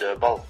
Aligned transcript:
Dødball. 0.00 0.40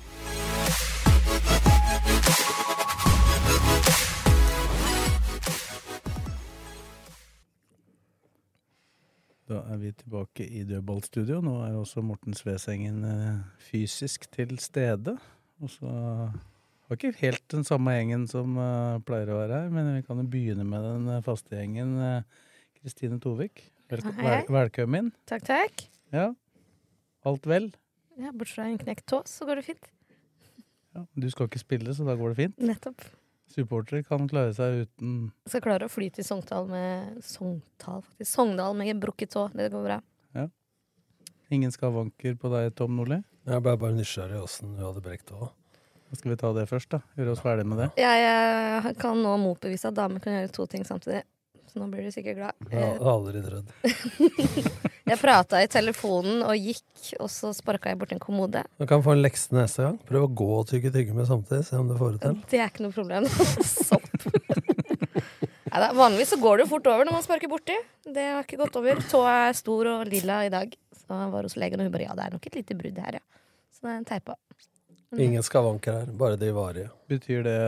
Da 9.51 9.64
er 9.66 9.80
vi 9.83 9.91
tilbake 9.98 10.47
i 10.47 10.62
dødballstudio. 10.62 11.41
Nå 11.42 11.56
er 11.64 11.75
også 11.75 12.05
Morten 12.06 12.37
Svesengen 12.38 13.02
eh, 13.05 13.41
fysisk 13.70 14.28
til 14.30 14.55
stede. 14.62 15.16
Og 15.59 15.73
så 15.75 15.91
har 15.91 16.97
ikke 16.97 17.11
helt 17.19 17.42
den 17.50 17.66
samme 17.66 17.97
gjengen 17.97 18.28
som 18.30 18.55
eh, 18.55 19.02
pleier 19.02 19.34
å 19.34 19.41
være 19.42 19.64
her, 19.64 19.75
men 19.75 19.91
vi 19.97 20.06
kan 20.06 20.23
jo 20.23 20.28
begynne 20.30 20.69
med 20.69 20.87
den 20.87 21.11
eh, 21.16 21.23
faste 21.27 21.59
gjengen. 21.59 21.98
Kristine 22.78 23.19
Tovik, 23.20 23.66
velkommen. 23.91 25.11
Takk, 25.28 25.45
takk. 25.50 25.89
Ja, 26.14 26.30
alt 27.27 27.50
vel? 27.50 27.73
Ja, 28.20 28.34
Bortsett 28.36 28.58
fra 28.61 28.69
en 28.69 28.78
knekt 28.81 29.06
tå, 29.08 29.22
så 29.27 29.47
går 29.48 29.61
det 29.61 29.67
fint. 29.70 29.91
Ja, 30.97 31.06
du 31.14 31.27
skal 31.31 31.48
ikke 31.48 31.62
spille, 31.62 31.95
så 31.95 32.05
da 32.05 32.17
går 32.19 32.34
det 32.34 32.39
fint. 32.42 32.61
Nettopp. 32.61 33.05
Supportere 33.50 34.05
kan 34.06 34.28
klare 34.31 34.53
seg 34.55 34.84
uten 34.84 35.14
Skal 35.50 35.62
klare 35.64 35.89
å 35.89 35.91
fly 35.91 36.06
til 36.14 36.27
Sogndal 36.27 36.69
med 36.70 37.17
Sogndal, 37.27 38.05
faktisk. 38.06 38.30
Sogndal 38.30 38.77
med 38.78 39.00
brukket 39.03 39.33
tå. 39.34 39.48
Det 39.55 39.70
går 39.72 39.86
bra. 39.89 39.97
Ja. 40.36 40.47
ingen 41.50 41.72
skavanker 41.75 42.36
på 42.39 42.50
deg, 42.53 42.75
Tom 42.78 42.95
Nordli. 42.98 43.22
Jeg 43.48 43.64
ble 43.64 43.75
bare 43.80 43.97
nysgjerrig 43.97 44.39
åssen 44.39 44.77
du 44.77 44.84
hadde 44.84 45.02
brekt 45.02 45.27
tåa. 45.33 45.50
Skal 46.12 46.33
vi 46.33 46.39
ta 46.39 46.50
det 46.55 46.67
først, 46.70 46.91
da. 46.91 47.00
Gjøre 47.19 47.34
oss 47.34 47.42
ferdig 47.42 47.67
med 47.70 47.78
det. 47.78 47.89
Jeg, 48.02 48.23
jeg 48.27 48.95
kan 48.98 49.19
nå 49.23 49.34
motbevise 49.39 49.91
at 49.91 49.98
damer 49.98 50.23
kan 50.23 50.34
gjøre 50.34 50.52
to 50.55 50.67
ting 50.70 50.86
samtidig. 50.86 51.23
Så 51.71 51.79
nå 51.79 51.87
blir 51.93 52.03
du 52.03 52.11
sikkert 52.11 52.39
glad. 52.41 52.71
Jeg 52.73 52.83
har 52.83 53.13
aldri 53.13 53.43
trodd. 53.47 53.69
Jeg 55.11 55.19
prata 55.19 55.59
i 55.63 55.67
telefonen 55.71 56.43
og 56.47 56.55
gikk, 56.55 56.85
og 57.19 57.27
så 57.33 57.51
sparka 57.57 57.91
jeg 57.91 57.99
borti 57.99 58.15
en 58.15 58.21
kommode. 58.23 58.61
Du 58.79 58.85
kan 58.87 59.03
få 59.03 59.17
en 59.17 59.23
lekse 59.25 59.51
neste 59.57 59.83
gang. 59.83 59.97
Prøv 60.07 60.27
å 60.29 60.31
gå 60.39 60.47
og 60.61 60.69
tygge 60.71 60.93
tyggegummi 60.95 61.25
samtidig. 61.27 61.65
Se 61.67 61.81
om 61.81 61.89
du 61.91 61.97
får 61.98 62.13
det 62.15 62.21
til. 62.23 62.37
Det 62.53 62.61
er 62.63 62.71
ikke 62.71 62.85
noe 62.85 62.95
problem. 62.95 63.27
Neida, 65.71 65.89
vanligvis 65.98 66.31
så 66.35 66.39
går 66.43 66.63
det 66.63 66.69
fort 66.71 66.87
over 66.91 67.07
når 67.09 67.17
man 67.17 67.27
sparker 67.27 67.51
borti. 67.51 67.75
Det 68.07 68.27
har 68.37 68.47
ikke 68.47 68.61
gått 68.61 68.79
over. 68.79 69.03
Tåa 69.11 69.35
er 69.48 69.59
stor 69.59 69.91
og 69.97 70.07
lilla 70.11 70.45
i 70.47 70.53
dag. 70.53 70.75
Så 70.95 71.07
jeg 71.11 71.35
var 71.35 71.47
hos 71.48 71.59
legen, 71.59 71.83
og 71.83 71.89
hun 71.89 71.95
bare 71.95 72.07
ja, 72.07 72.15
det 72.19 72.27
er 72.29 72.37
nok 72.37 72.47
et 72.51 72.61
lite 72.61 72.79
brudd 72.79 73.03
her, 73.03 73.19
ja. 73.19 73.25
Så 73.75 73.87
det 73.87 73.93
er 73.93 73.98
en 73.98 74.09
teipa. 74.13 74.39
Ingen 75.19 75.42
skavanker 75.42 75.92
her, 76.00 76.11
bare 76.14 76.36
de 76.39 76.53
varige. 76.55 76.91
Betyr 77.11 77.42
det, 77.42 77.58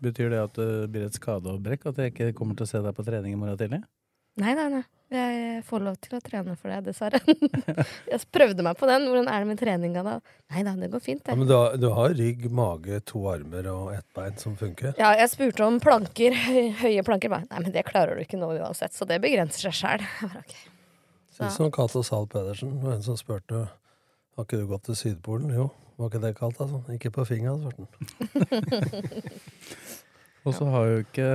betyr 0.00 0.30
det 0.32 0.38
at 0.40 0.54
det 0.56 0.68
blir 0.92 1.04
et 1.08 1.16
skadeavbrekk? 1.18 1.88
At 1.90 1.98
jeg 2.00 2.14
ikke 2.14 2.30
kommer 2.38 2.56
til 2.56 2.64
å 2.64 2.70
se 2.70 2.80
deg 2.84 2.94
på 2.96 3.04
trening 3.04 3.34
i 3.34 3.40
morgen 3.40 3.58
tidlig? 3.60 3.82
Nei, 4.38 4.54
nei, 4.54 4.68
nei. 4.72 4.84
Jeg 5.08 5.62
får 5.64 5.82
lov 5.82 5.94
til 6.04 6.18
å 6.18 6.20
trene 6.20 6.54
for 6.60 6.68
det, 6.68 6.78
dessverre. 6.90 7.18
jeg 8.12 8.20
prøvde 8.32 8.64
meg 8.64 8.76
på 8.76 8.88
den. 8.88 9.06
Hvordan 9.08 9.30
er 9.32 9.40
det 9.42 9.48
med 9.48 9.60
treninga 9.60 10.02
da? 10.04 10.14
Nei 10.52 10.64
da, 10.66 10.74
det 10.76 10.90
går 10.92 11.02
fint, 11.04 11.28
Ja, 11.28 11.36
men 11.38 11.48
du 11.48 11.54
har, 11.56 11.76
du 11.80 11.88
har 11.96 12.12
rygg, 12.16 12.44
mage, 12.52 13.00
to 13.08 13.22
armer 13.32 13.70
og 13.72 13.94
ett 13.96 14.06
bein 14.16 14.36
som 14.40 14.56
funker. 14.60 14.92
Ja, 15.00 15.14
jeg 15.16 15.32
spurte 15.32 15.64
om 15.64 15.80
planker, 15.82 16.36
høye 16.84 17.04
planker. 17.04 17.32
Bare, 17.32 17.48
Nei, 17.50 17.64
men 17.64 17.74
det 17.74 17.86
klarer 17.88 18.16
du 18.16 18.24
ikke 18.24 18.40
nå 18.40 18.52
uansett, 18.60 18.96
så 18.96 19.08
det 19.08 19.20
begrenser 19.24 19.68
seg 19.68 19.78
sjæl. 19.80 20.08
Si 21.38 21.46
som 21.54 21.68
Cato 21.70 22.00
Zahl 22.02 22.24
Pedersen, 22.26 22.72
det 22.82 22.96
en 22.96 23.02
som 23.04 23.14
spurte 23.14 23.68
har 23.68 24.46
ikke 24.46 24.58
du 24.58 24.64
gått 24.66 24.88
til 24.88 24.96
Sydpolen. 24.98 25.52
Jo, 25.54 25.68
var 25.98 26.10
ikke 26.10 26.22
det 26.22 26.34
kaldt? 26.38 26.60
Altså? 26.62 26.82
Ikke 26.94 27.10
på 27.14 27.24
fingeren, 27.28 27.64
svarte 27.64 27.82
han. 27.84 27.92
Og 30.46 30.54
så 30.54 30.68
har 30.72 30.86
jo 30.88 31.00
ikke 31.02 31.30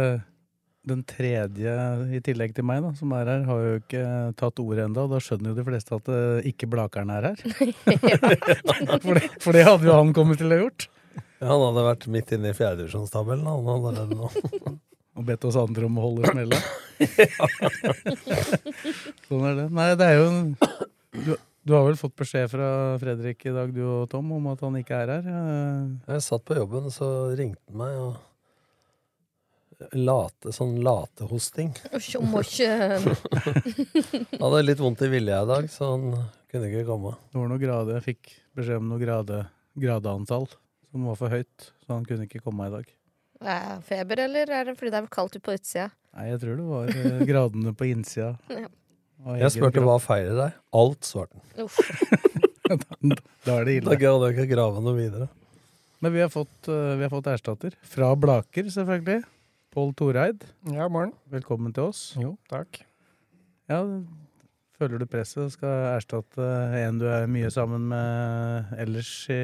den 0.88 1.04
tredje, 1.08 1.74
i 2.12 2.20
tillegg 2.24 2.56
til 2.56 2.66
meg, 2.68 2.82
da, 2.84 2.90
som 2.98 3.12
er 3.16 3.30
her, 3.32 3.44
har 3.48 3.62
jo 3.64 3.76
ikke 3.80 4.04
tatt 4.40 4.60
ordet 4.60 4.88
ennå. 4.88 5.06
Da 5.12 5.20
skjønner 5.24 5.52
jo 5.52 5.60
de 5.60 5.66
fleste 5.68 5.96
at 5.96 6.10
uh, 6.12 6.48
ikke 6.50 6.68
Blakeren 6.72 7.14
er 7.14 7.30
her. 7.30 7.44
for, 9.04 9.14
det, 9.16 9.30
for 9.44 9.56
det 9.56 9.64
hadde 9.68 9.88
jo 9.88 9.96
han 9.96 10.12
kommet 10.16 10.42
til 10.42 10.52
å 10.52 10.58
ha 10.58 10.66
gjort. 10.66 10.90
Ja, 11.14 11.54
han 11.54 11.64
hadde 11.70 11.86
vært 11.88 12.10
midt 12.12 12.34
inne 12.36 12.52
i 12.52 12.58
fjerdedivisjonstabellen. 12.58 13.48
Han 13.48 13.70
hadde 13.70 13.94
det 14.00 14.18
nå. 14.20 14.76
Og 15.14 15.28
bedt 15.28 15.48
oss 15.48 15.60
andre 15.62 15.88
om 15.88 16.00
å 16.00 16.08
holde 16.08 16.34
smella. 16.34 16.60
sånn 19.30 19.48
er 19.52 19.60
det. 19.62 19.68
Nei, 19.78 19.90
det 20.00 20.10
er 20.10 20.20
jo 20.20 20.28
du, 21.14 21.34
du 21.64 21.74
har 21.76 21.86
vel 21.88 21.96
fått 22.00 22.16
beskjed 22.20 22.50
fra 22.52 22.68
Fredrik 23.02 23.46
i 23.48 23.54
dag, 23.56 23.72
du 23.76 23.82
og 23.86 24.10
Tom, 24.12 24.32
om 24.36 24.48
at 24.52 24.62
han 24.66 24.76
ikke 24.80 24.98
er 25.06 25.12
her? 25.18 25.28
Eh, 25.32 26.14
Jeg 26.16 26.26
satt 26.26 26.44
på 26.48 26.58
jobben, 26.60 26.90
så 26.94 27.10
ringte 27.38 27.62
han 27.72 27.78
meg 27.84 27.98
og 28.04 28.14
Late, 30.00 30.54
sånn 30.56 30.78
latehosting. 30.86 31.74
Han 31.92 32.00
hadde 34.44 34.62
litt 34.64 34.80
vondt 34.80 35.02
i 35.04 35.10
vilja 35.12 35.42
i 35.44 35.50
dag, 35.50 35.68
så 35.72 35.90
han 35.96 36.06
kunne 36.52 36.70
ikke 36.70 36.86
komme. 36.88 37.16
Det 37.34 37.40
var 37.42 37.50
noe 37.52 37.60
grade, 37.62 37.96
jeg 37.98 38.06
fikk 38.06 38.32
beskjed 38.56 38.80
om 38.80 38.88
noe 38.94 39.02
grade, 39.02 39.42
gradeantall 39.76 40.48
som 40.94 41.08
var 41.10 41.18
for 41.20 41.34
høyt, 41.34 41.72
så 41.84 41.96
han 41.98 42.06
kunne 42.08 42.28
ikke 42.30 42.44
komme 42.46 42.70
i 42.70 42.74
dag. 42.78 42.86
Er 43.44 43.66
det 43.74 43.84
feber, 43.90 44.22
eller 44.28 44.54
er 44.56 44.70
det 44.70 44.78
fordi 44.80 44.94
det 44.94 45.02
er 45.02 45.10
kaldt 45.12 45.36
ute 45.36 45.44
på 45.44 45.56
utsida? 45.58 45.90
Nei, 46.14 46.30
jeg 46.30 46.40
tror 46.46 46.60
det 46.62 46.68
var 46.70 46.86
eh, 46.94 47.24
gradene 47.28 47.74
på 47.76 47.90
innsida. 47.92 48.32
Ja. 48.64 48.70
Jeg 49.40 49.52
spurte 49.56 49.84
hva 49.86 49.96
feiler 50.04 50.36
deg. 50.40 50.58
Alt, 50.76 51.08
svarte 51.08 51.38
han. 51.38 51.70
Da 53.44 53.58
er 53.60 53.66
det 53.68 53.74
ille. 53.78 53.92
Da 53.92 53.98
gadd 54.00 54.24
jeg 54.26 54.34
ikke 54.38 54.50
grave 54.56 54.82
noe 54.82 54.96
videre. 54.98 55.28
Men 56.04 56.14
vi 56.16 56.22
har 56.24 56.30
fått, 56.32 56.68
eh, 56.72 56.96
vi 57.00 57.04
har 57.06 57.12
fått 57.12 57.28
erstatter. 57.32 57.76
Fra 57.88 58.14
Blaker, 58.20 58.68
selvfølgelig. 58.72 59.22
Pål 59.74 59.94
Toreid, 60.00 60.44
Ja, 60.72 60.88
morgen. 60.92 61.14
velkommen 61.32 61.74
til 61.76 61.90
oss. 61.92 62.02
Jo, 62.20 62.36
takk. 62.52 62.82
Ja, 63.72 63.80
føler 64.80 65.00
du 65.02 65.06
presset 65.10 65.54
skal 65.56 65.94
erstatte 65.96 66.44
en 66.84 67.00
du 67.00 67.06
er 67.10 67.28
mye 67.32 67.50
sammen 67.54 67.88
med 67.90 68.74
ellers 68.84 69.12
i 69.34 69.40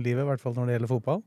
livet, 0.00 0.22
i 0.24 0.28
hvert 0.30 0.40
fall 0.44 0.54
når 0.56 0.66
det 0.70 0.76
gjelder 0.78 0.92
fotball? 0.94 1.22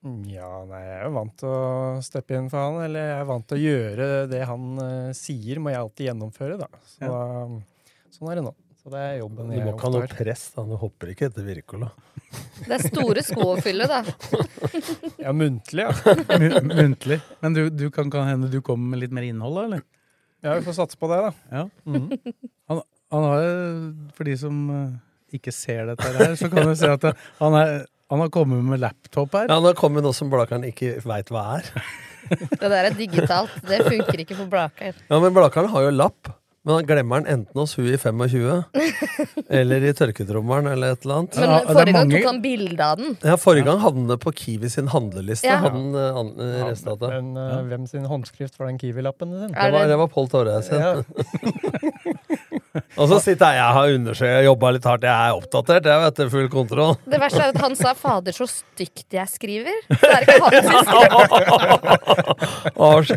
Ja, 0.00 0.48
nei, 0.64 0.80
jeg 0.80 0.94
er 0.96 1.02
jo 1.04 1.12
vant 1.12 1.34
til 1.42 1.50
å 1.52 2.00
steppe 2.04 2.38
inn 2.38 2.46
for 2.48 2.62
han, 2.64 2.78
eller 2.86 3.10
jeg 3.10 3.18
er 3.20 3.26
vant 3.28 3.46
til 3.50 3.58
å 3.58 3.64
gjøre 3.66 4.06
det 4.30 4.40
han 4.48 4.68
uh, 4.80 5.10
sier, 5.16 5.60
må 5.60 5.74
jeg 5.74 5.80
alltid 5.82 6.06
gjennomføre, 6.08 6.56
da. 6.62 6.68
Så 6.88 7.04
Ja. 7.04 7.10
da, 7.12 7.96
sånn 8.16 8.30
er 8.32 8.40
det 8.40 8.44
nå. 8.48 8.54
Så 8.80 8.88
det 8.94 9.00
er 9.04 9.18
jobben 9.18 9.50
Du 9.50 9.52
jeg 9.52 9.64
må 9.66 9.74
ikke 9.74 9.84
ha 9.84 9.92
noe 9.92 10.06
press, 10.08 10.44
da. 10.54 10.62
Du 10.64 10.72
hopper 10.80 11.10
ikke 11.12 11.26
etter 11.28 11.44
Wirkola. 11.44 11.90
Det 12.64 12.72
er 12.78 12.84
store 12.86 13.20
sko 13.26 13.50
å 13.52 13.58
fylle, 13.60 13.84
da. 13.90 14.00
Ja, 15.26 15.34
muntlig, 15.36 15.84
ja. 15.84 16.14
Muntlig. 16.64 17.20
Men 17.44 17.56
du, 17.58 17.62
du 17.68 17.86
kan, 17.92 18.08
kan 18.12 18.24
hende 18.24 18.48
du 18.52 18.62
kommer 18.64 18.94
med 18.94 19.02
litt 19.04 19.12
mer 19.12 19.26
innhold, 19.28 19.58
da, 19.58 19.66
eller? 19.68 19.84
Ja, 20.40 20.54
vi 20.56 20.64
får 20.64 20.78
satse 20.80 20.96
på 20.96 21.10
det, 21.12 21.20
da. 21.28 21.32
Ja. 21.52 21.66
Mhm. 21.84 22.08
Han, 22.72 22.80
han 23.12 23.28
har, 23.28 23.46
for 24.16 24.24
de 24.32 24.38
som 24.40 24.58
eh, 24.72 24.98
ikke 25.36 25.52
ser 25.52 25.90
dette 25.92 26.12
her, 26.16 26.32
så 26.40 26.48
kan 26.48 26.68
du 26.70 26.72
se 26.78 26.88
at 26.88 27.04
han, 27.42 27.56
er, 27.60 27.82
han 28.10 28.20
har 28.24 28.28
kommet 28.34 28.64
med 28.66 28.80
laptop 28.82 29.32
her. 29.38 29.46
Ja, 29.48 29.54
han 29.60 29.64
har 29.70 29.78
kommet 29.78 30.00
med 30.02 30.08
noe 30.10 30.16
som 30.16 30.30
Blakeren 30.32 30.66
ikke 30.68 30.96
veit 31.06 31.30
hva 31.30 31.46
er. 31.60 31.70
Det 32.30 32.60
der 32.68 32.90
er 32.90 32.94
digitalt. 32.98 33.56
Det 33.66 33.80
funker 33.86 34.20
ikke 34.26 34.36
for 34.38 34.50
Blakeren. 34.50 34.94
Ja, 35.10 35.18
Men 35.22 35.34
Blakeren 35.34 35.70
har 35.72 35.88
jo 35.88 35.94
lapp. 35.94 36.34
Men 36.60 36.74
han 36.76 36.84
glemmer 36.84 37.22
den 37.24 37.38
enten 37.40 37.56
hos 37.56 37.72
hun 37.78 37.86
i 37.88 37.96
25, 37.96 38.64
eller 39.48 39.84
i 39.88 39.92
tørketrommelen, 39.96 40.66
eller 40.68 40.92
et 40.92 41.06
eller 41.06 41.22
annet. 41.22 41.38
Men 41.40 41.54
forrige 41.70 41.94
gang 41.96 42.10
tok 42.12 42.26
han 42.28 42.40
bilde 42.44 42.84
av 42.84 42.98
den. 43.00 43.14
Ja, 43.24 43.36
Forrige 43.40 43.64
gang 43.64 43.80
hadde 43.80 43.96
han 44.02 44.10
det 44.10 44.18
på 44.20 44.32
Kiwi 44.36 44.68
sin 44.68 44.90
handleliste. 44.92 45.48
Ja. 45.48 45.56
Hadde 45.62 45.80
han 45.80 45.96
an- 46.20 46.34
eh, 46.36 46.58
Ja, 46.60 46.98
men 47.14 47.30
uh, 47.40 47.62
hvem 47.70 47.86
sin 47.88 48.04
håndskrift 48.04 48.60
var 48.60 48.68
den 48.68 48.76
Kiwi-lappen 48.82 49.32
sin? 49.40 49.54
Det 49.56 49.70
var, 49.72 49.78
det- 49.78 49.88
det 49.94 49.98
var 50.02 50.12
Pål 50.12 50.28
Torre 50.36 50.58
sin. 50.62 50.84
Ja. 50.84 50.92
Og 53.00 53.08
så 53.10 53.18
sitter 53.22 53.50
jeg 53.50 53.58
jeg 53.58 53.74
har 53.76 53.94
undersøkt, 53.96 54.44
jobba 54.46 54.70
litt 54.76 54.86
hardt, 54.86 55.06
jeg 55.08 55.10
er 55.10 55.38
oppdatert, 55.38 55.88
jeg 55.90 56.02
vet 56.04 56.18
det, 56.20 56.26
full 56.30 56.48
kontroll. 56.52 56.92
Det 57.10 57.18
verste 57.22 57.42
er 57.42 57.50
at 57.50 57.60
han 57.64 57.74
sa 57.78 57.94
'fader, 57.98 58.36
så 58.36 58.46
stygt 58.50 59.16
jeg 59.16 59.26
skriver'. 59.32 59.80
Så 59.90 60.10
er 60.10 60.26
det 60.26 60.36
ikke 60.36 60.44
han 60.46 60.52
som 60.68 60.78
skriver. 60.90 61.24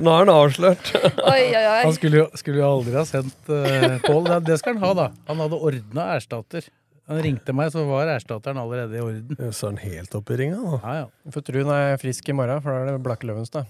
Nå 0.03 0.13
er 0.13 0.23
han 0.23 0.31
avslørt. 0.33 0.93
Oi, 0.97 1.43
oi, 1.53 1.65
oi. 1.65 1.81
Han 1.83 1.93
skulle 1.97 2.23
jo, 2.23 2.27
skulle 2.39 2.63
jo 2.63 2.69
aldri 2.69 2.95
ha 2.97 3.05
sendt 3.07 3.51
uh, 3.51 3.99
Pål. 4.07 4.23
Det, 4.29 4.39
det 4.49 4.57
skal 4.61 4.77
han 4.77 4.83
ha, 4.87 4.93
da. 5.03 5.07
Han 5.29 5.43
hadde 5.45 5.59
ordna 5.69 6.07
erstatter. 6.15 6.65
Han 7.11 7.19
ringte 7.21 7.53
meg, 7.55 7.69
så 7.73 7.83
var 7.85 8.07
erstatteren 8.13 8.57
allerede 8.61 8.95
i 8.97 9.03
orden. 9.03 9.51
Så 9.51 9.67
er 9.67 9.73
han 9.73 9.81
helt 9.83 10.15
oppe 10.15 10.33
i 10.33 10.39
ringa, 10.39 10.59
da. 10.63 10.77
Ja, 10.81 10.93
ja. 11.03 11.31
Får 11.35 11.45
tro 11.49 11.63
han 11.67 11.73
er 11.75 12.01
frisk 12.01 12.29
i 12.31 12.35
morgen, 12.37 12.63
for 12.63 12.71
da 12.71 12.83
er 12.85 12.93
det 12.95 13.03
Blakke 13.03 13.27
Løvenstad. 13.27 13.67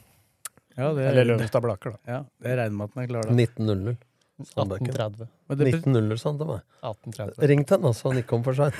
ja 0.78 0.94
det, 0.94 1.08
Eller 1.10 1.32
Løvenstad 1.32 1.66
Blaker, 1.66 1.98
da. 1.98 2.00
Ja, 2.14 2.20
det 2.46 2.58
regner 2.60 2.78
med 2.78 2.92
at 2.92 2.98
han 2.98 3.04
er 3.04 3.10
klar 3.10 3.30
da. 3.30 3.34
19.00. 3.34 3.98
Sandbekken. 4.42 4.90
1830. 4.90 5.28
Men 5.48 5.60
det, 5.60 5.68
1900 5.78 6.18
sånn 6.22 6.40
til 6.40 6.48
meg. 6.50 6.64
1830. 6.82 7.48
Ring 7.52 7.62
til 7.70 7.76
han, 7.78 7.84
da, 7.86 7.92
så 7.94 8.10
han 8.10 8.20
ikke 8.24 8.32
kom 8.34 8.44
for 8.48 8.58
seint. 8.58 8.78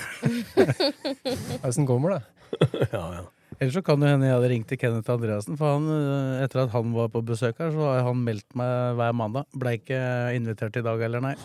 Åssen 1.68 1.86
kommer 1.88 2.16
det? 2.16 2.22
ja, 2.96 3.04
ja. 3.20 3.22
ellers 3.60 3.76
så 3.78 3.82
kan 3.86 4.02
det 4.02 4.10
hende 4.10 4.26
jeg 4.26 4.34
hadde 4.34 4.50
ringt 4.50 4.68
til 4.70 4.80
Kenneth 4.82 5.14
Andreassen, 5.14 5.56
for 5.60 5.76
han, 5.76 5.86
øh, 5.94 6.42
etter 6.44 6.64
at 6.64 6.74
han 6.74 6.90
var 6.96 7.08
på 7.14 7.22
besøk 7.26 7.62
her, 7.62 7.70
så 7.74 7.86
har 7.86 8.02
han 8.08 8.22
meldt 8.26 8.50
meg 8.58 8.98
hver 8.98 9.14
mandag. 9.16 9.46
Blei 9.54 9.76
ikke 9.78 10.02
invitert 10.36 10.78
i 10.80 10.84
dag 10.86 11.06
eller 11.06 11.22
nei. 11.24 11.34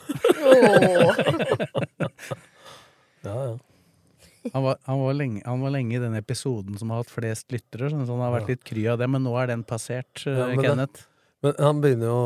ja, 3.24 3.34
ja. 3.46 3.58
Han 4.54 4.64
var, 4.64 4.78
han, 4.88 5.00
var 5.04 5.14
lenge, 5.20 5.42
han 5.46 5.62
var 5.62 5.74
lenge 5.76 5.98
i 5.98 6.02
den 6.02 6.16
episoden 6.18 6.78
som 6.80 6.90
har 6.94 7.04
hatt 7.04 7.12
flest 7.12 7.52
lyttere, 7.54 7.90
så 7.92 8.00
han 8.00 8.22
har 8.24 8.34
vært 8.40 8.54
litt 8.56 8.64
kry 8.66 8.86
av 8.90 8.98
det, 9.02 9.10
men 9.12 9.22
nå 9.28 9.34
er 9.38 9.52
den 9.52 9.66
passert, 9.68 10.24
øh, 10.26 10.38
Ja, 10.40 10.46
men 10.48 10.58
det- 10.58 10.70
Kenneth. 10.70 11.06
Men 11.44 11.54
han 11.60 11.82
begynner 11.84 12.10
jo 12.10 12.22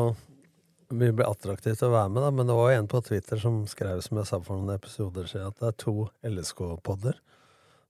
Vi 0.88 1.12
blir 1.12 1.26
attraktivt 1.26 1.82
å 1.84 1.92
være 1.92 2.10
med, 2.12 2.22
da, 2.22 2.30
men 2.34 2.48
det 2.48 2.56
var 2.58 2.72
en 2.74 2.88
på 2.90 3.00
Twitter 3.06 3.40
som 3.40 3.62
skrev 3.70 4.02
som 4.04 4.18
jeg 4.20 4.28
sa 4.28 4.40
for 4.44 4.60
noen 4.60 4.74
episoder 4.76 5.28
siden, 5.30 5.52
at 5.52 5.62
det 5.62 5.70
er 5.70 5.78
to 5.80 5.94
LSK-podder. 6.28 7.16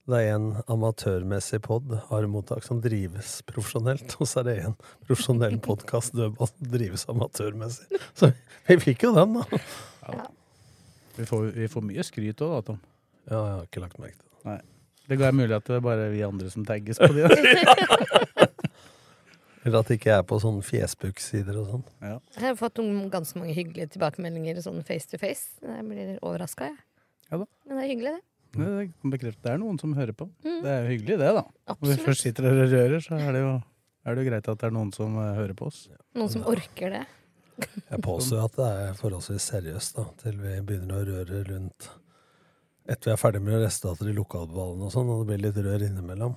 Det 0.05 0.21
er 0.21 0.35
en 0.35 0.47
amatørmessig 0.71 1.59
pod, 1.65 1.95
Mottak, 2.29 2.63
som 2.63 2.79
drives 2.81 3.39
profesjonelt, 3.49 4.15
og 4.21 4.29
så 4.29 4.43
er 4.43 4.47
det 4.47 4.55
en 4.67 4.77
profesjonell 5.07 5.57
podkast, 5.65 6.13
Dødball, 6.15 6.51
som 6.51 6.71
drives 6.75 7.07
amatørmessig. 7.11 8.01
Så 8.13 8.31
vi 8.69 8.79
fikk 8.83 9.07
jo 9.07 9.15
den, 9.17 9.39
da. 9.41 10.21
Vi 11.17 11.27
får, 11.27 11.49
vi 11.57 11.71
får 11.71 11.87
mye 11.89 12.05
skryt 12.05 12.45
òg, 12.45 12.53
da, 12.53 12.63
Tom. 12.69 12.81
Ja, 13.25 13.39
jeg 13.39 13.55
har 13.57 13.67
ikke 13.67 13.85
lagt 13.87 13.99
merke 13.99 14.19
til 14.19 14.29
det. 14.29 14.41
Nei. 14.51 14.59
Det 15.05 15.21
ga 15.21 15.35
mulig 15.35 15.53
at 15.57 15.67
det 15.67 15.75
er 15.77 15.85
bare 15.85 16.09
vi 16.13 16.23
andre 16.25 16.49
som 16.53 16.63
tagges 16.65 17.01
på 17.01 17.11
de. 17.13 17.25
Eller 19.65 19.81
at 19.81 19.89
det 19.89 19.97
ikke 19.97 20.13
er 20.19 20.23
på 20.29 20.37
sånne 20.41 20.61
Facebook-sider 20.65 21.57
og 21.57 21.69
sånn. 21.71 21.83
Ja. 22.05 22.19
Jeg 22.37 22.43
har 22.45 22.57
fått 22.59 22.77
noen, 22.81 23.07
ganske 23.13 23.39
mange 23.39 23.55
hyggelige 23.57 23.95
tilbakemeldinger 23.95 24.61
sånn 24.61 24.83
face 24.85 25.09
to 25.09 25.19
face. 25.21 25.57
Jeg 25.65 25.85
blir 25.89 26.11
overraska, 26.21 26.69
jeg. 26.69 26.77
Ja 27.31 27.41
da. 27.41 27.47
Men 27.65 27.79
det 27.79 27.85
er 27.85 27.89
hyggelig, 27.89 28.13
det. 28.13 28.25
Det, 28.55 28.67
det 28.69 28.85
kan 28.91 29.13
bekrefte. 29.15 29.41
Det 29.43 29.53
er 29.55 29.61
noen 29.63 29.81
som 29.81 29.95
hører 29.97 30.15
på. 30.15 30.29
Mm. 30.45 30.59
Det 30.61 30.71
er 30.71 30.79
jo 30.83 30.91
hyggelig, 30.93 31.17
det, 31.23 31.33
da. 31.39 31.45
Når 31.73 31.91
vi 31.91 31.97
først 32.05 32.27
sitter 32.27 32.49
og 32.51 32.61
rører, 32.61 32.97
så 33.03 33.17
er 33.17 33.35
det 33.35 33.41
jo, 33.41 33.51
er 34.05 34.15
det 34.15 34.23
jo 34.23 34.29
greit 34.29 34.49
at 34.53 34.61
det 34.61 34.69
er 34.69 34.77
noen 34.77 34.93
som 34.95 35.19
eh, 35.19 35.33
hører 35.41 35.57
på 35.57 35.69
oss. 35.71 35.81
Noen 36.15 36.31
som 36.37 36.47
orker 36.53 36.99
det. 36.99 37.03
Jeg 37.89 38.01
påstår 38.05 38.45
at 38.45 38.57
det 38.61 38.71
er 38.85 38.97
forholdsvis 39.01 39.49
seriøst, 39.55 39.97
da, 39.97 40.09
til 40.21 40.41
vi 40.43 40.57
begynner 40.61 41.01
å 41.01 41.05
røre 41.09 41.45
rundt 41.49 41.89
etter 42.85 43.09
vi 43.09 43.13
er 43.15 43.17
ferdig 43.17 43.41
med 43.41 43.63
resultater 43.63 44.11
i 44.11 44.13
lokalballene 44.13 44.85
og 44.85 44.91
sånn, 44.93 45.09
og 45.09 45.23
det 45.23 45.31
blir 45.31 45.41
litt 45.47 45.57
rør 45.57 45.85
innimellom. 45.87 46.35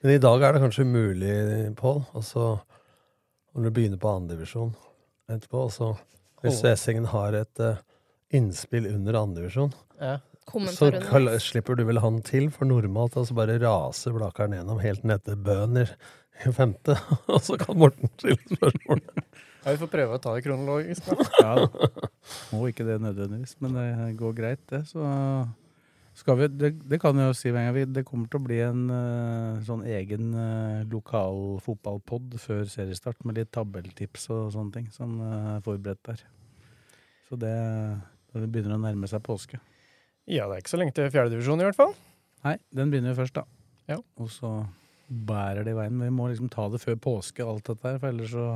Men 0.00 0.14
i 0.14 0.20
dag 0.22 0.42
er 0.42 0.54
det 0.56 0.62
kanskje 0.62 0.86
umulig, 0.88 1.34
Pål, 1.76 2.02
og 2.16 2.24
så 2.24 2.44
når 3.52 3.66
du 3.66 3.74
begynner 3.76 4.00
på 4.00 4.12
andredivisjon 4.14 4.72
etterpå, 5.30 5.66
og 5.66 5.72
så 5.74 5.90
hvis 6.40 6.62
Essingen 6.64 6.72
Essengen 6.72 7.08
har 7.12 7.36
et 7.36 7.60
uh, 7.60 7.80
innspill 8.32 8.88
under 8.94 9.18
andredivisjon, 9.20 9.74
Ja. 10.00 10.18
så 10.72 10.88
slipper 11.42 11.76
du 11.76 11.84
vel 11.84 12.00
han 12.00 12.22
til, 12.22 12.48
for 12.50 12.64
normalt 12.64 13.18
altså 13.20 13.36
bare 13.36 13.58
raser 13.60 14.14
Blakeren 14.16 14.56
gjennom 14.56 14.80
helt 14.80 15.04
ned 15.04 15.22
til 15.26 15.36
Bøner 15.36 15.92
i 16.40 16.52
femte, 16.56 16.96
og 17.34 17.42
så 17.44 17.58
kan 17.60 17.76
Morten 17.76 18.08
stille 18.16 18.40
spørsmål. 18.56 19.04
Ja, 19.60 19.74
vi 19.74 19.80
får 19.82 19.90
prøve 19.92 20.16
å 20.16 20.22
ta 20.24 20.32
det 20.32 20.44
kronologisk. 20.46 21.10
Da. 21.10 21.26
Ja. 21.44 21.98
Må 22.54 22.70
ikke 22.70 22.86
det 22.88 22.96
nødvendigvis, 23.04 23.58
men 23.60 23.76
det 23.76 24.14
går 24.16 24.32
greit, 24.38 24.62
det. 24.72 24.86
Så 24.88 25.04
vi 26.26 26.48
Det, 26.48 26.70
det 26.90 26.98
kan 27.00 27.16
jeg 27.16 27.30
jo 27.30 27.36
si 27.36 27.52
med 27.52 27.68
en 27.68 27.74
gang. 27.74 27.92
Det 27.94 28.04
kommer 28.06 28.28
til 28.28 28.40
å 28.40 28.44
bli 28.44 28.58
en 28.64 28.82
uh, 28.90 29.60
sånn 29.66 29.84
egen 29.88 30.34
uh, 30.34 30.82
lokal 30.90 31.60
fotballpod 31.64 32.36
før 32.42 32.64
seriestart, 32.70 33.24
med 33.24 33.40
litt 33.40 33.52
tabelltips 33.54 34.28
og 34.34 34.52
sånne 34.54 34.74
ting 34.74 34.90
som 34.94 35.18
eh, 35.20 35.54
er 35.56 35.64
forberedt 35.64 36.02
der. 36.08 36.24
Så 37.28 37.38
det, 37.40 37.54
det 38.34 38.48
begynner 38.50 38.76
å 38.76 38.82
nærme 38.82 39.08
seg 39.10 39.22
påske. 39.26 39.60
Ja, 40.30 40.46
det 40.46 40.56
er 40.56 40.62
ikke 40.62 40.74
så 40.74 40.80
lenge 40.80 40.94
til 40.96 41.10
fjerdedivisjon 41.10 41.62
i 41.62 41.66
hvert 41.68 41.78
fall. 41.78 41.94
Nei, 42.44 42.56
den 42.74 42.92
begynner 42.92 43.14
jo 43.14 43.20
først, 43.20 43.38
da. 43.38 43.44
Ja. 43.90 43.98
Og 44.20 44.30
så 44.32 44.52
bærer 45.08 45.66
det 45.66 45.74
i 45.74 45.78
veien. 45.78 45.98
Vi 46.00 46.12
må 46.14 46.28
liksom 46.30 46.50
ta 46.52 46.68
det 46.70 46.82
før 46.82 46.98
påske, 47.02 47.44
alt 47.44 47.66
dette 47.66 47.86
her, 47.86 47.98
for 48.02 48.12
ellers 48.12 48.34
så, 48.34 48.48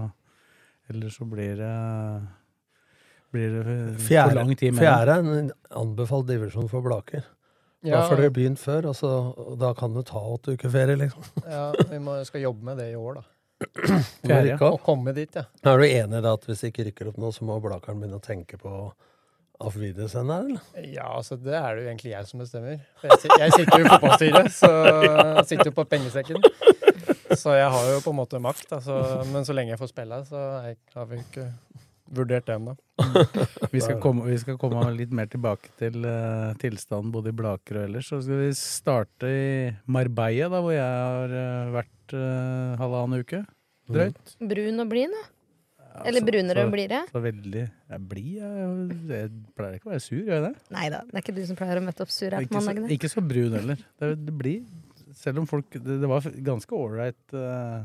ellers 0.92 1.18
så 1.18 1.28
blir 1.28 1.58
det 1.58 1.74
blir 3.34 3.50
det 3.50 3.62
for 3.66 4.06
Fjerde, 4.06 4.34
lang 4.38 4.52
tid 4.54 4.74
med. 4.74 4.84
fjerde 4.84 5.14
er 5.18 5.40
en 5.40 5.50
anbefalt 5.74 6.28
divisjon 6.28 6.68
for 6.70 6.84
Blaker. 6.84 7.24
Ja. 7.84 8.00
Da 8.00 8.08
får 8.08 8.22
dere 8.22 8.32
begynt 8.32 8.60
før, 8.62 8.86
og, 8.88 8.96
så, 8.96 9.10
og 9.44 9.56
da 9.60 9.74
kan 9.76 9.92
du 9.92 10.00
ta 10.06 10.16
åtte 10.16 10.54
uker 10.56 10.72
ferie, 10.72 10.96
liksom. 10.96 11.26
Ja, 11.56 11.66
vi 11.90 11.98
må, 12.00 12.16
skal 12.24 12.46
jobbe 12.46 12.64
med 12.70 12.80
det 12.80 12.90
i 12.94 12.96
år, 12.96 13.20
da. 13.20 13.24
Om 13.64 14.30
du 14.48 14.64
Å 14.66 14.76
komme 14.84 15.12
dit, 15.16 15.36
ja. 15.36 15.44
Er 15.64 15.80
du 15.80 15.84
enig 15.86 16.18
i 16.18 16.22
det 16.24 16.32
at 16.32 16.46
hvis 16.48 16.64
det 16.64 16.72
ikke 16.72 16.86
rykker 16.88 17.10
opp 17.12 17.20
nå, 17.20 17.32
så 17.32 17.44
må 17.48 17.58
Blakeren 17.64 18.00
begynne 18.00 18.18
å 18.20 18.24
tenke 18.24 18.58
på 18.60 18.72
Afvides 19.64 20.16
her, 20.16 20.24
eller? 20.24 20.64
Ja, 20.82 21.12
altså 21.14 21.36
det 21.38 21.54
er 21.54 21.76
det 21.76 21.84
jo 21.84 21.90
egentlig 21.92 22.10
jeg 22.14 22.28
som 22.28 22.42
bestemmer. 22.42 22.80
For 23.00 23.12
jeg, 23.12 23.36
jeg 23.44 23.54
sitter 23.54 23.78
jo 23.78 23.84
i 23.84 23.92
fotballstyret, 23.92 24.50
så 24.56 24.70
jeg 25.38 25.46
sitter 25.52 25.70
jo 25.70 25.76
på 25.76 25.86
pengesekken. 25.92 26.40
Så 27.38 27.54
jeg 27.54 27.70
har 27.76 27.92
jo 27.92 28.00
på 28.04 28.12
en 28.14 28.18
måte 28.18 28.40
makt. 28.42 28.66
Altså, 28.74 28.98
men 29.30 29.46
så 29.46 29.54
lenge 29.56 29.74
jeg 29.74 29.80
får 29.80 29.92
spille, 29.92 30.20
så 30.28 30.42
har 30.96 31.08
vi 31.10 31.20
ikke 31.22 31.46
vurdert 32.16 32.46
det 32.48 32.54
ennå. 32.56 32.74
Vi 33.74 33.80
skal, 33.82 33.98
komme, 34.02 34.24
vi 34.28 34.36
skal 34.38 34.56
komme 34.60 34.84
litt 34.94 35.10
mer 35.14 35.26
tilbake 35.32 35.72
til 35.80 36.04
uh, 36.06 36.52
tilstanden 36.62 37.10
både 37.14 37.32
i 37.32 37.36
Blaker 37.36 37.80
og 37.80 37.86
ellers. 37.88 38.08
Så 38.12 38.20
skal 38.22 38.38
vi 38.44 38.50
starte 38.58 39.30
i 39.30 39.46
Marbella, 39.90 40.46
da, 40.52 40.60
hvor 40.62 40.74
jeg 40.76 40.84
har 40.84 41.34
uh, 41.34 41.72
vært 41.74 42.14
uh, 42.14 42.74
halvannen 42.78 43.24
uke. 43.24 43.40
Drøyt. 43.90 44.36
Brun 44.40 44.84
og 44.84 44.92
blid, 44.92 45.10
da. 45.16 45.24
Eller 46.04 46.22
så- 46.24 46.26
brunere 46.26 46.58
så- 46.62 46.66
og 46.66 46.72
blidere. 46.74 47.02
Så 47.10 47.20
veldig 47.22 47.64
Jeg 47.90 48.00
blir 48.10 48.30
jeg, 48.40 48.94
jeg 49.10 49.28
pleier 49.54 49.74
ikke 49.78 49.86
å 49.86 49.92
være 49.92 50.02
sur, 50.02 50.22
gjør 50.22 50.34
jeg 50.40 50.46
det? 50.48 50.54
Nei 50.74 50.86
da, 50.90 51.02
det 51.06 51.14
er 51.14 51.22
ikke 51.22 51.34
du 51.36 51.44
som 51.46 51.58
pleier 51.60 51.78
å 51.78 51.84
møte 51.84 52.02
opp 52.02 52.10
sur 52.10 52.30
her 52.34 52.46
på 52.50 52.58
mandagene. 52.58 52.90
ikke 52.96 53.10
så 53.12 53.22
brun 53.22 53.54
heller. 53.54 53.84
Det, 54.02 54.08
det 54.26 54.34
blir 54.38 54.64
Selv 55.14 55.38
om 55.38 55.46
folk 55.46 55.68
Det, 55.70 56.00
det 56.02 56.08
var 56.10 56.24
ganske 56.50 56.74
ålreit 56.74 57.36
uh, 57.38 57.84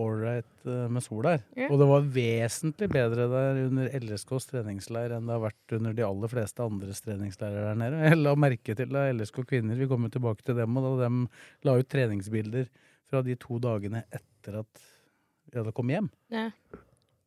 ålreit 0.00 0.66
eh, 0.66 0.86
med 0.92 1.04
sol 1.04 1.22
der. 1.26 1.42
Yeah. 1.56 1.70
Og 1.70 1.80
det 1.80 1.88
var 1.90 2.10
vesentlig 2.16 2.90
bedre 2.92 3.26
der 3.32 3.62
under 3.66 3.96
LSKs 4.00 4.50
treningsleir 4.50 5.16
enn 5.16 5.28
det 5.28 5.36
har 5.36 5.44
vært 5.44 5.76
under 5.78 5.96
de 5.96 6.06
aller 6.06 6.32
fleste 6.32 6.64
andres 6.64 7.02
treningsleirer 7.06 7.70
der 7.70 7.80
nede. 7.80 8.02
Jeg 8.10 8.20
la 8.20 8.36
merke 8.38 8.76
til 8.78 8.94
da 8.94 9.08
LSK 9.14 9.42
kvinner, 9.50 9.78
vi 9.78 9.90
kommer 9.90 10.12
tilbake 10.12 10.46
til 10.46 10.58
dem, 10.60 10.78
og 10.78 10.86
da 10.88 11.08
de 11.08 11.68
la 11.68 11.76
ut 11.80 11.90
treningsbilder 11.90 12.70
fra 13.10 13.24
de 13.26 13.36
to 13.40 13.58
dagene 13.62 14.04
etter 14.08 14.62
at 14.62 14.86
vi 15.50 15.58
hadde 15.58 15.74
kommet 15.74 15.98
hjem. 15.98 16.12
Yeah. 16.32 16.54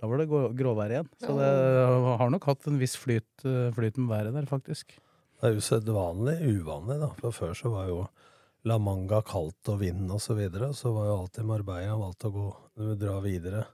Da 0.04 0.10
var 0.12 0.20
det 0.20 0.28
gråvær 0.60 0.92
igjen. 0.92 1.08
Så 1.24 1.34
det 1.38 1.50
har 2.20 2.32
nok 2.32 2.46
hatt 2.50 2.66
en 2.68 2.80
viss 2.82 2.98
flyt, 3.00 3.46
eh, 3.48 3.72
flyt 3.76 3.96
med 4.02 4.10
været 4.12 4.34
der, 4.36 4.48
faktisk. 4.50 4.98
Det 5.40 5.50
er 5.50 5.60
usedvanlig 5.60 6.36
uvanlig, 6.44 6.98
da. 7.00 7.10
For 7.22 7.36
før 7.36 7.54
så 7.56 7.72
var 7.72 7.88
jo 7.88 8.02
La 8.64 8.78
Manga 8.80 9.20
kaldt 9.28 9.68
og 9.74 9.82
vind 9.82 10.08
og 10.08 10.22
så 10.24 10.38
videre. 10.38 10.72
Så 10.76 10.94
var 10.96 11.10
jo 11.10 11.18
alltid 11.24 11.48
Marbella 11.48 11.98
valgt 12.00 12.28
å 12.30 12.34
gå 12.34 12.48
dra 13.00 13.18
videre. 13.24 13.66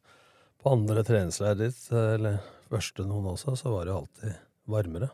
På 0.60 0.74
andre 0.74 1.04
treningsleir 1.08 1.60
ditt, 1.60 1.80
eller 1.94 2.40
første 2.70 3.06
noen 3.08 3.30
også, 3.36 3.56
så 3.60 3.72
var 3.74 3.86
det 3.86 3.94
jo 3.94 4.00
alltid 4.02 4.40
varmere. 4.70 5.12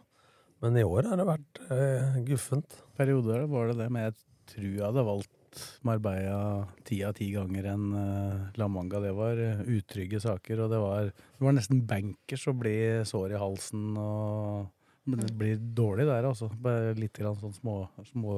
Men 0.63 0.79
i 0.79 0.85
år 0.87 1.11
har 1.11 1.19
det 1.19 1.27
vært 1.27 1.59
eh, 1.75 2.21
guffent. 2.25 2.79
Perioder 2.97 3.43
var 3.51 3.69
det 3.69 3.77
det, 3.83 3.89
men 3.91 4.07
jeg 4.07 4.15
tror 4.53 4.71
jeg 4.71 4.85
hadde 4.85 5.05
valgt 5.05 5.61
Marbella 5.87 6.39
ti 6.87 7.01
av 7.05 7.13
ti 7.19 7.27
ganger 7.35 7.67
enn 7.75 7.85
eh, 7.99 8.41
La 8.57 8.69
Manga. 8.71 9.03
Det 9.03 9.11
var 9.17 9.43
eh, 9.43 9.63
utrygge 9.75 10.23
saker, 10.23 10.63
og 10.63 10.71
det 10.71 10.81
var, 10.81 11.11
det 11.11 11.47
var 11.49 11.57
nesten 11.59 11.83
bankers 11.87 12.47
å 12.49 12.55
bli 12.57 12.77
sår 13.05 13.35
i 13.35 13.43
halsen 13.43 13.91
og 13.99 14.71
Det 15.05 15.35
blir 15.37 15.59
dårlig 15.77 16.07
der, 16.07 16.25
altså. 16.25 16.47
Bare 16.57 16.95
litt 16.97 17.19
grann 17.19 17.37
sånn 17.37 17.53
små, 17.53 17.83
små 18.07 18.37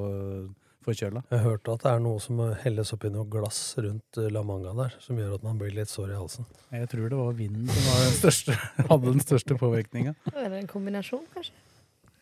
forkjøla. 0.88 1.24
Jeg 1.34 1.44
hørte 1.44 1.76
at 1.76 1.84
det 1.84 1.94
er 1.94 2.04
noe 2.04 2.24
som 2.24 2.42
helles 2.64 2.94
oppi 2.96 3.12
noe 3.14 3.28
glass 3.32 3.62
rundt 3.84 4.20
eh, 4.22 4.30
La 4.34 4.44
Manga 4.48 4.74
der, 4.78 4.98
som 5.04 5.20
gjør 5.20 5.38
at 5.38 5.46
man 5.46 5.60
blir 5.60 5.76
litt 5.76 5.92
sår 5.92 6.14
i 6.14 6.20
halsen. 6.20 6.48
Jeg 6.74 6.90
tror 6.94 7.12
det 7.12 7.20
var 7.20 7.38
vinden 7.38 7.70
som 7.72 7.88
var 7.92 8.04
den 8.06 8.20
største, 8.22 8.58
hadde 8.92 9.16
den 9.16 9.24
største 9.24 9.58
påvirkninga. 9.60 10.16
Eller 10.34 10.62
en 10.62 10.70
kombinasjon, 10.72 11.26
kanskje. 11.36 11.56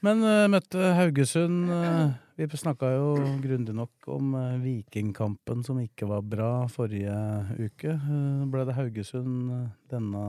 Men 0.05 0.21
uh, 0.21 0.45
møtte 0.51 0.91
Haugesund. 0.99 1.69
Uh, 1.71 2.11
vi 2.37 2.45
snakka 2.59 2.91
jo 2.93 3.13
grundig 3.41 3.73
nok 3.73 4.09
om 4.11 4.35
uh, 4.37 4.57
Vikingkampen 4.61 5.63
som 5.65 5.79
ikke 5.81 6.09
var 6.09 6.25
bra 6.25 6.49
forrige 6.69 7.15
uke. 7.57 7.95
Uh, 7.95 8.43
ble 8.51 8.67
det 8.67 8.75
Haugesund 8.77 9.53
denne 9.89 10.25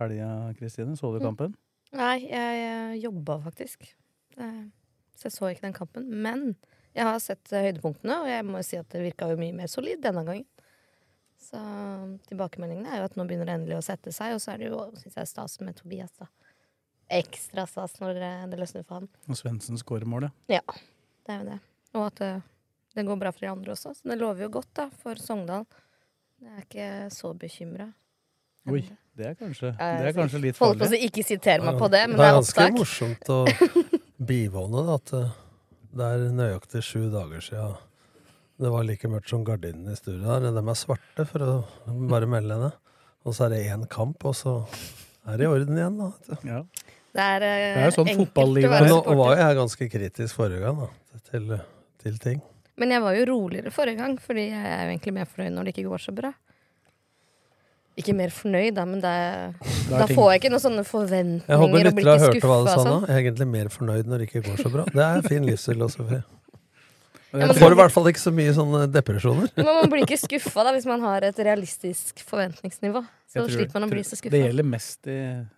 helga, 0.00 0.30
Kristine? 0.58 0.96
Så 0.98 1.12
du 1.14 1.20
kampen? 1.22 1.54
Nei, 1.94 2.24
jeg 2.26 2.62
jeg 2.64 3.02
jobba 3.04 3.38
faktisk. 3.44 3.86
Så 4.34 5.28
jeg 5.28 5.34
så 5.36 5.50
ikke 5.52 5.68
den 5.68 5.76
kampen. 5.76 6.08
Men 6.10 6.56
jeg 6.94 7.06
har 7.08 7.20
sett 7.22 7.52
eh, 7.52 7.68
høydepunktene, 7.68 8.20
og 8.22 8.30
jeg 8.30 8.46
må 8.48 8.62
si 8.66 8.78
at 8.80 8.88
det 8.94 9.02
virka 9.02 9.28
jo 9.32 9.38
mye 9.40 9.56
mer 9.56 9.70
solid 9.70 10.02
denne 10.04 10.24
gangen. 10.26 10.46
Så 11.44 11.60
tilbakemeldingene 12.30 12.88
er 12.94 13.02
jo 13.02 13.08
at 13.10 13.16
nå 13.18 13.26
begynner 13.28 13.50
det 13.50 13.56
endelig 13.58 13.76
å 13.80 13.84
sette 13.84 14.12
seg, 14.14 14.36
og 14.36 14.40
så 14.42 14.54
er 14.54 14.62
det 14.62 14.70
jo, 14.70 14.80
syns 15.02 15.18
jeg, 15.20 15.28
stas 15.28 15.58
med 15.60 15.76
Tobias, 15.76 16.14
da. 16.20 16.30
Ekstra 17.14 17.66
stas 17.68 17.98
når 18.00 18.16
det 18.48 18.58
løsner 18.58 18.86
for 18.86 19.02
han. 19.02 19.08
Og 19.28 19.36
Svendsen 19.38 19.78
skårer 19.80 20.08
målet. 20.08 20.32
ja. 20.48 20.62
Ja, 20.64 20.80
det 21.26 21.34
er 21.34 21.42
jo 21.42 21.48
det. 21.50 21.58
Og 21.94 22.06
at 22.08 22.20
eh, 22.24 22.40
det 22.96 23.04
går 23.06 23.18
bra 23.20 23.30
for 23.32 23.44
de 23.44 23.50
andre 23.50 23.74
også. 23.74 23.92
Så 23.96 24.08
det 24.08 24.16
lover 24.20 24.46
jo 24.46 24.50
godt, 24.56 24.70
da, 24.76 24.88
for 25.02 25.20
Sogndal. 25.20 25.66
Jeg 26.44 26.50
er 26.54 26.64
ikke 26.64 26.88
så 27.14 27.30
bekymra. 27.38 27.86
Oi, 28.72 28.80
det 29.16 29.26
er 29.28 29.34
kanskje, 29.36 29.70
det 29.76 30.08
er 30.08 30.16
kanskje 30.16 30.40
litt 30.40 30.58
Holdt 30.60 30.80
på 30.80 30.88
å 30.88 30.98
ikke 31.06 31.24
siter 31.26 31.60
meg 31.64 31.76
på 31.80 31.88
det, 31.92 32.00
men 32.08 32.16
det 32.16 32.28
er 32.30 32.38
opptak. 32.38 32.56
det 32.56 32.64
er 32.64 32.72
ganske 32.72 32.80
morsomt 32.80 33.32
å 33.32 33.88
bivåne 34.32 34.84
at 34.94 35.12
eh, 35.18 35.34
det 35.94 36.06
er 36.12 36.30
nøyaktig 36.34 36.82
sju 36.84 37.08
dager 37.12 37.42
siden 37.44 37.74
det 38.62 38.70
var 38.70 38.84
like 38.86 39.08
mørkt 39.10 39.30
som 39.32 39.42
gardinene 39.46 39.94
i 39.94 39.98
studio 39.98 40.28
her. 40.30 40.44
De 40.44 40.62
er 40.62 40.76
svarte, 40.78 41.24
for 41.26 41.42
å 41.42 41.54
bare 42.10 42.28
melde 42.30 42.58
det. 42.60 42.70
Og 43.26 43.34
så 43.34 43.46
er 43.46 43.54
det 43.54 43.62
én 43.72 43.86
kamp, 43.90 44.22
og 44.28 44.36
så 44.38 44.60
er 45.26 45.40
det 45.40 45.46
i 45.46 45.50
orden 45.50 45.80
igjen, 45.80 45.96
da. 45.98 46.10
vet 46.14 46.28
du. 46.30 46.50
Ja. 46.52 46.60
Det 47.14 47.24
er, 47.24 47.46
eh, 47.46 47.74
Det 47.74 47.82
er 47.82 47.88
jo 47.88 47.96
sånn 47.96 48.10
enkelt 48.12 48.30
fotballivet 48.30 48.68
å 48.68 48.72
være 48.74 48.84
være 48.84 48.94
nå 48.94 49.16
var 49.18 49.34
jo 49.34 49.40
jeg 49.42 49.58
ganske 49.58 49.88
kritisk 49.90 50.38
forrige 50.38 50.62
gang, 50.62 50.80
da, 50.84 51.18
til, 51.30 51.58
til 52.02 52.18
ting. 52.22 52.42
Men 52.78 52.90
jeg 52.90 53.02
var 53.04 53.18
jo 53.18 53.26
roligere 53.30 53.70
forrige 53.74 54.00
gang, 54.02 54.16
fordi 54.22 54.48
jeg 54.50 54.70
er 54.70 54.82
jo 54.82 54.94
egentlig 54.94 55.14
mer 55.18 55.28
fornøyd 55.30 55.54
når 55.54 55.64
det 55.64 55.74
ikke 55.74 55.90
går 55.90 56.02
så 56.04 56.14
bra. 56.14 56.32
Ikke 57.96 58.12
mer 58.18 58.28
fornøyd, 58.34 58.74
da, 58.74 58.84
men 58.84 58.96
det, 59.00 59.02
Da 59.02 59.96
er 59.96 59.98
da 60.00 60.06
ting- 60.08 60.16
får 60.18 60.30
jeg 60.32 60.40
ikke 60.42 60.50
noen 60.50 60.62
sånne 60.64 60.84
forventninger 60.84 61.46
Jeg 61.46 61.58
håper 61.60 61.76
har 61.78 61.84
lyttere 61.84 62.14
ikke 62.16 62.24
hørte 62.26 62.48
hva 62.50 62.56
du 62.64 62.70
sa 62.70 62.76
nå. 62.76 62.84
Sånn. 62.84 63.06
Jeg 63.06 63.14
er 63.14 63.20
egentlig 63.30 63.46
mer 63.48 63.68
fornøyd 63.70 64.04
når 64.10 64.18
det 64.18 64.26
ikke 64.28 64.42
går 64.48 64.56
så 64.64 64.72
bra. 64.72 64.84
Det 64.90 65.04
er 65.04 65.28
fin 65.28 65.46
livsfilosofi. 65.46 66.22
Ja, 67.34 67.48
man 67.50 67.56
får 67.58 67.74
i 67.74 67.78
hvert 67.80 67.92
fall 67.94 68.06
ikke 68.12 68.22
så 68.22 68.30
mye 68.34 68.52
sånne 68.54 68.84
depresjoner. 68.94 69.50
Men 69.58 69.66
man 69.66 69.90
blir 69.90 70.04
ikke 70.06 70.20
skuffa 70.22 70.64
hvis 70.70 70.86
man 70.86 71.02
har 71.02 71.24
et 71.26 71.38
realistisk 71.42 72.22
forventningsnivå. 72.28 73.02
Så 73.34 73.42
tror- 73.42 73.50
slipper 73.50 73.80
man 73.80 73.88
å 73.88 73.90
bli 73.90 74.02
så 74.06 74.14
Det 74.30 74.38
gjelder 74.38 74.62
mest 74.62 75.08
i, 75.10 75.16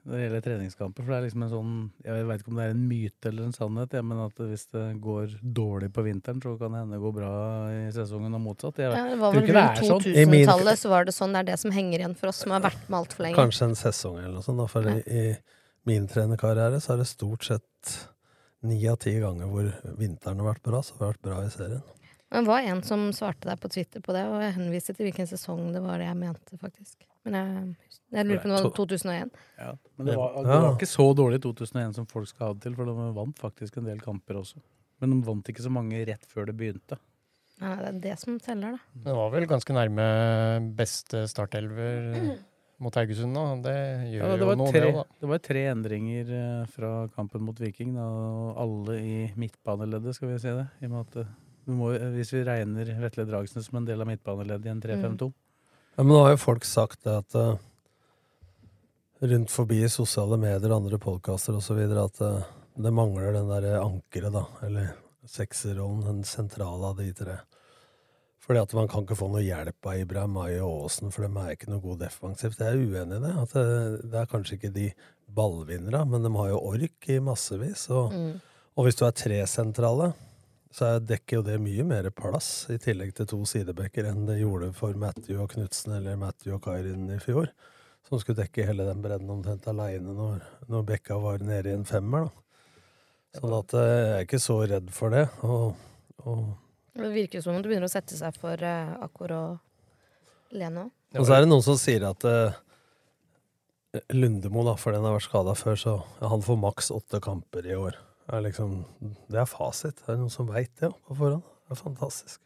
når 0.09 0.12
det 0.16 0.21
gjelder 0.25 0.45
treningskamper. 0.47 1.04
For 1.04 1.12
det 1.12 1.18
er 1.18 1.25
liksom 1.26 1.42
en 1.45 1.50
sånn 1.50 1.90
Jeg 2.06 2.25
veit 2.25 2.40
ikke 2.40 2.49
om 2.49 2.56
det 2.56 2.64
er 2.64 2.71
en 2.73 2.88
myte 2.88 3.28
eller 3.28 3.45
en 3.45 3.52
sannhet, 3.52 3.92
ja, 3.92 4.00
men 4.02 4.23
at 4.25 4.40
hvis 4.40 4.64
det 4.73 4.85
går 5.04 5.35
dårlig 5.45 5.92
på 5.92 6.06
vinteren, 6.06 6.40
så 6.40 6.56
kan 6.59 6.73
det 6.73 6.80
hende 6.80 6.97
gå 7.02 7.12
bra 7.12 7.33
i 7.68 7.92
sesongen 7.92 8.33
og 8.33 8.40
motsatt. 8.40 8.80
Jeg, 8.80 8.97
Ja, 8.97 9.04
det 9.11 9.18
var 9.21 9.33
vel 9.37 9.45
rundt 9.45 9.61
er 9.61 9.85
sånn. 9.85 10.00
I 10.09 10.25
2000-tallet 10.25 10.78
så 10.80 10.88
var 10.88 11.04
det 11.04 11.12
sånn. 11.12 11.33
Det 11.37 11.38
er 11.45 11.50
det 11.52 11.59
som 11.61 11.71
henger 11.76 11.99
igjen 12.00 12.16
for 12.16 12.28
oss 12.33 12.40
som 12.40 12.56
har 12.56 12.64
vært 12.64 12.88
med 12.88 12.97
altfor 13.04 13.26
lenge. 13.28 13.37
Kanskje 13.37 13.68
en 13.68 13.76
sesong 13.76 14.18
eller 14.25 14.33
noe 14.40 14.47
sånt. 14.49 14.56
Da. 14.56 14.66
For 14.73 14.88
i, 14.88 15.02
i 15.04 15.37
min 15.85 16.09
trenerkarriere 16.09 16.80
så 16.80 16.95
er 16.97 17.04
det 17.04 17.11
stort 17.12 17.45
sett 17.45 18.09
ni 18.68 18.78
av 18.90 18.96
ti 19.02 19.14
ganger 19.23 19.49
hvor 19.50 19.68
vinteren 19.99 20.40
har 20.42 20.50
vært 20.54 20.62
bra, 20.66 20.82
så 20.85 20.94
har 20.96 21.00
det 21.00 21.11
vært 21.14 21.25
bra 21.28 21.38
i 21.46 21.50
serien. 21.54 21.82
Men 22.30 22.42
det 22.44 22.50
var 22.50 22.66
en 22.66 22.80
som 22.82 23.04
svarte 23.14 23.46
deg 23.46 23.61
på 23.62 23.68
Twitter 23.70 24.02
på 24.02 24.12
det, 24.16 24.25
og 24.26 24.40
jeg 24.42 24.56
henviste 24.56 24.94
til 24.99 25.06
hvilken 25.06 25.28
sesong 25.30 25.68
det 25.73 25.82
var 25.85 26.00
det 26.02 26.08
jeg 26.08 26.18
mente, 26.18 26.58
faktisk. 26.58 27.04
Men 27.26 27.37
jeg, 27.38 27.99
jeg 28.16 28.26
lurer 28.26 28.40
på 28.42 28.49
om 28.49 28.54
det 28.56 28.62
var 28.66 28.75
2001. 28.76 29.37
Ja, 29.58 29.68
men 29.96 30.06
det 30.11 30.16
var, 30.18 30.35
det 30.42 30.50
Ja. 30.56 30.61
var 30.64 30.75
ikke 30.76 30.88
så 30.90 31.06
dårlig 31.18 31.38
2001 31.42 31.94
som 32.00 32.06
folk 32.11 32.28
skal 32.30 32.46
ha 32.49 32.54
det 32.54 32.62
til, 32.66 32.75
for 32.78 32.85
de 32.90 33.06
vant 33.16 33.38
faktisk 33.38 33.78
en 33.78 33.87
del 33.88 34.02
kamper 34.02 34.40
også. 34.42 34.58
Men 35.00 35.12
de 35.14 35.20
vant 35.26 35.49
ikke 35.52 35.62
så 35.64 35.70
mange 35.70 36.02
rett 36.08 36.26
før 36.26 36.46
det 36.50 36.56
begynte. 36.58 36.99
Ja, 37.61 37.75
det 37.80 37.88
er 37.94 38.00
det 38.04 38.18
som 38.20 38.38
teller, 38.42 38.75
da. 38.76 39.00
Det 39.06 39.14
var 39.16 39.30
vel 39.32 39.46
ganske 39.49 39.73
nærme 39.78 40.06
beste 40.76 41.23
startelver 41.30 42.37
mot 42.83 42.97
Haugesund 42.99 43.33
nå. 43.33 43.45
Det 43.64 43.76
gjør 44.12 44.23
Ja, 44.23 44.28
det, 44.33 44.42
jo 44.42 44.49
var 44.50 44.59
noe, 44.61 44.73
tre, 44.73 44.83
det 44.83 44.90
òg, 44.90 44.99
da. 44.99 45.21
det 45.23 45.30
var 45.30 45.42
tre 45.45 45.62
endringer 45.73 46.33
eh, 46.38 46.66
fra 46.75 46.90
kampen 47.16 47.45
mot 47.47 47.61
Viking, 47.61 47.95
da, 47.97 48.06
og 48.06 48.61
alle 48.64 48.99
i 49.00 49.16
midtbaneleddet, 49.38 50.16
skal 50.16 50.33
vi 50.33 50.40
si 50.42 50.52
det. 50.52 50.66
I 50.83 50.88
og 50.88 50.92
med 50.92 51.06
at 51.06 51.21
eh, 51.23 51.33
vi 51.66 51.78
må, 51.78 51.92
eh, 51.97 52.11
hvis 52.14 52.35
vi 52.35 52.45
regner 52.47 52.92
Vetle 53.00 53.26
Dragsen 53.28 53.64
som 53.64 53.80
en 53.80 53.88
del 53.88 54.04
av 54.04 54.11
midtbaneleddet 54.11 54.68
i 54.68 54.75
en 54.75 54.85
3-5-2. 54.85 55.30
Ja, 55.97 56.04
men 56.04 56.12
nå 56.12 56.21
har 56.26 56.35
jo 56.35 56.42
folk 56.42 56.68
sagt 56.68 57.06
det 57.09 57.14
at 57.23 57.38
uh, 57.40 57.56
rundt 59.25 59.50
forbi 59.50 59.80
i 59.80 59.88
sosiale 59.88 60.37
medier 60.37 60.68
og 60.68 60.83
andre 60.83 61.00
podkaster 61.00 61.56
osv. 61.56 61.80
at 61.80 62.21
uh, 62.21 62.45
det 62.76 62.92
mangler 62.92 63.33
den 63.33 63.49
derre 63.49 63.80
ankeret, 63.80 64.35
da. 64.35 64.45
Eller 64.66 64.92
sekserrollen, 65.26 66.04
den 66.04 66.25
sentrale 66.28 66.92
av 66.92 67.00
de 67.00 67.09
tre. 67.16 67.38
Fordi 68.47 68.61
at 68.62 68.75
man 68.79 68.87
kan 68.88 69.03
ikke 69.03 69.17
få 69.19 69.26
noe 69.33 69.43
hjelp 69.43 69.88
av 69.91 69.99
Ibrahim 69.99 70.31
Mai 70.38 70.59
og 70.62 70.85
Aasen, 70.87 71.11
for 71.11 71.26
de 71.26 71.41
er 71.43 71.57
ikke 71.57 71.71
noe 71.73 71.83
god 71.83 71.99
defensivt. 72.05 72.61
Jeg 72.62 72.69
er 72.69 72.79
uenig 72.79 73.17
i 73.19 73.25
det. 73.25 73.33
At 73.43 73.55
det, 73.57 74.11
det 74.12 74.21
er 74.21 74.29
kanskje 74.31 74.55
ikke 74.61 74.71
de 74.76 74.85
ballvinnerne, 75.35 76.05
men 76.12 76.23
de 76.23 76.31
har 76.37 76.53
jo 76.53 76.61
ork 76.71 77.09
i 77.11 77.19
massevis. 77.26 77.88
Og, 77.91 78.12
Mm. 78.15 78.37
og 78.76 78.85
hvis 78.87 78.97
du 79.00 79.05
er 79.07 79.11
tre 79.19 79.41
sentrale, 79.50 80.12
så 80.71 80.85
er- 80.97 81.00
dekker 81.00 81.38
jo 81.38 81.43
det 81.43 81.59
mye 81.61 81.83
mer 81.85 82.11
plass, 82.11 82.67
i 82.71 82.76
tillegg 82.79 83.15
til 83.15 83.26
to 83.26 83.38
sidebekker, 83.45 84.05
enn 84.07 84.26
det 84.26 84.38
gjorde 84.43 84.73
for 84.75 84.93
Matthew 84.95 85.41
og 85.43 85.50
Knutsen 85.50 85.97
eller 85.97 86.17
Matthew 86.17 86.55
og 86.55 86.62
Kairin 86.62 87.11
i 87.11 87.19
fjor. 87.19 87.49
Som 88.09 88.21
skulle 88.21 88.45
dekke 88.45 88.65
hele 88.65 88.85
den 88.87 89.03
bredden 89.03 89.29
omtrent 89.31 89.67
aleine 89.67 90.15
når, 90.15 90.41
når 90.69 90.85
bekka 90.87 91.19
var 91.21 91.38
nede 91.43 91.67
i 91.67 91.75
en 91.75 91.85
femmer. 91.85 92.29
Da. 92.31 93.41
Sånn 93.41 93.59
at 93.59 93.75
eh, 93.75 93.81
jeg 93.81 94.12
er 94.21 94.25
ikke 94.25 94.38
så 94.45 94.61
redd 94.71 94.91
for 94.95 95.11
det. 95.11 95.29
Og, 95.43 95.75
og, 96.25 96.45
Det 96.97 97.12
virker 97.12 97.43
som 97.45 97.55
om 97.55 97.62
det 97.62 97.69
begynner 97.71 97.91
å 97.91 97.93
sette 97.93 98.17
seg 98.17 98.37
for 98.41 98.61
uh, 98.62 98.97
Akkor 99.05 99.35
og 99.37 100.57
Lene 100.57 100.87
òg. 100.87 100.95
og 101.19 101.26
så 101.26 101.37
er 101.37 101.45
det 101.45 101.50
noen 101.50 101.65
som 101.65 101.76
sier 101.81 102.07
at 102.09 102.25
uh, 102.25 102.57
Lundemo, 104.12 104.65
da, 104.67 104.76
for 104.81 104.95
den 104.95 105.05
har 105.07 105.17
vært 105.17 105.29
skada 105.29 105.55
før, 105.57 105.79
så 105.81 105.95
han 106.21 106.45
får 106.45 106.59
maks 106.61 106.91
åtte 106.95 107.21
kamper 107.25 107.69
i 107.69 107.76
år. 107.76 107.97
Det 108.26 108.35
er, 108.35 108.43
liksom, 108.49 108.79
det 109.31 109.41
er 109.41 109.49
fasit. 109.49 110.00
Det 110.03 110.15
er 110.15 110.19
noen 110.21 110.33
som 110.33 110.49
veit 110.50 110.73
det 110.81 110.91
på 110.91 111.17
forhånd. 111.17 111.45
Det 111.67 111.76
er 111.76 111.81
fantastisk. 111.81 112.41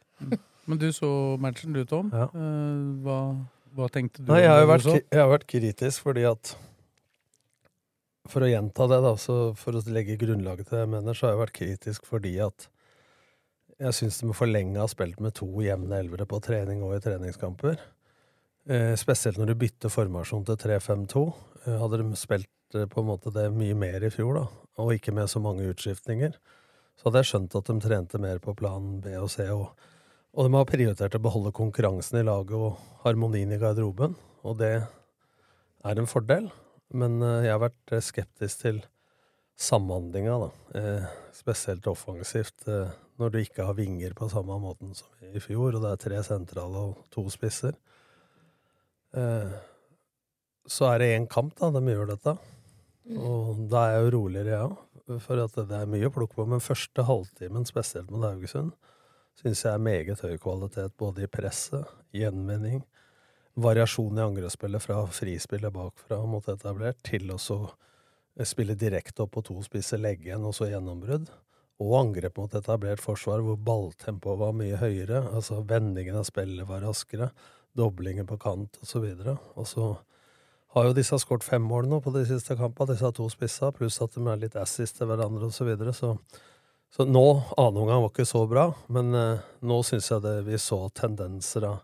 Men 0.69 0.81
du 0.81 0.91
så 0.93 1.09
matchen 1.41 1.73
du, 1.73 1.81
Tom. 1.89 2.11
Ja. 2.13 2.27
Uh, 2.35 2.99
hva, 3.05 3.17
hva 3.77 3.87
tenkte 3.93 4.21
du? 4.21 4.29
Nei, 4.29 4.43
jeg 4.43 4.51
har, 4.53 4.67
vært, 4.69 4.91
jeg 4.99 5.21
har 5.21 5.31
vært 5.31 5.47
kritisk 5.49 6.05
fordi 6.05 6.27
at 6.29 6.53
For 8.29 8.45
å 8.45 8.51
gjenta 8.51 8.85
det, 8.87 8.99
da, 9.03 9.15
så 9.19 9.39
for 9.57 9.75
å 9.75 9.81
legge 9.91 10.19
grunnlaget 10.21 10.69
til 10.69 10.77
det 10.77 10.85
jeg 10.85 10.91
mener, 10.93 11.17
så 11.17 11.27
har 11.27 11.35
jeg 11.35 11.41
vært 11.41 11.57
kritisk 11.57 12.05
fordi 12.07 12.35
at 12.45 12.69
jeg 13.81 13.97
syns 13.97 14.21
de 14.21 14.33
for 14.37 14.49
lenge 14.49 14.79
har 14.79 14.89
spilt 14.91 15.19
med 15.23 15.35
to 15.37 15.49
jevne 15.65 15.99
elvere 15.99 16.27
på 16.29 16.39
trening 16.43 16.83
og 16.85 16.95
i 16.95 17.01
treningskamper. 17.03 17.77
Eh, 18.69 18.93
spesielt 18.99 19.39
når 19.41 19.51
de 19.51 19.59
bytter 19.63 19.93
formasjon 19.93 20.45
til 20.47 20.59
3-5-2. 20.61 21.23
Eh, 21.65 21.77
hadde 21.81 22.01
de 22.03 22.19
spilt 22.19 22.77
eh, 22.77 22.87
på 22.89 23.01
en 23.01 23.09
måte 23.09 23.33
det 23.33 23.47
mye 23.55 23.77
mer 23.77 24.05
i 24.05 24.13
fjor, 24.13 24.37
da, 24.37 24.45
og 24.81 24.93
ikke 24.95 25.15
med 25.17 25.31
så 25.31 25.41
mange 25.43 25.65
utskiftninger, 25.71 26.37
så 26.97 27.09
hadde 27.09 27.23
jeg 27.23 27.31
skjønt 27.31 27.57
at 27.57 27.71
de 27.71 27.79
trente 27.81 28.21
mer 28.21 28.41
på 28.43 28.53
plan 28.57 28.99
B 29.01 29.17
og 29.17 29.31
C. 29.33 29.49
og 29.49 29.71
og 30.31 30.47
de 30.47 30.55
har 30.55 30.67
prioritert 30.67 31.15
å 31.17 31.19
beholde 31.19 31.51
konkurransen 31.55 32.21
i 32.21 32.23
laget 32.23 32.55
og 32.55 32.79
harmonien 33.03 33.51
i 33.51 33.59
garderoben, 33.59 34.13
og 34.47 34.61
det 34.61 34.77
er 34.79 35.99
en 35.99 36.07
fordel. 36.07 36.47
Men 36.95 37.19
eh, 37.19 37.47
jeg 37.47 37.51
har 37.51 37.63
vært 37.65 37.91
eh, 37.91 38.03
skeptisk 38.03 38.63
til 38.63 38.79
samhandlinga, 39.59 40.37
da. 40.45 40.49
Eh, 40.79 41.09
spesielt 41.35 41.87
offensivt, 41.91 42.63
eh, 42.71 42.93
når 43.19 43.33
du 43.33 43.39
ikke 43.41 43.65
har 43.67 43.77
vinger 43.77 44.13
på 44.17 44.29
samme 44.31 44.55
måten 44.61 44.93
som 44.97 45.09
i 45.31 45.41
fjor, 45.43 45.75
og 45.75 45.83
det 45.83 45.91
er 45.91 46.01
tre 46.05 46.21
sentrale 46.25 46.85
og 46.89 47.03
to 47.13 47.25
spisser. 47.33 47.75
Eh, 49.17 49.51
så 50.71 50.87
er 50.91 51.01
det 51.01 51.11
én 51.17 51.27
kamp, 51.29 51.55
da, 51.59 51.71
de 51.73 51.81
gjør 51.91 52.13
dette. 52.13 52.35
Og 53.17 53.65
da 53.71 53.87
er 53.87 53.95
jeg 53.95 54.05
jo 54.05 54.13
roligere, 54.17 54.53
jeg 54.53 54.69
òg, 54.69 55.19
for 55.25 55.41
at 55.43 55.57
det 55.57 55.77
er 55.77 55.89
mye 55.89 56.07
å 56.07 56.13
plukke 56.13 56.37
på. 56.37 56.47
Men 56.47 56.63
første 56.63 57.05
halvtimen, 57.07 57.67
spesielt 57.67 58.11
mot 58.13 58.23
Haugesund, 58.27 58.71
syns 59.39 59.63
jeg 59.65 59.73
er 59.73 59.83
meget 59.83 60.21
høy 60.23 60.37
kvalitet 60.41 60.95
både 61.01 61.25
i 61.25 61.31
presset, 61.31 61.87
gjenvinning, 62.15 62.83
variasjon 63.61 64.19
i 64.19 64.23
angrepsspillet 64.23 64.83
fra 64.83 65.01
frispillet 65.11 65.73
bakfra 65.75 66.21
mot 66.29 66.45
etablert 66.51 67.01
til 67.07 67.31
å 67.33 67.39
spille 68.47 68.77
direkte 68.79 69.25
opp 69.25 69.33
på 69.35 69.43
to 69.49 69.57
spisser, 69.65 69.99
legge 69.99 70.29
igjen 70.29 70.45
og 70.47 70.55
så 70.55 70.69
gjennombrudd. 70.71 71.27
Og 71.81 71.95
angrep 71.97 72.37
mot 72.37 72.53
etablert 72.57 73.01
forsvar 73.01 73.41
hvor 73.45 73.57
balltempoet 73.57 74.39
var 74.39 74.53
mye 74.57 74.77
høyere. 74.77 75.23
altså 75.33 75.63
Vendingen 75.67 76.19
av 76.19 76.27
spillet 76.29 76.67
var 76.69 76.85
raskere. 76.85 77.31
Doblinger 77.77 78.27
på 78.29 78.37
kant 78.41 78.77
osv. 78.83 79.07
Og 79.55 79.65
så 79.67 79.89
har 80.75 80.87
jo 80.87 80.95
disse 80.95 81.17
skåret 81.19 81.43
fem 81.43 81.63
mål 81.65 81.89
nå 81.89 81.99
på 82.03 82.13
de 82.15 82.23
siste 82.29 82.55
kampene, 82.59 82.93
disse 82.93 83.11
to 83.17 83.27
spissa, 83.33 83.73
pluss 83.75 83.99
at 84.03 84.13
de 84.15 84.23
er 84.29 84.39
litt 84.45 84.55
assis 84.59 84.93
til 84.95 85.09
hverandre 85.09 85.49
osv. 85.49 85.57
Så, 85.57 85.67
videre, 85.67 85.95
så 85.95 86.15
så 86.91 87.05
nå, 87.07 87.43
annen 87.55 87.77
omgang 87.85 88.01
var 88.03 88.09
ikke 88.11 88.27
så 88.27 88.41
bra, 88.51 88.65
men 88.91 89.15
eh, 89.15 89.43
nå 89.63 89.77
syns 89.87 90.09
jeg 90.11 90.23
det 90.25 90.33
vi 90.43 90.57
så 90.59 90.89
tendenser 90.91 91.63
av 91.63 91.77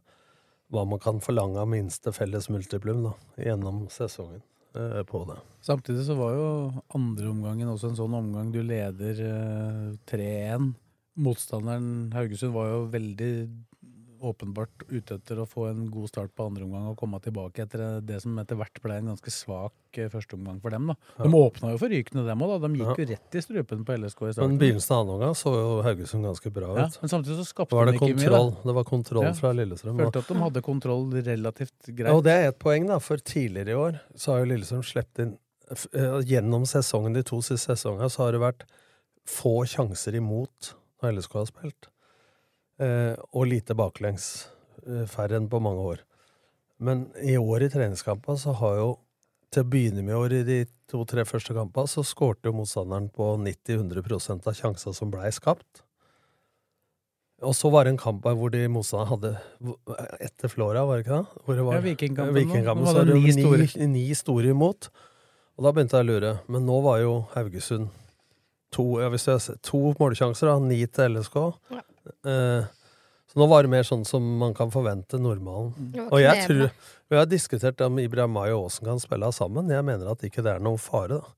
hva 0.68 0.84
man 0.84 1.00
kan 1.00 1.22
forlange 1.24 1.62
av 1.62 1.70
minste 1.72 2.12
felles 2.12 2.50
multiplum 2.52 3.06
da, 3.06 3.14
gjennom 3.40 3.86
sesongen 3.94 4.44
eh, 4.78 5.04
på 5.08 5.24
det. 5.30 5.38
Samtidig 5.66 6.06
så 6.08 6.16
var 6.18 6.36
jo 6.38 6.50
andre 6.96 7.32
omgangen 7.32 7.72
også 7.74 7.92
en 7.92 8.00
sånn 8.00 8.18
omgang 8.18 8.52
du 8.54 8.62
leder 8.64 9.24
eh, 9.28 9.88
3-1. 10.10 10.72
Motstanderen 11.18 12.14
Haugesund 12.14 12.54
var 12.54 12.70
jo 12.72 12.84
veldig 12.94 13.32
åpenbart 14.22 14.84
ute 14.90 15.16
etter 15.20 15.40
å 15.42 15.46
få 15.48 15.70
en 15.70 15.86
god 15.92 16.08
start 16.10 16.32
på 16.36 16.46
andre 16.48 16.64
omgang 16.66 16.88
og 16.92 16.98
komme 16.98 17.20
tilbake 17.22 17.64
etter 17.66 18.02
det 18.02 18.22
som 18.24 18.38
etter 18.40 18.56
hvert 18.60 18.82
ble 18.84 18.98
en 18.98 19.12
ganske 19.12 19.32
svak 19.34 19.74
eh, 19.98 20.10
førsteomgang 20.10 20.62
for 20.62 20.70
dem. 20.74 20.88
da. 20.88 20.96
De 21.24 21.30
Ja. 21.30 21.38
åpna 21.38 21.72
jo 21.74 21.78
forrykende, 21.82 22.26
dem 22.28 22.40
òg. 22.40 22.62
De 22.62 22.70
gikk 22.80 22.88
Ja. 22.88 22.96
jo 22.98 23.06
rett 23.14 23.36
i 23.36 23.42
strupen 23.42 23.86
på 23.86 23.98
LSK 23.98 24.22
i 24.30 24.34
starten. 24.34 24.50
Men 24.50 24.60
begynnelsen 24.60 24.92
av 24.92 25.00
andre 25.02 25.14
omgang 25.16 25.36
så 25.36 25.54
jo 25.54 25.82
Haugesund 25.84 26.24
ganske 26.26 26.54
bra 26.54 26.68
ut. 26.74 26.78
Ja, 26.78 26.90
men 27.02 27.10
samtidig 27.10 27.38
så 27.38 27.48
skapte 27.54 27.86
de 27.86 27.94
ikke 27.98 28.10
ikke 28.14 28.22
mye. 28.22 28.30
da. 28.30 28.62
det 28.66 28.76
var 28.76 28.84
kontroll 28.84 29.34
fra 29.34 29.54
Lillestrøm. 29.54 29.98
Følte 29.98 30.20
at 30.20 30.28
de 30.28 30.36
hadde 30.36 30.62
kontroll 30.62 31.12
relativt 31.12 31.96
greit. 31.96 32.14
Og 32.14 32.24
det 32.24 32.32
er 32.34 32.48
et 32.50 32.60
poeng, 32.60 32.88
da, 32.88 33.00
for 33.00 33.18
tidligere 33.18 33.70
i 33.70 33.74
år 33.78 34.00
så 34.16 34.34
har 34.34 34.46
jo 34.46 34.52
Lillestrøm 34.54 34.84
sluppet 34.84 35.20
inn 35.20 35.38
eh, 35.70 36.22
Gjennom 36.24 36.64
sesongen, 36.66 37.14
de 37.14 37.24
to 37.24 37.42
siste 37.42 37.76
sesongene, 37.76 38.10
så 38.10 38.24
har 38.26 38.32
det 38.32 38.40
vært 38.42 38.64
få 39.28 39.66
sjanser 39.68 40.16
imot 40.16 40.74
når 41.04 41.18
LSK 41.18 41.34
har 41.34 41.46
spilt. 41.50 41.88
Eh, 42.80 43.16
og 43.34 43.48
lite 43.50 43.74
baklengs. 43.78 44.48
Eh, 44.86 45.06
færre 45.10 45.40
enn 45.40 45.50
på 45.50 45.60
mange 45.64 45.82
år. 45.82 46.04
Men 46.80 47.08
i 47.26 47.34
år 47.38 47.66
i 47.66 47.70
treningskampene 47.74 48.38
så 48.38 48.54
har 48.60 48.76
jo 48.78 48.90
til 49.52 49.64
å 49.64 49.70
begynne 49.72 50.04
med 50.04 50.14
i 50.14 50.18
år, 50.20 50.34
i 50.36 50.44
de 50.46 50.58
to-tre 50.92 51.24
første 51.26 51.56
kampene, 51.56 51.88
så 51.90 52.04
skårte 52.06 52.50
jo 52.50 52.54
motstanderen 52.60 53.08
på 53.16 53.32
90-100% 53.42 54.46
av 54.52 54.54
sjansa 54.60 54.94
som 54.94 55.10
blei 55.14 55.32
skapt. 55.34 55.82
Og 57.46 57.54
så 57.54 57.70
var 57.72 57.86
det 57.86 57.94
en 57.94 58.00
kamp 58.02 58.24
hvor 58.26 58.50
de 58.54 58.64
motstanderne 58.68 59.12
hadde 59.14 60.18
Etter 60.26 60.50
Flora, 60.50 60.84
var 60.90 60.98
det 61.00 61.06
ikke 61.06 61.20
det? 61.22 61.44
Hvor 61.46 61.56
det 61.60 61.66
var, 61.68 61.76
Ja, 61.78 61.84
Vikingkampen. 61.86 62.36
Vikingkampen, 62.36 62.84
Nå 62.86 62.92
så 62.92 62.98
var 62.98 63.06
det 63.06 63.14
ni 63.16 63.32
ni, 63.32 63.44
store. 63.68 63.88
ni 63.94 64.06
store 64.18 64.54
imot. 64.54 64.90
Og 65.58 65.64
da 65.66 65.72
begynte 65.74 65.98
jeg 65.98 66.06
å 66.06 66.10
lure. 66.12 66.32
Men 66.48 66.66
nå 66.66 66.80
var 66.86 67.00
jo 67.02 67.14
Haugesund 67.34 67.90
to, 68.74 68.88
ja, 69.02 69.10
hvis 69.14 69.26
jeg, 69.30 69.42
ser- 69.42 69.60
to 69.66 69.94
målsjanser, 70.00 70.50
da. 70.52 70.60
Ni 70.60 70.84
til 70.88 71.14
LSK. 71.16 71.38
Ja. 71.72 71.82
Eh, 72.28 72.68
så 73.28 73.40
nå 73.42 73.48
var 73.52 73.66
det 73.66 73.72
mer 73.74 73.84
sånn 73.88 74.06
som 74.08 74.24
man 74.40 74.54
kan 74.58 74.72
forvente 74.74 75.20
normalen. 75.20 75.74
Og 76.08 76.20
jeg 76.24 76.46
tror 76.48 76.70
Vi 77.08 77.16
har 77.16 77.28
diskutert 77.32 77.80
om 77.86 78.00
Ibrahim 78.04 78.34
Mai 78.36 78.50
og 78.52 78.66
Aasen 78.66 78.88
kan 78.88 79.00
spille 79.00 79.30
sammen. 79.32 79.70
Jeg 79.72 79.86
mener 79.88 80.10
at 80.12 80.24
ikke 80.28 80.44
det 80.44 80.58
er 80.58 80.64
noen 80.64 80.80
fare, 80.82 81.22
da. 81.22 81.36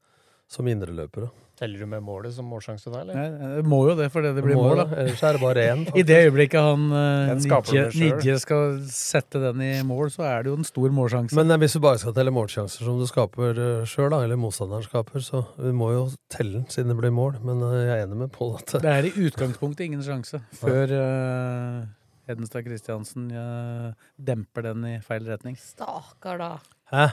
Som 0.49 0.65
indreløpere. 0.65 1.29
Teller 1.59 1.83
du 1.83 1.89
med 1.91 2.03
målet 2.05 2.31
som 2.31 2.47
målsjanse 2.47 2.87
da, 2.87 3.01
eller? 3.03 3.17
Nei, 3.19 3.49
det 3.59 3.65
må 3.67 3.81
jo 3.89 3.95
det, 3.99 4.07
fordi 4.13 4.31
det 4.37 4.43
blir 4.45 4.55
Må 4.55 4.69
mål, 4.69 4.79
da. 4.79 5.01
Ellers 5.01 5.23
er 5.27 5.35
det 5.35 5.41
bare 5.43 5.65
én. 5.73 5.81
I 5.99 6.05
det 6.07 6.21
øyeblikket 6.29 6.63
han 6.63 6.85
uh, 6.93 7.89
Nidje, 7.99 8.37
skal 8.39 8.79
sette 8.87 9.41
den 9.43 9.65
i 9.65 9.73
mål, 9.83 10.07
så 10.13 10.23
er 10.29 10.47
det 10.47 10.53
jo 10.53 10.55
en 10.61 10.67
stor 10.67 10.95
målsjanse. 10.95 11.35
Men 11.35 11.51
eh, 11.51 11.59
hvis 11.59 11.75
du 11.75 11.83
bare 11.83 11.99
skal 11.99 12.15
telle 12.15 12.31
målsjanser 12.31 12.87
som 12.87 13.01
du 13.01 13.05
skaper 13.09 13.59
uh, 13.59 13.83
sjøl, 13.89 14.15
eller 14.15 14.39
motstanderen 14.39 14.87
skaper, 14.87 15.23
så 15.25 15.43
vi 15.59 15.75
må 15.75 15.91
jo 15.97 16.07
telle 16.31 16.61
den 16.61 16.67
siden 16.71 16.93
det 16.93 16.97
blir 16.99 17.13
mål. 17.13 17.39
Men 17.43 17.61
eh, 17.67 17.77
jeg 17.83 17.95
er 17.97 18.07
enig 18.07 18.23
med 18.23 18.33
Pål 18.33 18.57
at 18.59 18.75
det 18.83 18.91
er 18.91 19.07
i 19.09 19.15
utgangspunktet 19.27 19.87
ingen 19.87 20.03
sjanse 20.05 20.41
før 20.61 20.93
uh, 20.95 21.87
Hedenstad 22.29 22.67
Christiansen 22.67 23.31
eh, 23.33 23.89
demper 24.21 24.69
den 24.69 24.85
i 24.85 24.99
feil 25.05 25.25
retning. 25.25 25.57
Stakkar, 25.57 26.37
da. 26.41 26.51
Hæ? 26.93 27.07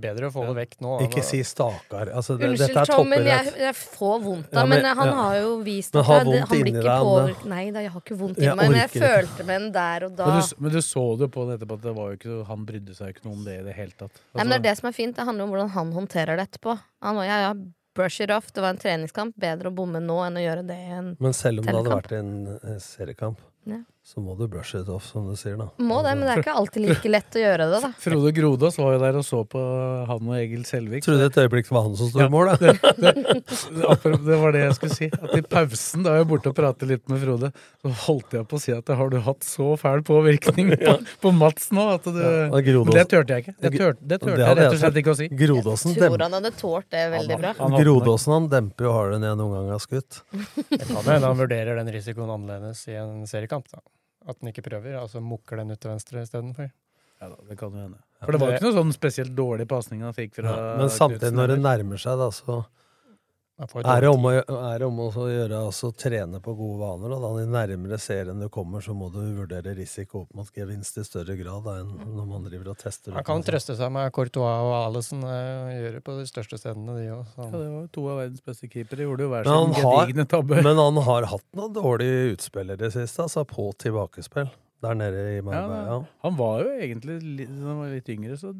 Bedre 0.00 0.28
å 0.28 0.30
få 0.30 0.44
det 0.46 0.54
vekk 0.54 0.74
nå. 0.84 0.90
Ikke 1.06 1.22
si 1.24 1.40
stakar. 1.42 2.10
Altså, 2.14 2.36
det, 2.38 2.50
Unnskyld, 2.50 2.68
dette 2.68 2.82
er 2.84 2.90
Tom, 2.92 3.08
men 3.10 3.24
jeg, 3.26 3.52
jeg 3.58 3.74
får 3.74 4.20
vondt 4.22 4.52
Ja, 4.52 4.62
men- 4.66 4.82
men, 4.82 4.96
han 4.96 5.08
ja. 5.08 5.14
har 5.14 5.34
jo 5.40 5.48
vist 5.66 5.94
Men 5.94 6.00
at 6.04 6.06
han 6.06 6.26
blir 6.28 6.38
ikke 6.44 6.94
påvirket 7.00 7.46
Nei 7.50 7.64
da, 7.70 7.80
jeg 7.80 7.90
har 7.90 8.00
ikke 8.04 8.18
vondt 8.20 8.38
i 8.38 8.44
inni 8.44 8.54
meg, 8.60 8.70
men 8.70 8.78
jeg 8.80 8.92
følte 9.02 9.46
med 9.48 9.60
den 9.60 9.72
der 9.72 10.04
og 10.06 10.14
da. 10.20 10.26
Men 10.28 10.40
du, 10.40 10.54
men 10.60 10.72
du 10.76 10.80
så 10.84 11.04
det 11.18 11.26
jo 11.26 11.32
på 11.34 11.46
den 11.48 11.58
etterpå 11.58 11.78
at 11.80 11.82
det 11.88 11.94
var 11.96 12.12
jo 12.12 12.20
ikke, 12.20 12.38
han 12.52 12.64
brydde 12.68 12.94
seg 13.00 13.08
ikke 13.16 13.24
noe 13.26 13.34
om 13.40 13.44
det 13.48 13.58
i 13.58 13.66
det 13.66 13.74
hele 13.80 13.90
tatt. 13.96 14.12
Altså, 14.14 14.36
Nei, 14.36 14.44
men 14.44 14.50
det 14.54 14.60
er 14.60 14.66
det 14.70 14.76
som 14.78 14.88
er 14.92 14.96
fint. 15.00 15.16
Det 15.16 15.26
handler 15.26 15.44
om 15.48 15.50
hvordan 15.56 15.74
han 15.74 15.92
håndterer 15.96 16.36
det 16.36 16.46
etterpå. 16.50 16.78
Han 17.02 17.16
var, 17.16 17.24
ja, 17.24 17.38
ja, 17.48 17.52
brush 17.96 18.20
it 18.22 18.30
off. 18.30 18.52
Det 18.52 18.62
var 18.62 18.76
en 18.76 18.78
treningskamp. 18.84 19.34
Bedre 19.42 19.72
å 19.72 19.74
bomme 19.74 19.98
nå 20.00 20.20
enn 20.28 20.38
å 20.38 20.44
gjøre 20.44 20.66
det 20.68 20.76
i 20.78 20.90
en 20.92 21.16
telekamp. 21.16 21.20
Men 21.26 21.32
selv 21.40 21.58
om 21.58 21.66
det 21.66 21.74
hadde 21.80 21.96
vært 21.96 22.12
en 22.20 22.34
eh, 22.62 22.78
seriekamp, 22.78 23.38
Ja. 23.66 23.80
Så 24.10 24.18
må 24.18 24.34
du 24.34 24.48
brush 24.50 24.74
it 24.74 24.88
off, 24.90 25.04
som 25.06 25.28
du 25.30 25.36
sier, 25.38 25.54
da. 25.54 25.68
Må 25.78 26.00
det, 26.02 26.16
men 26.18 26.26
det 26.26 26.32
er 26.32 26.40
ikke 26.42 26.54
alltid 26.58 26.82
like 26.82 27.10
lett 27.12 27.36
å 27.38 27.42
gjøre 27.44 27.66
det, 27.70 27.78
da. 27.84 27.90
Frode 28.04 28.32
Grodås 28.34 28.78
var 28.80 28.96
jo 28.96 29.02
der 29.04 29.18
og 29.20 29.22
så 29.26 29.42
på 29.46 29.60
han 30.08 30.30
og 30.32 30.34
Egil 30.34 30.64
Selvik. 30.66 31.04
Trodde 31.06 31.28
et 31.28 31.38
øyeblikk 31.38 31.68
det 31.68 31.74
var 31.76 31.84
han 31.86 31.94
som 32.00 32.10
sto 32.10 32.18
Ja, 32.18 32.26
i 32.26 32.32
mål, 32.34 32.50
da. 32.50 32.72
det, 33.04 33.12
det, 33.22 34.14
det 34.26 34.38
var 34.40 34.56
det 34.56 34.64
jeg 34.64 34.76
skulle 34.80 34.96
si. 34.96 35.10
At 35.14 35.36
I 35.38 35.42
pausen, 35.54 36.02
da 36.06 36.16
jeg 36.16 36.24
var 36.24 36.30
borte 36.32 36.50
og 36.50 36.56
pratet 36.58 36.90
litt 36.90 37.04
med 37.12 37.22
Frode, 37.22 37.52
så 37.84 37.92
holdt 38.08 38.34
jeg 38.40 38.48
på 38.50 38.58
å 38.58 38.64
si 38.64 38.74
at 38.74 38.90
har 39.00 39.12
du 39.14 39.18
hatt 39.28 39.46
så 39.46 39.68
fæl 39.78 40.02
påvirkning 40.10 40.72
på, 40.82 40.96
på 41.22 41.32
Mats 41.36 41.70
nå 41.76 41.86
at 41.94 42.10
du 42.10 42.18
Ja, 42.18 42.48
Men 42.50 42.90
det 42.96 43.06
turte 43.14 43.38
jeg 43.38 43.46
ikke. 43.46 43.56
Det 43.62 43.72
turte, 43.76 44.02
det 44.02 44.20
turte 44.24 44.34
Det 44.40 44.48
jeg 44.48 44.58
rett 44.58 44.74
og 44.74 44.82
slett 44.82 45.00
ikke 45.04 45.14
å 45.14 45.18
si. 45.20 45.30
Grodåsen 45.44 45.94
Tror 46.00 46.26
han 46.26 46.36
hadde 46.40 46.52
tålt 46.58 46.90
det 46.90 47.06
veldig 47.14 47.38
bra. 47.44 47.54
Han 47.62 47.78
hadde 47.78 47.86
Grodåsen 47.86 48.34
han 48.40 48.50
demper 48.50 48.90
jo 48.90 48.96
hardere 48.98 49.20
enn 49.20 49.28
jeg 49.30 49.38
noen 49.38 49.56
gang 49.60 49.72
har 49.76 49.86
skutt. 49.86 50.20
Det 50.66 50.82
kan 50.82 51.00
hende 51.04 51.22
han 51.30 51.38
vurderer 51.38 51.78
den 51.78 51.94
risikoen 51.94 52.34
annerledes 52.34 52.82
i 52.90 52.98
en 52.98 53.22
seriekamp. 53.30 53.70
da. 53.70 53.84
At 54.28 54.40
den 54.40 54.50
ikke 54.52 54.64
prøver, 54.66 54.98
altså 55.00 55.22
mukker 55.24 55.62
den 55.62 55.72
ut 55.72 55.80
til 55.80 55.92
venstre 55.92 56.24
istedenfor. 56.26 56.68
Ja, 57.20 57.28
da, 57.28 57.36
det 57.48 57.56
kan 57.60 57.72
jo 57.72 57.84
hende. 57.84 58.00
For 58.20 58.36
det 58.36 58.40
var 58.40 58.50
jo 58.50 58.58
ikke 58.58 58.66
noe 58.68 58.76
sånn 58.76 58.92
spesielt 58.96 59.32
dårlig 59.36 59.66
pasning 59.68 60.04
han 60.04 60.16
fikk 60.16 60.38
fra 60.38 60.52
Ja, 60.52 60.68
men 60.80 60.92
samtidig, 60.92 61.32
når 61.36 61.54
det 61.54 61.58
nærmer 61.64 62.00
seg, 62.00 62.20
da, 62.20 62.28
så 62.32 62.60
er 63.60 64.00
det 64.00 64.08
om 64.08 64.24
å, 64.24 64.30
er 64.32 64.78
det 64.80 64.86
om 64.86 65.00
å 65.04 65.08
gjøre 65.12 65.58
altså, 65.66 65.90
trene 65.92 66.40
på 66.40 66.54
gode 66.56 66.78
vaner. 66.80 67.12
Og 67.12 67.24
da 67.24 67.30
de 67.36 67.46
nærmere 67.50 67.98
serien 68.00 68.40
du 68.40 68.48
kommer, 68.52 68.80
så 68.84 68.94
må 68.96 69.10
du 69.12 69.18
vurdere 69.36 69.74
risiko 69.76 70.22
opp 70.24 70.32
mot 70.38 70.48
gevinst 70.56 70.96
i 71.00 71.04
større 71.04 71.36
grad 71.36 71.66
da, 71.66 71.74
enn 71.82 72.14
når 72.16 72.30
man 72.30 72.46
driver 72.48 72.72
og 72.72 72.80
tester. 72.80 73.12
Man 73.16 73.26
kan 73.26 73.44
trøste 73.44 73.76
seg 73.76 73.92
med 73.92 74.08
Courtois 74.16 74.64
og 74.64 74.72
Alison 74.78 75.26
eh, 75.28 75.76
gjør 75.76 75.98
det 75.98 76.02
på 76.06 76.16
de 76.18 76.26
største 76.30 76.60
stedene, 76.62 76.96
de 76.96 77.12
òg. 77.18 77.36
Ja, 77.36 77.50
det 77.52 77.68
var 77.74 77.86
to 77.98 78.06
av 78.08 78.22
verdens 78.24 78.46
beste 78.48 78.72
keepere. 78.72 79.06
Gjorde 79.08 79.26
jo 79.28 79.34
hver 79.34 79.52
sin 79.52 79.76
gedigne 79.76 80.28
tabbe. 80.30 80.64
men 80.64 80.82
han 80.86 81.04
har 81.10 81.30
hatt 81.34 81.46
noen 81.58 81.76
dårlige 81.76 82.34
utspill 82.34 82.72
i 82.72 82.80
det 82.80 82.92
siste, 82.96 83.28
altså 83.28 83.44
på 83.48 83.70
tilbakespill. 83.80 84.50
Der 84.80 84.96
nede 84.96 85.22
i 85.34 85.36
Ja, 85.36 85.44
Marbella. 85.44 85.96
han 86.24 86.36
var 86.38 86.62
jo 86.64 86.70
egentlig 86.80 87.18
litt, 87.20 87.50
Da 87.52 87.66
han 87.68 87.82
var 87.82 87.90
litt 87.92 88.08
yngre, 88.08 88.38
så 88.40 88.54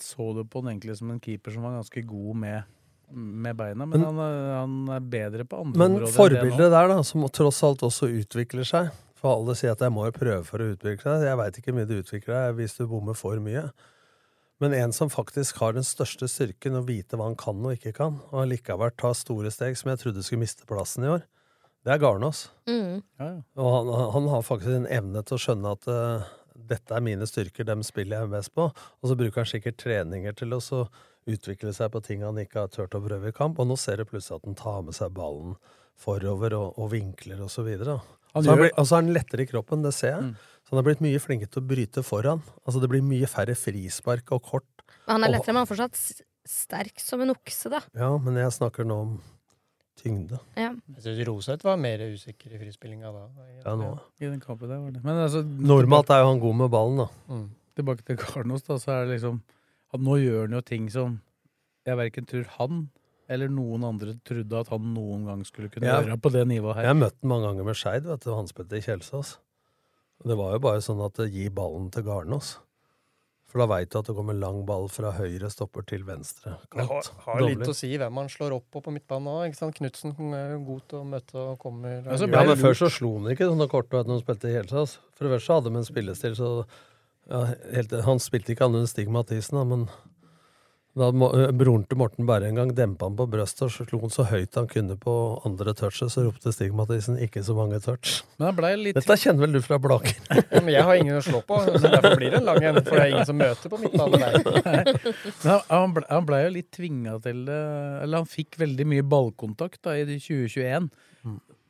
så 0.00 0.32
du 0.36 0.42
på 0.44 0.60
han 0.60 0.74
egentlig 0.74 0.96
som 0.98 1.10
en 1.10 1.20
keeper 1.24 1.54
som 1.54 1.64
var 1.64 1.78
ganske 1.78 2.02
god 2.04 2.36
med, 2.36 2.64
med 3.10 3.56
beina. 3.56 3.86
Men, 3.86 4.00
Men- 4.00 4.06
han, 4.08 4.20
er, 4.22 4.38
han 4.58 4.76
er 4.96 5.00
bedre 5.00 5.44
på 5.48 5.60
andre 5.62 5.78
Men 5.78 5.96
områder. 5.96 6.06
Men 6.06 6.16
forbildet 6.16 6.70
der, 6.74 6.88
da, 6.92 7.02
som 7.06 7.26
tross 7.30 7.62
alt 7.66 7.84
også 7.86 8.08
utvikler 8.10 8.66
seg 8.66 8.90
For 9.16 9.32
alle 9.32 9.54
sier 9.56 9.72
at 9.72 9.80
jeg 9.84 9.94
må 9.94 10.08
jo 10.08 10.14
prøve 10.16 10.42
for 10.44 10.62
å 10.62 10.70
utvikle 10.74 11.04
seg. 11.04 11.26
Jeg 11.28 11.38
veit 11.40 11.60
ikke 11.60 11.72
hvor 11.72 11.78
mye 11.80 11.90
du 11.90 11.94
utvikler 12.00 12.34
deg 12.36 12.58
hvis 12.60 12.76
du 12.78 12.86
bommer 12.90 13.16
for 13.16 13.40
mye. 13.42 13.68
Men 14.60 14.72
en 14.72 14.92
som 14.96 15.10
faktisk 15.12 15.58
har 15.60 15.74
den 15.76 15.84
største 15.84 16.28
styrken 16.32 16.78
å 16.78 16.84
vite 16.86 17.16
hva 17.18 17.28
han 17.28 17.36
kan 17.36 17.58
og 17.60 17.74
ikke 17.76 17.92
kan, 17.96 18.20
og 18.30 18.44
allikevel 18.46 18.92
ta 18.96 19.10
store 19.16 19.50
steg 19.52 19.76
som 19.76 19.90
jeg 19.92 20.00
trodde 20.00 20.24
skulle 20.24 20.44
miste 20.46 20.64
plassen 20.68 21.04
i 21.04 21.10
år, 21.12 21.26
det 21.84 21.92
er 21.92 22.00
Garnås. 22.02 22.46
Mm. 22.66 23.02
Ja, 23.20 23.26
ja. 23.26 23.42
Og 23.60 23.74
han, 23.76 23.90
han 24.14 24.30
har 24.32 24.46
faktisk 24.46 24.72
en 24.72 24.88
evne 24.90 25.22
til 25.28 25.36
å 25.36 25.42
skjønne 25.44 25.74
at 25.76 25.84
uh, 25.92 26.24
dette 26.56 26.96
er 26.96 27.04
mine 27.04 27.28
styrker, 27.28 27.68
dem 27.68 27.84
spiller 27.86 28.24
jeg 28.24 28.32
mest 28.32 28.54
på. 28.56 28.70
Og 28.72 29.10
så 29.10 29.16
bruker 29.18 29.44
han 29.44 29.50
sikkert 29.50 29.78
treninger 29.84 30.34
til 30.40 30.56
å 30.56 30.62
så 30.64 30.86
utvikle 31.26 31.72
seg 31.74 31.90
på 31.92 32.02
ting 32.06 32.22
han 32.22 32.38
ikke 32.38 32.62
har 32.64 32.68
turt 32.72 32.94
å 32.94 33.02
prøve 33.02 33.28
i 33.32 33.34
kamp. 33.36 33.58
Og 33.58 33.66
nå 33.70 33.76
ser 33.80 33.98
du 33.98 34.04
plutselig 34.08 34.38
at 34.40 34.46
han 34.46 34.58
tar 34.58 34.82
med 34.86 34.94
seg 34.94 35.14
ballen 35.16 35.56
forover 35.98 36.54
og, 36.58 36.76
og 36.78 36.90
vinkler 36.92 37.40
og 37.42 37.50
så 37.50 37.64
videre. 37.66 37.98
Han 38.34 38.44
Så 38.44 38.52
han 38.52 38.60
blir, 38.60 38.72
altså 38.76 38.98
han 38.98 39.08
er 39.10 39.18
lettere 39.20 39.46
i 39.46 39.50
kroppen, 39.50 39.82
det 39.82 39.94
ser 39.96 40.12
jeg. 40.12 40.24
Mm. 40.28 40.34
Så 40.66 40.74
han 40.74 40.80
har 40.82 40.86
blitt 40.90 41.00
mye 41.04 41.20
flinkere 41.22 41.52
til 41.54 41.62
å 41.62 41.68
bryte 41.70 42.02
foran. 42.04 42.42
Altså 42.66 42.82
Det 42.82 42.90
blir 42.92 43.04
mye 43.06 43.28
færre 43.30 43.54
frispark 43.56 44.32
og 44.36 44.42
kort. 44.44 44.84
Men 45.06 45.14
han 45.16 45.24
er 45.24 45.28
Og- 45.28 45.34
lettere, 45.38 45.54
men 45.54 45.62
han 45.62 45.66
er 45.68 45.72
fortsatt 45.74 46.22
sterk 46.46 47.00
som 47.02 47.20
en 47.22 47.30
okse, 47.34 47.70
da. 47.70 47.80
Ja, 47.94 48.10
men 48.18 48.36
jeg 48.36 48.52
snakker 48.54 48.84
nå 48.86 49.00
om 49.02 49.16
tyngde. 49.96 50.38
Ja. 50.54 50.74
Jeg 50.94 51.02
syns 51.02 51.26
Roseth 51.26 51.64
var 51.64 51.78
mer 51.80 51.98
usikker 52.12 52.52
i 52.52 52.58
frispillinga 52.60 53.10
da. 53.14 53.24
Ja, 53.64 53.74
nå. 53.74 53.98
I 54.20 54.28
den 54.28 54.40
kampen 54.40 54.68
der 54.68 54.78
var 54.82 54.90
det. 54.92 55.02
Men 55.02 55.16
altså, 55.24 55.42
Normalt 55.42 56.10
er 56.12 56.20
jo 56.22 56.28
han 56.30 56.40
god 56.42 56.56
med 56.60 56.70
ballen, 56.70 56.96
da. 57.02 57.08
Mm. 57.32 57.46
tilbake 57.76 58.04
til 58.08 58.16
Karnos, 58.16 58.62
da, 58.64 58.74
så 58.80 58.92
er 58.92 59.06
det 59.06 59.16
liksom 59.20 59.40
at 59.94 60.00
Nå 60.02 60.16
gjør 60.20 60.46
han 60.48 60.56
jo 60.58 60.60
ting 60.66 60.88
som 60.90 61.20
jeg 61.86 61.96
verken 61.96 62.26
tror 62.26 62.44
han 62.58 62.88
eller 63.28 63.48
noen 63.50 63.82
andre 63.86 64.14
trodde 64.26 64.58
at 64.60 64.68
han 64.70 64.92
noen 64.94 65.24
gang 65.26 65.44
skulle 65.46 65.68
kunne 65.70 65.86
Ja. 65.86 66.00
gjøre 66.02 66.18
på 66.22 66.30
det 66.32 66.46
nivået 66.48 66.76
Jeg 66.76 66.84
her. 66.84 66.92
har 66.94 67.00
møtt 67.00 67.16
han 67.22 67.28
mange 67.28 67.46
ganger 67.48 67.64
med 67.64 67.74
Skeid, 67.76 68.04
vet 68.06 68.20
du. 68.22 68.30
Han 68.34 68.46
spilte 68.46 68.76
i 68.78 68.80
Kjelsås. 68.80 69.36
Det 70.24 70.36
var 70.36 70.52
jo 70.54 70.58
bare 70.58 70.78
sånn 70.80 71.02
at 71.04 71.18
gi 71.30 71.48
ballen 71.50 71.90
til 71.92 72.02
Garnås. 72.06 72.58
For 73.46 73.58
da 73.62 73.66
veit 73.70 73.90
du 73.90 73.98
at 73.98 74.06
det 74.06 74.14
kommer 74.16 74.34
lang 74.34 74.64
ball 74.66 74.88
fra 74.88 75.12
høyre 75.12 75.48
stopper 75.50 75.82
til 75.86 76.02
venstre. 76.04 76.56
Det 76.74 76.86
har, 76.86 77.02
har 77.26 77.40
litt 77.46 77.62
å 77.66 77.74
si 77.74 77.92
hvem 77.96 78.14
han 78.18 78.28
slår 78.28 78.56
opp 78.56 78.64
på 78.74 78.82
på 78.82 78.92
midtbanen 78.94 79.30
òg. 79.30 79.54
Knutsen 79.74 80.14
er 80.34 80.56
jo 80.56 80.64
god 80.66 80.82
til 80.90 80.98
å 80.98 81.06
møte 81.06 81.34
og 81.38 81.58
kommer 81.62 82.02
Ja, 82.04 82.16
så 82.18 82.26
Ja, 82.26 82.42
men 82.42 82.48
lurt. 82.50 82.58
Før 82.58 82.74
så 82.74 82.90
slo 82.90 83.12
han 83.18 83.30
ikke 83.34 83.46
sånne 83.46 83.68
kort 83.70 83.90
når 83.90 84.06
han 84.10 84.20
spilte 84.22 84.50
i 84.50 84.54
Kjelsås. 84.58 84.98
For 85.14 85.24
det 85.28 85.34
første 85.38 85.54
hadde 85.54 85.70
de 85.70 85.76
en 85.78 85.84
spillestil, 85.88 86.34
så 86.34 86.50
ja, 87.30 87.46
helt, 87.74 87.94
Han 88.06 88.20
spilte 88.22 88.54
ikke 88.54 88.68
annet 88.68 88.84
enn 88.84 88.90
Stig 88.90 89.10
Mathisen, 89.12 89.58
da, 89.58 89.64
men 89.66 89.88
da 90.96 91.10
må, 91.12 91.28
broren 91.52 91.82
til 91.84 91.98
Morten 92.00 92.24
Berre 92.24 92.48
en 92.48 92.56
gang 92.56 92.70
dempa 92.72 93.04
han 93.04 93.16
på 93.18 93.26
brøstet 93.28 93.66
og 93.66 93.72
så 93.74 93.84
slo 93.84 93.98
han 94.00 94.12
så 94.12 94.24
høyt 94.30 94.56
han 94.56 94.68
kunne 94.70 94.94
på 94.96 95.12
andre 95.44 95.74
touchet, 95.76 96.08
så 96.12 96.24
ropte 96.24 96.54
Stig 96.56 96.72
Mathisen 96.72 97.18
'ikke 97.20 97.42
så 97.44 97.52
mange 97.56 97.82
touch'. 97.84 98.22
Litt 98.80 98.96
Dette 98.96 99.16
kjenner 99.20 99.44
vel 99.44 99.58
du 99.58 99.60
fra 99.60 99.76
Blaker? 99.76 100.16
Ja, 100.56 100.60
Men 100.62 100.72
jeg 100.72 100.84
har 100.88 100.94
ingen 100.96 101.18
å 101.18 101.20
slå 101.20 101.42
på, 101.44 101.58
så 101.66 101.84
derfor 101.84 102.16
blir 102.16 102.32
det 102.32 102.40
en 102.40 102.48
lang 102.48 102.62
en. 102.64 102.80
For 102.80 102.96
det 102.96 103.02
er 103.02 103.12
ingen 103.12 103.28
som 103.28 103.36
møter 103.36 103.68
på 103.68 103.80
midtbanen 103.82 104.24
der. 104.24 104.96
Han, 105.46 105.60
han, 105.68 105.92
ble, 105.92 106.20
ble 106.30 106.40
jo 106.46 106.54
litt 106.54 106.70
tvinga 106.72 107.18
til 107.22 107.44
det 107.44 107.60
Eller 108.02 108.22
han 108.22 108.26
fikk 108.26 108.56
veldig 108.58 108.86
mye 108.88 109.04
ballkontakt 109.04 109.82
da 109.84 109.98
i 109.98 110.06
2021. 110.08 110.88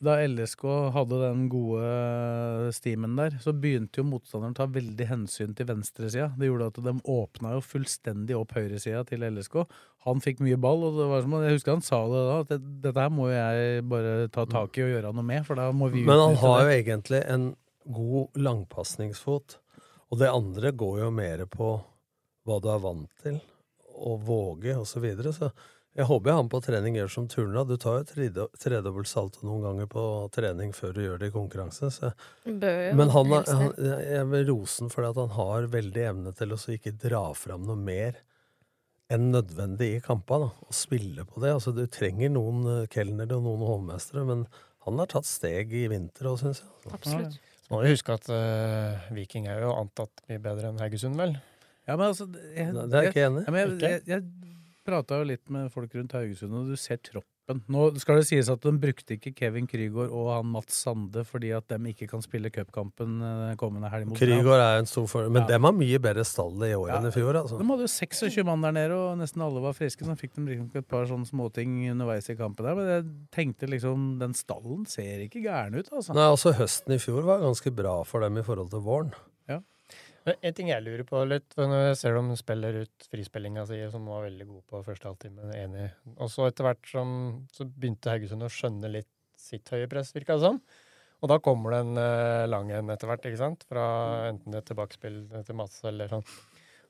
Da 0.04 0.18
LSK 0.20 0.62
hadde 0.92 1.18
den 1.22 1.46
gode 1.48 2.70
stimen 2.76 3.14
der, 3.16 3.38
så 3.40 3.54
begynte 3.56 4.02
jo 4.02 4.04
motstanderen 4.10 4.52
å 4.52 4.58
ta 4.58 4.66
veldig 4.68 5.06
hensyn 5.08 5.54
til 5.56 5.68
venstresida. 5.70 6.28
Det 6.36 6.50
gjorde 6.50 6.68
at 6.68 6.80
de 6.84 6.92
åpna 7.14 7.54
jo 7.54 7.62
fullstendig 7.64 8.36
opp 8.36 8.52
høyresida 8.58 9.06
til 9.08 9.24
LSK. 9.24 9.62
Han 10.04 10.20
fikk 10.24 10.42
mye 10.44 10.58
ball, 10.60 10.84
og 10.84 11.00
det 11.00 11.06
var 11.08 11.24
som, 11.24 11.36
jeg 11.46 11.56
husker 11.56 11.78
han 11.78 11.86
sa 11.86 12.02
det 12.12 12.24
da, 12.28 12.36
at 12.44 12.66
dette 12.84 13.06
her 13.06 13.14
må 13.16 13.30
jeg 13.32 13.86
bare 13.88 14.28
ta 14.34 14.44
tak 14.50 14.76
i 14.76 14.84
og 14.84 14.92
gjøre 14.92 15.14
noe 15.16 15.28
med, 15.32 15.46
for 15.48 15.62
da 15.62 15.70
må 15.72 15.88
vi 15.94 16.04
Men 16.04 16.24
han 16.26 16.40
har 16.44 16.66
jo 16.66 16.74
egentlig 16.76 17.22
en 17.32 17.48
god 17.96 18.40
langpasningsfot. 18.42 19.58
Og 20.12 20.20
det 20.20 20.28
andre 20.30 20.76
går 20.76 21.00
jo 21.06 21.12
mer 21.14 21.46
på 21.50 21.72
hva 22.46 22.60
du 22.62 22.68
er 22.70 22.84
vant 22.84 23.24
til, 23.24 23.40
og 23.96 24.20
våge, 24.28 24.76
og 24.76 24.84
så 24.86 25.00
videre. 25.00 25.32
Så 25.32 25.48
Jeg 25.96 26.04
håper 26.10 26.34
han 26.36 26.48
på 26.52 26.58
trening 26.60 26.98
gjør 26.98 27.08
som 27.12 27.26
turna. 27.32 27.62
Du 27.64 27.74
tar 27.80 28.02
jo 28.02 28.46
tredobbelt 28.60 29.08
salto 29.08 29.46
noen 29.48 29.62
ganger 29.64 29.88
på 29.88 30.02
trening 30.34 30.74
før 30.76 30.92
du 30.92 31.00
gjør 31.06 31.22
det 31.22 31.30
i 31.30 31.34
konkurranse. 31.34 31.88
Så. 31.94 32.10
Bør 32.44 32.80
jo 32.90 32.94
Men 32.98 33.12
han, 33.14 33.32
er- 33.38 33.48
han, 33.62 33.70
jeg 34.04 34.26
vil 34.34 34.44
rose 34.50 34.82
ham 34.82 34.90
fordi 34.92 35.08
at 35.14 35.20
han 35.22 35.34
har 35.38 35.68
veldig 35.72 36.04
evne 36.10 36.34
til 36.36 36.52
å 36.52 36.58
ikke 36.76 36.92
dra 37.00 37.22
fram 37.38 37.64
noe 37.64 37.80
mer 37.80 38.20
enn 39.12 39.30
nødvendig 39.32 39.88
i 39.96 40.04
kampene. 40.04 40.50
Å 40.52 40.68
Og 40.68 40.76
spille 40.76 41.24
på 41.24 41.40
det. 41.40 41.54
Altså, 41.56 41.72
du 41.72 41.84
trenger 41.88 42.32
noen 42.34 42.64
eh, 42.74 42.86
kelnere 42.92 43.38
og 43.38 43.46
noen 43.46 43.64
hovmestere, 43.64 44.24
men 44.28 44.44
han 44.86 45.00
har 45.00 45.08
tatt 45.10 45.26
steg 45.28 45.72
i 45.74 45.86
vinter 45.90 46.28
òg, 46.28 46.40
syns 46.42 46.60
jeg. 46.60 46.70
Altså. 46.84 46.96
Absolutt. 46.98 47.38
Så 47.66 47.72
må 47.72 47.80
vi 47.82 47.94
huske 47.96 48.14
at 48.14 48.28
uh, 48.30 49.06
Viking 49.16 49.48
er 49.50 49.64
jo 49.64 49.72
antatt 49.74 50.20
mye 50.28 50.38
bedre 50.44 50.68
enn 50.70 50.78
Haugesund, 50.78 51.16
vel? 51.18 51.32
Ja, 51.88 51.96
men 51.96 52.04
altså 52.12 52.26
jeg, 52.54 52.68
Det 52.76 52.84
er 53.00 53.06
jeg 53.08 53.14
ikke 53.14 53.24
enig 53.26 53.40
i. 53.42 53.46
Ja, 53.46 53.64
jeg, 53.64 53.80
jeg, 53.82 54.04
jeg 54.12 54.54
prata 54.86 55.18
jo 55.20 55.26
litt 55.28 55.50
med 55.52 55.72
folk 55.74 55.92
rundt 55.98 56.14
Haugesund, 56.16 56.54
og 56.54 56.70
du 56.70 56.76
ser 56.80 56.96
troppen. 57.02 57.60
Nå 57.70 57.82
skal 58.02 58.16
det 58.18 58.24
sies 58.26 58.48
at 58.50 58.58
de 58.64 58.72
brukte 58.82 59.14
ikke 59.14 59.30
Kevin 59.38 59.68
Krygård 59.70 60.10
og 60.10 60.32
han 60.32 60.48
Mats 60.50 60.80
Sande 60.82 61.22
fordi 61.28 61.52
at 61.54 61.68
de 61.70 61.76
ikke 61.92 62.08
kan 62.10 62.18
spille 62.24 62.50
cupkampen 62.50 63.20
eh, 63.22 63.52
kommende 63.60 63.86
helg 63.92 64.10
Krygård 64.18 64.58
er 64.64 64.80
en 64.80 64.88
stor 64.90 65.06
fordel, 65.06 65.30
men 65.30 65.44
Ja. 65.44 65.52
dem 65.52 65.62
har 65.68 65.76
mye 65.76 66.00
bedre 66.02 66.24
stall 66.26 66.56
i 66.66 66.72
år 66.74 66.88
Ja. 66.90 66.96
enn 66.98 67.06
i 67.06 67.12
fjor. 67.14 67.38
altså. 67.38 67.60
De 67.60 67.68
hadde 67.70 67.86
jo 67.86 67.92
26 67.92 68.44
mann 68.48 68.62
der 68.66 68.72
nede, 68.72 68.96
og 68.98 69.14
nesten 69.20 69.44
alle 69.46 69.62
var 69.62 69.74
friske. 69.78 70.02
Så 70.02 70.18
fikk 70.18 70.34
de 70.34 70.42
liksom 70.48 70.70
et 70.74 70.88
par 70.88 71.06
sånne 71.06 71.26
småting 71.30 71.86
underveis 71.92 72.28
i 72.30 72.34
kampen 72.34 72.64
der. 72.66 72.74
Men 72.74 72.86
jeg 72.88 73.04
tenkte 73.30 73.70
liksom 73.70 74.18
Den 74.18 74.34
stallen 74.34 74.84
ser 74.88 75.22
ikke 75.28 75.44
gæren 75.46 75.78
ut, 75.78 75.88
altså. 75.92 76.14
Nei, 76.14 76.26
altså 76.26 76.52
Høsten 76.52 76.94
i 76.94 76.98
fjor 76.98 77.22
var 77.22 77.38
ganske 77.46 77.70
bra 77.74 78.02
for 78.02 78.20
dem 78.26 78.38
i 78.38 78.42
forhold 78.42 78.70
til 78.70 78.80
våren. 78.80 79.12
En 80.26 80.54
ting 80.56 80.72
jeg 80.72 80.82
lurer 80.82 81.04
på 81.06 81.20
litt, 81.28 81.46
for 81.54 81.70
når 81.70 81.84
jeg 81.92 81.98
ser 82.00 82.16
dem 82.16 82.32
spiller 82.38 82.80
ut 82.82 83.04
frispillinga 83.12 83.62
si, 83.68 83.78
som 83.92 84.08
var 84.10 84.24
veldig 84.24 84.46
god 84.48 84.64
på 84.72 84.80
første 84.88 85.06
halvtime, 85.06 85.52
enig. 85.54 85.84
Og 86.16 86.30
så 86.32 86.48
etter 86.48 86.66
hvert 86.66 86.90
som, 86.90 87.12
så 87.54 87.66
begynte 87.68 88.10
Haugesund 88.10 88.42
å 88.42 88.50
skjønne 88.50 88.90
litt 88.90 89.12
sitt 89.38 89.70
høye 89.70 89.86
press, 89.90 90.10
virka 90.16 90.34
det 90.34 90.48
som. 90.48 90.58
Og 91.22 91.30
da 91.30 91.38
kommer 91.42 91.72
det 91.72 91.80
en 91.84 92.00
uh, 92.00 92.44
lang 92.50 92.72
en 92.74 92.90
etter 92.92 93.08
hvert, 93.08 93.28
ikke 93.28 93.40
sant? 93.40 93.62
Fra 93.70 93.84
enten 94.32 94.56
et 94.58 94.66
tilbakespill 94.68 95.20
til 95.46 95.58
Mats 95.58 95.78
eller 95.88 96.10
sånn. 96.10 96.26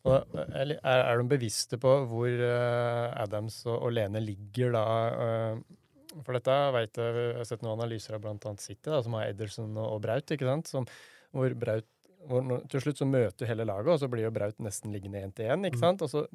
Og, 0.07 0.37
eh, 0.39 0.73
er, 0.79 1.03
er 1.03 1.19
de 1.19 1.27
bevisste 1.31 1.79
på 1.83 1.93
hvor 2.09 2.31
uh, 2.31 3.13
Adams 3.23 3.59
og, 3.67 3.77
og 3.77 3.93
Lene 3.95 4.23
ligger 4.23 4.73
da? 4.75 4.87
Uh, 5.13 6.23
for 6.25 6.39
dette 6.39 6.57
vet 6.73 7.01
jeg, 7.03 7.17
jeg 7.21 7.37
har 7.37 7.49
sett 7.49 7.67
noen 7.67 7.77
analyser 7.77 8.17
av 8.17 8.25
bl.a. 8.25 8.55
City, 8.63 8.89
da, 8.89 9.03
som 9.05 9.19
har 9.19 9.29
Ederson 9.29 9.75
og, 9.75 9.87
og 9.97 10.03
Braut, 10.07 10.33
ikke 10.33 10.49
sant? 10.49 10.73
Som, 10.73 10.89
hvor 11.37 11.53
Braut 11.59 11.89
hvor 12.29 12.43
nå- 12.45 12.61
til 12.69 12.83
slutt 12.83 12.99
så 13.01 13.07
møter 13.09 13.47
hele 13.49 13.65
laget, 13.69 13.89
og 13.95 14.01
så 14.03 14.09
blir 14.11 14.27
jo 14.27 14.33
Braut 14.35 14.59
nesten 14.63 14.93
liggende 14.95 15.23
én 15.23 15.33
til 15.35 15.47
én. 15.51 15.63
Mm. 15.65 16.03
Og 16.03 16.11
så 16.11 16.27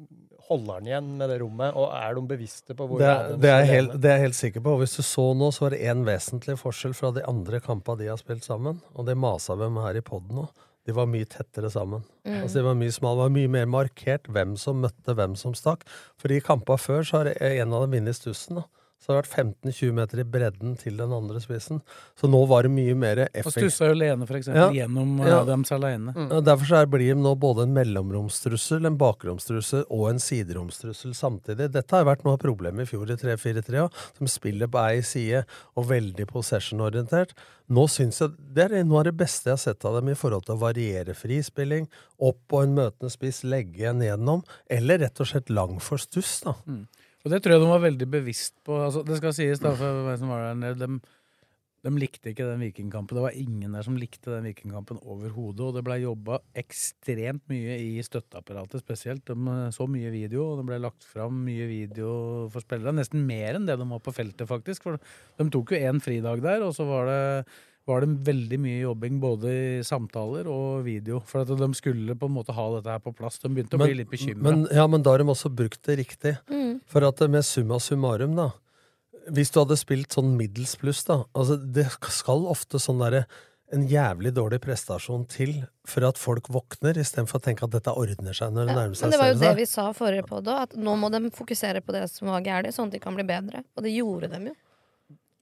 holder 0.48 0.74
han 0.80 0.88
igjen 0.90 1.10
med 1.18 1.30
det 1.30 1.38
rommet, 1.42 1.76
og 1.78 1.92
er 1.94 2.14
de 2.18 2.24
bevisste 2.32 2.74
på 2.78 2.88
hvor 2.88 2.98
Det 2.98 3.08
er, 3.10 3.36
det, 3.36 3.50
er 3.50 3.64
helt, 3.70 3.96
det 4.00 4.10
er 4.10 4.18
jeg 4.18 4.26
helt 4.28 4.40
sikker 4.40 4.64
på. 4.64 4.74
Og 4.74 4.82
Hvis 4.84 4.96
du 4.96 5.02
så 5.06 5.28
nå, 5.36 5.52
så 5.52 5.66
var 5.66 5.76
det 5.76 5.82
én 5.92 6.04
vesentlig 6.08 6.58
forskjell 6.60 6.94
fra 6.98 7.12
de 7.12 7.24
andre 7.28 7.60
kampene 7.60 7.98
de 8.02 8.10
har 8.10 8.20
spilt 8.20 8.44
sammen. 8.44 8.80
Og 8.94 9.06
det 9.06 9.16
masa 9.16 9.54
vi 9.54 9.68
med 9.70 9.86
her 9.86 10.00
i 10.00 10.04
poden 10.04 10.44
òg. 10.46 10.68
De 10.84 10.90
var 10.96 11.06
mye 11.06 11.28
tettere 11.30 11.70
sammen. 11.70 12.02
Mm. 12.26 12.40
Altså 12.42 12.58
De 12.58 12.64
var 12.66 12.74
mye 12.74 12.90
smal, 12.90 13.14
det 13.14 13.22
var 13.28 13.34
mye 13.36 13.50
mer 13.54 13.66
markert 13.70 14.26
hvem 14.26 14.56
som 14.58 14.80
møtte 14.82 15.14
hvem 15.14 15.36
som 15.38 15.54
stakk. 15.54 15.84
For 16.18 16.32
i 16.34 16.40
kampene 16.42 16.80
før 16.82 17.06
så 17.06 17.20
har 17.22 17.30
en 17.38 17.72
av 17.72 17.84
dem 17.84 17.94
vunnet 18.00 18.18
stussen. 18.18 18.58
da. 18.58 18.64
Så 19.02 19.10
det 19.10 19.16
har 19.16 19.22
vært 19.24 19.54
15-20 19.66 19.92
meter 19.96 20.20
i 20.22 20.24
bredden 20.30 20.76
til 20.78 20.94
den 20.96 21.10
andre 21.10 21.40
spissen. 21.42 21.80
Så 22.14 22.28
nå 22.30 22.46
var 22.46 22.62
det 22.62 22.70
mye 22.70 22.94
mer 22.94 23.18
Og 23.24 23.32
effektivt. 23.34 23.72
stussa 23.74 23.88
jo 23.90 23.94
Lene 23.98 24.26
for 24.28 24.38
eksempel 24.38 24.70
Ja. 24.76 24.86
gjennom 24.86 25.18
Ja. 25.26 25.40
dems 25.44 25.72
aleine. 25.74 26.14
Mm. 26.14 26.44
Derfor 26.44 26.64
så 26.64 26.76
er- 26.82 26.86
blir 26.86 27.12
de 27.12 27.20
nå 27.20 27.34
både 27.36 27.64
en 27.64 27.74
mellomromstrussel, 27.74 28.86
en 28.86 28.96
bakromstrussel 28.96 29.84
og 29.90 30.10
en 30.10 30.18
sideromstrussel 30.20 31.10
samtidig. 31.18 31.72
Dette 31.72 31.90
har 31.90 32.04
vært 32.04 32.24
noe 32.24 32.34
av 32.34 32.38
problemet 32.38 32.82
i 32.82 32.96
fjor 32.96 33.10
i 33.10 33.16
3-4-3 33.16 33.88
òg, 33.88 33.92
som 34.16 34.26
spiller 34.28 34.68
på 34.68 34.78
ei 34.78 35.00
side 35.00 35.44
og 35.76 35.86
veldig 35.88 36.26
possession-orientert. 36.28 37.30
Nå 37.70 37.88
synes 37.88 38.18
jeg 38.20 38.30
Det 38.54 38.70
er 38.70 38.84
noe 38.84 38.98
av 38.98 39.04
det 39.04 39.16
beste 39.16 39.44
jeg 39.46 39.52
har 39.52 39.56
sett 39.56 39.84
av 39.84 39.94
dem 39.94 40.08
i 40.10 40.14
forhold 40.14 40.44
til 40.44 40.54
å 40.56 40.60
variere 40.60 41.14
frispilling, 41.16 41.88
opp 42.20 42.36
på 42.48 42.62
en 42.62 42.74
møtende 42.76 43.10
spiss, 43.10 43.42
legge 43.44 43.88
en 43.88 44.00
gjennom, 44.00 44.44
eller 44.70 44.98
rett 44.98 45.20
og 45.20 45.26
slett 45.26 45.48
lang 45.50 45.80
for 45.80 45.96
stuss, 45.96 46.42
da. 46.44 46.54
Og 47.22 47.30
det 47.30 47.42
tror 47.42 47.54
jeg 47.54 47.62
de 47.62 47.70
var 47.70 47.82
veldig 47.84 48.08
bevisst 48.10 48.56
på. 48.66 48.76
Altså, 48.82 49.04
det 49.06 49.18
skal 49.20 49.34
sies, 49.36 49.60
da, 49.62 49.74
for 49.78 50.06
hvem 50.08 50.16
som 50.18 50.32
var 50.32 50.48
der 50.48 50.56
nede, 50.58 50.86
de, 50.88 51.18
de 51.86 51.92
likte 51.94 52.32
ikke 52.32 52.48
den 52.48 52.64
Vikingkampen. 52.64 53.18
Det 53.18 53.24
var 53.24 53.38
ingen 53.38 53.76
der 53.76 53.86
som 53.86 53.98
likte 53.98 54.32
den 54.32 54.48
Vikingkampen 54.50 54.98
overhodet. 55.02 55.62
Og 55.68 55.76
det 55.78 55.84
ble 55.86 56.00
jobba 56.02 56.40
ekstremt 56.58 57.44
mye 57.52 57.78
i 57.78 58.02
støtteapparatet 58.06 58.82
spesielt. 58.82 59.22
De 59.30 59.36
eh, 59.54 59.68
så 59.74 59.86
mye 59.90 60.10
video, 60.14 60.48
og 60.50 60.60
det 60.62 60.68
ble 60.70 60.80
lagt 60.82 61.06
fram 61.06 61.44
mye 61.46 61.68
video 61.70 62.12
for 62.54 62.66
spillere. 62.66 62.94
Nesten 62.98 63.22
mer 63.28 63.58
enn 63.58 63.70
det 63.70 63.78
de 63.78 63.90
var 63.94 64.02
på 64.02 64.14
feltet, 64.18 64.48
faktisk. 64.50 64.88
For 64.88 64.98
de 64.98 65.50
tok 65.54 65.76
jo 65.76 65.82
én 65.90 66.02
fridag 66.02 66.42
der, 66.42 66.66
og 66.66 66.74
så 66.74 66.88
var 66.90 67.10
det 67.10 67.22
var 67.88 68.04
det 68.04 68.22
veldig 68.28 68.58
mye 68.62 68.80
jobbing 68.84 69.18
både 69.22 69.52
i 69.52 69.84
samtaler 69.86 70.48
og 70.50 70.84
video. 70.86 71.20
For 71.26 71.42
at 71.42 71.50
de 71.58 71.68
skulle 71.78 72.16
på 72.18 72.30
en 72.30 72.36
måte 72.36 72.54
ha 72.54 72.66
dette 72.76 72.94
her 72.94 73.02
på 73.02 73.14
plass. 73.16 73.40
De 73.42 73.50
begynte 73.50 73.78
å 73.78 73.82
bli 73.82 73.96
litt 73.98 74.10
bekymra. 74.10 74.42
men, 74.44 74.66
ja, 74.70 74.86
men 74.86 75.02
da 75.02 75.14
har 75.14 75.22
de 75.22 75.30
også 75.34 75.50
brukt 75.50 75.82
det 75.88 75.98
riktig. 76.04 76.36
Mm. 76.50 76.80
For 76.90 77.06
at 77.06 77.22
med 77.30 77.46
summa 77.46 77.80
summarum, 77.82 78.36
da 78.38 78.52
Hvis 79.30 79.52
du 79.54 79.60
hadde 79.60 79.78
spilt 79.78 80.14
sånn 80.14 80.34
middels 80.34 80.74
pluss, 80.76 81.04
da 81.06 81.22
altså 81.32 81.54
Det 81.54 81.84
skal 82.10 82.46
ofte 82.50 82.80
sånn 82.82 82.98
derre 82.98 83.26
en 83.72 83.84
jævlig 83.88 84.34
dårlig 84.36 84.58
prestasjon 84.60 85.22
til 85.32 85.54
for 85.88 86.04
at 86.04 86.18
folk 86.20 86.50
våkner, 86.52 86.98
istedenfor 87.00 87.40
å 87.40 87.44
tenke 87.46 87.64
at 87.64 87.72
dette 87.72 87.94
ordner 87.96 88.36
seg 88.36 88.52
når 88.52 88.68
det 88.68 88.74
nærmer 88.76 88.98
seg 88.98 89.06
men 89.06 89.14
det 89.14 89.20
var 89.22 89.30
jo 89.30 89.38
det 89.40 89.52
vi 89.62 89.64
sa 89.70 89.86
forrige 89.96 90.26
på 90.28 90.42
da, 90.44 90.58
at 90.66 90.76
nå 90.76 90.96
må 91.00 91.08
de 91.14 91.22
fokusere 91.32 91.80
på 91.80 91.94
det 91.96 92.02
som 92.12 92.28
var 92.28 92.44
galt, 92.44 92.68
sånn 92.76 92.92
at 92.92 92.98
de 92.98 93.00
kan 93.00 93.16
bli 93.16 93.24
bedre. 93.24 93.62
Og 93.72 93.86
det 93.86 93.94
gjorde 93.94 94.28
de 94.34 94.50
jo. 94.50 94.54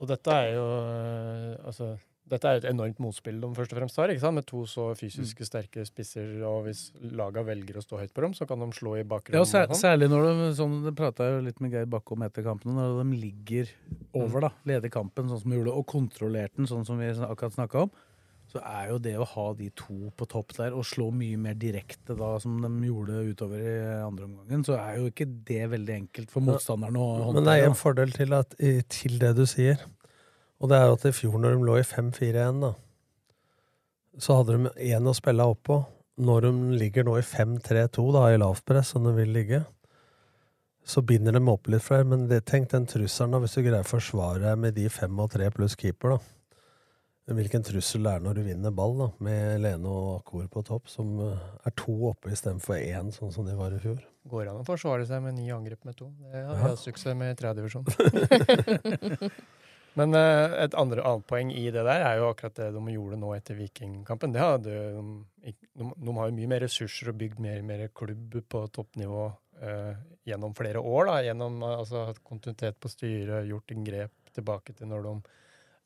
Og 0.01 0.09
dette 0.09 0.37
er 0.37 0.55
jo 0.55 0.63
øh, 0.65 1.57
altså, 1.69 1.91
dette 2.31 2.47
er 2.47 2.61
et 2.61 2.67
enormt 2.71 3.01
motspill 3.03 3.41
de 3.43 3.51
først 3.57 3.73
og 3.75 3.81
fremst 3.81 3.99
har, 3.99 4.13
ikke 4.13 4.23
sant? 4.23 4.39
med 4.39 4.47
to 4.47 4.63
så 4.71 4.91
fysiske 4.99 5.47
sterke 5.47 5.85
spisser. 5.87 6.29
Og 6.47 6.69
hvis 6.69 6.85
laga 7.17 7.43
velger 7.47 7.81
å 7.81 7.85
stå 7.85 7.99
høyt 8.03 8.13
på 8.15 8.25
dem, 8.27 8.37
så 8.39 8.47
kan 8.49 8.63
de 8.63 8.69
slå 8.77 8.97
i 9.01 9.07
bakgrunnen. 9.07 9.41
Ja, 9.41 9.49
sær, 9.49 9.67
sånn. 9.71 9.81
særlig 9.83 10.11
når 10.13 10.29
de 10.29 10.51
sånn, 10.59 10.77
Det 10.87 10.95
prata 10.99 11.27
jeg 11.27 11.39
jo 11.39 11.47
litt 11.49 11.65
med 11.65 11.75
Geir 11.75 11.91
Bakke 11.91 12.15
om 12.15 12.27
etter 12.27 12.47
kampen. 12.47 12.77
Når 12.77 13.01
de 13.03 13.19
ligger 13.25 13.73
over, 14.15 14.47
da, 14.47 14.53
leder 14.69 14.93
kampen 14.93 15.31
sånn 15.33 15.43
som 15.43 15.51
de 15.51 15.59
gjorde, 15.59 15.75
og 15.75 15.89
kontrollerte 15.91 16.63
den 16.63 16.71
sånn 16.71 16.87
som 16.87 17.03
vi 17.03 17.11
akkurat 17.11 17.59
snakka 17.59 17.85
om, 17.89 17.93
så 18.51 18.59
er 18.67 18.89
jo 18.91 18.97
det 19.03 19.13
å 19.21 19.27
ha 19.31 19.45
de 19.55 19.69
to 19.79 20.11
på 20.19 20.27
topp 20.31 20.57
der 20.57 20.75
og 20.75 20.83
slå 20.87 21.11
mye 21.15 21.39
mer 21.39 21.55
direkte 21.59 22.17
da, 22.19 22.33
som 22.43 22.57
de 22.63 22.71
gjorde 22.89 23.21
utover 23.29 23.63
i 23.63 23.77
andre 24.03 24.27
omgangen, 24.27 24.65
så 24.67 24.75
er 24.81 24.99
jo 24.99 25.11
ikke 25.13 25.29
det 25.47 25.63
veldig 25.71 25.97
enkelt 26.01 26.33
for 26.33 26.47
motstanderen 26.47 26.99
å 26.99 27.07
håndtere. 27.07 27.37
Men 27.39 27.47
det 27.47 27.55
er 27.61 27.69
en 27.69 27.79
fordel 27.79 28.15
til, 28.17 28.35
at, 28.35 28.57
til 28.91 29.19
det 29.23 29.37
du 29.39 29.45
sier. 29.51 29.79
Og 30.61 30.69
det 30.69 30.77
er 30.77 30.87
jo 30.91 30.97
at 30.99 31.05
i 31.09 31.13
fjor, 31.17 31.39
når 31.41 31.55
de 31.57 31.67
lå 31.71 31.77
i 31.81 31.87
5-4-1, 31.89 32.61
da, 32.67 32.73
så 34.21 34.41
hadde 34.41 34.57
de 34.59 34.73
én 34.93 35.07
å 35.09 35.15
spille 35.17 35.47
oppå. 35.49 35.79
Når 36.21 36.45
de 36.45 36.51
ligger 36.83 37.07
nå 37.09 37.15
i 37.17 37.25
5-3-2, 37.25 38.03
da, 38.13 38.27
i 38.35 38.41
lavpress, 38.41 38.91
som 38.93 39.07
de 39.09 39.15
vil 39.17 39.31
ligge, 39.33 39.63
så 40.85 41.01
binder 41.07 41.33
de 41.37 41.41
opp 41.49 41.71
litt 41.73 41.85
flere. 41.87 42.05
Men 42.11 42.27
det, 42.29 42.43
tenk 42.51 42.69
den 42.75 42.85
trusselen, 42.91 43.33
da, 43.33 43.41
hvis 43.41 43.57
du 43.57 43.63
greier 43.63 43.87
å 43.87 43.89
forsvare 43.89 44.43
deg 44.51 44.61
med 44.61 44.77
de 44.77 44.85
fem 44.93 45.17
og 45.23 45.31
tre 45.33 45.49
pluss 45.55 45.79
keeper, 45.81 46.17
da. 46.19 46.37
Hvilken 47.31 47.63
trussel 47.63 48.03
det 48.03 48.11
er 48.17 48.23
når 48.25 48.41
du 48.41 48.43
vinner 48.43 48.73
ball, 48.75 48.97
da, 48.99 49.07
med 49.23 49.61
Lene 49.63 49.87
og 49.87 50.07
Akor 50.17 50.49
på 50.51 50.65
topp, 50.67 50.89
som 50.91 51.13
eh, 51.23 51.45
er 51.69 51.75
to 51.79 51.95
oppe 52.11 52.33
istedenfor 52.35 52.75
én, 52.81 53.13
sånn 53.15 53.31
som 53.31 53.47
de 53.47 53.55
var 53.55 53.71
i 53.77 53.79
fjor. 53.81 54.01
Går 54.33 54.51
an 54.51 54.65
å 54.65 54.67
forsvare 54.67 55.07
seg 55.07 55.23
med 55.23 55.39
ni 55.39 55.47
angrep 55.55 55.87
med 55.87 55.95
to. 56.01 56.11
Det 56.27 56.43
har 56.43 56.57
vi 56.57 56.59
Ja. 56.59 56.73
hatt 56.73 56.83
suksess 56.83 57.15
med 57.17 57.31
i 57.31 57.39
tredje 57.39 57.63
divisjon. 57.63 57.87
Men 60.01 60.17
eh, 60.17 60.55
et 60.65 60.77
andre, 60.81 61.05
annet 61.07 61.27
poeng 61.29 61.51
i 61.53 61.67
det 61.71 61.85
der 61.87 62.05
er 62.07 62.21
jo 62.21 62.31
akkurat 62.33 62.57
det 62.57 62.71
de 62.77 62.95
gjorde 62.95 63.19
nå 63.21 63.35
etter 63.37 63.59
Vikingkampen. 63.59 64.33
Det 64.35 64.41
hadde, 64.43 64.79
de, 65.45 65.53
de, 65.77 65.91
de 65.93 66.17
har 66.17 66.31
jo 66.31 66.39
mye 66.39 66.51
mer 66.55 66.65
ressurser 66.67 67.13
og 67.13 67.19
bygd 67.21 67.43
mer, 67.45 67.61
mer 67.67 67.87
klubb 67.95 68.39
på 68.51 68.65
toppnivå 68.77 69.27
eh, 69.63 69.93
gjennom 70.31 70.57
flere 70.57 70.81
år. 70.81 71.11
da, 71.11 71.19
Gjennom 71.29 71.61
eh, 71.63 71.77
altså, 71.83 72.07
hatt 72.11 72.25
kontinuitet 72.25 72.81
på 72.81 72.91
styret, 72.93 73.49
gjort 73.51 73.77
en 73.77 73.85
grep 73.87 74.17
tilbake 74.37 74.73
til 74.79 74.87
når 74.91 75.07
de 75.09 75.15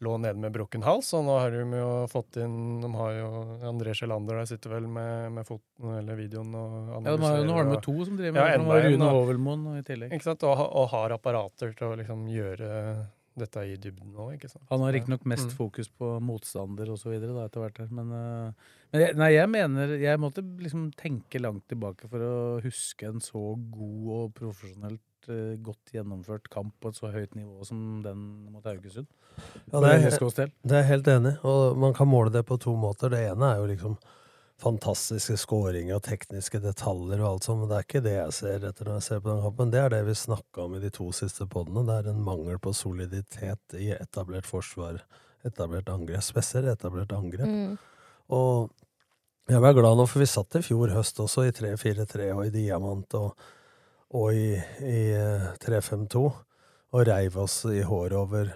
lå 0.05 0.16
nede 0.20 0.37
med 0.42 0.53
brukken 0.53 0.83
hals. 0.85 1.09
Og 1.16 1.22
nå 1.24 1.37
har 1.40 1.55
de 1.55 1.62
jo 1.79 1.90
fått 2.12 2.37
inn 2.42 2.83
De 2.83 2.90
har 2.98 3.12
jo 3.16 3.29
André 3.70 3.94
Sjelander 3.96 4.40
der 4.42 4.48
sitter 4.50 4.74
vel 4.74 4.88
med, 4.90 5.31
med 5.33 5.46
foten 5.48 5.94
eller 5.96 6.18
videoen 6.18 6.50
og 6.59 7.07
Ja, 7.07 7.14
de 7.14 7.22
har, 7.24 7.38
nå 7.46 7.57
har 7.57 7.64
de 7.64 7.72
med 7.77 7.85
to 7.87 7.94
som 8.05 8.18
driver 8.18 8.37
Ja, 8.37 8.59
med 8.59 8.66
det. 8.66 8.66
har 8.68 8.88
en, 8.90 8.96
Rune. 8.98 9.12
Hovelmoen 9.14 9.79
i 9.81 9.85
tillegg. 9.87 10.12
Ikke 10.12 10.27
sant? 10.27 10.44
Og, 10.50 10.61
og 10.61 10.90
har 10.92 11.14
apparater 11.16 11.72
til 11.79 11.88
å 11.88 11.98
liksom 12.03 12.27
gjøre 12.29 12.72
dette 13.38 13.62
i 13.66 13.77
dybden 13.81 14.12
nå, 14.14 14.29
ikke 14.37 14.49
sant. 14.51 14.64
Han 14.70 14.81
har 14.85 14.92
riktignok 14.94 15.25
mest 15.27 15.49
Mm. 15.51 15.57
fokus 15.57 15.88
på 15.88 16.20
motstander 16.23 16.90
og 16.90 16.99
så 16.99 17.11
videre 17.11 17.35
da, 17.35 17.47
etter 17.49 17.61
hvert. 17.64 17.90
Men, 17.90 18.12
øh, 18.12 18.53
men 18.92 19.01
jeg, 19.03 19.16
nei, 19.16 19.31
jeg 19.35 19.51
mener 19.51 19.94
Jeg 19.99 20.20
måtte 20.20 20.42
liksom 20.61 20.92
tenke 20.97 21.40
langt 21.42 21.66
tilbake 21.68 22.09
for 22.09 22.18
å 22.18 22.61
huske 22.62 23.07
en 23.09 23.20
så 23.20 23.42
god 23.70 24.09
og 24.18 24.35
profesjonelt 24.35 25.29
øh, 25.29 25.57
godt 25.62 25.92
gjennomført 25.94 26.49
kamp 26.51 26.75
på 26.81 26.88
et 26.92 26.97
så 26.97 27.11
høyt 27.12 27.35
nivå 27.35 27.64
som 27.64 28.03
den 28.03 28.51
mot 28.53 28.64
Haugesund. 28.64 29.07
Ja, 29.73 29.81
det, 29.81 29.90
er, 30.05 30.51
det 30.62 30.73
er 30.73 30.83
jeg 30.83 30.90
helt 30.92 31.09
enig 31.09 31.38
og 31.44 31.77
man 31.77 31.94
kan 31.97 32.07
måle 32.07 32.31
det 32.31 32.44
på 32.47 32.59
to 32.61 32.77
måter. 32.77 33.11
Det 33.11 33.18
ene 33.33 33.55
er 33.55 33.59
jo 33.59 33.66
liksom 33.66 33.97
fantastiske 34.62 35.37
skåringer 35.40 35.99
og 35.99 36.05
tekniske 36.07 36.61
detaljer 36.62 37.21
og 37.21 37.29
alt 37.29 37.49
sånt, 37.49 37.62
men 37.62 37.71
det 37.71 37.79
er 37.79 37.87
ikke 37.88 38.05
det 38.05 38.14
jeg 38.14 38.37
ser 38.37 38.69
etter 38.69 38.88
når 38.88 39.01
jeg 39.01 39.07
ser 39.09 39.25
på 39.25 39.31
den 39.33 39.43
kampen. 39.45 39.73
Det 39.75 39.81
er 39.83 39.90
det 39.93 40.05
vi 40.07 40.14
snakka 40.19 40.67
om 40.67 40.77
i 40.77 40.83
de 40.85 40.93
to 40.95 41.09
siste 41.17 41.47
podene. 41.51 41.83
Det 41.88 41.97
er 41.99 42.12
en 42.12 42.23
mangel 42.25 42.61
på 42.62 42.73
soliditet 42.77 43.77
i 43.81 43.90
etablert 43.97 44.49
forsvar, 44.49 45.03
etablert 45.45 45.90
angrep, 45.93 46.23
spesielt 46.25 46.71
etablert 46.71 47.12
angrep. 47.17 47.51
Mm. 47.51 47.75
Og 48.33 48.71
jeg 49.51 49.61
var 49.61 49.75
glad 49.77 49.99
nå, 49.99 50.07
for 50.09 50.23
vi 50.23 50.31
satt 50.31 50.57
i 50.57 50.64
fjor 50.64 50.95
høst 50.95 51.19
også 51.21 51.45
i 51.45 51.53
3-4-3 51.53 52.31
og 52.33 52.47
i 52.47 52.53
Diamant 52.55 53.19
og, 53.19 53.35
og 54.17 54.31
i, 54.33 54.55
i 54.81 55.01
eh, 55.19 55.51
3-5-2, 55.61 56.23
og 56.95 57.09
reiv 57.11 57.37
oss 57.43 57.59
i 57.69 57.83
håret 57.85 58.17
over 58.17 58.55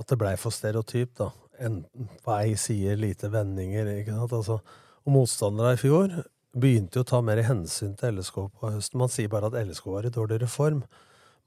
at 0.00 0.12
det 0.12 0.18
blei 0.20 0.36
for 0.38 0.54
stereotypt, 0.54 1.16
da. 1.18 1.32
Enten 1.60 2.06
på 2.24 2.36
ei 2.38 2.54
side 2.56 2.94
lite 2.96 3.28
vendinger, 3.32 3.90
ikke 3.98 4.14
sant. 4.14 4.36
Altså, 4.38 4.60
og 5.06 5.14
motstandere 5.14 5.74
i 5.76 5.80
fjor 5.80 6.16
begynte 6.60 6.98
jo 6.98 7.04
å 7.04 7.08
ta 7.10 7.20
mer 7.24 7.42
hensyn 7.46 7.92
til 7.98 8.18
LSK 8.18 8.40
på 8.58 8.72
høsten. 8.74 8.98
Man 9.00 9.12
sier 9.12 9.30
bare 9.32 9.50
at 9.50 9.58
LSK 9.60 9.86
var 9.92 10.08
i 10.08 10.12
dårligere 10.14 10.50
form. 10.50 10.82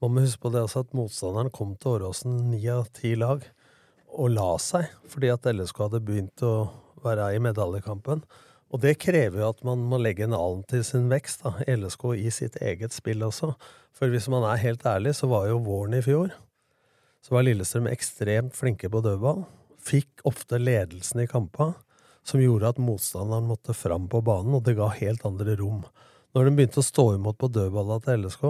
Man 0.02 0.14
må 0.14 0.24
huske 0.24 0.42
på 0.42 0.52
det 0.54 0.64
også 0.64 0.84
at 0.84 0.96
motstanderen 0.96 1.52
kom 1.54 1.74
til 1.80 1.96
Åråsen 1.96 2.38
ni 2.50 2.62
av 2.72 2.88
ti 2.96 3.14
lag 3.18 3.44
og 4.14 4.32
la 4.34 4.48
seg 4.62 4.88
fordi 5.10 5.30
at 5.34 5.46
LSK 5.50 5.84
hadde 5.86 6.02
begynt 6.06 6.44
å 6.46 6.54
være 7.04 7.32
i 7.36 7.42
medaljekampen. 7.42 8.24
Og 8.74 8.82
det 8.82 8.96
krever 9.02 9.42
jo 9.42 9.50
at 9.52 9.60
man 9.66 9.84
må 9.86 10.00
legge 10.02 10.26
en 10.26 10.34
alen 10.34 10.64
til 10.70 10.82
sin 10.86 11.06
vekst, 11.12 11.44
da, 11.44 11.54
LSK 11.68 12.08
i 12.18 12.32
sitt 12.34 12.56
eget 12.64 12.96
spill 12.96 13.22
også. 13.22 13.52
For 13.94 14.10
hvis 14.10 14.26
man 14.32 14.46
er 14.48 14.62
helt 14.64 14.82
ærlig, 14.88 15.14
så 15.14 15.28
var 15.30 15.46
jo 15.50 15.62
våren 15.62 15.94
i 16.00 16.02
fjor 16.02 16.32
så 17.24 17.38
var 17.38 17.46
Lillestrøm 17.46 17.86
ekstremt 17.88 18.56
flinke 18.56 18.90
på 18.92 19.00
dødball. 19.04 19.46
Fikk 19.80 20.20
ofte 20.28 20.58
ledelsen 20.60 21.22
i 21.22 21.28
kampa, 21.28 21.72
som 22.24 22.40
gjorde 22.42 22.72
at 22.72 22.80
motstanderen 22.80 23.48
måtte 23.48 23.76
fram 23.76 24.08
på 24.08 24.22
banen, 24.24 24.56
og 24.56 24.64
det 24.66 24.76
ga 24.78 24.88
helt 24.96 25.24
andre 25.28 25.56
rom. 25.60 25.82
Når 26.34 26.48
de 26.48 26.54
begynte 26.56 26.80
å 26.80 26.86
stå 26.86 27.08
imot 27.14 27.38
på 27.38 27.50
dødballa 27.52 28.00
til 28.02 28.24
LSK, 28.24 28.44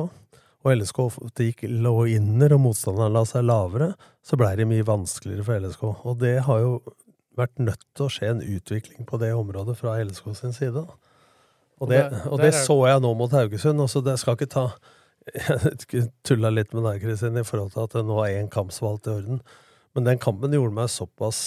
og 0.65 0.71
LSK 0.73 1.01
ofte 1.05 1.49
gikk 1.51 1.67
lå 1.69 1.95
inner 2.15 2.55
og 2.57 2.63
motstanderen 2.71 3.13
la 3.13 3.25
seg 3.29 3.45
lavere, 3.45 3.91
så 4.25 4.39
blei 4.41 4.55
det 4.57 4.69
mye 4.71 4.87
vanskeligere 4.89 5.45
for 5.45 5.61
LSK. 5.61 5.83
Og 6.09 6.21
det 6.23 6.39
har 6.47 6.63
jo 6.63 6.79
vært 7.37 7.59
nødt 7.61 7.83
til 7.93 8.07
å 8.07 8.13
skje 8.13 8.31
en 8.33 8.41
utvikling 8.41 9.09
på 9.09 9.21
det 9.21 9.35
området 9.37 9.77
fra 9.77 9.99
LSK 10.01 10.31
sin 10.39 10.57
side. 10.57 10.87
Og 11.83 11.91
det, 11.91 12.01
og 12.31 12.41
det 12.41 12.55
så 12.57 12.77
jeg 12.89 13.03
nå 13.03 13.11
mot 13.19 13.33
Haugesund. 13.35 13.83
Også 13.83 14.01
det 14.07 14.17
skal 14.23 14.39
ikke 14.39 14.53
ta 14.55 14.69
Jeg 15.95 16.11
tulla 16.27 16.51
litt 16.53 16.75
med 16.77 16.85
deg, 16.85 16.99
Kristin, 17.01 17.39
i 17.41 17.47
forhold 17.49 17.71
til 17.73 17.87
at 17.87 17.95
det 17.97 18.03
nå 18.05 18.19
er 18.21 18.43
én 18.43 18.51
kamp 18.53 18.75
som 18.75 18.87
var 18.87 18.97
alt 18.97 19.07
i 19.09 19.15
orden. 19.15 19.39
Men 19.97 20.09
den 20.09 20.21
kampen 20.21 20.53
gjorde 20.53 20.77
meg 20.77 20.91
såpass 20.93 21.39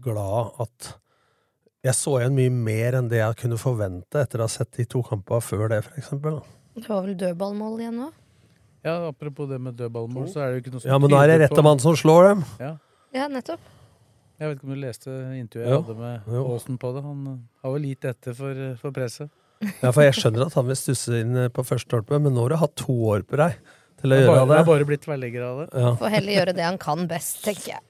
glad 0.00 0.56
at 0.64 0.94
jeg 1.86 1.94
så 1.94 2.16
igjen 2.18 2.34
mye 2.36 2.50
mer 2.54 2.96
enn 2.98 3.08
det 3.10 3.20
jeg 3.20 3.38
kunne 3.42 3.58
forvente 3.60 4.22
etter 4.24 4.42
å 4.42 4.48
ha 4.48 4.52
sett 4.52 4.72
de 4.78 4.86
to 4.90 5.02
kampene 5.06 5.44
før 5.44 5.68
det, 5.72 5.82
f.eks. 5.86 6.10
Det 6.18 6.86
var 6.88 7.04
vel 7.06 7.16
dødballmål 7.18 7.80
igjen 7.84 7.96
nå? 8.02 8.10
Ja, 8.86 8.94
apropos 9.08 9.48
det 9.50 9.58
med 9.62 9.74
dødballmål, 9.78 10.28
så 10.30 10.42
er 10.42 10.52
det 10.52 10.58
jo 10.58 10.62
ikke 10.64 10.74
noe 10.76 10.82
som 10.84 10.90
Ja, 10.92 10.98
men 11.02 11.12
da 11.12 11.22
er 11.24 11.32
det 11.32 11.40
rette 11.44 11.64
mann 11.66 11.82
som 11.82 11.96
slår 11.98 12.30
dem. 12.32 12.44
Ja. 12.62 12.76
Ja, 13.14 13.26
nettopp. 13.32 13.62
Jeg 14.38 14.50
vet 14.52 14.60
ikke 14.60 14.68
om 14.68 14.74
du 14.76 14.80
leste 14.84 15.10
intervjuet 15.34 15.66
jeg 15.66 15.74
Jo, 15.74 15.80
hadde 15.82 15.96
med 15.98 16.28
jo. 16.36 16.42
Aasen 16.54 16.76
på 16.78 16.92
det. 16.94 17.02
Han 17.02 17.24
eh, 17.26 17.38
har 17.64 17.72
vel 17.74 17.88
gitt 17.88 18.06
etter 18.06 18.36
for, 18.38 18.60
for 18.82 18.94
presset. 18.94 19.32
Ja, 19.82 19.90
for 19.90 20.04
jeg 20.04 20.14
skjønner 20.14 20.46
at 20.46 20.54
han 20.54 20.68
vil 20.68 20.78
stusse 20.78 21.18
inn 21.24 21.34
på 21.50 21.64
første 21.66 21.90
stolpe, 21.90 22.20
men 22.22 22.36
nå 22.36 22.44
har 22.44 22.54
du 22.54 22.60
hatt 22.60 22.76
to 22.78 22.94
år 23.10 23.24
på 23.26 23.40
deg 23.40 23.56
til 23.98 24.14
å 24.14 24.18
gjøre 24.20 24.28
bare, 24.30 24.44
det 24.46 24.54
Jeg 24.54 24.62
har 24.62 24.68
bare 24.68 24.86
blitt 24.86 25.02
tverrligger 25.02 25.46
av 25.48 25.56
det. 25.64 25.66
Ja. 25.82 25.90
Får 25.98 26.12
heller 26.14 26.36
gjøre 26.36 26.54
det 26.54 26.66
han 26.68 26.78
kan 26.78 27.08
best, 27.10 27.40
tenker 27.42 27.72
jeg. 27.72 27.82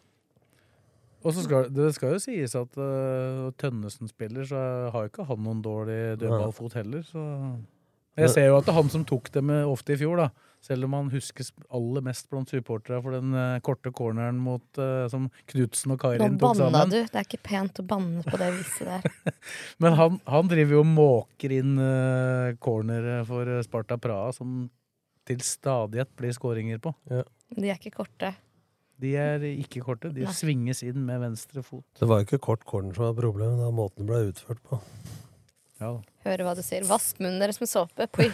Og 1.24 1.34
så 1.34 1.42
skal 1.44 1.70
det 1.74 1.90
skal 1.96 2.14
jo 2.14 2.20
sies 2.22 2.54
at 2.58 2.78
uh, 2.78 3.48
Tønnesen 3.58 4.10
spiller, 4.10 4.46
så 4.46 4.60
har 4.94 5.08
ikke 5.08 5.26
han 5.28 5.42
noen 5.42 5.64
dårlig 5.64 6.18
dødballfot 6.20 6.78
heller. 6.78 7.02
Så 7.06 7.22
jeg 8.18 8.34
ser 8.34 8.48
jo 8.48 8.58
at 8.58 8.66
det 8.66 8.72
er 8.72 8.78
han 8.80 8.92
som 8.92 9.06
tok 9.06 9.30
det 9.34 9.42
ofte 9.68 9.94
i 9.94 9.98
fjor, 10.00 10.20
da. 10.20 10.28
Selv 10.64 10.88
om 10.88 10.94
han 10.96 11.10
huskes 11.12 11.52
aller 11.70 12.02
mest 12.02 12.26
blant 12.32 12.50
supporterne 12.50 12.98
for 13.04 13.14
den 13.14 13.34
uh, 13.36 13.60
korte 13.62 13.92
corneren 13.94 14.40
mot, 14.42 14.64
uh, 14.80 15.06
som 15.10 15.28
Knutsen 15.52 15.94
og 15.94 16.00
Nå 16.00 16.02
Kairin 16.02 16.34
tok 16.34 16.40
banna 16.42 16.64
sammen. 16.64 16.90
du. 16.90 16.98
Det 17.04 17.20
er 17.20 17.28
ikke 17.28 17.44
pent 17.46 17.78
å 17.78 17.84
banne 17.86 18.24
på 18.26 18.40
det 18.40 18.48
viset 18.56 18.90
der. 18.90 19.36
Men 19.84 19.94
han, 20.00 20.18
han 20.26 20.50
driver 20.50 20.78
jo 20.78 20.82
og 20.82 20.90
måker 20.96 21.54
inn 21.60 21.78
uh, 21.78 22.56
cornere 22.62 23.20
for 23.28 23.52
Sparta 23.66 24.00
Praha, 24.02 24.34
som 24.34 24.66
til 25.28 25.44
stadighet 25.44 26.10
blir 26.18 26.34
skåringer 26.34 26.82
på. 26.82 26.94
De 27.06 27.68
er 27.68 27.76
ikke 27.76 28.00
korte. 28.00 28.32
De 28.98 29.12
er 29.14 29.44
ikke 29.52 29.84
korte, 29.86 30.10
de 30.10 30.24
Nei. 30.26 30.34
svinges 30.34 30.82
inn 30.82 31.04
med 31.06 31.20
venstre 31.22 31.62
fot. 31.62 31.84
Det 32.00 32.08
var 32.10 32.20
jo 32.22 32.26
ikke 32.26 32.40
kort 32.48 32.64
corner 32.66 32.96
som 32.96 33.06
var 33.06 33.16
problemet, 33.20 33.60
det 33.60 33.68
var 33.68 33.76
måten 33.76 34.02
det 34.02 34.10
ble 34.10 34.32
utført 34.32 34.62
på. 34.66 34.80
Ja. 35.78 35.92
Hører 36.26 36.42
hva 36.48 36.54
du 36.58 36.62
sier. 36.66 36.82
Vask 36.88 37.20
munnen 37.22 37.38
deres 37.38 37.60
med 37.62 37.70
såpe. 37.70 38.08
Poi. 38.10 38.26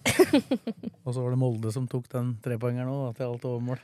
Og 1.04 1.12
så 1.12 1.20
var 1.20 1.34
det 1.34 1.40
Molde 1.42 1.72
som 1.74 1.84
tok 1.90 2.08
den 2.12 2.32
trepoengeren 2.44 2.88
nå, 2.88 3.10
til 3.18 3.28
alt 3.28 3.44
overmål. 3.50 3.82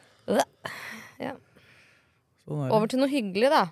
Ja. 1.20 1.34
Sånn 2.46 2.62
er 2.62 2.70
det. 2.70 2.72
Over 2.78 2.88
til 2.92 3.02
noe 3.02 3.10
hyggelig, 3.12 3.50
da. 3.52 3.66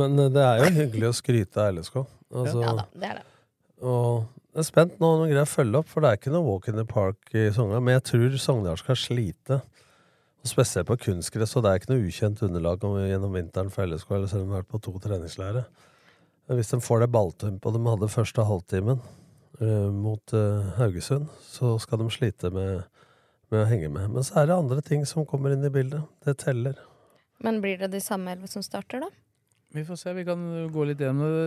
Men 0.00 0.16
eh, 0.22 0.30
det 0.32 0.42
er 0.46 0.62
jo 0.64 0.70
hyggelig 0.78 1.10
å 1.10 1.16
skryte 1.18 1.60
av 1.60 1.76
LSK. 1.76 2.00
Altså, 2.30 2.62
Ja 2.62 2.74
da, 2.78 2.86
det 2.94 3.10
er 3.10 3.20
det. 3.20 3.26
Og 3.80 4.24
jeg 4.50 4.60
er 4.62 4.66
spent 4.66 4.96
nå 5.00 5.08
om 5.14 5.22
de 5.24 5.30
greier 5.30 5.46
å 5.46 5.50
følge 5.50 5.80
opp, 5.80 5.88
for 5.90 6.04
det 6.04 6.10
er 6.10 6.18
ikke 6.20 6.32
noe 6.34 6.46
walk 6.46 6.68
in 6.70 6.78
the 6.80 6.86
park 6.88 7.34
i 7.36 7.46
Sogndal. 7.54 7.84
Men 7.84 7.96
jeg 7.98 8.06
tror 8.10 8.36
Sogndal 8.42 8.80
skal 8.80 8.98
slite. 8.98 9.60
Og 10.40 10.48
spesielt 10.48 10.88
på 10.88 10.96
kunstgress, 11.04 11.52
og 11.56 11.64
det 11.64 11.70
er 11.70 11.80
ikke 11.80 11.92
noe 11.92 12.06
ukjent 12.08 12.42
underlag 12.46 12.84
om, 12.88 12.96
gjennom 13.04 13.34
vinteren 13.36 13.72
for 13.72 13.84
LSK, 13.84 14.12
eller 14.16 14.30
selv 14.30 14.46
om 14.46 14.48
de 14.48 14.56
har 14.56 14.62
vært 14.62 14.72
på 14.72 14.80
to 14.86 14.94
treningsleirer. 15.04 15.66
Men 16.48 16.58
Hvis 16.58 16.72
de 16.72 16.80
får 16.82 17.02
det 17.02 17.10
balltempoet 17.12 17.76
de 17.76 17.82
hadde 17.86 18.08
første 18.10 18.46
halvtimen 18.48 19.02
uh, 19.60 19.90
mot 19.92 20.34
uh, 20.34 20.70
Haugesund, 20.78 21.28
så 21.44 21.76
skal 21.78 22.00
de 22.00 22.08
slite 22.14 22.50
med, 22.54 22.86
med 23.52 23.66
å 23.66 23.68
henge 23.68 23.92
med. 23.92 24.08
Men 24.16 24.26
så 24.26 24.40
er 24.40 24.48
det 24.48 24.56
andre 24.56 24.80
ting 24.86 25.04
som 25.06 25.28
kommer 25.28 25.52
inn 25.52 25.66
i 25.66 25.72
bildet. 25.72 26.08
Det 26.24 26.38
teller. 26.40 26.80
Men 27.44 27.60
blir 27.60 27.76
det 27.80 27.92
de 27.92 28.00
samme 28.00 28.32
elleve 28.32 28.48
som 28.48 28.64
starter, 28.64 29.04
da? 29.04 29.12
Vi 29.76 29.84
får 29.86 30.00
se, 30.00 30.16
vi 30.16 30.26
kan 30.26 30.42
gå 30.72 30.88
litt 30.88 31.04
gjennom 31.04 31.36
det. 31.36 31.44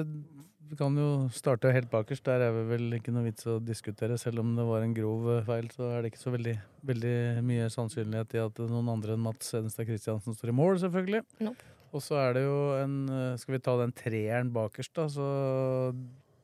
Vi 0.73 0.77
kan 0.79 0.95
jo 0.97 1.27
starte 1.29 1.69
helt 1.69 1.91
bakerst. 1.91 2.23
Der 2.25 2.41
er 2.41 2.55
det 2.55 2.63
vel 2.65 2.95
ikke 2.97 3.11
noe 3.13 3.27
vits 3.27 3.45
å 3.45 3.59
diskutere. 3.61 4.15
Selv 4.17 4.41
om 4.41 4.55
det 4.57 4.63
var 4.65 4.81
en 4.81 4.95
grov 4.97 5.27
eh, 5.29 5.43
feil, 5.45 5.67
så 5.69 5.91
er 5.93 6.01
det 6.01 6.09
ikke 6.09 6.21
så 6.23 6.31
veldig, 6.33 6.53
veldig 6.89 7.17
mye 7.45 7.67
sannsynlighet 7.69 8.33
i 8.33 8.41
at 8.41 8.61
noen 8.71 8.89
andre 8.89 9.13
enn 9.13 9.21
Mats 9.21 9.53
Edenstad 9.53 9.85
Christiansen 9.85 10.33
står 10.33 10.49
i 10.49 10.55
mål, 10.57 10.79
selvfølgelig. 10.81 11.21
Nope. 11.45 11.67
Og 11.93 12.01
så 12.01 12.17
er 12.23 12.33
det 12.39 12.43
jo 12.47 12.55
en 12.79 12.95
eh, 13.05 13.35
Skal 13.37 13.53
vi 13.53 13.59
ta 13.67 13.75
den 13.83 13.93
treeren 13.99 14.49
bakerst, 14.55 14.95
da, 14.97 15.05
så 15.13 15.27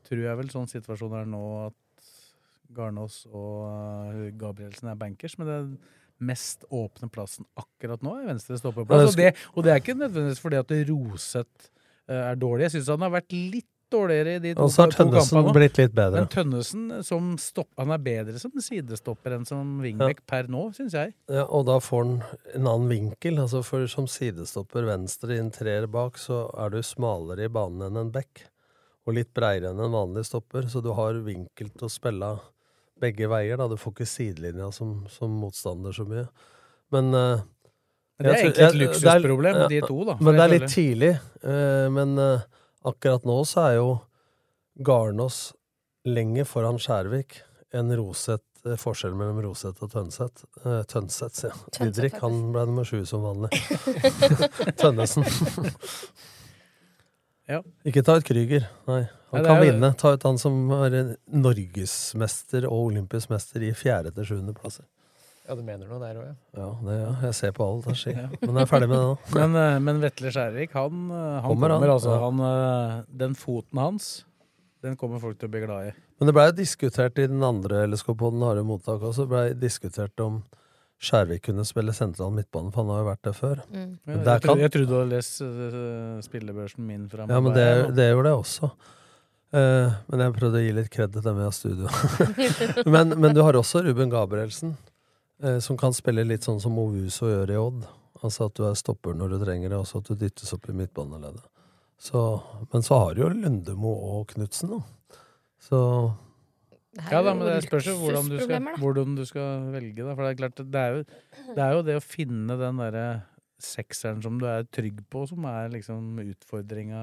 tror 0.05 0.21
jeg 0.27 0.41
vel 0.43 0.53
sånn 0.53 0.69
situasjon 0.75 1.17
er 1.23 1.33
nå 1.33 1.41
at 1.63 2.13
Garnås 2.77 3.23
og 3.31 3.65
eh, 4.11 4.29
Gabrielsen 4.37 4.93
er 4.93 5.01
bankers, 5.01 5.39
men 5.41 5.49
den 5.49 5.73
mest 6.21 6.69
åpne 6.69 7.09
plassen 7.09 7.49
akkurat 7.57 8.05
nå 8.05 8.13
er 8.19 8.29
venstre 8.29 8.61
stoppeplass. 8.61 9.09
Og 9.09 9.17
det, 9.23 9.33
og 9.55 9.65
det 9.65 9.73
er 9.73 9.81
ikke 9.81 9.97
nødvendigvis 9.97 10.45
fordi 10.45 10.61
at 10.61 10.77
Roseth 10.93 11.73
er 12.05 12.37
dårlig. 12.37 12.67
Jeg 12.67 12.77
syns 12.77 12.93
han 12.93 13.09
har 13.09 13.17
vært 13.17 13.33
litt 13.33 13.73
dårligere 13.91 14.35
i 14.35 14.41
de 14.43 14.53
to, 14.53 14.55
kampene. 14.55 14.65
Og 14.65 14.73
så 14.73 14.83
har 14.83 14.93
Tønnesen 14.95 15.49
blitt 15.55 15.79
litt 15.81 15.95
bedre. 15.97 16.21
Men 16.21 16.29
Tønnesen 16.33 16.85
som 17.05 17.31
stopp, 17.41 17.69
han 17.79 17.93
er 17.95 18.03
bedre 18.05 18.41
som 18.41 18.53
sidestopper 18.63 19.37
enn 19.37 19.47
som 19.49 19.79
wingback 19.83 20.21
per 20.29 20.49
nå, 20.51 20.67
syns 20.77 20.95
jeg. 20.97 21.15
Ja, 21.31 21.45
og 21.45 21.65
da 21.69 21.79
får 21.83 22.05
han 22.05 22.15
en 22.55 22.69
annen 22.69 22.87
vinkel. 22.91 23.41
Altså 23.43 23.63
for 23.65 23.87
Som 23.89 24.07
sidestopper 24.11 24.87
venstre 24.89 25.35
i 25.35 25.41
en 25.41 25.51
treer 25.53 25.89
bak, 25.91 26.21
så 26.21 26.45
er 26.59 26.73
du 26.73 26.81
smalere 26.85 27.49
i 27.49 27.51
banen 27.51 27.87
enn 27.89 28.03
en 28.05 28.13
back. 28.13 28.45
Og 29.07 29.15
litt 29.17 29.33
breiere 29.33 29.73
enn 29.73 29.81
en 29.81 29.95
vanlig 29.95 30.27
stopper, 30.29 30.69
så 30.69 30.83
du 30.85 30.91
har 30.97 31.17
vinkel 31.25 31.71
til 31.73 31.87
å 31.87 31.91
spille 31.91 32.33
begge 32.99 33.29
veier. 33.31 33.57
da. 33.57 33.69
Du 33.71 33.77
får 33.79 33.95
ikke 33.95 34.09
sidelinja 34.09 34.71
som, 34.75 35.01
som 35.09 35.33
motstander 35.41 35.95
så 35.95 36.05
mye. 36.05 36.27
Men 36.93 37.13
uh, 37.15 37.47
det 38.19 38.31
er 38.33 38.41
egentlig 38.43 38.65
et 38.65 38.79
luksusproblem, 38.81 39.57
de 39.71 39.81
to, 39.85 39.97
da, 40.07 40.15
Men 40.19 40.35
det 40.35 40.43
er 40.43 40.53
litt 40.57 40.71
tidlig. 40.73 41.11
eh, 41.39 41.85
men 41.95 42.17
eh, 42.19 42.41
akkurat 42.85 43.25
nå 43.27 43.39
så 43.47 43.65
er 43.69 43.73
jo 43.79 43.89
Garnås 44.85 45.49
lenger 46.07 46.45
foran 46.47 46.79
Skjærvik 46.79 47.41
enn 47.75 47.91
Roseth. 47.99 48.45
eh, 48.65 48.75
Forskjellen 48.79 49.17
mellom 49.19 49.41
Roseth 49.43 49.83
og 49.83 49.91
Tønseth. 49.91 50.45
eh, 50.65 50.81
Tønseth, 50.87 51.35
sier 51.35 51.51
jeg. 51.51 51.91
Didrik, 51.93 52.15
han 52.23 52.51
ble 52.55 52.65
nummer 52.69 52.83
sju 52.87 53.03
som 53.05 53.21
vanlig. 53.23 53.51
Tønnesen. 54.79 55.23
Ja. 57.49 57.61
Ikke 57.87 58.03
ta 58.05 58.17
ut 58.19 58.27
Krüger. 58.27 58.67
Nei, 58.87 59.01
han 59.31 59.41
Nei, 59.41 59.47
kan 59.47 59.61
vinne. 59.63 59.89
Ta 59.97 60.11
ut 60.13 60.23
han 60.27 60.37
som 60.37 60.57
er 60.75 61.15
norgesmester 61.33 62.67
og 62.69 62.91
olympisk 62.91 63.31
mester 63.33 63.63
i 63.65 63.71
fjerde 63.73 64.11
til 64.13 64.27
sjuende 64.31 64.53
plasser. 64.57 64.85
Ja, 65.49 65.55
du 65.57 65.63
mener 65.65 65.87
noe 65.89 65.97
der 65.97 66.17
òg, 66.21 66.25
ja. 66.29 66.35
Ja, 66.59 66.65
det, 66.85 66.95
ja, 66.99 67.11
jeg 67.25 67.35
ser 67.39 67.53
på 67.57 67.65
alt 67.65 67.87
det 67.89 67.95
skjer. 67.97 68.19
Men 68.45 68.59
jeg 68.59 68.67
er 68.67 68.69
ferdig 68.69 68.89
med 68.91 68.99
det 68.99 69.05
nå. 69.07 69.15
Men, 69.33 69.55
eh, 69.57 69.77
men 69.81 70.01
Vetle 70.03 70.29
Skjærvik, 70.35 70.75
han, 70.77 70.99
eh, 71.09 71.23
han 71.41 71.47
Kommer, 71.47 71.73
kommer, 71.73 71.87
han. 71.87 71.93
altså. 71.95 72.11
Ja. 72.13 72.19
Han, 72.27 72.43
eh, 72.45 72.99
den 73.23 73.33
foten 73.39 73.81
hans, 73.81 74.09
den 74.85 74.93
kommer 74.99 75.17
folk 75.23 75.39
til 75.41 75.49
å 75.49 75.53
bli 75.55 75.63
glad 75.65 75.89
i. 75.89 75.95
Men 76.21 76.29
det 76.29 76.35
blei 76.37 76.45
diskutert 76.53 77.17
i 77.17 77.25
den 77.31 77.41
andre 77.47 77.81
LSK-poden 77.89 78.45
Harde 78.45 78.61
mottak 78.67 79.01
også, 79.09 79.25
ble 79.31 79.47
diskutert 79.57 80.21
om 80.21 80.43
Skjærvik 80.99 81.45
kunne 81.47 81.63
spille 81.63 81.93
sentral 81.95 82.33
midtbane, 82.35 82.73
for 82.75 82.83
han 82.83 82.89
har 82.91 83.01
jo 83.01 83.07
vært 83.07 83.25
der 83.29 83.35
før. 83.37 83.59
Mm. 83.71 83.91
Ja, 84.03 84.13
der 84.13 84.13
jeg, 84.13 84.21
trodde, 84.21 84.39
kan- 84.45 84.63
jeg 84.65 84.71
trodde 84.75 84.89
du 84.91 84.95
hadde 84.99 85.11
lest 85.15 85.41
eh, 85.47 86.15
spillebørsen 86.27 86.85
min 86.85 87.05
fra 87.09 87.25
Ja, 87.25 87.39
men 87.39 87.55
det, 87.55 87.67
det 87.97 88.09
gjorde 88.11 88.33
jeg 88.33 88.41
også. 88.43 88.71
Uh, 89.49 89.95
men 90.11 90.21
jeg 90.21 90.33
prøvde 90.35 90.59
å 90.59 90.61
gi 90.61 90.73
litt 90.77 90.89
kred 90.93 91.09
til 91.15 91.23
dem 91.25 91.39
i 91.41 91.45
studio. 91.55 91.87
men, 92.93 93.15
men 93.17 93.33
du 93.33 93.39
har 93.41 93.57
også 93.57 93.81
Ruben 93.87 94.11
Gabrielsen, 94.11 94.75
eh, 94.75 94.88
som 95.63 95.77
kan 95.79 95.93
spille 95.95 96.25
litt 96.27 96.43
sånn 96.43 96.59
som 96.59 96.77
Ovuso 96.81 97.29
gjør 97.29 97.53
i 97.53 97.59
Odd. 97.59 97.85
Altså 98.19 98.49
at 98.49 98.57
du 98.57 98.65
er 98.67 98.75
stopper 98.75 99.15
når 99.15 99.35
du 99.35 99.37
trenger 99.45 99.71
det, 99.71 99.79
og 99.79 99.87
så 99.87 100.01
at 100.01 100.09
du 100.09 100.17
dyttes 100.19 100.51
opp 100.55 100.67
i 100.67 100.75
midtbaneleddet. 100.75 101.45
Så, 101.99 102.19
men 102.71 102.83
så 102.83 102.97
har 103.01 103.15
du 103.15 103.21
jo 103.25 103.29
Lundemo 103.35 103.91
og 103.91 104.33
Knutsen, 104.33 104.71
da. 104.75 105.19
Så 105.59 105.79
Ja 107.11 107.21
da, 107.23 107.33
men 107.35 107.45
det 107.45 107.61
spørs 107.67 107.87
jo 107.87 107.97
hvordan 107.99 108.29
du 108.31 108.37
skal, 108.41 108.69
hvordan 108.79 109.15
du 109.15 109.25
skal 109.27 109.67
velge, 109.75 110.03
da. 110.03 110.13
For 110.15 110.23
det 110.25 110.29
er 110.31 110.39
klart, 110.39 110.61
det 110.63 110.83
er 110.83 110.95
jo 110.95 111.03
det, 111.07 111.63
er 111.63 111.73
jo 111.75 111.83
det 111.87 111.97
å 111.99 112.03
finne 112.03 112.59
den 112.59 112.79
derre 112.81 113.05
sekseren 113.63 114.21
som 114.23 114.37
du 114.39 114.45
er 114.49 114.65
trygg 114.73 115.01
på, 115.11 115.25
som 115.29 115.45
er 115.49 115.71
liksom 115.73 116.19
utfordringa 116.23 117.01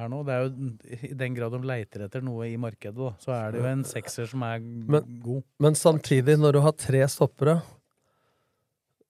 her 0.00 0.12
nå. 0.12 0.22
Det 0.26 0.34
er 0.36 0.46
jo 0.46 0.70
I 1.08 1.12
den 1.24 1.36
grad 1.36 1.54
de 1.56 1.60
leiter 1.68 2.06
etter 2.06 2.24
noe 2.24 2.48
i 2.48 2.56
markedet, 2.60 2.96
da, 2.98 3.12
så 3.22 3.34
er 3.36 3.52
det 3.52 3.62
jo 3.62 3.68
en 3.72 3.84
sekser 3.88 4.30
som 4.30 4.44
er 4.46 4.62
Men, 4.62 5.20
god. 5.24 5.42
men 5.62 5.78
samtidig, 5.78 6.38
når 6.40 6.56
du 6.56 6.62
har 6.64 6.76
tre 6.78 7.02
stoppere, 7.12 7.60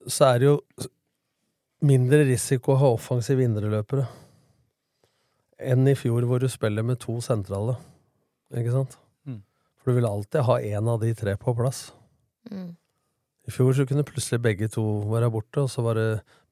så 0.06 0.32
er 0.32 0.42
det 0.42 0.50
jo 0.50 0.58
mindre 1.86 2.24
risiko 2.26 2.74
å 2.74 2.80
ha 2.82 2.92
offensive 2.96 3.44
indreløpere 3.44 4.08
enn 5.62 5.86
i 5.86 5.94
fjor, 5.98 6.24
hvor 6.26 6.42
du 6.42 6.48
spiller 6.50 6.82
med 6.86 6.98
to 7.02 7.20
sentrale. 7.22 7.76
Ikke 8.50 8.74
sant? 8.74 8.96
Mm. 9.28 9.42
For 9.78 9.92
du 9.92 10.00
vil 10.00 10.08
alltid 10.08 10.46
ha 10.48 10.58
én 10.58 10.88
av 10.90 11.02
de 11.02 11.12
tre 11.14 11.36
på 11.38 11.54
plass. 11.54 11.92
Mm. 12.50 12.72
I 13.46 13.54
fjor 13.54 13.74
så 13.74 13.86
kunne 13.88 14.06
plutselig 14.06 14.42
begge 14.42 14.68
to 14.70 14.82
være 15.10 15.30
borte, 15.34 15.64
og 15.64 15.70
så 15.70 15.82
var 15.86 15.98
det 15.98 16.08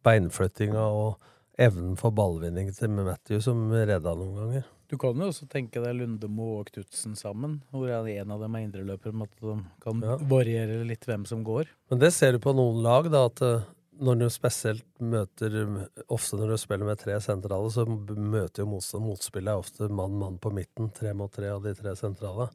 beinflyttinga 0.07 0.83
og 0.83 1.17
evnen 1.61 1.97
for 2.01 2.15
ballvinning 2.17 2.71
til 2.77 2.93
Matthew 2.95 3.41
som 3.45 3.67
redda 3.73 4.15
noen 4.17 4.37
ganger. 4.39 4.69
Du 4.91 4.97
kan 4.99 5.15
jo 5.23 5.29
også 5.31 5.47
tenke 5.47 5.79
deg 5.85 5.95
Lundemo 6.01 6.57
og 6.59 6.71
Knutsen 6.73 7.13
sammen, 7.19 7.61
hvor 7.71 7.91
en 7.93 8.33
av 8.35 8.41
dem 8.43 8.57
er 8.59 8.65
indreløper, 8.65 9.13
med 9.15 9.29
at 9.29 9.37
de 9.45 9.59
kan 9.85 10.01
Ja. 10.03 10.17
variere 10.17 10.85
litt 10.85 11.05
hvem 11.07 11.27
som 11.27 11.45
går. 11.45 11.69
Men 11.91 12.01
det 12.01 12.13
ser 12.13 12.33
du 12.33 12.39
på 12.41 12.55
noen 12.57 12.83
lag, 12.83 13.09
da, 13.11 13.27
at 13.27 13.41
eh, 13.43 13.63
når 14.01 14.19
du 14.19 14.29
spesielt 14.31 14.85
møter 14.99 15.87
Ofte 16.09 16.37
når 16.41 16.49
du 16.49 16.57
spiller 16.57 16.87
med 16.87 16.99
tre 16.99 17.21
sentrale, 17.21 17.71
så 17.71 17.85
møter 17.87 18.65
jo 18.65 18.67
motstand 18.67 19.05
motspillet 19.05 19.53
er 19.53 19.61
ofte 19.61 19.89
mann-mann 19.89 20.41
på 20.41 20.51
midten, 20.53 20.91
tre 20.91 21.13
mot 21.15 21.31
tre 21.31 21.53
av 21.53 21.63
de 21.63 21.75
tre 21.75 21.95
sentrale. 21.95 22.49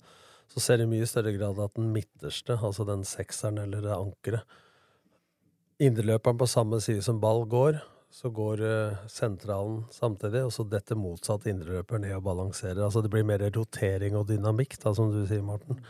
Så 0.52 0.60
ser 0.60 0.78
du 0.78 0.84
i 0.84 0.88
mye 0.88 1.06
større 1.08 1.32
grad 1.38 1.58
at 1.60 1.74
den 1.76 1.94
midterste, 1.94 2.58
altså 2.60 2.86
den 2.86 3.04
sekseren 3.08 3.60
eller 3.60 3.88
ankeret 3.96 4.44
Indreløperen 5.84 6.38
på 6.40 6.48
samme 6.48 6.80
side 6.80 7.04
som 7.04 7.20
ball 7.20 7.44
går, 7.52 7.82
så 8.16 8.30
går 8.32 8.62
eh, 8.64 9.00
sentralen 9.12 9.82
samtidig, 9.92 10.46
og 10.48 10.54
så 10.56 10.64
detter 10.72 10.96
motsatt 10.96 11.50
indreløper 11.52 12.00
ned 12.00 12.16
og 12.16 12.24
balanserer. 12.30 12.80
Altså 12.86 13.02
det 13.04 13.12
blir 13.12 13.26
mer 13.28 13.44
rotering 13.50 14.16
og 14.16 14.30
dynamikk, 14.30 14.78
da, 14.80 14.94
som 14.96 15.12
du 15.12 15.26
sier, 15.28 15.44
Morten, 15.44 15.82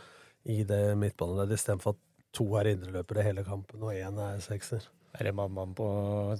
i 0.42 0.64
det 0.66 0.96
midtbaneleddet, 0.98 1.60
istedenfor 1.60 1.94
at 1.94 2.02
to 2.34 2.48
er 2.58 2.72
indreløpere 2.72 3.22
hele 3.28 3.46
kampen, 3.46 3.84
og 3.86 3.94
én 3.94 4.18
er 4.24 4.42
sekser. 4.42 4.88
Er 5.16 5.30
det 5.30 5.36
mann-mann 5.38 5.76
på 5.78 5.86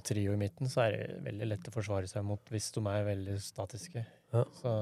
trio 0.05 0.35
i 0.35 0.41
midten, 0.43 0.67
så 0.69 0.83
er 0.83 0.97
det 0.97 1.21
veldig 1.29 1.47
lett 1.53 1.71
å 1.71 1.73
forsvare 1.73 2.11
seg 2.11 2.27
mot 2.27 2.51
hvis 2.51 2.69
de 2.75 2.83
er 2.91 3.07
veldig 3.07 3.37
statiske. 3.41 4.03
Ja. 4.35 4.43
Så, 4.59 4.75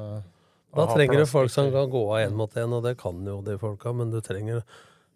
Da 0.75 0.89
trenger 0.89 1.21
du 1.21 1.29
folk 1.29 1.53
som 1.53 1.69
kan 1.71 1.93
gå 1.93 2.01
av 2.09 2.25
én 2.25 2.35
mot 2.35 2.57
én, 2.57 2.73
og 2.73 2.81
det 2.83 2.97
kan 2.99 3.21
jo 3.29 3.37
de 3.45 3.59
folka, 3.61 3.93
men 3.93 4.09
du 4.11 4.19
trenger 4.25 4.65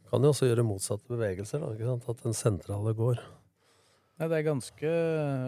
kan 0.09 0.23
jo 0.25 0.31
også 0.33 0.47
gjøre 0.49 0.65
motsatte 0.65 1.11
bevegelser, 1.11 1.61
da, 1.61 1.97
at 1.97 2.23
den 2.23 2.37
sentrale 2.37 2.93
går. 2.97 3.19
Nei, 4.19 4.27
det 4.27 4.35
er 4.35 4.49
ganske, 4.49 4.89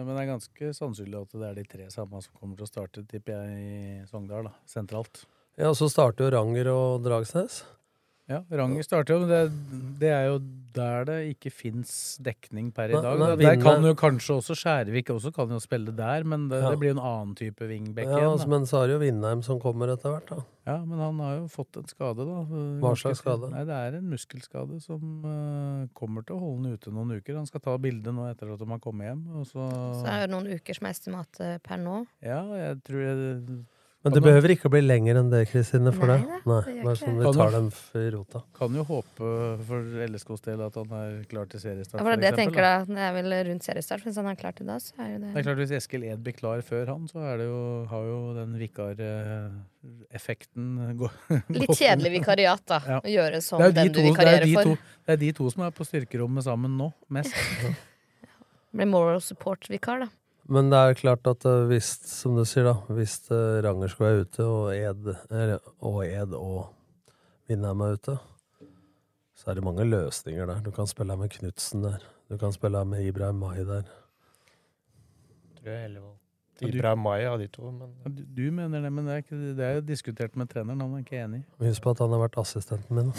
men 0.06 0.14
det 0.14 0.20
er 0.22 0.30
ganske 0.30 0.68
sannsynlig 0.72 1.18
at 1.18 1.34
det 1.36 1.48
er 1.50 1.58
de 1.58 1.64
tre 1.68 1.88
samme 1.92 2.22
som 2.24 2.38
kommer 2.40 2.56
til 2.56 2.64
å 2.64 2.70
starte, 2.70 3.02
tipper 3.04 3.36
jeg, 3.36 3.58
i 3.60 4.06
Sogndal, 4.08 4.48
da, 4.48 4.54
sentralt. 4.64 5.26
Ja, 5.60 5.74
så 5.76 5.90
starter 5.92 6.24
jo 6.24 6.32
Ranger 6.32 6.70
og 6.72 7.04
Dragsnes. 7.04 7.58
Ja, 8.30 8.38
Ranger 8.54 8.84
starter 8.86 9.16
jo, 9.16 9.24
men 9.26 9.30
det, 9.32 9.98
det 10.00 10.10
er 10.14 10.26
jo 10.30 10.36
der 10.72 11.04
det 11.04 11.16
ikke 11.34 11.50
fins 11.52 11.90
dekning 12.22 12.70
per 12.72 12.88
i 12.88 12.94
dag. 12.94 13.18
da. 13.20 13.32
Der 13.36 13.56
kan 13.60 13.82
jo 13.84 13.90
kanskje 13.98 14.36
også 14.38 14.54
Skjærvik 14.56 15.10
også 15.12 15.32
kan 15.34 15.50
jo 15.52 15.58
spille 15.60 15.92
der, 15.92 16.24
men 16.24 16.46
det, 16.48 16.62
Ja. 16.62 16.70
det 16.70 16.78
blir 16.80 16.92
jo 16.94 17.00
en 17.00 17.02
annen 17.02 17.34
type 17.36 17.60
wingback 17.68 18.06
Ja, 18.06 18.20
igjen. 18.22 18.30
altså, 18.30 18.46
Da. 18.46 18.50
men 18.54 18.62
så 18.70 18.76
er 18.82 18.86
det 18.86 18.94
jo 18.94 19.00
Vindheim 19.02 19.42
som 19.44 19.58
kommer 19.60 19.92
etter 19.92 20.14
hvert, 20.14 20.30
da. 20.30 20.38
Ja, 20.64 20.78
men 20.84 20.98
han 21.02 21.18
har 21.18 21.34
jo 21.40 21.48
fått 21.50 21.76
en 21.76 21.84
skade, 21.90 22.24
da. 22.24 22.38
Hva 22.80 22.94
slags 22.96 23.18
skade? 23.20 23.50
Nei, 23.50 23.64
Det 23.66 23.74
er 23.74 23.98
en 23.98 24.08
muskelskade 24.08 24.80
som 24.80 25.02
uh, 25.26 25.86
kommer 25.92 26.24
til 26.24 26.36
å 26.36 26.40
holde 26.40 26.62
han 26.70 26.72
ute 26.78 26.90
noen 26.94 27.12
uker. 27.20 27.36
Han 27.36 27.46
skal 27.50 27.60
ta 27.60 27.76
bilde 27.76 28.14
nå 28.14 28.30
etter 28.30 28.52
at 28.54 28.58
de 28.62 28.64
har 28.70 28.78
kommet 28.78 29.10
hjem. 29.10 29.26
Og 29.34 29.44
så, 29.50 29.68
Så 30.00 30.06
er 30.06 30.26
det 30.26 30.30
noen 30.30 30.46
uker 30.54 30.74
som 30.78 30.86
er 30.86 30.90
estimat 30.94 31.42
per 31.66 31.76
nå. 31.76 32.06
Ja, 32.22 32.44
jeg 32.54 32.82
tror 32.86 33.02
jeg 33.02 33.64
Men 34.02 34.10
det 34.16 34.18
behøver 34.24 34.50
ikke 34.56 34.66
å 34.66 34.70
bli 34.74 34.80
lenger 34.82 35.14
enn 35.20 35.28
det, 35.30 35.44
Kristine, 35.46 35.92
for 35.94 36.10
Nei 36.10 36.16
det. 36.18 36.26
Nei, 36.50 36.56
det 36.66 36.72
bare 36.82 36.98
sånn 36.98 37.20
det. 37.20 37.22
vi 37.22 37.30
tar 37.38 37.52
dem 37.54 37.68
i 38.00 38.08
rota. 38.10 38.40
kan 38.58 38.74
jo 38.74 38.82
håpe 38.88 39.28
for 39.68 39.80
LSKs 40.08 40.42
del 40.48 40.58
at 40.66 40.74
han 40.80 40.90
er 40.98 41.12
klar 41.30 41.46
til 41.52 41.60
seriestart. 41.62 42.00
Ja, 42.00 42.02
for 42.02 42.10
det 42.10 42.16
er 42.18 42.22
det 42.24 42.30
jeg 42.32 42.38
tenker 42.40 42.62
da. 42.66 42.72
Det 42.88 42.98
er 43.06 43.12
vel 43.14 43.30
rundt 43.50 43.62
seriestart. 43.68 44.02
Hvis 44.08 44.18
han 44.18 44.26
er 44.32 44.36
klar 44.40 44.54
til 44.58 44.66
da, 44.66 44.76
så 44.82 44.90
er 44.98 45.06
jo 45.12 45.18
det 45.22 45.30
Det 45.30 45.38
er 45.38 45.46
klart 45.46 45.60
Hvis 45.62 45.74
Eskil 45.78 46.02
Ed 46.10 46.18
blir 46.26 46.34
klar 46.34 46.58
før 46.66 46.84
han, 46.96 47.02
så 47.12 47.18
er 47.30 47.34
det 47.44 47.46
jo, 47.46 47.62
har 47.92 48.02
jo 48.10 48.18
den 48.40 48.58
vikareffekten 48.58 50.66
gå- 51.00 51.10
Litt 51.54 51.76
kjedelig 51.78 52.10
vikariat, 52.18 52.62
da. 52.66 52.78
Ja. 52.86 52.98
Å 53.02 53.08
gjøre 53.14 53.40
som 53.44 53.60
Det 53.62 53.70
den 53.76 53.86
de 53.86 53.92
du 53.92 53.94
to, 53.94 54.00
det, 54.00 54.06
er 54.06 54.10
vikarierer 54.10 54.46
de 54.46 54.54
for. 54.58 54.62
to, 54.62 54.70
det 55.06 55.12
er 55.16 55.20
de 55.22 55.30
to 55.38 55.44
som 55.54 55.62
er 55.66 55.70
på 55.78 55.84
styrkerommet 55.86 56.42
sammen 56.48 56.72
nå, 56.78 56.88
mest. 57.12 57.34
Blir 58.72 58.88
moral 58.88 59.20
support-vikar, 59.20 59.98
da. 60.06 60.10
Men 60.52 60.68
det 60.68 60.78
er 60.78 60.98
klart 60.98 61.28
at 61.30 61.46
eh, 61.48 61.64
hvis, 61.70 61.94
som 62.08 62.36
du 62.36 62.44
sier, 62.48 62.66
da, 62.68 62.74
hvis 62.92 63.16
eh, 63.32 63.60
Ranger 63.64 63.88
skulle 63.88 64.10
være 64.10 64.26
ute, 64.26 64.44
og 64.44 64.74
Ed, 64.76 65.08
og 65.80 66.00
Ed 66.04 66.34
og 66.36 66.58
Vindheim 67.48 67.84
er 67.86 67.96
ute, 67.96 68.16
så 69.38 69.50
er 69.50 69.58
det 69.58 69.64
mange 69.64 69.86
løsninger 69.88 70.50
der. 70.50 70.60
Du 70.64 70.70
kan 70.74 70.90
spille 70.90 71.16
med 71.16 71.32
Knutsen 71.32 71.86
der. 71.86 72.04
Du 72.28 72.36
kan 72.38 72.52
spille 72.52 72.84
med 72.84 73.06
Ibrahim 73.06 73.40
Mai 73.40 73.64
der. 73.64 73.88
Tror 75.56 75.70
jeg 75.70 75.86
heller 75.86 76.21
Ibrahim 76.68 77.02
Mai 77.04 77.24
av 77.26 77.38
de 77.40 77.48
to, 77.52 77.70
men 77.70 77.90
Ja, 78.04 78.12
Du, 78.12 78.22
du 78.36 78.44
mener 78.54 78.82
det, 78.84 78.90
men 78.94 79.08
det 79.08 79.14
er, 79.14 79.24
ikke, 79.24 79.38
det 79.58 79.66
er 79.66 79.74
jo 79.78 79.82
diskutert 79.88 80.36
med 80.38 80.50
treneren. 80.52 80.80
Han 80.84 80.94
er 80.96 81.04
ikke 81.04 81.20
enig. 81.22 81.42
Husk 81.62 81.84
på 81.84 81.94
at 81.94 82.02
han 82.04 82.14
har 82.14 82.22
vært 82.24 82.38
assistenten 82.42 82.98
min. 82.98 83.12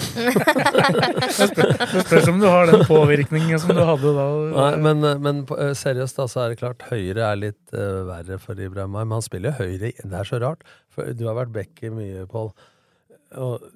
Det 1.93 2.03
spørs 2.07 2.29
om 2.31 2.41
du 2.41 2.47
har 2.49 2.71
den 2.71 2.85
påvirkningen 2.89 3.61
som 3.61 3.75
du 3.75 3.83
hadde 3.83 4.15
da. 4.17 4.27
Nei, 4.55 4.71
men, 4.87 5.05
eh, 5.09 5.21
men 5.27 5.43
eh, 5.57 5.73
seriøst, 5.77 6.19
da, 6.19 6.27
så 6.31 6.43
er 6.45 6.53
det 6.53 6.61
klart 6.63 6.87
høyre 6.89 7.29
er 7.29 7.39
litt 7.39 7.75
uh, 7.75 8.03
verre 8.09 8.39
for 8.41 8.59
Ibrahim 8.59 8.93
Mai. 8.95 9.03
Men 9.03 9.19
han 9.19 9.25
spiller 9.25 9.57
høyre. 9.59 9.93
Det 9.93 10.19
er 10.19 10.29
så 10.29 10.41
rart. 10.43 10.65
For 10.93 11.13
du 11.17 11.25
har 11.29 11.39
vært 11.39 11.55
back 11.55 11.83
i 11.83 11.93
mye, 11.93 12.27
Pål. 12.29 12.51
Og 13.43 13.71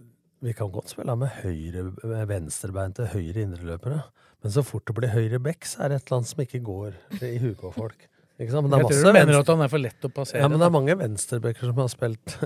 vi 0.46 0.54
kan 0.54 0.70
godt 0.72 0.94
spille 0.94 1.16
med 1.18 1.34
høyre 1.42 1.88
med 2.04 2.28
venstrebeinte 2.30 3.10
høyre 3.14 3.48
indreløpere. 3.48 4.04
Men 4.44 4.54
så 4.54 4.62
fort 4.66 4.86
det 4.88 4.96
blir 4.98 5.14
høyre 5.16 5.40
back, 5.42 5.66
så 5.66 5.84
er 5.84 5.92
det 5.92 6.02
et 6.02 6.08
eller 6.08 6.20
annet 6.20 6.30
som 6.30 6.44
ikke 6.44 6.62
går 6.66 7.00
i 7.26 7.38
huet 7.42 7.58
på 7.62 7.72
folk. 7.74 8.06
Ikke 8.38 8.54
sant? 8.54 8.68
Men 8.68 8.72
det 8.72 8.78
er 8.78 8.84
Jeg 8.86 8.90
tror 8.94 9.04
du 9.04 9.14
mener 9.14 9.26
venstre- 9.34 9.42
at 9.42 9.52
han 9.56 9.62
er 9.66 9.72
for 9.74 9.82
lett 9.82 10.08
å 10.08 10.10
passere. 10.14 10.42
Ja, 10.44 10.48
men 10.48 10.60
det 10.62 10.66
er 10.68 10.74
mange 10.78 10.96
venstrebacker 11.00 11.70
som 11.72 11.78
har 11.82 11.88
spilt 11.94 12.38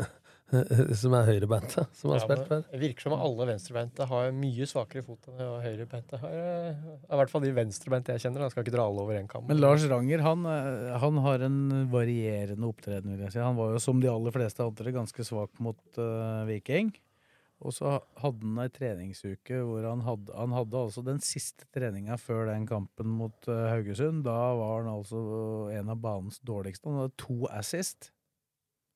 Som 0.99 1.13
er 1.15 1.23
høyrebeinte, 1.29 1.85
som 1.95 2.11
har 2.11 2.17
Ja, 2.19 2.23
spilt 2.25 2.47
før. 2.49 2.63
Det 2.73 2.79
virker 2.81 3.05
som 3.05 3.13
alle 3.15 3.45
venstrebeinte 3.47 4.03
har 4.09 4.31
mye 4.35 4.65
svakere 4.67 5.03
fot 5.05 5.29
enn 5.31 5.37
høyrebeinte 5.63 6.19
har. 6.19 6.33
eh, 6.35 6.81
I 7.07 7.19
hvert 7.21 7.31
fall 7.31 7.45
de 7.45 7.53
venstrebeinte 7.55 8.11
jeg 8.11 8.25
kjenner. 8.25 8.43
Jeg 8.43 8.51
skal 8.51 8.65
ikke 8.65 8.73
dra 8.75 8.83
alle 8.89 8.99
over 9.05 9.15
en 9.15 9.29
kam. 9.31 9.45
Men 9.47 9.61
Lars 9.63 9.85
Ranger 9.87 10.19
han, 10.25 10.43
eh, 10.51 10.97
han 10.99 11.21
har 11.23 11.45
en 11.47 11.87
varierende 11.93 12.67
opptreden. 12.67 13.15
vil 13.15 13.23
jeg 13.29 13.31
si. 13.37 13.39
Han 13.39 13.55
var 13.55 13.71
jo 13.77 13.79
som 13.79 14.01
de 14.03 14.11
aller 14.11 14.35
fleste 14.35 14.59
andre 14.65 14.91
ganske 14.91 15.23
svak 15.23 15.55
mot 15.63 15.79
uh, 15.97 16.43
Viking. 16.51 16.91
Og 17.61 17.75
så 17.75 17.97
hadde 18.21 18.47
han 18.47 18.61
ei 18.63 18.71
treningsuke 18.73 19.59
hvor 19.67 19.85
han 19.85 20.01
hadde, 20.05 20.33
han 20.33 20.55
hadde 20.55 20.79
altså 20.79 21.03
den 21.05 21.19
siste 21.21 21.67
treninga 21.75 22.17
før 22.17 22.47
den 22.49 22.65
kampen 22.69 23.11
mot 23.19 23.49
eh, 23.51 23.67
Haugesund. 23.69 24.23
Da 24.25 24.37
var 24.57 24.81
han 24.81 24.89
altså 24.95 25.21
en 25.75 25.91
av 25.93 26.01
banens 26.01 26.41
dårligste. 26.47 26.89
Han 26.89 27.03
hadde 27.03 27.19
to 27.21 27.45
assist. 27.51 28.09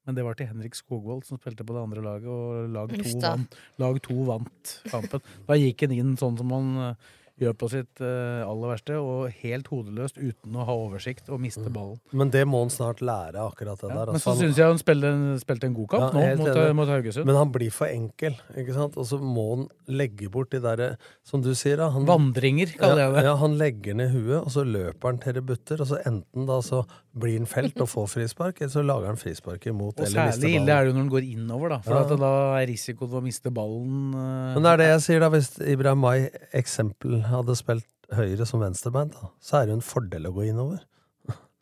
Men 0.05 0.17
det 0.17 0.25
var 0.25 0.37
til 0.37 0.49
Henrik 0.49 0.77
Skogvold, 0.77 1.23
som 1.25 1.39
spilte 1.41 1.65
på 1.65 1.73
det 1.73 1.81
andre 1.81 2.01
laget, 2.05 2.29
og 2.29 2.73
lag 2.73 2.91
to, 2.93 3.13
vant, 3.23 3.55
lag 3.81 4.01
to 4.05 4.17
vant 4.27 4.73
kampen. 4.91 5.23
Da 5.47 5.57
gikk 5.57 5.85
han 5.85 5.95
inn 5.95 6.11
sånn 6.21 6.37
som 6.37 6.53
han 6.53 6.73
eh, 6.89 7.13
gjør 7.41 7.53
på 7.59 7.67
sitt 7.69 7.99
eh, 7.99 8.41
aller 8.47 8.69
verste, 8.71 8.95
og 8.95 9.27
helt 9.41 9.67
hodeløst 9.67 10.15
uten 10.21 10.55
å 10.55 10.63
ha 10.67 10.75
oversikt 10.85 11.27
og 11.29 11.41
miste 11.43 11.67
ballen. 11.73 11.97
Men 12.15 12.29
det 12.31 12.45
må 12.47 12.61
han 12.63 12.69
snart 12.71 13.01
lære, 13.03 13.35
akkurat 13.43 13.81
det 13.81 13.89
Ja, 13.89 13.95
der. 13.95 14.05
men 14.05 14.15
altså, 14.15 14.23
så 14.23 14.29
han- 14.35 14.39
syns 14.45 14.55
jeg 14.61 14.65
han 14.71 14.77
spilte 14.79 15.11
en, 15.11 15.25
spilte 15.39 15.63
en 15.67 15.73
god 15.75 15.89
kamp 15.89 16.13
Ja, 16.15 16.21
nå 16.35 16.37
mot, 16.37 16.75
mot 16.75 16.87
Haugesund. 16.87 17.25
Men 17.25 17.35
han 17.35 17.51
blir 17.51 17.71
for 17.75 17.87
enkel, 17.91 18.37
ikke 18.55 18.73
sant? 18.73 18.95
Og 18.97 19.05
så 19.05 19.19
må 19.19 19.45
han 19.57 19.67
legge 19.87 20.29
bort 20.31 20.49
de 20.51 20.59
derre, 20.63 20.97
som 21.23 21.41
du 21.41 21.51
sier 21.53 21.75
da 21.77 21.89
han, 21.89 22.05
Vandringer, 22.07 22.71
kaller 22.77 23.03
jeg 23.03 23.13
det. 23.17 23.23
Ja, 23.27 23.35
han 23.35 23.57
legger 23.59 23.95
ned 23.99 24.11
huet, 24.15 24.39
og 24.45 24.49
så 24.55 24.63
løper 24.63 25.11
han 25.11 25.17
til 25.19 25.33
det 25.33 25.45
butter, 25.45 25.81
og 25.81 25.87
så 25.91 25.99
enten 26.07 26.45
da 26.47 26.61
så 26.61 26.85
blir 27.15 27.37
han 27.37 27.45
felt 27.47 27.79
og 27.83 27.87
får 27.91 28.07
frispark, 28.15 28.57
eller 28.61 28.71
så 28.71 28.83
lager 28.85 29.07
han 29.11 29.15
frispark 29.19 29.67
imot, 29.67 29.99
Og 29.99 30.05
eller 30.07 30.25
mister 30.31 30.41
særlig 30.47 30.55
ille 30.61 30.71
er 30.71 30.83
det 30.83 30.87
jo 30.91 30.93
når 30.95 31.03
han 31.03 31.11
går 31.11 31.27
innover, 31.35 31.69
da. 31.69 31.77
For 31.79 31.93
Ja. 31.95 32.01
at 32.03 32.19
da 32.19 32.31
er 32.61 32.67
risikoen 32.67 33.09
for 33.09 33.19
å 33.21 33.23
miste 33.23 33.51
ballen 33.51 34.13
eh, 34.15 34.53
Men 34.55 34.63
det 34.63 34.71
er 34.73 34.77
det 34.77 34.87
jeg 34.93 35.01
sier 35.05 35.19
da, 35.19 35.29
hvis 35.29 35.51
Ibrahim 35.67 35.97
Mai 35.99 36.29
eksempel 36.53 37.24
hadde 37.31 37.57
spilt 37.57 37.89
høyre 38.15 38.45
som 38.47 38.61
venstrebeint, 38.61 39.15
da, 39.17 39.31
så 39.41 39.59
er 39.59 39.65
det 39.65 39.75
jo 39.75 39.79
en 39.79 39.85
fordel 39.85 40.29
å 40.29 40.33
gå 40.35 40.47
innover. 40.49 40.83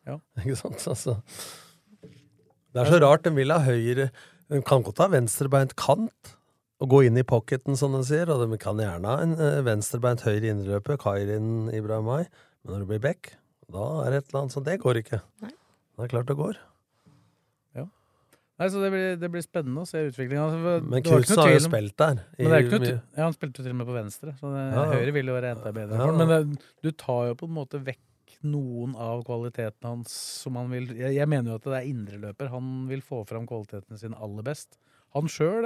Ja. 0.07 0.19
ikke 0.43 0.59
sant? 0.59 0.83
Altså, 0.91 1.17
det 2.73 2.81
er 2.81 2.89
så 2.89 3.01
rart, 3.03 3.23
den 3.27 3.37
vil 3.37 3.53
ha 3.53 3.61
høyre 3.63 4.09
Den 4.49 4.63
kan 4.65 4.83
godt 4.83 4.99
ha 4.99 5.05
venstrebeint 5.13 5.75
kant 5.79 6.33
og 6.83 6.89
gå 6.91 7.03
inn 7.07 7.17
i 7.17 7.23
pocketen, 7.23 7.77
som 7.79 7.93
den 7.95 8.03
sier. 8.05 8.27
Og 8.33 8.41
den 8.43 8.59
kan 8.59 8.81
gjerne 8.81 9.07
ha 9.07 9.23
en 9.23 9.37
eh, 9.39 9.61
venstrebeint 9.65 10.25
høyre 10.27 10.51
innløper, 10.51 10.99
Kairin 10.99 11.69
Ibrahimai. 11.71 12.25
Men 12.63 12.73
når 12.73 12.83
det 12.83 12.89
blir 12.89 13.03
back, 13.05 13.31
da 13.71 13.85
er 14.03 14.11
det 14.11 14.19
et 14.19 14.27
eller 14.29 14.41
annet 14.41 14.57
sånn 14.57 14.67
Det 14.67 14.75
går 14.83 14.99
ikke. 14.99 15.21
Nei. 15.45 15.53
Det 15.93 16.05
er 16.05 16.11
klart 16.11 16.29
det 16.29 16.37
går. 16.37 16.59
Nei, 18.61 18.67
så 18.69 18.81
det 18.83 18.89
blir, 18.93 19.15
det 19.17 19.29
blir 19.33 19.41
spennende 19.43 19.81
å 19.81 19.89
se 19.89 20.03
utviklinga. 20.11 20.45
Men 20.85 21.03
Knutsen 21.05 21.41
har 21.41 21.51
jo 21.55 21.61
spilt 21.65 21.95
der. 21.97 22.19
Men 22.37 22.51
det 22.51 22.57
er 22.59 22.67
i 22.67 22.71
noe, 22.71 22.95
ja, 23.17 23.23
han 23.25 23.33
spilte 23.35 23.59
jo 23.61 23.65
til 23.65 23.73
og 23.73 23.79
med 23.79 23.89
på 23.89 23.95
venstre, 23.97 24.33
så 24.37 24.51
det, 24.53 24.63
Ja, 24.69 24.83
ja. 24.83 24.97
høyre 24.99 25.15
vil 25.15 25.31
jo 25.31 25.37
være 25.39 25.53
enda 25.55 25.71
bedre. 25.73 25.97
Ja, 25.97 26.09
ja. 26.11 26.17
Men 26.19 26.33
det, 26.33 26.65
du 26.85 26.91
tar 26.93 27.31
jo 27.31 27.37
på 27.39 27.49
en 27.49 27.55
måte 27.57 27.81
vekk 27.81 28.37
noen 28.43 28.93
av 28.99 29.23
kvalitetene 29.25 29.87
hans 29.89 30.13
som 30.43 30.57
han 30.59 30.71
vil 30.73 30.89
Jeg, 30.97 31.13
jeg 31.15 31.29
mener 31.31 31.53
jo 31.53 31.59
at 31.61 31.67
det 31.69 31.77
er 31.79 31.89
indreløper. 31.89 32.51
Han 32.53 32.71
vil 32.91 33.01
få 33.05 33.23
fram 33.29 33.47
kvalitetene 33.49 33.97
sine 33.99 34.19
aller 34.21 34.45
best. 34.45 34.77
Han 35.13 35.29
sjøl 35.29 35.65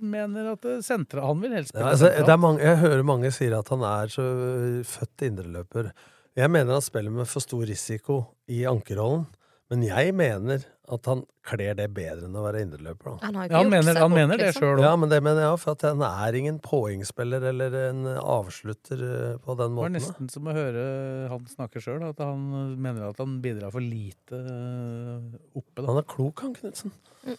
mener 0.00 0.54
at 0.54 0.64
sentra, 0.84 1.26
han 1.28 1.42
vil 1.42 1.52
helst 1.56 1.74
Ja, 1.74 1.90
spille 1.90 1.90
altså, 1.92 2.12
det 2.24 2.32
er 2.32 2.40
mange, 2.40 2.64
jeg 2.64 2.80
hører 2.80 3.04
mange 3.04 3.32
sier 3.36 3.58
at 3.58 3.68
han 3.72 3.84
er 3.84 4.12
så 4.12 4.24
øh, 4.24 4.80
født 4.88 5.26
indreløper. 5.28 5.90
Jeg 6.38 6.52
mener 6.52 6.78
han 6.78 6.84
spiller 6.84 7.12
med 7.12 7.28
for 7.28 7.44
stor 7.44 7.64
risiko 7.68 8.22
i 8.48 8.62
ankerrollen. 8.68 9.26
Men 9.70 9.82
jeg 9.86 10.10
mener 10.18 10.64
at 10.90 11.06
han 11.06 11.20
kler 11.46 11.76
det 11.78 11.84
bedre 11.94 12.26
enn 12.26 12.34
å 12.34 12.42
være 12.42 12.64
indreløper. 12.64 13.20
Han 13.22 13.36
Ja, 13.38 13.44
han 13.60 13.68
mener- 13.70 13.94
han 13.94 14.10
bort, 14.10 14.16
mener 14.18 14.36
det 14.40 14.48
liksom. 14.48 14.64
selv. 14.64 14.80
Ja, 14.82 14.96
men 14.98 15.08
det 15.12 15.20
mener 15.22 15.40
jeg 15.44 15.52
òg, 15.52 15.60
for 15.62 15.70
at 15.76 15.82
han 15.86 16.02
er 16.02 16.32
ingen 16.40 16.58
poengspiller 16.58 17.42
eller 17.52 17.76
en 17.90 18.00
avslutter 18.18 18.98
øh, 18.98 19.38
på 19.38 19.54
den 19.60 19.70
måten. 19.76 19.94
Det 19.94 20.02
var 20.02 20.10
nesten 20.10 20.30
som 20.34 20.42
å 20.50 20.52
høre 20.56 20.82
han 21.30 21.46
snakke 21.46 21.78
sjøl, 21.84 22.02
at 22.08 22.18
han 22.18 22.42
mener 22.82 23.08
at 23.12 23.18
han 23.22 23.38
bidrar 23.40 23.70
for 23.70 23.78
lite 23.80 24.34
øh, 24.34 25.38
oppe. 25.54 25.78
Da. 25.78 25.86
Han 25.86 26.02
er 26.02 26.08
klok, 26.10 26.42
han 26.42 26.54
Knutsen. 26.58 26.90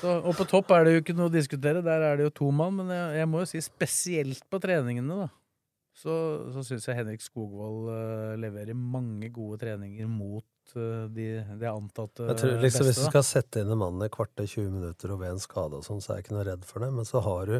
Så, 0.00 0.10
og 0.20 0.32
på 0.36 0.44
topp 0.48 0.70
er 0.76 0.84
det 0.86 0.92
jo 0.96 1.02
ikke 1.04 1.14
noe 1.16 1.30
å 1.30 1.32
diskutere, 1.32 1.82
der 1.84 2.02
er 2.10 2.18
det 2.18 2.26
jo 2.28 2.32
to 2.42 2.50
mann. 2.54 2.76
Men 2.80 2.90
jeg, 2.92 3.20
jeg 3.22 3.28
må 3.30 3.42
jo 3.42 3.48
si 3.50 3.62
spesielt 3.64 4.42
på 4.52 4.60
treningene, 4.62 5.26
da. 5.26 5.28
Så, 5.96 6.12
så 6.52 6.60
syns 6.60 6.84
jeg 6.90 6.98
Henrik 6.98 7.22
Skogvold 7.24 7.86
uh, 7.88 8.34
leverer 8.36 8.76
mange 8.76 9.30
gode 9.32 9.56
treninger 9.62 10.04
mot 10.10 10.74
uh, 10.76 11.06
de, 11.08 11.40
de 11.56 11.70
antatte 11.70 12.26
Jeg 12.28 12.36
tror 12.42 12.58
liksom 12.60 12.84
Hvis 12.90 13.00
du 13.00 13.06
skal 13.06 13.24
sette 13.24 13.62
inn 13.62 13.72
en 13.72 13.80
mann 13.80 14.04
i 14.04 14.10
kvarter 14.12 14.44
20 14.44 14.74
minutter 14.74 15.14
og 15.14 15.22
ved 15.22 15.32
en 15.32 15.40
skade 15.40 15.80
og 15.80 15.86
sånn, 15.86 16.02
så 16.04 16.12
er 16.12 16.20
jeg 16.20 16.26
ikke 16.26 16.36
noe 16.36 16.44
redd 16.50 16.64
for 16.68 16.84
det. 16.84 16.90
Men 16.98 17.08
så 17.08 17.18
har 17.24 17.48
du 17.48 17.56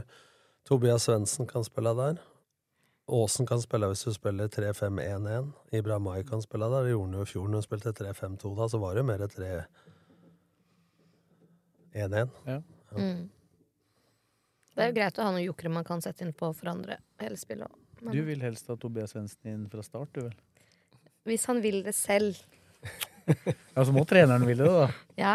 Tobias 0.68 1.08
Svendsen 1.08 1.48
kan 1.48 1.64
spille 1.64 1.92
der. 1.96 2.20
Aasen 3.16 3.48
kan 3.48 3.60
spille 3.62 3.88
hvis 3.88 4.04
du 4.04 4.12
spiller 4.12 4.52
3-5-1-1. 4.52 5.48
Ibrahimai 5.80 6.20
kan 6.28 6.44
spille 6.44 6.68
der. 6.68 6.84
Det 6.84 6.92
gjorde 6.92 7.08
han 7.08 7.16
jo 7.16 7.24
i 7.24 7.32
fjor 7.32 7.48
når 7.48 7.56
hun 7.62 7.68
spilte 7.70 7.96
3-5-2. 8.02 8.52
Da 8.58 8.64
så 8.68 8.76
var 8.82 8.90
det 8.92 9.00
jo 9.00 9.08
mer 9.14 9.20
3-1-1. 9.32 12.28
Ja. 12.52 12.60
Mm. 12.98 13.24
Det 14.76 14.80
er 14.84 14.88
jo 14.92 14.96
greit 15.00 15.16
å 15.16 15.24
ha 15.24 15.32
noen 15.32 15.46
jokere 15.46 15.72
man 15.72 15.88
kan 15.88 16.04
sette 16.04 16.20
inn 16.26 16.36
på 16.36 16.52
for 16.52 16.68
andre 16.74 17.00
hele 17.22 17.38
spillet. 17.40 17.64
også. 17.70 17.85
Men 18.02 18.12
Du 18.14 18.22
vil 18.26 18.40
helst 18.44 18.66
ha 18.68 18.76
Tobias 18.76 19.12
Svendsen 19.14 19.46
inn 19.52 19.68
fra 19.72 19.82
start, 19.82 20.12
du 20.12 20.20
vel? 20.28 20.34
hvis 21.26 21.44
han 21.50 21.58
vil 21.62 21.80
det 21.82 21.94
selv. 21.94 22.36
Ja, 23.74 23.82
så 23.84 23.90
må 23.92 24.04
treneren 24.06 24.44
ville 24.46 24.62
det, 24.62 24.70
da. 24.72 24.90
Ja, 25.18 25.32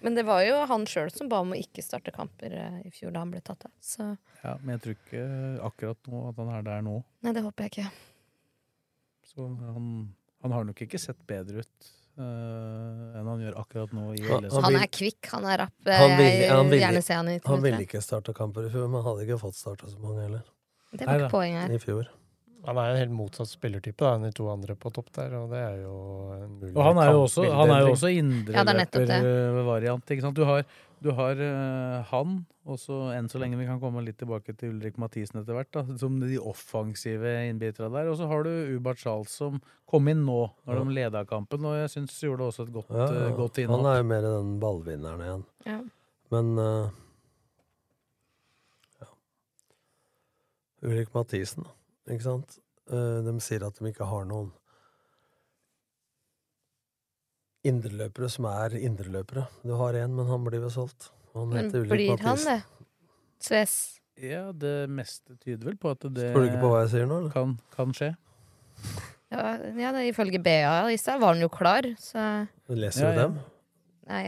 men 0.00 0.14
det 0.16 0.22
var 0.24 0.40
jo 0.46 0.62
han 0.70 0.86
sjøl 0.88 1.10
som 1.12 1.28
ba 1.28 1.42
om 1.44 1.50
å 1.52 1.58
ikke 1.60 1.82
starte 1.84 2.12
kamper 2.14 2.54
eh, 2.56 2.78
i 2.88 2.90
fjor 2.94 3.12
da 3.12 3.20
han 3.20 3.30
ble 3.34 3.42
tatt 3.44 3.66
av. 3.68 3.72
Så 3.84 4.06
Ja, 4.42 4.54
men 4.62 4.76
jeg 4.78 4.80
tror 4.86 4.94
ikke 4.96 5.26
akkurat 5.68 6.08
nå 6.08 6.22
at 6.30 6.40
han 6.40 6.48
er 6.56 6.62
der 6.64 6.80
nå. 6.86 6.94
nei, 7.26 7.32
det 7.36 7.42
håper 7.44 7.66
jeg 7.66 7.74
ikke. 7.74 7.90
Så 9.28 9.44
han, 9.44 9.90
han 10.46 10.56
har 10.56 10.64
nok 10.64 10.80
ikke 10.86 10.98
sett 11.02 11.20
bedre 11.28 11.60
ut 11.66 11.90
uh, 12.16 13.18
enn 13.20 13.28
han 13.28 13.42
gjør 13.44 13.60
akkurat 13.60 13.92
nå 13.92 14.08
i 14.16 14.24
Han- 14.30 14.46
LSK. 14.48 14.56
han 14.56 14.64
Han 14.70 14.80
er 14.80 14.90
kvikk, 14.96 15.30
han 15.34 15.44
er 15.52 15.60
rapp. 15.66 15.76
Han 15.92 16.10
Jeg 16.14 16.18
ville- 16.22 16.48
han 16.54 16.64
vil 16.64 16.70
ville- 16.78 16.84
gjerne 16.86 17.02
se 17.04 17.14
han 17.20 17.28
i 17.34 17.38
Han 17.44 17.62
ville 17.68 17.84
ikke 17.84 18.00
starte 18.00 18.32
kamper 18.32 18.70
i 18.70 18.72
fjor, 18.72 18.88
men 18.88 19.04
hadde 19.04 19.26
ikke 19.28 19.40
fått 19.44 19.58
starta 19.60 19.92
så 19.92 19.98
mange 20.00 20.22
heller. 20.24 20.44
Det 21.00 21.08
var 21.08 21.26
ikke 21.26 21.34
poenget 21.34 21.66
her. 21.66 21.74
I 21.76 21.82
fjor. 21.82 22.08
Han 22.66 22.80
er 22.82 22.92
en 22.92 22.98
helt 22.98 23.14
motsatt 23.14 23.50
spillertype 23.50 24.02
da, 24.02 24.16
enn 24.16 24.26
de 24.26 24.32
to 24.34 24.48
andre 24.50 24.74
på 24.78 24.90
topp 24.94 25.12
der, 25.14 25.36
og 25.38 25.52
det 25.52 25.60
er 25.62 25.76
jo 25.84 25.94
en 26.34 26.56
mulig 26.58 26.72
Og 26.74 26.82
han 26.82 26.98
er 26.98 27.12
jo 27.12 27.22
også, 27.28 27.44
han 27.46 27.70
er 27.70 27.84
jo 27.84 27.92
også 27.92 28.10
Ja, 28.10 28.16
er 28.16 28.24
indreløpervariant. 28.24 30.10
ikke 30.10 30.24
sant? 30.24 30.34
Du 30.34 30.42
har, 30.48 30.64
du 31.04 31.12
har 31.14 31.38
uh, 31.38 32.02
han, 32.10 32.40
og 32.66 32.80
så 32.82 32.98
enn 33.14 33.30
så 33.30 33.38
lenge 33.38 33.60
vi 33.60 33.68
kan 33.68 33.78
komme 33.78 34.02
litt 34.02 34.18
tilbake 34.18 34.56
til 34.58 34.74
Ulrik 34.74 34.98
Mathisen 34.98 35.38
etter 35.38 35.54
hvert, 35.54 35.70
da, 35.76 35.84
som 36.00 36.18
de 36.18 36.40
offensive 36.42 37.36
innbiterne 37.46 37.92
der. 37.94 38.10
Og 38.10 38.18
så 38.18 38.26
har 38.32 38.42
du 38.42 38.50
Ubert 38.74 38.98
Charles 38.98 39.30
som 39.30 39.62
kom 39.86 40.10
inn 40.10 40.26
nå, 40.26 40.40
når 40.66 40.82
de 40.82 40.98
leda 40.98 41.22
kampen, 41.30 41.70
og 41.70 41.78
jeg 41.84 41.94
syns 41.94 42.18
gjorde 42.18 42.50
også 42.50 42.66
et 42.66 42.74
godt, 42.74 42.90
Ja, 42.90 43.06
ja. 43.28 43.32
godt 43.38 43.62
Han 43.62 43.86
er 43.86 44.02
jo 44.02 44.10
mer 44.10 44.26
den 44.26 44.56
ballvinneren 44.58 45.22
igjen. 45.22 45.46
Ja. 45.70 45.80
Men 46.34 46.56
eh, 46.58 46.94
Ulrik 50.86 51.10
Mathisen. 51.14 51.66
Ikke 52.08 52.22
sant? 52.22 52.58
Eh, 52.90 53.18
de 53.26 53.34
sier 53.42 53.64
at 53.66 53.74
de 53.80 53.90
ikke 53.90 54.06
har 54.06 54.24
noen 54.28 54.52
indreløpere 57.66 58.28
som 58.30 58.46
er 58.50 58.76
indreløpere. 58.78 59.46
Du 59.66 59.74
har 59.80 59.96
én, 59.98 60.12
men 60.14 60.28
han 60.30 60.44
blir 60.46 60.62
vel 60.62 60.70
solgt. 60.72 61.08
Han 61.34 61.48
Men 61.50 61.64
heter 61.66 61.82
Ulrik 61.82 61.90
blir 61.96 62.12
han 62.22 62.36
Mathisen. 62.36 62.52
det? 62.52 62.86
Sves? 63.42 63.74
Ja, 64.16 64.46
det 64.56 64.88
meste 64.88 65.34
tyder 65.42 65.66
vel 65.72 65.76
på 65.76 65.90
at 65.92 66.06
det 66.14 66.30
Tror 66.32 66.46
du 66.46 66.48
ikke 66.48 66.62
på 66.62 66.70
hva 66.72 66.84
jeg 66.86 66.92
sier 66.94 67.10
nå? 67.10 67.18
Eller? 67.20 67.32
kan, 67.34 67.56
kan 67.74 67.90
skje. 67.92 68.12
Ja, 69.34 69.42
ja 69.76 69.90
det, 69.92 70.06
ifølge 70.12 70.38
BA 70.40 70.86
i 70.94 70.96
stad 70.96 71.20
var 71.20 71.34
han 71.34 71.42
jo 71.42 71.50
klar, 71.52 71.84
så 72.00 72.46
Du 72.68 72.74
leser 72.78 73.02
Ja, 73.04 73.10
jo 73.10 73.18
ja. 73.18 73.26
dem. 73.26 73.36
Nei, 74.06 74.22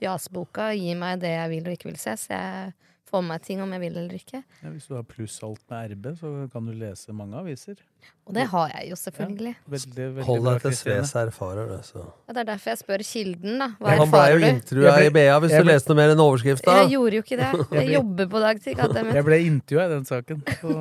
Fjasboka 0.00 0.72
gir 0.74 0.96
meg 0.98 1.20
det 1.22 1.30
jeg 1.36 1.50
vil 1.52 1.68
og 1.68 1.76
ikke 1.76 1.90
vil 1.92 2.00
se, 2.00 2.16
så 2.18 2.32
jeg 2.32 2.72
får 3.14 3.22
med 3.24 3.30
meg 3.36 3.42
ting 3.46 3.62
om 3.62 3.72
jeg 3.78 3.82
vil 3.86 3.98
eller 4.02 4.18
ikke. 4.18 4.42
Ja, 4.60 4.70
hvis 4.74 4.90
du 4.90 4.94
har 4.98 5.04
pluss 5.06 5.38
alt 5.46 5.62
med 5.70 5.94
RB, 5.94 6.08
så 6.18 6.32
kan 6.52 6.66
du 6.66 6.72
lese 6.76 7.14
mange 7.16 7.38
aviser. 7.38 7.78
Og 8.26 8.34
det 8.36 8.44
har 8.50 8.70
jeg 8.74 8.90
jo, 8.90 8.96
selvfølgelig. 9.00 9.52
Veldig, 9.70 10.06
veldig 10.18 10.24
Hold 10.26 10.44
deg 10.48 10.60
til. 10.64 10.76
Sves 10.80 11.14
erfarer, 11.20 11.70
det. 11.70 11.80
Så. 11.88 12.02
Ja, 12.02 12.34
det 12.36 12.42
er 12.42 12.48
derfor 12.50 12.72
jeg 12.74 12.80
spør 12.82 13.04
kilden, 13.08 13.56
da. 13.62 13.68
Hva 13.78 13.94
Ja, 13.94 13.98
han 14.02 14.12
blei 14.12 14.26
jo 14.34 14.38
intervjua 14.50 14.94
i 15.06 15.10
BA, 15.16 15.24
hvis 15.44 15.54
ble... 15.54 15.62
du 15.64 15.70
leste 15.70 15.92
noe 15.92 15.98
mer 16.02 16.12
enn 16.14 16.22
overskrifta. 16.24 16.76
Jeg 16.82 16.92
gjorde 16.96 17.18
jo 17.20 17.24
ikke 17.26 17.40
det. 17.40 17.50
Jeg 17.78 17.82
Jeg 17.84 17.96
jobber 17.98 18.30
på 18.34 18.44
dagtid. 18.44 18.78
goddammit. 18.80 19.18
Jeg 19.20 19.28
ble 19.30 19.40
intervjua 19.48 19.84
i 19.88 19.92
den 19.94 20.08
saken, 20.08 20.42
så, 20.60 20.78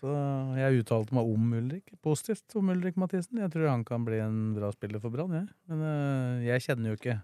så 0.00 0.16
jeg 0.60 0.82
uttalte 0.82 1.16
meg 1.18 1.30
om 1.36 1.54
Ulrik. 1.60 1.94
Positivt 2.04 2.58
om 2.60 2.74
Ulrik 2.74 2.98
Mathisen. 3.00 3.40
Jeg 3.42 3.54
tror 3.54 3.70
han 3.70 3.86
kan 3.86 4.04
bli 4.06 4.18
en 4.22 4.36
bra 4.58 4.70
spiller 4.74 5.02
for 5.02 5.14
Brann, 5.14 5.34
jeg. 5.38 5.48
Men 5.70 5.86
øh, 5.86 6.44
jeg 6.50 6.66
kjenner 6.66 6.92
jo 6.92 6.98
ikke 7.00 7.18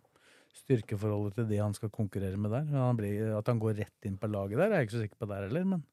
styrkeforholdet 0.57 1.39
til 1.39 1.49
de 1.49 1.61
han 1.63 1.75
skal 1.77 1.93
konkurrere 1.93 2.39
med 2.41 2.53
der. 2.53 2.69
Han 2.75 2.99
blir, 2.99 3.33
at 3.39 3.49
han 3.49 3.61
går 3.63 3.79
rett 3.81 4.09
inn 4.09 4.19
på 4.21 4.31
laget 4.31 4.61
der, 4.61 4.69
er 4.69 4.83
jeg 4.83 4.89
ikke 4.89 4.97
så 4.99 5.05
sikker 5.07 5.23
på 5.25 5.31
der 5.31 5.47
heller, 5.49 5.65
men 5.75 5.85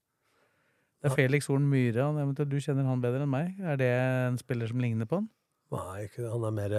det 0.99 1.07
er 1.07 1.16
Felix 1.16 1.47
Horn 1.47 1.68
Myhre. 1.72 2.10
Du 2.43 2.57
kjenner 2.60 2.84
han 2.84 3.03
bedre 3.03 3.24
enn 3.24 3.32
meg. 3.32 3.53
Er 3.64 3.78
det 3.80 3.88
en 3.88 4.39
spiller 4.39 4.68
som 4.68 4.82
ligner 4.84 5.07
på 5.07 5.22
han? 5.22 5.30
Nei, 5.72 6.10
han 6.18 6.47
er 6.49 6.55
mer 6.55 6.76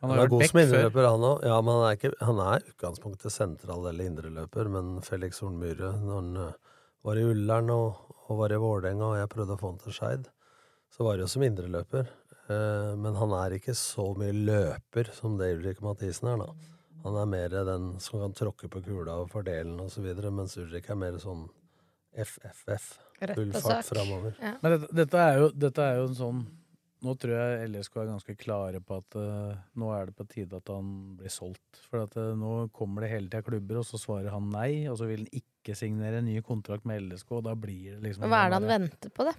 Han 0.00 0.10
Han 0.10 0.18
er 0.18 0.30
god 0.32 0.44
som 0.48 0.58
indreløper, 0.60 1.06
han 1.08 1.24
òg. 1.28 1.42
Ja, 1.48 1.56
men 1.64 1.76
han 1.76 1.86
er, 1.86 1.96
ikke, 1.96 2.10
han 2.24 2.38
er 2.40 2.60
i 2.60 2.70
utgangspunktet 2.72 3.32
sentral 3.32 3.88
eller 3.88 4.08
indreløper. 4.08 4.68
Men 4.72 5.00
Felix 5.04 5.40
Horn 5.44 5.56
Myhre, 5.60 5.94
når 6.00 6.14
han 6.18 6.36
eh, 6.40 6.76
var 7.04 7.20
i 7.20 7.24
Ullern 7.28 7.72
og, 7.74 8.12
og 8.26 8.40
var 8.42 8.52
i 8.52 8.60
Vålerenga, 8.60 9.10
og 9.10 9.18
jeg 9.20 9.32
prøvde 9.32 9.56
å 9.56 9.60
få 9.60 9.72
han 9.72 9.82
til 9.82 9.96
Skeid, 9.96 10.30
så 10.92 11.04
var 11.04 11.16
det 11.16 11.26
jo 11.26 11.32
som 11.32 11.44
indreløper. 11.44 12.12
Eh, 12.50 12.92
men 13.00 13.16
han 13.20 13.36
er 13.40 13.56
ikke 13.56 13.76
så 13.76 14.10
mye 14.20 14.36
løper 14.36 15.12
som 15.16 15.36
det 15.40 15.52
Ulrik 15.58 15.80
Mathisen 15.84 16.32
er, 16.32 16.44
da. 16.44 16.76
Han 17.04 17.16
er 17.16 17.28
mer 17.28 17.54
den 17.66 17.92
som 18.02 18.20
kan 18.20 18.36
tråkke 18.36 18.68
på 18.72 18.82
kula 18.84 19.20
og 19.22 19.30
fordele 19.32 19.70
den 19.70 19.80
osv., 19.80 20.06
mens 20.28 20.56
Ulrik 20.60 20.90
er 20.92 20.98
mer 21.00 21.18
sånn 21.22 21.46
FFF. 22.12 22.90
Full 23.20 23.52
fart 23.52 23.84
framover. 23.88 24.34
Ja. 24.40 24.56
Men 24.62 24.74
dette, 24.74 24.88
dette, 24.96 25.20
er 25.20 25.38
jo, 25.42 25.50
dette 25.66 25.84
er 25.84 26.00
jo 26.00 26.08
en 26.08 26.18
sånn 26.18 26.48
Nå 27.00 27.14
tror 27.16 27.30
jeg 27.32 27.68
LSK 27.70 27.94
er 27.96 28.08
ganske 28.10 28.34
klare 28.36 28.80
på 28.84 28.98
at 29.00 29.14
uh, 29.16 29.54
nå 29.80 29.86
er 29.96 30.10
det 30.10 30.14
på 30.18 30.26
tide 30.28 30.58
at 30.58 30.68
han 30.68 30.90
blir 31.16 31.32
solgt. 31.32 31.78
For 31.88 32.02
at 32.02 32.12
uh, 32.20 32.34
nå 32.36 32.66
kommer 32.76 33.06
det 33.06 33.14
hele 33.14 33.30
tida 33.30 33.40
klubber, 33.46 33.78
og 33.80 33.86
så 33.88 33.96
svarer 33.96 34.28
han 34.34 34.50
nei. 34.52 34.84
Og 34.84 34.98
så 35.00 35.08
vil 35.08 35.22
han 35.22 35.38
ikke 35.40 35.72
signere 35.78 36.20
en 36.20 36.28
ny 36.28 36.42
kontrakt 36.44 36.84
med 36.84 37.00
LSK, 37.06 37.38
og 37.38 37.46
da 37.48 37.54
blir 37.56 37.94
det 37.94 38.02
liksom 38.04 38.28
Hva 38.28 38.42
er 38.44 38.52
det 38.52 38.58
han 38.58 38.68
venter 38.68 39.14
på, 39.16 39.24
da? 39.30 39.32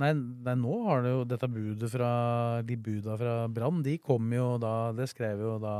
Nei, 0.00 0.14
nei, 0.16 0.54
nå 0.62 0.78
har 0.86 1.04
det 1.04 1.12
jo 1.12 1.22
dette 1.28 1.50
budet 1.50 1.92
fra 1.92 2.10
De 2.64 2.76
buda 2.80 3.16
fra 3.18 3.32
Brann, 3.50 3.82
de 3.84 3.96
kom 3.98 4.28
jo 4.30 4.52
da 4.62 4.92
Det 4.94 5.08
skrev 5.10 5.42
jo 5.42 5.56
da 5.60 5.74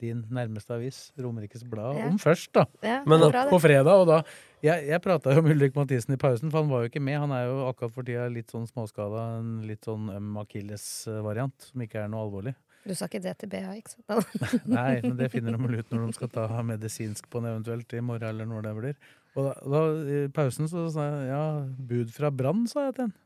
din 0.00 0.24
nærmeste 0.32 0.74
avis, 0.76 0.98
Romerikes 1.18 1.62
Blad, 1.68 1.96
Ja. 1.96 2.06
om 2.10 2.18
først, 2.18 2.50
da. 2.52 2.64
Ja, 2.82 3.02
Men 3.06 3.20
På 3.50 3.60
fredag, 3.60 3.92
og 4.02 4.06
da 4.06 4.22
Jeg, 4.62 4.86
jeg 4.88 5.02
prata 5.02 5.34
jo 5.34 5.42
med 5.42 5.52
Ulrik 5.56 5.74
Mathisen 5.76 6.14
i 6.14 6.16
pausen, 6.16 6.50
for 6.50 6.62
han 6.62 6.70
var 6.70 6.82
jo 6.82 6.88
ikke 6.90 7.02
med. 7.02 7.18
Han 7.20 7.30
er 7.32 7.44
jo 7.46 7.66
akkurat 7.68 7.92
for 7.92 8.02
tida 8.02 8.26
litt 8.32 8.48
sånn 8.50 8.66
småskada, 8.66 9.38
en 9.38 9.62
litt 9.68 9.84
sånn 9.84 10.08
øm 10.10 10.36
akilles-variant, 10.42 11.68
som 11.70 11.84
ikke 11.84 12.00
er 12.04 12.08
noe 12.08 12.24
alvorlig. 12.26 12.54
Du 12.86 12.94
sa 12.94 13.06
ikke 13.06 13.20
det 13.22 13.36
til 13.38 13.50
BA, 13.50 13.76
ikke 13.76 13.92
sant? 13.94 14.66
Nei, 14.70 15.00
men 15.02 15.16
det 15.18 15.30
finner 15.34 15.56
de 15.56 15.62
vel 15.62 15.78
ut 15.80 15.90
når 15.90 16.06
de 16.06 16.16
skal 16.18 16.28
ta 16.34 16.46
medisinsk 16.62 17.28
på 17.30 17.42
den 17.42 17.50
eventuelt 17.52 17.92
i 17.98 18.00
morgen, 18.00 18.28
eller 18.28 18.46
når 18.50 18.62
det 18.68 18.74
blir. 18.80 18.98
Og 19.36 19.48
da, 19.48 19.54
da 19.68 19.80
i 20.16 20.20
pausen 20.32 20.70
så 20.72 20.86
sa 20.94 21.06
jeg 21.10 21.28
ja, 21.30 21.42
bud 21.90 22.12
fra 22.14 22.30
Brann, 22.32 22.66
sa 22.70 22.86
jeg 22.88 22.94
til 22.96 23.08
han. 23.08 23.16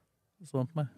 Sånn 0.50 0.66
på 0.70 0.80
meg. 0.80 0.88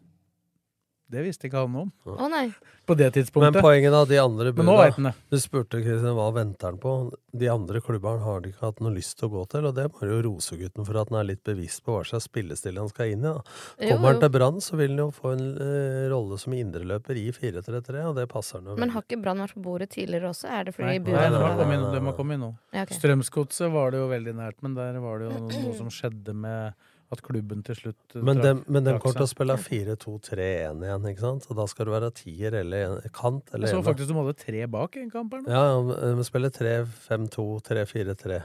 Det 1.13 1.23
visste 1.27 1.47
ikke 1.49 1.61
han 1.67 1.75
om 1.77 1.91
Å 2.09 2.29
nei. 2.33 2.47
på 2.89 2.97
det 2.99 3.11
tidspunktet. 3.15 3.59
Men 3.59 3.65
poenget 3.65 3.93
av 3.95 4.07
de 4.09 4.17
andre 4.19 4.53
Men 4.57 4.67
nå 4.71 4.77
vet 4.81 4.97
han 4.97 5.11
det. 5.11 5.13
Du 5.31 5.37
spurte 5.41 5.83
Kristian, 5.85 6.15
hva 6.17 6.31
venter 6.35 6.71
han 6.71 6.79
på. 6.81 6.95
De 7.37 7.49
andre 7.53 7.81
klubbene 7.85 8.25
har 8.25 8.41
de 8.45 8.51
ikke 8.53 8.65
hatt 8.67 8.81
noe 8.85 8.93
lyst 8.97 9.19
til 9.21 9.29
å 9.29 9.33
gå 9.35 9.43
til, 9.53 9.69
og 9.69 9.77
det 9.77 9.85
er 9.87 9.93
bare 9.93 10.09
jo 10.11 10.23
rosegutten 10.27 10.89
for 10.89 10.99
at 11.01 11.13
han 11.13 11.21
er 11.21 11.29
litt 11.31 11.43
bevisst 11.47 11.85
på 11.85 11.95
hva 11.99 12.03
slags 12.09 12.27
spillestil 12.31 12.81
han 12.81 12.89
skal 12.93 13.13
inn 13.15 13.23
i. 13.25 13.31
da. 13.31 13.45
Jo, 13.79 13.95
Kommer 13.95 14.13
han 14.15 14.23
til 14.25 14.33
Brann, 14.39 14.61
så 14.65 14.77
vil 14.81 14.95
han 14.95 15.03
jo 15.05 15.09
få 15.17 15.35
en 15.37 15.45
eh, 15.63 16.07
rolle 16.13 16.39
som 16.41 16.57
indreløper 16.57 17.21
i 17.21 17.27
4-3-3, 17.37 18.07
og 18.11 18.17
det 18.21 18.27
passer 18.33 18.59
han 18.61 18.73
jo 18.73 18.79
Men 18.81 18.95
har 18.97 19.05
ikke 19.07 19.21
Brann 19.23 19.45
vært 19.45 19.57
på 19.57 19.65
bordet 19.69 19.91
tidligere 19.95 20.33
også? 20.33 20.49
Er 20.49 20.69
det 20.69 20.75
fordi 20.77 20.91
Nei, 20.95 20.99
Buda 21.05 21.19
nei, 21.21 21.29
de 21.29 21.37
nei, 21.37 21.43
har 21.45 21.59
kommet 21.61 21.77
inn, 21.79 21.85
nei, 21.87 21.93
de 22.01 22.07
har 22.09 22.17
kommet 22.19 22.39
inn 22.41 22.45
nå. 22.49 22.51
Ja, 22.73 22.87
okay. 22.87 22.99
Strømsgodset 23.01 23.73
var 23.77 23.93
det 23.93 24.01
jo 24.03 24.09
veldig 24.13 24.35
nært, 24.41 24.59
men 24.65 24.75
der 24.81 24.99
var 25.05 25.21
det 25.23 25.29
jo 25.31 25.45
noe 25.69 25.77
som 25.79 25.93
skjedde 25.93 26.35
med 26.37 26.89
at 27.13 27.21
klubben 27.25 27.61
til 27.67 27.77
slutt 27.79 28.17
eh, 28.17 28.23
Men 28.25 28.41
de, 28.43 28.53
men 28.73 28.85
de 28.87 28.95
kommer 28.99 29.19
til 29.21 29.27
å 29.27 29.31
spille 29.31 29.57
4-2-3-1 29.61 30.83
igjen, 30.87 31.07
ikke 31.13 31.25
sant? 31.27 31.47
Og 31.53 31.59
da 31.61 31.67
skal 31.71 31.89
det 31.89 31.95
være 31.97 32.11
tier 32.19 32.57
eller 32.63 32.87
en, 32.97 33.13
kant 33.15 33.53
eller 33.55 33.69
Jeg 33.69 33.77
så 33.79 33.85
faktisk 33.87 34.11
de 34.13 34.19
hadde 34.19 34.35
tre 34.41 34.67
bak 34.73 34.97
i 34.99 35.05
en 35.05 35.11
kamp 35.13 35.33
her 35.37 35.45
nå. 35.45 35.53
Ja, 35.53 35.63
ja, 35.71 36.13
vi 36.19 36.27
spiller 36.29 36.53
3-5-2, 36.59 37.47
3-4-3. 37.69 38.43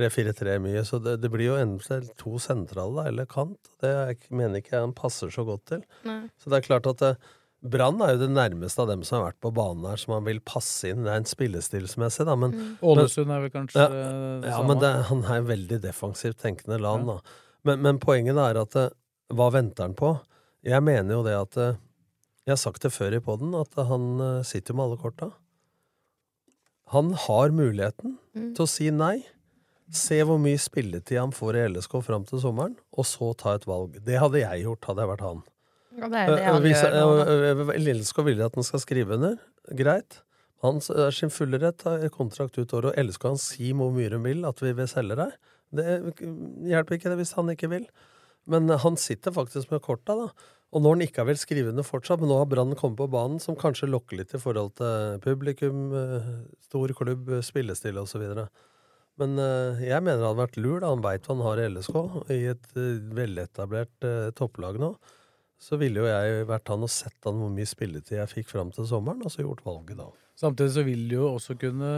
3-4-3 0.00 0.54
mye, 0.64 0.84
så 0.86 1.00
det, 1.02 1.16
det 1.20 1.28
blir 1.32 1.50
jo 1.50 1.56
enten 1.60 2.06
to 2.20 2.38
sentrale 2.40 3.08
eller 3.10 3.26
kant. 3.28 3.58
Det 3.82 3.90
jeg 3.90 4.20
mener 4.32 4.62
ikke 4.62 4.76
jeg 4.78 4.84
han 4.86 4.94
passer 4.96 5.32
så 5.34 5.44
godt 5.44 5.66
til. 5.74 5.82
Nei. 6.08 6.22
Så 6.40 6.48
det 6.52 6.60
er 6.60 6.66
klart 6.70 6.86
at 6.88 7.02
eh, 7.04 7.18
Brann 7.60 8.00
er 8.00 8.14
jo 8.14 8.22
det 8.22 8.30
nærmeste 8.32 8.80
av 8.80 8.88
dem 8.88 9.02
som 9.04 9.18
har 9.18 9.26
vært 9.34 9.40
på 9.44 9.50
banen 9.52 9.84
her, 9.90 9.98
som 10.00 10.14
han 10.16 10.24
vil 10.24 10.38
passe 10.48 10.88
inn 10.94 11.04
rent 11.04 11.28
spillestilsmessig, 11.28 12.24
da. 12.30 12.38
Men, 12.40 12.54
Mm. 12.56 12.70
Ålesund 12.88 13.34
er 13.34 13.42
vel 13.44 13.52
kanskje 13.52 13.76
Ja, 13.82 13.88
det 13.90 14.06
samme? 14.06 14.48
ja, 14.54 14.62
men 14.70 14.80
det, 14.80 14.92
han 15.10 15.20
er 15.34 15.44
veldig 15.50 15.80
defensivt 15.84 16.38
tenkende 16.40 16.78
land, 16.80 17.10
da. 17.10 17.18
Men, 17.64 17.82
men 17.84 17.98
poenget 18.02 18.36
er 18.40 18.58
at 18.62 18.76
eh, 18.76 18.88
hva 19.36 19.50
venter 19.52 19.84
han 19.88 19.94
på? 19.98 20.14
Jeg 20.66 20.82
mener 20.84 21.14
jo 21.18 21.22
det 21.26 21.34
at 21.36 21.56
eh, 21.60 21.76
Jeg 22.46 22.54
har 22.56 22.60
sagt 22.62 22.82
det 22.82 22.92
før 22.92 23.14
i 23.16 23.20
poden, 23.20 23.52
at 23.54 23.74
han 23.86 24.06
eh, 24.20 24.42
sitter 24.48 24.74
med 24.74 24.86
alle 24.88 25.00
korta. 25.02 25.30
Han 26.94 27.12
har 27.26 27.52
muligheten 27.54 28.16
Mm. 28.34 28.54
til 28.54 28.62
å 28.62 28.68
si 28.70 28.90
nei. 28.94 29.24
Se 29.90 30.20
hvor 30.22 30.38
mye 30.38 30.58
spilletid 30.62 31.18
han 31.18 31.32
får 31.34 31.56
i 31.58 31.62
LSK 31.72 31.96
fram 32.06 32.22
til 32.24 32.38
sommeren, 32.38 32.76
og 32.94 33.04
så 33.04 33.32
ta 33.36 33.56
et 33.58 33.64
valg. 33.66 33.96
Det 34.06 34.20
hadde 34.22 34.38
jeg 34.38 34.62
gjort, 34.62 34.84
hadde 34.86 35.02
jeg 35.02 35.10
vært 35.10 35.24
han. 35.26 35.40
Ja, 35.98 36.08
det 36.12 36.18
er 36.20 36.30
det 36.36 36.44
han 36.46 36.62
hvis- 36.62 36.82
gjør 36.84 36.94
nå. 36.94 37.66
da. 37.66 37.74
LSK 37.74 38.22
vil 38.24 38.42
at 38.46 38.54
han 38.54 38.62
skal 38.62 38.78
skrive 38.84 39.14
under. 39.18 39.36
Greit. 39.74 40.20
Han 40.62 40.76
er 40.94 41.10
sin 41.10 41.28
fulle 41.30 41.58
rett 41.58 41.82
har 41.82 42.06
kontrakt 42.14 42.56
ut 42.58 42.70
året, 42.72 42.92
og 42.94 42.98
LSK 43.04 43.20
kan 43.20 43.36
si 43.36 43.72
hvor 43.72 43.90
mye 43.90 44.10
hun 44.12 44.22
vil 44.22 44.44
at 44.46 44.60
vi 44.62 44.72
vil 44.72 44.86
selge 44.86 45.16
deg. 45.16 45.32
Det 45.70 45.84
hjelper 46.66 46.96
ikke 46.96 47.12
det 47.12 47.20
hvis 47.20 47.36
han 47.38 47.52
ikke 47.52 47.70
vil. 47.70 47.84
Men 48.50 48.70
han 48.82 48.96
sitter 48.98 49.34
faktisk 49.34 49.70
med 49.70 49.82
korta, 49.84 50.16
da. 50.16 50.56
Og 50.70 50.82
når 50.82 50.94
han 50.94 51.04
ikke 51.04 51.22
har 51.22 51.28
vel 51.32 51.38
skrive 51.38 51.72
under 51.72 51.86
fortsatt, 51.86 52.20
men 52.22 52.30
nå 52.30 52.36
har 52.38 52.50
Brann 52.50 52.76
kommet 52.78 53.00
på 53.00 53.08
banen, 53.10 53.40
som 53.42 53.58
kanskje 53.58 53.88
lokker 53.90 54.20
litt 54.20 54.34
i 54.36 54.40
forhold 54.40 54.76
til 54.78 55.18
publikum, 55.24 55.88
eh, 55.98 56.28
stor 56.62 56.92
klubb, 56.94 57.28
eh, 57.34 57.42
spillestil 57.42 57.98
osv. 57.98 58.22
Men 59.18 59.38
eh, 59.42 59.82
jeg 59.88 60.02
mener 60.06 60.22
det 60.22 60.28
hadde 60.28 60.42
vært 60.44 60.60
lurt. 60.62 60.86
Han 60.86 61.02
veit 61.02 61.26
hva 61.26 61.34
han 61.34 61.46
har 61.48 61.62
i 61.62 61.66
LSK, 61.72 61.96
i 62.30 62.44
et 62.52 62.70
eh, 62.78 63.02
veletablert 63.18 64.08
topplag 64.38 64.78
nå. 64.78 64.94
Så 65.60 65.76
ville 65.76 66.00
jo 66.00 66.08
jeg 66.08 66.46
vært 66.48 66.70
han 66.72 66.86
og 66.86 66.92
sett 66.94 67.18
han 67.26 67.42
hvor 67.42 67.50
mye 67.52 67.68
spilletid 67.68 68.16
jeg 68.16 68.30
fikk 68.30 68.54
fram 68.54 68.70
til 68.72 68.86
sommeren, 68.88 69.26
og 69.26 69.34
så 69.34 69.42
gjort 69.42 69.66
valget 69.66 69.98
da. 69.98 70.06
Samtidig 70.38 70.72
så 70.72 70.86
vil 70.86 71.02
det 71.10 71.18
jo 71.18 71.34
også 71.34 71.58
kunne 71.60 71.90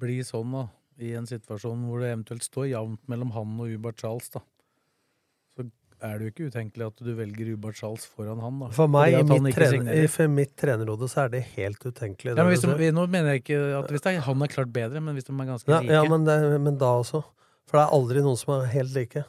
bli 0.00 0.20
sånn, 0.22 0.52
da, 0.54 0.68
i 1.04 1.12
en 1.18 1.28
situasjon 1.28 1.84
hvor 1.88 2.02
det 2.02 2.10
eventuelt 2.14 2.46
står 2.46 2.70
jevnt 2.72 3.02
mellom 3.10 3.32
han 3.36 3.54
og 3.60 3.74
Ubert 3.74 4.02
Charles, 4.02 4.30
da. 4.34 4.42
Så 5.56 5.66
er 6.00 6.20
det 6.20 6.28
jo 6.28 6.32
ikke 6.34 6.46
utenkelig 6.52 6.86
at 6.86 7.02
du 7.04 7.10
velger 7.18 7.50
Ubert 7.54 7.80
Charles 7.80 8.06
foran 8.08 8.40
han, 8.44 8.62
da. 8.64 8.70
For 8.76 8.92
meg, 8.92 9.16
i 9.18 9.24
mitt, 9.28 9.56
trener, 9.56 10.06
for 10.12 10.32
mitt 10.32 10.54
trenerhode, 10.60 11.10
så 11.12 11.26
er 11.26 11.34
det 11.34 11.42
helt 11.56 11.82
utenkelig. 11.84 12.36
Ja, 12.36 12.44
men 12.44 12.54
hvis 12.54 12.64
de, 12.64 12.92
nå 12.96 13.08
mener 13.10 13.34
jeg 13.34 13.44
ikke 13.44 13.60
at 13.82 13.92
hvis 13.92 14.08
er, 14.08 14.22
han 14.28 14.46
er 14.46 14.54
klart 14.54 14.72
bedre, 14.76 15.02
men 15.04 15.18
hvis 15.18 15.28
de 15.28 15.34
er 15.36 15.52
ganske 15.54 15.72
ja, 15.72 15.82
like 15.84 15.98
ja 15.98 16.06
men, 16.08 16.24
det, 16.28 16.38
men 16.62 16.80
da 16.80 16.94
også. 17.02 17.24
For 17.70 17.78
det 17.78 17.84
er 17.84 17.98
aldri 18.00 18.24
noen 18.24 18.40
som 18.40 18.56
er 18.56 18.72
helt 18.72 18.96
like. 18.96 19.26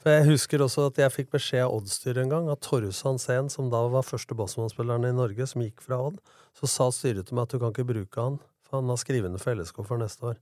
For 0.00 0.14
jeg 0.14 0.30
husker 0.30 0.62
også 0.64 0.86
at 0.88 0.98
jeg 1.02 1.12
fikk 1.12 1.34
beskjed 1.34 1.66
av 1.66 1.74
Odd-styret 1.76 2.22
en 2.22 2.30
gang, 2.32 2.46
at 2.48 2.62
Torjus 2.64 3.02
Hansen, 3.04 3.50
som 3.52 3.68
da 3.72 3.82
var 3.92 4.06
første 4.06 4.36
Bosman-spilleren 4.36 5.04
i 5.04 5.12
Norge, 5.12 5.44
som 5.46 5.60
gikk 5.60 5.84
fra 5.84 5.98
Odd, 6.06 6.16
så 6.56 6.70
sa 6.72 6.86
styret 6.94 7.28
til 7.28 7.36
meg 7.36 7.44
at 7.44 7.52
du 7.52 7.60
kan 7.60 7.74
ikke 7.74 7.84
bruke 7.90 8.24
han, 8.24 8.38
for 8.64 8.80
han 8.80 8.88
har 8.88 9.00
skrivende 9.02 9.40
for 9.42 9.60
LSK 9.60 9.82
for 9.84 10.00
neste 10.00 10.32
år. 10.32 10.40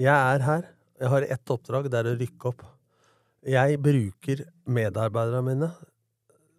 Jeg 0.00 0.12
er 0.12 0.44
her. 0.46 0.68
Jeg 1.02 1.10
har 1.12 1.26
ett 1.34 1.50
oppdrag, 1.52 1.88
det 1.90 1.98
er 1.98 2.12
å 2.12 2.18
rykke 2.18 2.52
opp. 2.52 2.62
Jeg 3.42 3.78
bruker 3.82 4.44
medarbeiderne 4.70 5.42
mine. 5.46 5.70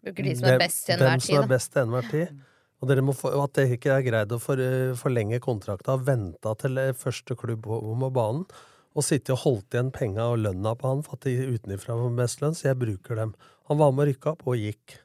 Bruker 0.03 0.27
de 0.27 0.33
som 0.35 0.49
er 0.51 0.59
best 0.59 0.83
til 0.85 0.97
enhver 0.97 1.13
Dem 1.13 1.23
som 1.23 1.31
tid, 1.31 1.39
er 1.39 1.51
best 1.53 1.71
til 1.71 1.85
enhver 1.85 2.09
tid. 2.11 2.41
Og, 2.83 2.91
få, 3.15 3.31
at 3.39 3.55
dere 3.55 3.77
ikke 3.77 3.93
er 3.95 4.03
greid 4.03 4.33
å 4.35 4.39
for, 4.43 4.59
forlenge 4.99 5.39
kontrakta, 5.43 5.95
venta 5.95 6.51
til 6.59 6.81
eh, 6.81 6.91
første 6.99 7.37
klubb 7.39 7.63
på 7.63 8.09
banen, 8.11 8.43
og 8.93 9.05
sitte 9.07 9.31
og 9.33 9.45
holdt 9.45 9.77
igjen 9.77 9.93
penga 9.95 10.27
og 10.33 10.41
lønna 10.43 10.75
på 10.77 10.91
han 10.91 11.05
for 11.05 11.15
at 11.15 11.29
de 11.29 11.55
utenfra 11.55 11.95
var 11.97 12.11
mest 12.13 12.43
lønn, 12.43 12.57
så 12.57 12.67
jeg 12.67 12.81
bruker 12.81 13.17
dem. 13.17 13.31
Han 13.71 13.79
var 13.79 13.95
med 13.95 14.03
og 14.03 14.11
rykka 14.11 14.33
opp, 14.35 14.43
og 14.51 14.59
gikk. 14.59 14.97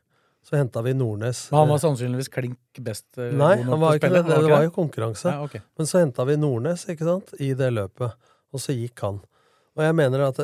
Så 0.49 0.57
henta 0.57 0.81
vi 0.83 0.95
Nordnes. 0.97 1.43
Men 1.53 1.59
han 1.61 1.69
var 1.75 1.81
sannsynligvis 1.83 2.31
klink 2.33 2.79
best. 2.81 3.05
eh, 3.21 3.35
Nei, 3.37 3.59
han 3.67 3.81
var 3.83 3.99
ikke 3.99 4.09
det. 4.15 4.23
Det 4.31 4.49
var 4.49 4.63
jo 4.65 4.71
konkurranse. 4.73 5.29
Ja, 5.35 5.43
okay. 5.45 5.61
Men 5.77 5.87
så 5.91 6.01
henta 6.01 6.25
vi 6.25 6.39
Nordnes 6.41 6.87
ikke 6.89 7.05
sant, 7.05 7.35
i 7.39 7.51
det 7.59 7.69
løpet, 7.77 8.15
og 8.55 8.63
så 8.65 8.73
gikk 8.73 9.03
han. 9.05 9.19
Og 9.77 9.85
jeg 9.85 9.95
mener 9.95 10.25
at 10.31 10.41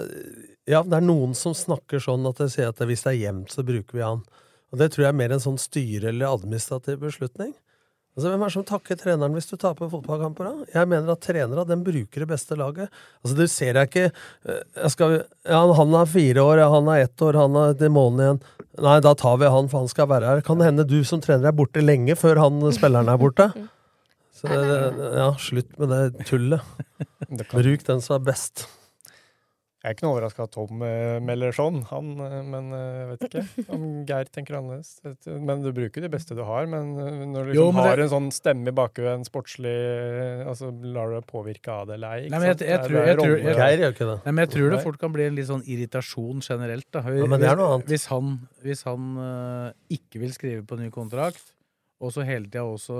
ja, 0.68 0.82
det 0.84 0.98
er 1.00 1.07
noen 1.09 1.32
som 1.34 1.57
snakker 1.57 1.98
sånn 2.05 2.28
at 2.28 2.36
de 2.42 2.50
sier 2.52 2.68
at 2.68 2.78
hvis 2.84 3.02
det 3.07 3.14
er 3.14 3.20
jevnt, 3.22 3.50
så 3.50 3.64
bruker 3.66 3.96
vi 3.96 4.05
han. 4.05 4.20
Og 4.74 4.78
det 4.78 4.90
tror 4.92 5.07
jeg 5.07 5.12
er 5.14 5.18
mer 5.22 5.32
en 5.32 5.42
sånn 5.42 5.59
styre- 5.59 6.09
eller 6.12 6.34
administrativ 6.36 7.00
beslutning. 7.00 7.55
Altså, 8.14 8.30
Hvem 8.30 8.42
er 8.44 8.50
det 8.50 8.54
som 8.54 8.66
takker 8.68 8.98
treneren 8.98 9.34
hvis 9.34 9.48
du 9.50 9.56
taper 9.58 9.88
fotballkamper? 9.90 10.46
da? 10.46 10.66
Jeg 10.76 10.90
mener 10.90 11.16
at 11.16 11.22
trenere 11.26 11.64
den 11.66 11.82
bruker 11.82 12.22
det 12.22 12.28
beste 12.30 12.54
laget. 12.58 12.92
Altså, 13.24 13.34
Du 13.34 13.46
ser 13.50 13.74
jeg 13.80 13.90
ikke 13.90 14.04
eh, 14.06 14.60
jeg 14.84 14.92
skal, 14.94 15.16
ja, 15.50 15.62
Han 15.80 15.96
er 15.98 16.06
fire 16.06 16.44
år, 16.44 16.62
ja, 16.62 16.68
han 16.70 16.90
er 16.94 17.08
ett 17.08 17.24
år, 17.26 17.40
han 17.42 17.58
er 17.58 17.74
til 17.80 17.90
måneden 17.90 18.38
igjen. 18.38 18.40
Nei, 18.86 19.00
da 19.02 19.14
tar 19.18 19.40
vi 19.42 19.50
han, 19.50 19.70
for 19.70 19.82
han 19.82 19.90
skal 19.90 20.10
være 20.10 20.30
her. 20.30 20.44
Kan 20.46 20.62
det 20.62 20.70
hende 20.70 20.86
du 20.86 21.00
som 21.06 21.22
trener 21.22 21.50
er 21.50 21.58
borte 21.58 21.82
lenge 21.82 22.14
før 22.18 22.38
han 22.42 22.62
spilleren 22.74 23.10
er 23.10 23.18
borte? 23.18 23.50
Så 24.34 24.50
ja, 25.20 25.28
slutt 25.42 25.74
med 25.82 25.90
det 25.90 26.28
tullet. 26.30 26.62
Bruk 27.50 27.86
den 27.86 28.02
som 28.02 28.20
er 28.20 28.26
best. 28.30 28.68
Jeg 29.85 29.91
er 29.91 29.97
ikke 29.99 30.05
noe 30.07 30.14
overraska 30.14 30.45
at 30.47 30.53
Tom 30.55 30.80
eh, 30.80 31.18
melder 31.20 31.53
sånn, 31.53 31.82
han, 31.91 32.07
eh, 32.24 32.37
men 32.49 32.70
eh, 32.72 32.85
jeg 32.97 33.09
vet 33.11 33.24
ikke 33.26 33.64
om 33.74 33.82
Geir 34.09 34.30
tenker 34.32 34.57
annerledes. 34.57 34.95
Men 35.45 35.61
du 35.61 35.68
bruker 35.76 36.01
det 36.01 36.09
beste 36.14 36.32
du 36.39 36.41
har, 36.49 36.64
men 36.72 36.95
når 36.97 37.35
du 37.35 37.51
liksom 37.51 37.59
Jo, 37.59 37.66
men 37.68 37.85
har 37.85 37.97
det- 38.01 38.07
en 38.07 38.12
sånn 38.14 38.30
stemme 38.32 38.72
i 38.72 38.74
bakhodet, 38.78 39.12
en 39.18 39.26
sportslig 39.28 39.74
altså 40.49 40.70
Lar 40.72 41.12
du 41.12 41.18
deg 41.18 41.26
påvirke 41.28 41.68
av 41.68 41.87
det 41.91 41.99
eller 41.99 42.16
ei? 42.16 42.28
Nei, 42.32 42.39
men 42.39 42.49
jeg- 42.49 42.62
tror- 42.64 42.97
det 42.97 43.07
jeg 43.12 43.18
tror- 43.18 43.45
Geir 43.61 43.78
gjør 43.85 43.93
ikke 43.93 44.09
det. 44.09 44.16
Nei, 44.24 44.32
men 44.32 44.43
jeg 44.47 44.53
tror 44.57 44.70
det 44.70 44.82
fort 44.87 44.99
kan 45.05 45.12
bli 45.12 45.26
en 45.26 45.35
litt 45.37 45.47
sånn 45.53 45.64
irritasjon 45.68 46.41
generelt. 46.49 46.89
Da. 46.91 47.03
Ja, 47.05 47.26
men 47.26 47.41
det 47.41 47.51
er 47.51 47.57
noe 47.61 47.74
annet. 47.74 47.87
Hvis 47.93 48.07
han, 48.09 48.49
hvis 48.64 48.85
han 48.89 49.18
uh, 49.20 49.72
ikke 49.93 50.18
vil 50.24 50.32
skrive 50.32 50.64
på 50.64 50.78
ny 50.80 50.89
kontrakt, 50.89 51.53
og 52.01 52.09
så 52.11 52.24
hele 52.24 52.49
tida 52.49 52.64
også 52.64 52.97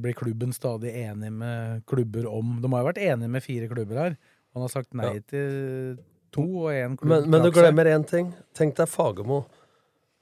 blir 0.00 0.14
klubben 0.14 0.54
stadig 0.54 0.94
enig 1.02 1.32
med 1.32 1.82
klubber 1.86 2.30
om 2.30 2.60
De 2.62 2.68
har 2.70 2.84
jo 2.86 2.88
vært 2.92 3.02
enige 3.02 3.28
med 3.30 3.42
fire 3.42 3.66
klubber 3.68 3.98
her. 4.04 4.16
Han 4.54 4.62
har 4.62 4.68
sagt 4.68 4.94
nei 4.94 5.14
Ja. 5.14 5.20
til 5.26 5.98
to, 6.34 6.44
og 6.64 6.72
én 6.74 6.96
klubb 6.98 7.12
Men, 7.12 7.30
men 7.32 7.46
du 7.46 7.52
glemmer 7.54 7.88
én 7.90 8.04
ting. 8.08 8.32
Tenk 8.56 8.76
deg 8.78 8.90
Fagermo, 8.90 9.42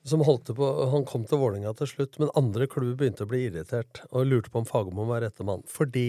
som 0.06 0.22
holdt 0.26 0.52
på 0.56 0.70
Han 0.92 1.06
kom 1.08 1.24
til 1.26 1.40
Vålinga 1.42 1.72
til 1.78 1.90
slutt, 1.90 2.18
men 2.22 2.32
andre 2.38 2.68
klubber 2.70 2.98
begynte 3.00 3.26
å 3.26 3.30
bli 3.30 3.46
irritert 3.48 4.02
og 4.10 4.28
lurte 4.30 4.52
på 4.52 4.62
om 4.62 4.68
Fagermo 4.68 5.08
var 5.08 5.24
rette 5.26 5.46
mann. 5.46 5.64
Fordi 5.70 6.08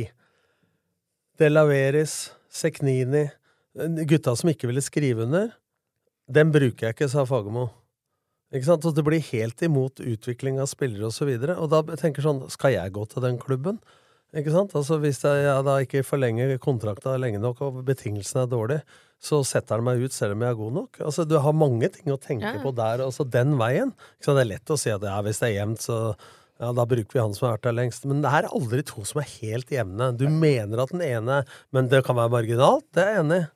De 1.38 1.50
Laveris, 1.50 2.32
Seknini 2.50 3.28
Gutta 4.10 4.34
som 4.34 4.50
ikke 4.50 4.70
ville 4.72 4.82
skrive 4.82 5.28
under, 5.28 5.52
dem 6.28 6.50
bruker 6.50 6.88
jeg 6.88 6.95
ikke, 6.95 7.10
sa 7.12 7.28
Fagermo. 7.30 7.68
Ikke 8.56 8.70
sant? 8.70 8.86
Og 8.88 8.95
det 8.95 9.04
blir 9.06 9.24
helt 9.32 9.62
imot 9.66 10.02
utvikling 10.02 10.58
av 10.64 10.70
spillere 10.72 11.10
osv. 11.10 11.30
Og, 11.30 11.43
så 11.43 11.56
og 11.56 11.72
da 11.74 11.82
tenker 12.00 12.22
jeg 12.22 12.28
sånn 12.30 12.45
Skal 12.52 12.78
jeg 12.78 12.93
gå 12.95 13.04
til 13.12 13.24
den 13.26 13.39
klubben? 13.41 13.82
Ikke 14.36 14.54
sant? 14.54 14.76
Altså 14.76 15.00
Hvis 15.04 15.22
jeg, 15.24 15.43
jeg 15.45 15.66
da 15.68 15.76
ikke 15.84 16.06
forlenger 16.08 16.56
kontrakta 16.64 17.16
lenge 17.20 17.41
nok, 17.43 17.62
og 17.64 17.84
betingelsene 17.88 18.45
er 18.45 18.52
dårlige, 18.52 19.04
så 19.20 19.39
setter 19.45 19.80
han 19.80 19.86
meg 19.88 20.01
ut 20.05 20.13
selv 20.13 20.36
om 20.38 20.43
jeg 20.45 20.53
er 20.53 20.59
god 20.59 20.74
nok. 20.78 20.99
Altså 21.01 21.26
Du 21.28 21.38
har 21.41 21.53
mange 21.57 21.89
ting 21.93 22.11
å 22.13 22.20
tenke 22.22 22.53
Ja. 22.53 22.61
på 22.63 22.74
der, 22.76 23.01
altså 23.05 23.26
den 23.30 23.57
veien. 23.57 23.93
Så? 24.22 24.36
Det 24.38 24.45
er 24.45 24.51
lett 24.55 24.70
å 24.70 24.78
si 24.78 24.91
at 24.93 25.01
ja, 25.01 25.22
hvis 25.26 25.39
det 25.41 25.49
er 25.49 25.65
jevnt, 25.65 25.82
så 25.82 26.15
ja, 26.59 26.72
da 26.74 26.86
bruker 26.89 27.13
vi 27.13 27.20
han 27.22 27.34
som 27.38 27.47
har 27.49 27.57
vært 27.57 27.68
der 27.70 27.78
lengst. 27.82 28.05
Men 28.05 28.22
det 28.22 28.30
er 28.34 28.47
aldri 28.49 28.84
to 28.86 29.03
som 29.05 29.22
er 29.22 29.30
helt 29.41 29.70
jevne. 29.70 30.11
Du 30.18 30.28
mener 30.30 30.80
at 30.82 30.89
den 30.93 31.01
ene 31.05 31.43
Men 31.74 31.88
det 31.89 32.03
kan 32.05 32.15
være 32.18 32.30
marginalt, 32.34 32.86
det 32.93 33.03
er 33.03 33.13
jeg 33.15 33.24
enig 33.26 33.41
i. 33.43 33.47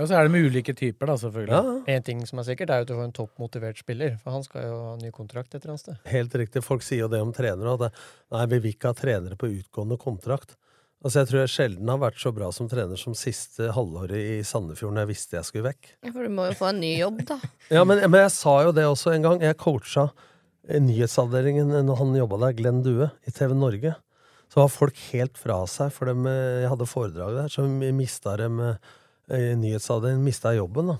Ja, 0.00 0.06
så 0.06 0.14
er 0.16 0.22
det 0.24 0.30
med 0.32 0.46
ulike 0.48 0.72
typer, 0.72 1.06
da, 1.10 1.14
selvfølgelig. 1.20 1.50
Ja, 1.52 1.94
En 1.96 2.02
ting 2.02 2.20
som 2.24 2.38
er 2.40 2.44
sikkert, 2.48 2.70
er 2.72 2.80
at 2.80 2.88
du 2.88 2.94
får 2.96 3.04
en 3.04 3.12
toppmotivert 3.12 3.76
spiller, 3.76 4.14
for 4.22 4.32
han 4.32 4.42
skal 4.46 4.62
jo 4.64 4.76
ha 4.80 4.96
ny 4.96 5.10
kontrakt 5.12 5.52
et 5.54 5.60
eller 5.60 5.74
annet 5.74 5.80
sted. 5.84 5.98
Helt 6.08 6.32
riktig. 6.40 6.62
Folk 6.64 6.80
sier 6.82 7.00
jo 7.04 7.08
det 7.12 7.20
om 7.20 7.32
trenere. 7.36 7.74
At 7.76 7.92
nei, 8.32 8.46
vi 8.46 8.58
vil 8.64 8.72
ikke 8.72 8.94
ha 8.94 8.96
trenere 8.96 9.36
på 9.36 9.50
utgående 9.52 9.98
kontrakt. 10.00 10.56
Altså, 11.00 11.22
Jeg 11.22 11.28
tror 11.30 11.40
jeg 11.40 11.52
sjelden 11.54 11.88
har 11.88 12.00
vært 12.02 12.18
så 12.20 12.30
bra 12.36 12.50
som 12.52 12.68
trener 12.68 12.98
som 13.00 13.14
siste 13.16 13.70
halvåret 13.72 14.20
i 14.20 14.40
Sandefjord 14.44 14.92
når 14.92 15.06
jeg 15.06 15.10
visste 15.14 15.38
jeg 15.38 15.48
skulle 15.48 15.70
vekk. 15.70 15.94
Ja, 16.04 16.12
for 16.12 16.26
du 16.26 16.34
må 16.34 16.50
jo 16.50 16.56
få 16.58 16.68
en 16.74 16.82
ny 16.82 16.90
jobb, 16.98 17.22
da. 17.30 17.38
Ja, 17.76 17.86
men, 17.88 18.02
men 18.04 18.20
jeg 18.26 18.34
sa 18.36 18.58
jo 18.66 18.74
det 18.76 18.84
også 18.84 19.14
en 19.14 19.24
gang. 19.24 19.44
Jeg 19.44 19.56
coacha 19.60 20.10
nyhetsavdelingen 20.70 21.72
når 21.88 22.00
han 22.02 22.18
jobba 22.18 22.40
der, 22.44 22.56
Glenn 22.58 22.82
Due, 22.84 23.08
i 23.26 23.32
TV 23.34 23.54
Norge, 23.56 23.94
så 24.52 24.60
var 24.60 24.72
folk 24.74 24.98
helt 25.10 25.38
fra 25.40 25.62
seg, 25.70 25.92
for 25.94 26.10
dem, 26.10 26.26
eh, 26.28 26.64
jeg 26.66 26.72
hadde 26.74 26.90
foredrag 26.90 27.38
der, 27.38 27.48
så 27.52 27.64
mista 27.96 28.36
dem 28.38 28.60
eh, 28.66 29.54
nyhetsavdelingen 29.56 30.26
mista 30.26 30.52
jobben, 30.56 30.92
da. 30.92 30.98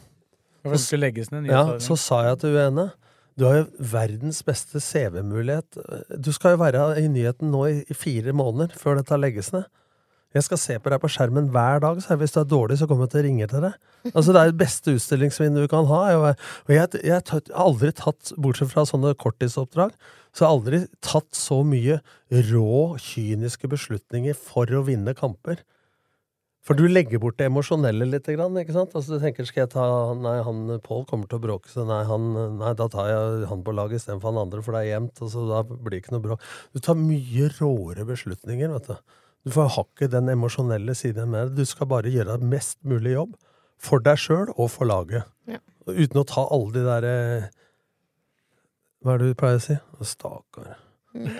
Skulle 0.76 1.08
legges 1.08 1.30
ned? 1.32 1.48
Ja, 1.48 1.76
så 1.80 1.96
sa 2.00 2.22
jeg 2.28 2.40
til 2.42 2.56
UNE 2.56 2.90
du 3.38 3.46
har 3.46 3.54
jo 3.60 3.84
verdens 3.92 4.42
beste 4.44 4.82
CV-mulighet. 4.84 5.78
Du 6.20 6.28
skal 6.36 6.52
jo 6.52 6.58
være 6.60 6.82
i 7.00 7.06
nyheten 7.08 7.48
nå 7.48 7.62
i, 7.70 7.76
i 7.88 7.96
fire 7.96 8.34
måneder 8.36 8.74
før 8.76 8.98
dette 8.98 9.16
legges 9.16 9.48
ned. 9.54 9.64
Jeg 10.30 10.46
skal 10.46 10.60
se 10.62 10.76
på 10.78 10.90
deg 10.92 11.00
på 11.02 11.08
skjermen 11.10 11.48
hver 11.50 11.80
dag, 11.82 11.98
så 12.02 12.14
hvis 12.18 12.36
du 12.36 12.38
er 12.38 12.46
dårlig, 12.46 12.76
så 12.78 12.86
kommer 12.86 13.08
jeg 13.08 13.14
til 13.14 13.20
å 13.20 13.24
ringe 13.26 13.48
til 13.50 13.64
deg. 13.64 13.72
Altså, 14.12 14.30
Det 14.30 14.40
er 14.40 14.52
det 14.52 14.60
beste 14.60 14.94
utstillingsvinduet 14.94 15.66
du 15.66 15.72
kan 15.72 15.88
ha. 15.90 16.00
Og 16.14 16.70
jeg 16.70 16.84
har 17.10 17.50
aldri 17.64 17.90
tatt, 17.98 18.30
bortsett 18.38 18.70
fra 18.70 18.84
sånne 18.86 19.16
korttidsoppdrag, 19.18 19.96
så 20.30 20.44
har 20.44 20.52
jeg 20.52 20.60
aldri 20.60 20.80
tatt 21.02 21.34
så 21.34 21.58
mye 21.66 21.98
rå, 22.52 22.78
kyniske 23.02 23.66
beslutninger 23.72 24.38
for 24.38 24.70
å 24.70 24.84
vinne 24.86 25.16
kamper. 25.18 25.64
For 26.62 26.78
du 26.78 26.84
legger 26.86 27.18
bort 27.18 27.38
det 27.40 27.48
emosjonelle 27.48 28.06
litt, 28.06 28.28
ikke 28.30 28.74
sant? 28.76 28.92
Altså 28.94 29.16
Du 29.16 29.22
tenker 29.22 29.46
skal 29.48 29.64
jeg 29.64 29.70
ta 29.72 29.84
Nei, 30.14 30.36
han 30.44 30.76
Pål 30.84 31.06
kommer 31.08 31.26
til 31.26 31.40
å 31.40 31.42
bråke, 31.42 31.72
så 31.72 31.86
nei, 31.88 32.02
han, 32.06 32.28
nei, 32.60 32.74
da 32.78 32.86
tar 32.92 33.08
jeg 33.08 33.48
han 33.50 33.64
på 33.66 33.74
laget 33.74 34.02
istedenfor 34.02 34.30
han 34.30 34.44
andre, 34.44 34.62
for 34.62 34.76
det 34.76 34.84
er 34.84 34.92
jevnt, 34.92 35.24
og 35.24 35.32
så 35.32 35.46
da 35.48 35.62
blir 35.70 35.96
det 35.96 36.02
ikke 36.04 36.14
noe 36.14 36.26
bråk. 36.28 36.44
Du 36.76 36.82
tar 36.84 37.00
mye 37.00 37.48
råere 37.56 38.06
beslutninger, 38.12 38.76
vet 38.76 38.92
du. 38.92 39.18
Du 39.44 39.52
får 39.54 39.72
hakket 39.76 40.12
den 40.12 40.28
emosjonelle 40.32 40.94
siden 40.94 41.30
med 41.32 41.50
det. 41.50 41.62
Du 41.62 41.68
skal 41.68 41.88
bare 41.90 42.12
gjøre 42.12 42.36
mest 42.44 42.78
mulig 42.84 43.14
jobb. 43.14 43.38
For 43.80 44.02
deg 44.04 44.20
sjøl 44.20 44.50
og 44.56 44.68
for 44.74 44.88
laget. 44.88 45.24
Ja. 45.48 45.62
Uten 45.88 46.20
å 46.20 46.26
ta 46.28 46.44
alle 46.52 46.74
de 46.74 46.84
derre 46.84 47.14
Hva 49.00 49.14
er 49.14 49.22
det 49.22 49.30
du 49.30 49.38
pleier 49.40 49.56
å 49.56 49.64
si? 49.64 49.76
Stakkar. 50.04 50.74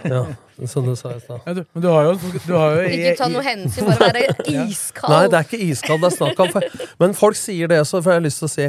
Ja, 0.03 0.24
som 0.66 0.86
du 0.88 0.96
sa 0.98 1.12
i 1.14 1.20
stad. 1.22 1.44
Ja, 1.46 1.53
men 1.55 1.82
du 1.84 1.86
har 1.92 2.09
jo, 2.09 2.14
du 2.42 2.55
har 2.57 2.80
jo 2.80 2.86
Ikke 2.88 3.12
ta 3.20 3.28
noe 3.30 3.44
hensyn, 3.46 3.86
bare 3.86 4.09
være 4.09 4.24
iskald. 4.64 5.12
Nei, 5.12 5.20
det 5.30 5.38
er 5.38 5.46
ikke 5.46 5.61
iskald 5.68 6.03
det 6.03 6.09
er 6.11 6.16
snakk 6.16 6.42
om. 6.42 6.51
For, 6.57 6.88
men 7.05 7.14
folk 7.14 7.38
sier 7.38 7.70
det 7.70 7.78
også, 7.84 8.01
for 8.01 8.14
jeg 8.14 8.22
har 8.22 8.26
lyst 8.26 8.42
til 8.42 8.48
å 8.48 8.55
si 8.57 8.66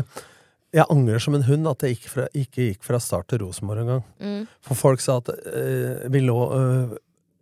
jeg 0.72 0.88
angrer 0.94 1.20
som 1.20 1.36
en 1.36 1.44
hund 1.44 1.68
at 1.68 1.84
jeg 1.84 1.98
ikke, 1.98 2.10
fra, 2.14 2.28
ikke 2.38 2.68
gikk 2.70 2.86
fra 2.88 3.00
start 3.04 3.28
til 3.32 3.42
Rosenborg 3.44 3.82
engang. 3.82 4.06
Mm. 4.24 4.46
For 4.64 4.80
folk 4.80 5.02
sa 5.04 5.18
at 5.20 5.32
øh, 5.34 6.06
vi 6.14 6.22
lå 6.24 6.38
øh, 6.56 6.94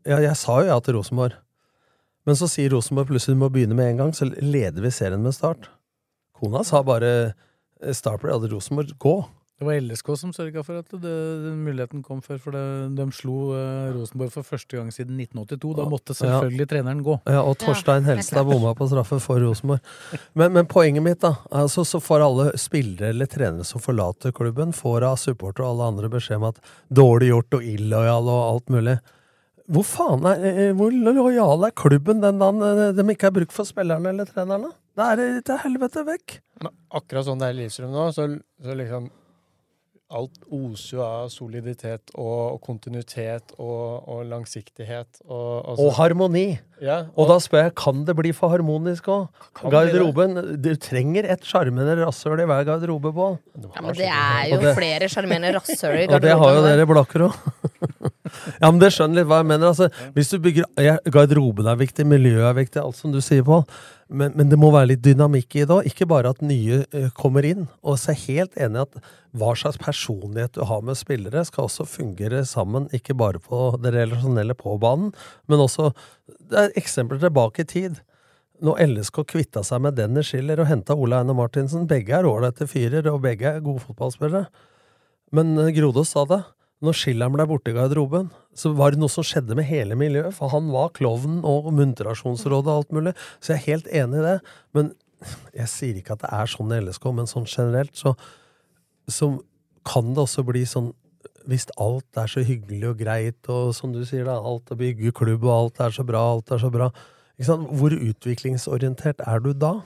Ja, 0.07 0.17
jeg 0.23 0.33
sa 0.39 0.55
jo 0.63 0.71
ja 0.71 0.79
til 0.81 0.95
Rosenborg. 0.97 1.35
Men 2.30 2.38
så 2.38 2.45
sier 2.45 2.69
Rosenborg 2.69 3.09
plutselig 3.09 3.34
du 3.34 3.41
må 3.41 3.47
begynne 3.49 3.73
med 3.73 3.95
en 3.95 4.03
gang, 4.03 4.11
så 4.13 4.27
leder 4.30 4.84
vi 4.86 4.93
serien 4.93 5.23
med 5.25 5.34
Start. 5.34 5.65
Kona 6.38 6.61
sa 6.67 6.84
bare 6.86 7.09
eh, 7.25 7.95
Start 7.97 8.21
ble 8.21 8.36
hadde 8.36 8.51
Rosenborg. 8.51 8.93
Gå! 9.01 9.17
Det 9.59 9.65
var 9.65 9.80
LSK 9.82 10.11
som 10.15 10.30
sørga 10.32 10.61
for 10.63 10.77
at 10.80 10.93
det, 10.93 11.15
den 11.43 11.57
muligheten 11.65 12.03
kom 12.05 12.21
før. 12.23 12.38
For 12.39 12.53
det, 12.53 12.61
de 12.95 13.09
slo 13.17 13.49
eh, 13.57 13.89
Rosenborg 13.97 14.32
for 14.38 14.45
første 14.45 14.77
gang 14.77 14.93
siden 14.93 15.17
1982. 15.25 15.73
Da 15.82 15.89
måtte 15.89 16.15
selvfølgelig 16.21 16.69
treneren 16.69 17.01
gå. 17.03 17.17
Ja, 17.25 17.41
og 17.41 17.57
Torstein 17.59 18.05
Helstad 18.07 18.45
bomma 18.47 18.77
på 18.77 18.88
straffe 18.93 19.17
for 19.25 19.41
Rosenborg. 19.41 19.82
Men, 20.38 20.53
men 20.55 20.69
poenget 20.69 21.03
mitt, 21.03 21.23
da. 21.25 21.34
Altså, 21.49 21.82
så 21.82 21.97
får 21.97 22.30
alle 22.30 22.51
spillere 22.61 23.09
eller 23.09 23.27
trenere 23.27 23.65
som 23.67 23.82
forlater 23.82 24.38
klubben, 24.38 24.71
får 24.77 25.09
av 25.09 25.17
supportere 25.17 25.65
og 25.65 25.73
alle 25.73 25.93
andre 25.95 26.13
beskjed 26.13 26.43
om 26.43 26.51
at 26.53 26.61
dårlig 27.01 27.34
gjort 27.34 27.57
og 27.57 27.71
illojal 27.73 28.30
og 28.30 28.43
alt 28.45 28.77
mulig. 28.77 28.99
Hvor 29.70 29.86
faen 29.86 30.26
er, 30.26 30.43
eh, 30.49 30.72
hvor 30.74 30.89
lojal 30.91 31.67
er 31.67 31.76
klubben 31.78 32.22
den 32.24 32.39
dagen 32.41 32.63
eh, 32.65 32.91
de 32.97 33.05
ikke 33.13 33.30
har 33.30 33.36
brukt 33.36 33.53
for 33.53 33.67
spillerne 33.70 34.09
eller 34.15 34.26
trenerne? 34.26 34.72
Da 34.97 35.11
er 35.13 35.22
det 35.22 35.45
til 35.45 35.61
helvete 35.61 36.01
vekk. 36.07 36.39
Men 36.63 36.74
akkurat 36.99 37.28
sånn 37.30 37.39
det 37.39 37.51
er 37.51 37.53
i 37.55 37.59
Lillestrøm 37.61 37.93
nå, 37.93 38.09
så, 38.15 38.26
så 38.65 38.76
liksom 38.76 39.09
Alt 40.09 40.39
oser 40.49 40.95
jo 40.95 41.01
av 41.05 41.28
soliditet 41.30 42.09
og, 42.17 42.55
og 42.55 42.61
kontinuitet 42.65 43.51
og, 43.61 44.07
og 44.09 44.24
langsiktighet. 44.26 45.20
Og, 45.28 45.59
og, 45.70 45.76
så- 45.78 45.84
Og 45.86 45.91
harmoni. 45.99 46.45
Ja, 46.82 46.95
Og 47.13 47.30
da 47.30 47.36
spør 47.38 47.67
jeg, 47.67 47.76
kan 47.78 47.99
det 48.07 48.15
bli 48.17 48.32
for 48.34 48.49
harmonisk 48.49 49.05
òg? 49.13 49.28
Garderoben 49.70 50.57
Du 50.65 50.72
trenger 50.82 51.30
et 51.30 51.45
sjarmerende 51.45 52.07
rasshøl 52.07 52.41
i 52.41 52.47
hver 52.49 52.65
garderobe, 52.72 53.13
Pål. 53.13 53.38
Ja, 53.67 53.84
men 53.86 53.93
det 54.01 54.09
er 54.09 54.49
jo 54.55 54.74
flere 54.82 55.11
sjarmerende 55.13 55.53
rasshøl 55.59 55.99
i 56.01 56.07
Og 56.15 56.26
det 56.26 56.34
har 56.34 56.57
jo 56.57 56.63
garderoben. 56.65 56.72
dere 56.74 56.89
blakker 56.89 57.28
òg. 57.30 58.09
ja, 58.55 58.69
men 58.69 58.80
det 58.82 58.91
skjønner 58.95 59.21
litt 59.21 59.30
hva 59.30 59.41
jeg 59.41 59.49
mener. 59.51 59.71
Altså, 59.71 60.09
hvis 60.15 60.34
du 60.34 60.39
bygger 60.43 60.67
ja, 60.82 60.97
Garderoben 61.11 61.69
er 61.69 61.80
viktig, 61.80 62.07
miljøet 62.09 62.49
er 62.49 62.59
viktig, 62.59 62.82
alt 62.84 62.99
som 62.99 63.15
du 63.15 63.21
sier, 63.23 63.45
Pål. 63.47 63.65
Men, 64.09 64.34
men 64.34 64.49
det 64.49 64.57
må 64.57 64.71
være 64.73 64.95
litt 64.95 65.03
dynamikk 65.05 65.59
i 65.59 65.63
det 65.69 65.75
òg. 65.75 65.88
Ikke 65.89 66.07
bare 66.09 66.32
at 66.34 66.41
nye 66.41 66.82
eh, 66.97 67.09
kommer 67.17 67.45
inn. 67.45 67.67
Og 67.86 67.99
så 68.01 68.11
er 68.11 68.17
jeg 68.17 68.39
helt 68.39 68.57
enig 68.57 68.82
i 68.82 68.86
at 68.88 69.09
hva 69.38 69.53
slags 69.57 69.77
personlighet 69.82 70.55
du 70.57 70.63
har 70.65 70.82
med 70.86 70.97
spillere, 70.97 71.43
skal 71.45 71.67
også 71.67 71.86
fungere 71.86 72.41
sammen. 72.49 72.88
Ikke 72.95 73.13
bare 73.17 73.41
på 73.43 73.75
det 73.82 73.93
relasjonelle 73.93 74.57
på 74.57 74.80
banen, 74.82 75.13
men 75.47 75.65
også 75.65 75.91
Det 76.49 76.57
er 76.57 76.77
eksempler 76.82 77.19
tilbake 77.21 77.61
i 77.61 77.69
tid. 77.69 77.99
Når 78.65 78.80
LSK 78.89 79.21
kvitta 79.30 79.61
seg 79.63 79.84
med 79.86 79.95
Dennis 79.95 80.32
Schiller 80.32 80.59
og 80.59 80.67
henta 80.67 80.95
Ole 80.97 81.21
Einar 81.21 81.38
Martinsen, 81.38 81.86
begge 81.88 82.17
er 82.17 82.27
ålreite 82.27 82.67
fyrer, 82.67 83.05
og 83.11 83.21
begge 83.23 83.47
er 83.47 83.61
gode 83.63 83.84
fotballspillere. 83.86 84.49
Men 85.32 85.53
eh, 85.61 85.73
Grodås 85.77 86.15
sa 86.15 86.25
det. 86.25 86.41
Når 86.86 86.95
Schiller'n 86.95 87.34
ble 87.36 87.45
borte 87.49 87.73
i 87.73 87.75
garderoben, 87.75 88.30
så 88.55 88.71
var 88.77 88.93
det 88.93 89.01
noe 89.01 89.11
som 89.11 89.25
skjedde 89.27 89.57
med 89.57 89.67
hele 89.67 89.97
miljøet. 89.99 90.32
For 90.38 90.51
han 90.53 90.69
var 90.71 90.93
klovnen 90.95 91.41
og 91.47 91.67
muntrasjonsrådet 91.75 92.71
og 92.71 92.75
alt 92.77 92.95
mulig. 92.95 93.15
Så 93.39 93.53
jeg 93.53 93.59
er 93.59 93.67
helt 93.67 93.91
enig 94.01 94.21
i 94.21 94.25
det. 94.30 94.38
Men 94.77 94.93
jeg 95.57 95.71
sier 95.73 95.99
ikke 95.99 96.15
at 96.15 96.23
det 96.23 96.32
er 96.38 96.53
sånn 96.53 96.71
i 96.71 96.80
LSK, 96.80 97.11
men 97.17 97.27
sånn 97.27 97.49
generelt 97.49 97.99
så, 97.99 98.15
så 99.11 99.34
kan 99.88 100.13
det 100.15 100.23
også 100.23 100.45
bli 100.47 100.63
sånn 100.69 100.93
hvis 101.49 101.65
alt 101.82 102.19
er 102.19 102.30
så 102.30 102.43
hyggelig 102.45 102.91
og 102.91 102.99
greit, 102.99 103.39
og 103.49 103.71
som 103.73 103.91
du 103.95 104.03
sier, 104.05 104.27
da, 104.27 104.36
alt 104.38 104.69
å 104.69 104.77
bygge 104.77 105.11
klubb, 105.17 105.47
og 105.47 105.55
alt 105.55 105.80
er 105.88 105.95
så 105.95 106.03
bra, 106.05 106.21
alt 106.36 106.51
er 106.53 106.61
så 106.61 106.69
bra 106.71 106.91
ikke 107.39 107.47
sant? 107.47 107.69
Hvor 107.80 107.93
utviklingsorientert 107.95 109.23
er 109.23 109.39
du 109.39 109.53
da? 109.55 109.77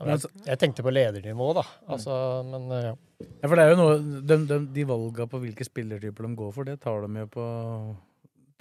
Jeg, 0.00 0.56
tenkte 0.58 0.82
på 0.82 0.90
ledernivå, 0.90 1.50
da. 1.58 1.66
Altså, 1.92 2.14
men 2.48 2.64
eh, 2.72 2.86
ja. 2.88 2.94
Ja, 3.20 3.46
for 3.48 3.54
det 3.56 3.64
er 3.64 3.72
jo 3.74 3.78
noe 3.78 3.96
De, 4.26 4.36
de, 4.48 4.58
de 4.74 4.84
valga 4.88 5.26
på 5.30 5.38
hvilke 5.42 5.66
spillertyper 5.66 6.26
de 6.26 6.34
går 6.38 6.52
for, 6.56 6.66
det 6.66 6.80
tar 6.82 7.04
de 7.06 7.20
jo 7.22 7.28
på 7.30 7.44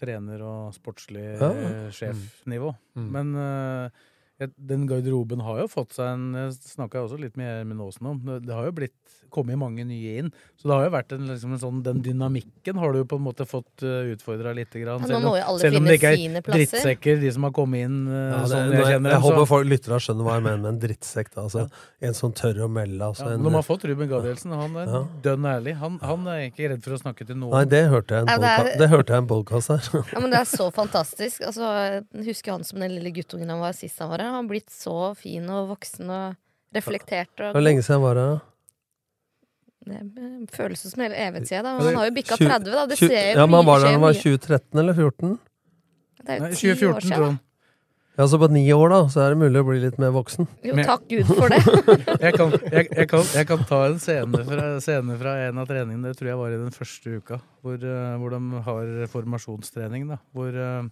trener- 0.04 0.44
og 0.46 0.74
sportslig 0.76 1.24
Ja. 1.40 1.50
eh, 1.54 1.90
sjefnivå. 1.96 2.74
Mm. 2.98 3.08
Men 3.16 3.36
uh, 3.38 4.48
den 4.58 4.88
garderoben 4.90 5.40
har 5.46 5.62
jo 5.64 5.68
fått 5.72 5.94
seg 5.96 6.10
en 6.12 6.26
Jeg 6.36 6.58
snakka 6.74 7.06
også 7.06 7.20
litt 7.22 7.38
med 7.40 7.48
Gjermund 7.48 7.86
Aasen 7.86 8.10
om. 8.12 8.20
Det, 8.28 8.42
det 8.48 8.54
har 8.58 8.68
jo 8.68 8.76
blitt 8.82 9.23
kommet 9.34 9.58
mange 9.60 9.84
nye 9.90 10.14
inn. 10.22 10.30
Så 10.62 10.70
det 10.70 10.76
har 10.78 10.84
jo 10.86 10.92
vært 10.94 11.12
en, 11.18 11.26
liksom, 11.28 11.54
en 11.58 11.60
sånn 11.60 11.80
Den 11.84 12.00
dynamikken 12.06 12.78
har 12.80 12.94
du 12.94 13.00
jo 13.02 13.06
på 13.10 13.18
en 13.20 13.26
måte 13.26 13.48
fått 13.50 13.84
uh, 13.84 14.08
utfordra 14.14 14.54
litt. 14.56 14.72
grann. 14.72 15.02
Ja, 15.04 15.10
selv 15.10 15.28
om- 15.28 15.60
selv 15.60 15.78
om 15.82 15.90
det 15.90 15.98
ikke 16.00 16.12
er 16.14 16.42
drittsekker, 16.46 17.20
de 17.20 17.32
som 17.36 17.44
har 17.48 17.52
kommet 17.58 17.84
inn 17.88 17.98
uh, 18.08 18.14
Ja, 18.14 18.38
det, 18.44 18.50
sånn 18.54 18.60
jeg, 18.64 18.72
jeg 18.72 18.80
jeg, 18.80 18.92
kjenner 18.94 19.16
dem. 19.18 19.22
håper 19.26 19.48
folk 19.50 19.68
lytter 19.68 19.96
og 19.98 20.04
skjønner 20.06 20.28
hva 20.30 20.38
jeg 20.38 20.44
mener 20.48 20.62
med 20.64 20.72
en 20.74 20.80
drittsekk. 20.86 21.34
Da. 21.36 21.42
Altså, 21.50 21.66
En 22.04 22.14
som 22.18 22.32
tør 22.34 22.62
å 22.66 22.70
melde. 22.72 23.02
Altså, 23.10 23.26
Ja, 23.28 23.36
en, 23.38 23.44
de 23.44 23.54
har 23.58 23.66
fått 23.68 23.84
Ruben 23.90 24.10
Gabrielsen, 24.14 24.52
han 24.56 24.76
er 24.78 24.86
Ja. 24.94 25.04
dønn 25.28 25.50
ærlig. 25.52 25.76
Han, 25.82 25.98
han 26.04 26.28
er 26.28 26.46
ikke 26.52 26.70
redd 26.72 26.84
for 26.86 26.94
å 26.94 27.02
snakke 27.02 27.26
til 27.28 27.36
noen. 27.42 27.52
Nei, 27.58 27.66
det 27.66 27.84
hørte 27.90 28.16
jeg 28.16 28.22
en 28.24 28.28
Ja, 28.28 28.38
det 28.38 28.54
er- 28.74 28.78
det 28.84 28.90
hørte 28.94 29.14
jeg 29.18 29.24
en 29.26 29.28
podkast 29.34 29.68
her. 29.74 30.04
Ja, 30.14 30.20
men 30.20 30.30
Det 30.32 30.40
er 30.40 30.50
så 30.54 30.70
fantastisk. 30.72 31.42
Altså, 31.42 31.68
jeg 32.14 32.26
husker 32.30 32.52
han 32.56 32.64
som 32.64 32.80
den 32.80 32.92
lille 32.96 33.12
guttungen 33.16 33.50
han 33.50 33.60
var 33.60 33.74
sist 33.74 34.00
han 34.00 34.10
var 34.10 34.20
her. 34.20 34.32
Han 34.32 34.46
har 34.46 34.50
blitt 34.50 34.70
så 34.70 35.16
fin 35.18 35.48
og 35.50 35.70
voksen 35.76 36.10
og 36.10 36.36
reflektert. 36.74 37.30
Og 37.40 37.54
Hvor 37.56 37.62
lenge 37.64 37.84
siden 37.86 38.02
var 38.02 38.16
det? 38.16 38.24
da? 38.32 38.40
Det 39.86 40.52
føles 40.56 40.80
som 40.88 41.02
hele 41.04 41.16
evighetssida. 41.16 41.62
Ja, 41.64 41.64
Men 41.64 41.80
det- 41.80 41.86
han 41.94 41.96
har 42.02 42.06
jo 42.10 42.16
bikka 42.18 42.38
30, 42.38 42.72
da. 42.72 42.86
Det 42.88 42.98
ser 42.98 43.10
jo 43.10 43.40
ja, 43.40 43.46
men 43.46 43.66
var 43.66 43.80
det 43.80 43.86
da 43.90 43.92
han 43.92 44.02
var 44.02 44.14
2013 44.14 44.80
eller 44.80 44.94
2014? 44.94 45.40
Det 46.24 46.30
er 46.30 46.38
jo 46.38 46.44
Nei, 46.44 46.52
ti 46.56 46.68
år 46.72 46.76
2014, 46.76 47.02
siden. 47.02 47.18
tror 47.18 47.26
han. 47.26 47.40
Ja, 48.16 48.28
Så 48.30 48.38
på 48.38 48.48
ni 48.52 48.62
år, 48.72 48.90
da, 48.94 49.00
så 49.10 49.22
er 49.26 49.30
det 49.34 49.40
mulig 49.42 49.58
å 49.58 49.66
bli 49.66 49.80
litt 49.82 49.98
mer 49.98 50.12
voksen. 50.14 50.46
Jo, 50.64 50.76
takk 50.86 51.08
Gud 51.10 51.26
for 51.26 51.50
det. 51.50 51.58
jeg, 52.22 52.34
kan, 52.38 52.52
jeg, 52.72 52.88
jeg, 52.94 53.08
kan, 53.10 53.24
jeg 53.34 53.48
kan 53.50 53.64
ta 53.66 53.80
en 53.88 53.98
scene 54.00 54.44
fra, 54.46 54.68
scene 54.86 55.18
fra 55.18 55.34
en 55.48 55.58
av 55.58 55.66
treningene, 55.68 56.12
det 56.12 56.20
tror 56.20 56.30
jeg 56.30 56.38
var 56.38 56.54
i 56.54 56.60
den 56.62 56.70
første 56.76 57.16
uka, 57.18 57.40
hvor, 57.66 57.74
eh, 57.82 58.14
hvor 58.22 58.30
de 58.36 58.62
har 58.68 58.92
formasjonstrening. 59.10 60.06
da, 60.14 60.20
Hvor 60.32 60.54
eh, 60.54 60.84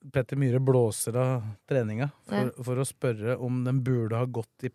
Petter 0.00 0.38
Myhre 0.40 0.60
blåser 0.64 1.16
av 1.20 1.42
treninga 1.68 2.08
for, 2.24 2.48
Ja. 2.48 2.64
for 2.64 2.80
å 2.80 2.86
spørre 2.88 3.36
om 3.36 3.64
den 3.66 3.82
burde 3.84 4.16
ha 4.16 4.24
gått 4.24 4.64
i 4.64 4.70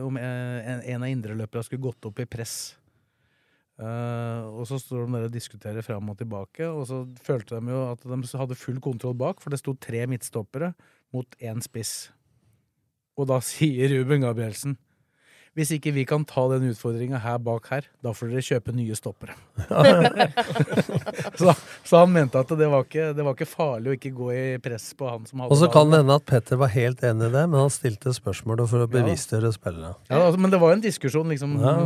Om 0.00 0.16
eh, 0.16 0.70
en, 0.72 0.80
en 0.80 1.02
av 1.04 1.10
indreløperne 1.10 1.66
skulle 1.66 1.84
gått 1.84 2.08
opp 2.08 2.22
i 2.22 2.28
press. 2.30 2.76
Uh, 3.80 4.44
og 4.60 4.66
så 4.68 4.76
står 4.76 5.06
de 5.06 5.14
der 5.16 5.26
og 5.28 5.32
diskuterer 5.32 5.84
fram 5.84 6.10
og 6.12 6.18
tilbake, 6.20 6.66
og 6.68 6.84
så 6.88 6.98
følte 7.24 7.56
de 7.56 7.72
jo 7.72 7.84
at 7.88 8.02
de 8.04 8.18
hadde 8.36 8.58
full 8.60 8.80
kontroll 8.84 9.14
bak, 9.16 9.40
for 9.40 9.52
det 9.52 9.60
sto 9.62 9.72
tre 9.72 10.02
midtstoppere 10.10 10.74
mot 11.16 11.36
én 11.40 11.62
spiss. 11.64 12.10
Og 13.16 13.28
da 13.30 13.38
sier 13.52 13.88
Ruben 13.94 14.20
Gabrielsen 14.26 14.76
hvis 15.58 15.72
ikke 15.74 15.90
vi 15.96 16.04
kan 16.06 16.22
ta 16.28 16.44
den 16.52 16.68
utfordringa 16.70 17.18
her 17.24 17.40
bak 17.42 17.66
her, 17.72 17.86
da 18.04 18.12
får 18.14 18.30
dere 18.30 18.44
kjøpe 18.46 18.74
nye 18.76 18.94
stoppere. 18.94 19.34
så, 21.40 21.54
så 21.84 22.02
han 22.04 22.12
mente 22.14 22.38
at 22.38 22.52
det 22.54 22.68
var, 22.70 22.86
ikke, 22.86 23.08
det 23.16 23.26
var 23.26 23.34
ikke 23.34 23.48
farlig 23.50 23.90
å 23.90 23.96
ikke 23.98 24.12
gå 24.14 24.30
i 24.36 24.44
press 24.62 24.92
på 24.94 25.10
han 25.10 25.26
som 25.26 25.42
hadde 25.42 25.56
Og 25.56 25.60
så 25.62 25.70
kan 25.74 25.90
det 25.90 26.02
hende 26.04 26.20
at 26.20 26.26
Petter 26.30 26.60
var 26.60 26.70
helt 26.74 27.02
enig 27.06 27.28
i 27.28 27.34
det, 27.34 27.44
men 27.50 27.58
han 27.64 27.74
stilte 27.74 28.14
spørsmålet 28.14 28.70
for 28.70 28.86
å 28.86 28.88
bevisstgjøre 28.94 29.50
spillerne. 29.56 29.96
ja, 30.06 30.22
altså, 30.22 30.38
Men 30.40 30.54
det 30.54 30.62
var 30.62 30.76
en 30.76 30.86
diskusjon 30.86 31.34
liksom 31.34 31.58
Ja. 31.60 31.76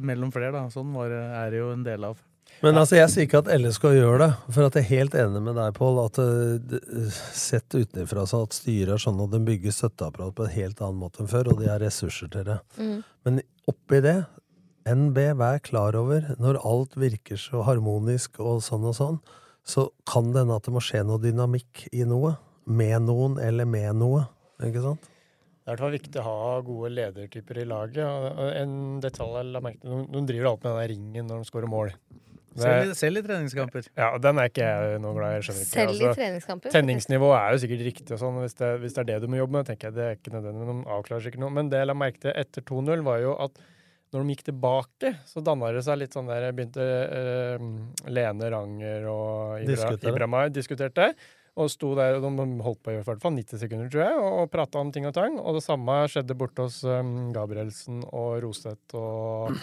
mellom 0.00 0.32
flere, 0.32 0.54
da. 0.56 0.64
Sånn 0.72 0.92
var, 0.96 1.12
er 1.12 1.52
det 1.52 1.60
jo 1.60 1.70
en 1.74 1.84
del 1.84 2.08
av. 2.08 2.16
Men 2.60 2.76
altså, 2.76 2.98
jeg 2.98 3.08
sier 3.08 3.24
ikke 3.24 3.40
at 3.40 3.48
LSK 3.54 3.84
gjør 3.96 4.18
det, 4.20 4.28
for 4.52 4.66
at 4.66 4.74
jeg 4.76 4.84
er 4.84 4.90
helt 4.90 5.14
enig 5.16 5.40
med 5.46 5.56
deg, 5.56 5.72
Pål. 5.78 6.00
At 6.02 6.18
eh, 6.20 7.20
sett 7.36 7.72
utenfra 7.72 8.26
så 8.28 8.42
at 8.44 8.56
styret 8.56 8.98
er 8.98 9.00
sånn 9.00 9.22
at 9.24 9.32
de 9.32 9.40
bygger 9.46 9.72
støtteapparat 9.72 10.36
på 10.36 10.44
en 10.44 10.52
helt 10.58 10.82
annen 10.84 11.00
måte 11.00 11.22
enn 11.24 11.30
før, 11.30 11.54
og 11.54 11.62
de 11.62 11.70
har 11.70 11.80
ressurser 11.80 12.28
til 12.32 12.44
det. 12.50 12.58
Mm. 12.76 12.98
Men 13.24 13.40
oppi 13.70 14.02
det, 14.04 14.18
NB, 14.90 15.22
vær 15.40 15.62
klar 15.64 15.96
over, 15.96 16.34
når 16.40 16.60
alt 16.68 17.00
virker 17.00 17.40
så 17.40 17.64
harmonisk 17.64 18.40
og 18.44 18.60
sånn 18.64 18.84
og 18.90 18.96
sånn, 18.98 19.20
så 19.64 19.88
kan 20.08 20.28
det 20.32 20.44
hende 20.44 20.60
at 20.60 20.68
det 20.68 20.74
må 20.74 20.84
skje 20.84 21.04
noe 21.06 21.20
dynamikk 21.22 21.86
i 21.96 22.04
noe. 22.08 22.36
Med 22.70 23.06
noen 23.06 23.38
eller 23.42 23.66
med 23.66 23.96
noe. 23.98 24.26
Ikke 24.62 24.82
sant? 24.84 25.06
Det 25.60 25.72
er 25.72 25.72
i 25.72 25.72
hvert 25.72 25.82
fall 25.82 25.94
viktig 25.94 26.20
å 26.20 26.24
ha 26.26 26.56
gode 26.66 26.90
ledertyper 26.92 27.60
i 27.62 27.68
laget. 27.68 28.40
En 28.60 28.74
detalj 29.02 29.38
jeg 29.38 29.52
la 29.54 29.62
merke 29.64 29.80
til, 29.84 30.04
de 30.12 30.22
driver 30.28 30.50
alltid 30.50 30.68
med 30.68 30.76
den 30.80 30.90
ringen 30.92 31.30
når 31.30 31.40
de 31.40 31.48
skårer 31.48 31.72
mål. 31.72 31.92
Selv, 32.58 32.90
i- 32.90 32.94
selv 32.98 33.16
i 33.18 33.22
treningskamper. 33.22 33.86
Ja, 33.96 34.08
og 34.14 34.20
Den 34.22 34.38
er 34.38 34.48
ikke 34.50 34.64
jeg 34.66 35.00
noe 35.00 35.14
glad 35.14 35.36
i. 35.36 35.38
ikke. 35.38 35.54
Selv 35.70 35.90
i 35.90 35.92
Altså, 36.00 36.14
treningskamper. 36.18 36.70
Tenningsnivå 36.74 37.28
er 37.36 37.52
jo 37.54 37.58
sikkert 37.62 37.84
riktig, 37.86 38.10
og 38.12 38.18
sånn, 38.18 38.40
hvis 38.42 38.54
det, 38.58 38.70
hvis 38.80 38.94
det 38.94 38.98
er 38.98 39.08
det 39.12 39.20
du 39.22 39.28
må 39.28 39.36
jobbe 39.38 39.52
med. 39.52 39.66
tenker 39.66 39.90
jeg 39.90 39.94
Det 39.94 40.04
er 40.04 40.16
ikke 40.16 40.32
nødvendig, 40.34 40.66
men 40.66 40.82
de 40.82 40.90
avklarer 40.90 41.22
sikkert 41.22 41.38
noe. 41.44 41.50
Men 41.50 41.68
det 41.70 41.78
jeg 41.78 41.86
la 41.86 41.94
merke 41.94 42.18
til 42.20 42.32
etter 42.34 42.62
2-0, 42.62 43.02
var 43.06 43.18
jo 43.20 43.36
at 43.38 43.52
når 44.12 44.24
de 44.26 44.34
gikk 44.34 44.42
tilbake, 44.50 45.16
så 45.24 45.38
danna 45.46 45.70
det 45.72 45.84
seg 45.86 45.98
litt 45.98 46.10
sånn 46.12 46.26
der 46.26 46.50
Begynte 46.50 46.82
uh, 46.82 48.10
Lene 48.10 48.50
Ranger 48.50 49.04
og 49.06 49.60
Ibra, 49.62 49.94
Diskutere. 49.94 50.50
Diskuterte. 50.50 51.14
Og 51.60 51.68
sto 51.68 51.94
der, 51.94 52.14
og 52.16 52.22
de 52.22 52.62
holdt 52.62 52.82
på 52.82 52.90
i 52.94 53.00
hvert 53.02 53.20
fall 53.20 53.32
90 53.34 53.58
sekunder, 53.58 53.88
tror 53.90 54.02
jeg, 54.06 54.18
og, 54.18 54.32
og 54.42 54.50
prata 54.50 54.78
om 54.78 54.90
ting 54.94 55.04
og 55.06 55.12
tang. 55.14 55.38
Og 55.38 55.54
det 55.58 55.62
samme 55.62 55.96
skjedde 56.08 56.36
borte 56.38 56.62
hos 56.62 56.82
um, 56.86 57.32
Gabrielsen 57.34 58.02
og 58.12 58.42
Roseth 58.42 58.94
og, 58.94 59.56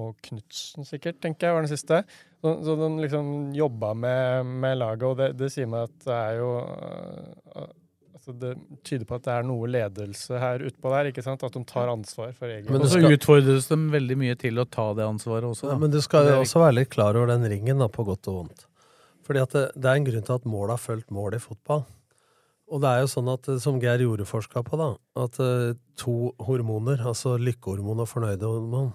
og 0.00 0.16
Knutsen, 0.26 0.86
sikkert, 0.88 1.20
tenker 1.22 1.46
jeg, 1.48 1.54
var 1.54 1.64
den 1.66 1.70
siste. 1.70 2.00
Så, 2.42 2.52
så 2.66 2.74
de 2.80 2.88
liksom 3.04 3.28
jobba 3.54 3.92
med, 3.94 4.50
med 4.64 4.78
laget, 4.80 5.06
og 5.06 5.16
det, 5.20 5.28
det 5.38 5.50
sier 5.54 5.68
meg 5.70 5.86
at 5.86 5.96
det 6.04 6.16
er 6.18 6.38
jo 6.40 6.48
øh, 6.60 7.68
altså 8.14 8.34
Det 8.40 8.50
tyder 8.84 9.06
på 9.08 9.18
at 9.18 9.24
det 9.26 9.32
er 9.36 9.46
noe 9.46 9.68
ledelse 9.70 10.38
her 10.42 10.64
utpå 10.66 10.92
der, 10.94 11.10
ikke 11.12 11.24
sant? 11.24 11.42
At 11.46 11.54
de 11.56 11.62
tar 11.68 11.92
ansvar 11.92 12.34
for 12.36 12.50
egen 12.50 12.70
Men 12.72 12.82
det 12.82 12.90
så 12.90 12.98
skal- 12.98 13.16
utfordres 13.18 13.70
de 13.70 13.78
veldig 13.94 14.18
mye 14.24 14.36
til 14.40 14.58
å 14.58 14.66
ta 14.66 14.90
det 14.98 15.06
ansvaret 15.06 15.46
også. 15.48 15.68
Da. 15.68 15.74
Ja, 15.74 15.80
men 15.86 15.94
du 15.94 16.00
skal 16.04 16.30
jo 16.32 16.38
også 16.42 16.62
være 16.64 16.78
litt 16.82 16.92
klar 16.94 17.14
over 17.20 17.30
den 17.34 17.46
ringen, 17.52 17.78
da, 17.78 17.88
på 17.92 18.06
godt 18.08 18.30
og 18.32 18.40
vondt. 18.42 18.66
Fordi 19.24 19.40
at 19.40 19.54
det, 19.56 19.66
det 19.78 19.88
er 19.90 20.00
en 20.00 20.06
grunn 20.10 20.24
til 20.26 20.34
at 20.40 20.44
mål 20.48 20.72
har 20.74 20.80
fulgt 20.82 21.14
mål 21.14 21.38
i 21.38 21.42
fotball. 21.42 21.84
Og 22.72 22.80
det 22.80 22.90
er 22.90 23.02
jo 23.04 23.08
sånn 23.12 23.28
at, 23.28 23.46
som 23.60 23.76
Geir 23.80 24.00
Jorde 24.00 24.24
forska 24.26 24.62
på, 24.64 24.76
da, 24.80 24.90
at 25.20 25.36
eh, 25.44 25.74
to 26.00 26.32
hormoner, 26.44 27.00
altså 27.04 27.36
lykkehormon 27.38 28.00
og 28.04 28.08
fornøydehormon 28.08 28.90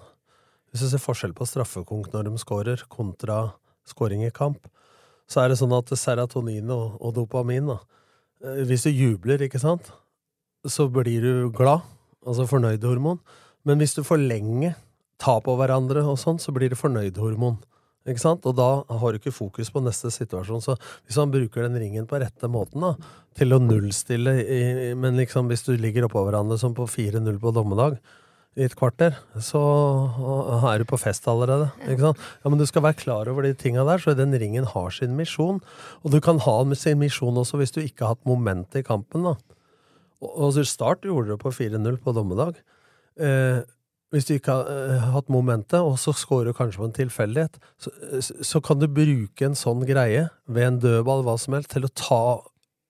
Hvis 0.70 0.84
du 0.84 0.90
ser 0.92 1.02
forskjell 1.02 1.32
på 1.34 1.46
straffekonk 1.48 2.12
når 2.12 2.28
de 2.28 2.40
scorer, 2.40 2.84
kontra 2.90 3.40
scoring 3.88 4.22
i 4.26 4.34
kamp, 4.34 4.68
så 5.30 5.42
er 5.42 5.50
det 5.50 5.58
sånn 5.60 5.74
at 5.74 5.90
serotonin 5.98 6.70
og, 6.74 6.98
og 7.02 7.14
dopamin 7.18 7.72
da, 7.72 7.78
eh, 8.44 8.62
Hvis 8.66 8.86
du 8.86 8.90
jubler, 8.90 9.42
ikke 9.46 9.62
sant, 9.62 9.90
så 10.66 10.88
blir 10.92 11.24
du 11.24 11.50
glad, 11.54 11.82
altså 12.26 12.46
fornøyd-hormon. 12.50 13.20
Men 13.64 13.80
hvis 13.80 13.94
du 13.96 14.02
for 14.06 14.20
lenge 14.20 14.74
tar 15.20 15.42
på 15.44 15.54
hverandre 15.58 16.04
og 16.08 16.18
sånn, 16.20 16.40
så 16.40 16.52
blir 16.54 16.72
det 16.72 16.80
fornøydhormon. 16.80 17.58
Ikke 18.08 18.22
sant? 18.22 18.46
Og 18.48 18.56
da 18.56 18.68
har 18.88 19.12
du 19.12 19.18
ikke 19.18 19.34
fokus 19.34 19.68
på 19.72 19.82
neste 19.84 20.08
situasjon. 20.12 20.62
Så 20.64 20.76
hvis 21.04 21.18
man 21.20 21.32
bruker 21.34 21.66
den 21.66 21.76
ringen 21.82 22.08
på 22.08 22.20
rette 22.22 22.48
måten, 22.48 22.80
da, 22.80 22.94
til 23.36 23.52
å 23.52 23.60
nullstille 23.60 24.34
i, 24.40 24.60
Men 24.96 25.20
liksom 25.20 25.50
hvis 25.50 25.66
du 25.66 25.74
ligger 25.76 26.08
oppå 26.08 26.24
hverandre 26.24 26.58
som 26.58 26.74
på 26.74 26.88
4-0 26.88 27.38
på 27.40 27.52
dommedag 27.52 27.98
i 28.58 28.64
et 28.66 28.74
kvarter, 28.74 29.14
så 29.38 29.60
er 30.66 30.82
du 30.82 30.86
på 30.90 30.98
fest 30.98 31.28
allerede. 31.30 31.68
Ikke 31.86 32.08
sant? 32.08 32.24
Ja, 32.42 32.50
Men 32.50 32.58
du 32.58 32.66
skal 32.66 32.82
være 32.82 32.98
klar 32.98 33.30
over 33.30 33.46
de 33.46 33.54
tinga 33.54 33.84
der, 33.86 34.02
så 34.02 34.16
den 34.18 34.34
ringen 34.34 34.66
har 34.66 34.90
sin 34.90 35.14
misjon. 35.16 35.60
Og 36.02 36.10
du 36.10 36.18
kan 36.20 36.40
ha 36.42 36.56
sin 36.74 36.98
misjon 36.98 37.38
også 37.38 37.60
hvis 37.60 37.74
du 37.76 37.80
ikke 37.80 38.04
har 38.04 38.16
hatt 38.16 38.26
moment 38.26 38.74
i 38.74 38.82
kampen. 38.82 39.22
da. 39.22 39.36
Og, 40.20 40.58
Start 40.66 41.06
gjorde 41.06 41.30
det 41.30 41.38
på 41.40 41.52
4-0 41.54 42.00
på 42.02 42.12
dommedag. 42.12 42.58
Eh, 43.20 43.62
hvis 44.10 44.26
du 44.26 44.34
ikke 44.34 44.52
har 44.52 44.66
eh, 44.66 45.08
hatt 45.14 45.30
momentet, 45.30 45.78
og 45.78 45.94
så 46.02 46.12
scorer 46.12 46.50
du 46.50 46.56
kanskje 46.58 46.82
på 46.82 46.88
en 46.88 46.96
tilfeldighet, 46.96 47.60
så, 47.78 47.90
så 48.42 48.60
kan 48.60 48.80
du 48.80 48.88
bruke 48.90 49.46
en 49.46 49.54
sånn 49.54 49.86
greie 49.86 50.26
ved 50.50 50.66
en 50.66 50.80
dødball 50.82 51.22
hva 51.22 51.36
som 51.38 51.54
helst, 51.54 51.70
til 51.70 51.86
å 51.86 51.94
ta 51.94 52.22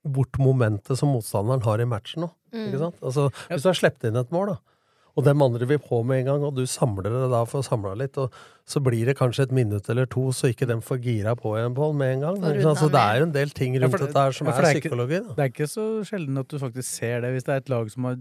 bort 0.09 0.41
momentet 0.41 0.97
som 0.97 1.13
motstanderen 1.13 1.67
har 1.67 1.83
i 1.83 1.89
matchen 1.89 2.25
nå. 2.25 2.31
Mm. 2.57 2.73
Altså, 3.05 3.29
hvis 3.51 3.63
du 3.63 3.69
har 3.69 3.77
sluppet 3.77 4.09
inn 4.09 4.19
et 4.19 4.33
mål, 4.33 4.55
da, 4.55 4.80
og 5.17 5.25
dem 5.27 5.43
andre 5.43 5.67
vil 5.67 5.79
på 5.83 6.03
med 6.07 6.21
en 6.21 6.27
gang, 6.31 6.45
og 6.47 6.55
du 6.57 6.63
samler 6.71 7.09
det 7.11 7.31
da 7.33 7.45
for 7.45 7.61
å 7.61 7.67
samle 7.67 7.97
litt, 7.99 8.17
og 8.23 8.31
så 8.71 8.81
blir 8.85 9.07
det 9.11 9.17
kanskje 9.19 9.49
et 9.49 9.53
minutt 9.53 9.89
eller 9.91 10.07
to, 10.07 10.29
så 10.37 10.51
ikke 10.53 10.69
dem 10.71 10.81
får 10.81 11.01
gira 11.03 11.35
på 11.37 11.57
igjen 11.59 11.75
på 11.75 11.89
med 11.97 12.15
en 12.15 12.21
gang. 12.21 12.37
Så 12.63 12.69
altså, 12.75 12.89
det 12.95 13.01
er 13.03 13.19
jo 13.19 13.27
en 13.27 13.33
del 13.35 13.51
ting 13.51 13.75
rundt 13.81 13.93
ja, 13.93 13.99
det- 13.99 14.07
dette 14.07 14.23
her 14.27 14.33
som 14.33 14.47
ja, 14.47 14.53
er 14.53 14.61
det 14.63 14.69
er 14.71 14.75
ikke- 14.79 14.89
psykologi. 14.91 15.21
Da. 15.27 15.35
Det 15.35 15.45
er 15.45 15.51
ikke 15.55 15.71
så 15.73 15.87
sjelden 16.07 16.39
at 16.39 16.49
du 16.49 16.59
faktisk 16.59 16.89
ser 16.89 17.21
det 17.21 17.33
hvis 17.35 17.45
det 17.45 17.53
er 17.57 17.57
et 17.65 17.69
lag 17.69 17.91
som 17.91 18.05
har 18.05 18.17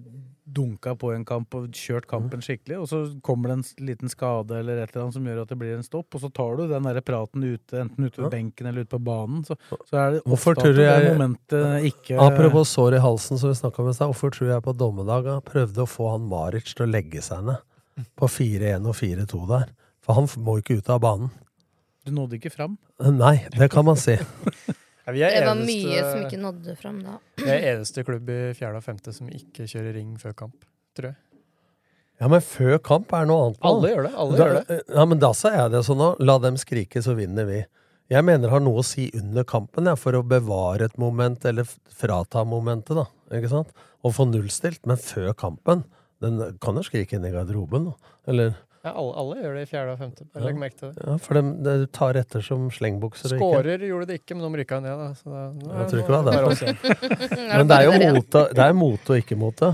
dunka 0.49 0.95
på 0.97 1.11
en 1.13 1.23
kamp 1.27 1.53
og 1.55 1.67
kjørt 1.77 2.07
kampen 2.09 2.41
skikkelig, 2.41 2.79
og 2.81 2.87
så 2.89 2.99
kommer 3.25 3.51
det 3.51 3.57
en 3.59 3.85
liten 3.87 4.09
skade 4.09 4.57
eller 4.59 4.79
et 4.81 4.89
eller 4.93 5.03
annet 5.05 5.13
som 5.17 5.27
gjør 5.29 5.41
at 5.43 5.51
det 5.53 5.57
blir 5.61 5.75
en 5.77 5.85
stopp, 5.85 6.15
og 6.17 6.23
så 6.23 6.29
tar 6.33 6.57
du 6.57 6.63
den 6.71 6.87
der 6.89 6.99
praten 7.05 7.43
ute, 7.45 7.83
enten 7.83 8.07
ute 8.09 8.23
ved 8.23 8.31
benken 8.33 8.69
eller 8.71 8.81
ute 8.87 8.93
på 8.95 9.01
banen, 9.05 9.43
så, 9.45 9.57
så 9.89 9.99
er 10.01 10.11
det 10.17 10.23
Hvorfor 10.25 10.55
ofte 10.57 10.63
tror 10.63 10.71
at 10.73 10.75
du 10.75 10.81
det 10.81 10.87
jeg- 10.89 11.13
momentet 11.13 11.89
ikke 11.93 12.19
Apropos 12.25 12.73
sår 12.75 12.97
i 12.97 13.03
halsen, 13.05 13.37
som 13.41 13.49
vi 13.53 13.59
snakka 13.61 13.83
om 13.83 13.89
i 13.89 13.93
stad. 13.93 14.09
Hvorfor 14.13 14.33
tror 14.33 14.49
jeg 14.55 14.65
på 14.65 14.73
dommedag 14.77 15.29
prøvde 15.45 15.85
å 15.85 15.89
få 15.89 16.11
han 16.15 16.27
Maric 16.31 16.73
til 16.73 16.87
å 16.87 16.91
legge 16.91 17.21
seg 17.21 17.45
ned 17.45 17.61
på 18.17 18.27
4-1 18.31 18.87
og 18.89 18.95
4-2 18.97 19.45
der? 19.53 19.69
For 20.01 20.17
han 20.17 20.27
må 20.41 20.57
ikke 20.61 20.79
ut 20.81 20.89
av 20.89 20.99
banen. 21.03 21.29
Du 22.07 22.11
nådde 22.15 22.39
ikke 22.39 22.49
fram. 22.49 22.77
Nei, 23.03 23.45
det 23.53 23.69
kan 23.69 23.85
man 23.85 23.97
si. 23.99 24.15
Ja, 25.09 25.13
vi 25.15 25.23
er 25.25 25.33
Det 25.39 25.47
var 25.47 25.55
eneste, 25.57 25.87
mye 25.89 26.03
som 26.05 26.21
ikke 26.27 26.39
nådde 26.43 26.75
fram 26.79 26.99
da. 27.05 27.15
Vi 27.41 27.49
er 27.49 27.65
eneste 27.73 28.03
klubb 28.07 28.29
i 28.29 28.37
fjerde 28.57 28.79
og 28.81 28.85
femte 28.85 29.13
som 29.15 29.31
ikke 29.33 29.65
kjører 29.69 29.97
ring 29.97 30.13
før 30.21 30.35
kamp, 30.45 30.55
tror 30.97 31.11
jeg. 31.11 31.17
Ja, 32.19 32.27
men 32.27 32.41
før 32.43 32.77
kamp 32.83 33.13
er 33.15 33.27
noe 33.29 33.45
annet. 33.47 33.59
Alle 33.63 33.91
gjør 33.93 34.03
det. 34.09 34.13
alle 34.21 34.37
Da, 34.37 34.45
gjør 34.47 34.57
det. 34.67 34.79
ja, 34.99 35.05
men 35.07 35.19
da 35.23 35.29
sa 35.39 35.51
jeg 35.55 35.71
det 35.71 35.83
sånn 35.87 36.01
òg. 36.03 36.17
La 36.27 36.35
dem 36.43 36.57
skrike, 36.59 37.01
så 37.05 37.15
vinner 37.15 37.47
vi. 37.47 37.61
Jeg 38.11 38.25
mener 38.25 38.47
det 38.47 38.51
har 38.51 38.63
noe 38.65 38.81
å 38.81 38.85
si 38.85 39.05
under 39.15 39.45
kampen, 39.47 39.87
ja, 39.87 39.93
for 39.95 40.17
å 40.17 40.23
bevare 40.25 40.89
et 40.89 40.97
moment, 40.99 41.45
eller 41.47 41.63
frata 41.95 42.43
momentet, 42.43 42.97
da. 42.97 43.05
Ikke 43.37 43.51
sant? 43.53 43.71
Og 44.03 44.15
få 44.17 44.25
nullstilt. 44.27 44.81
Men 44.89 44.99
før 44.99 45.31
kampen 45.37 45.85
Den 46.19 46.41
kan 46.59 46.75
jo 46.75 46.81
skrike 46.83 47.15
inn 47.15 47.23
i 47.23 47.31
garderoben, 47.31 47.85
da. 47.93 48.13
Eller 48.27 48.57
Ja, 48.79 48.93
alle, 48.95 49.11
alle 49.19 49.35
gjør 49.41 49.55
det 49.57 49.61
i 49.65 49.67
fjerde 49.67 49.91
og 49.91 49.99
femte. 49.99 50.25
Ja. 50.31 50.41
Legg 50.45 50.59
merke 50.61 50.77
til 50.79 50.93
det. 50.95 51.03
Ja, 51.03 51.15
for 51.19 51.35
de, 51.35 51.41
de 51.65 51.73
tar 51.95 52.19
etter 52.21 52.43
som 52.45 52.69
slengbukser. 52.71 53.33
Skårer 53.35 53.83
gjorde 53.83 54.07
det 54.07 54.21
ikke, 54.21 54.37
men 54.39 54.45
de 54.45 54.61
rykka 54.61 54.79
ned, 54.85 55.01
da. 55.01 55.09
Så 55.19 55.33
da 55.33 55.41
Jeg 55.81 55.89
tror 55.91 56.01
ikke 56.03 56.13
det 56.13 56.19
var 56.19 56.23
nå 56.23 56.35
er 56.37 56.47
oss. 56.47 56.63
Men 57.59 57.67
det 57.71 57.79
er 57.79 57.87
jo 57.89 58.13
mote, 58.15 58.45
det 58.55 58.63
er 58.69 58.77
mote 58.79 59.15
og 59.15 59.19
ikke 59.25 59.37
mote. 59.39 59.73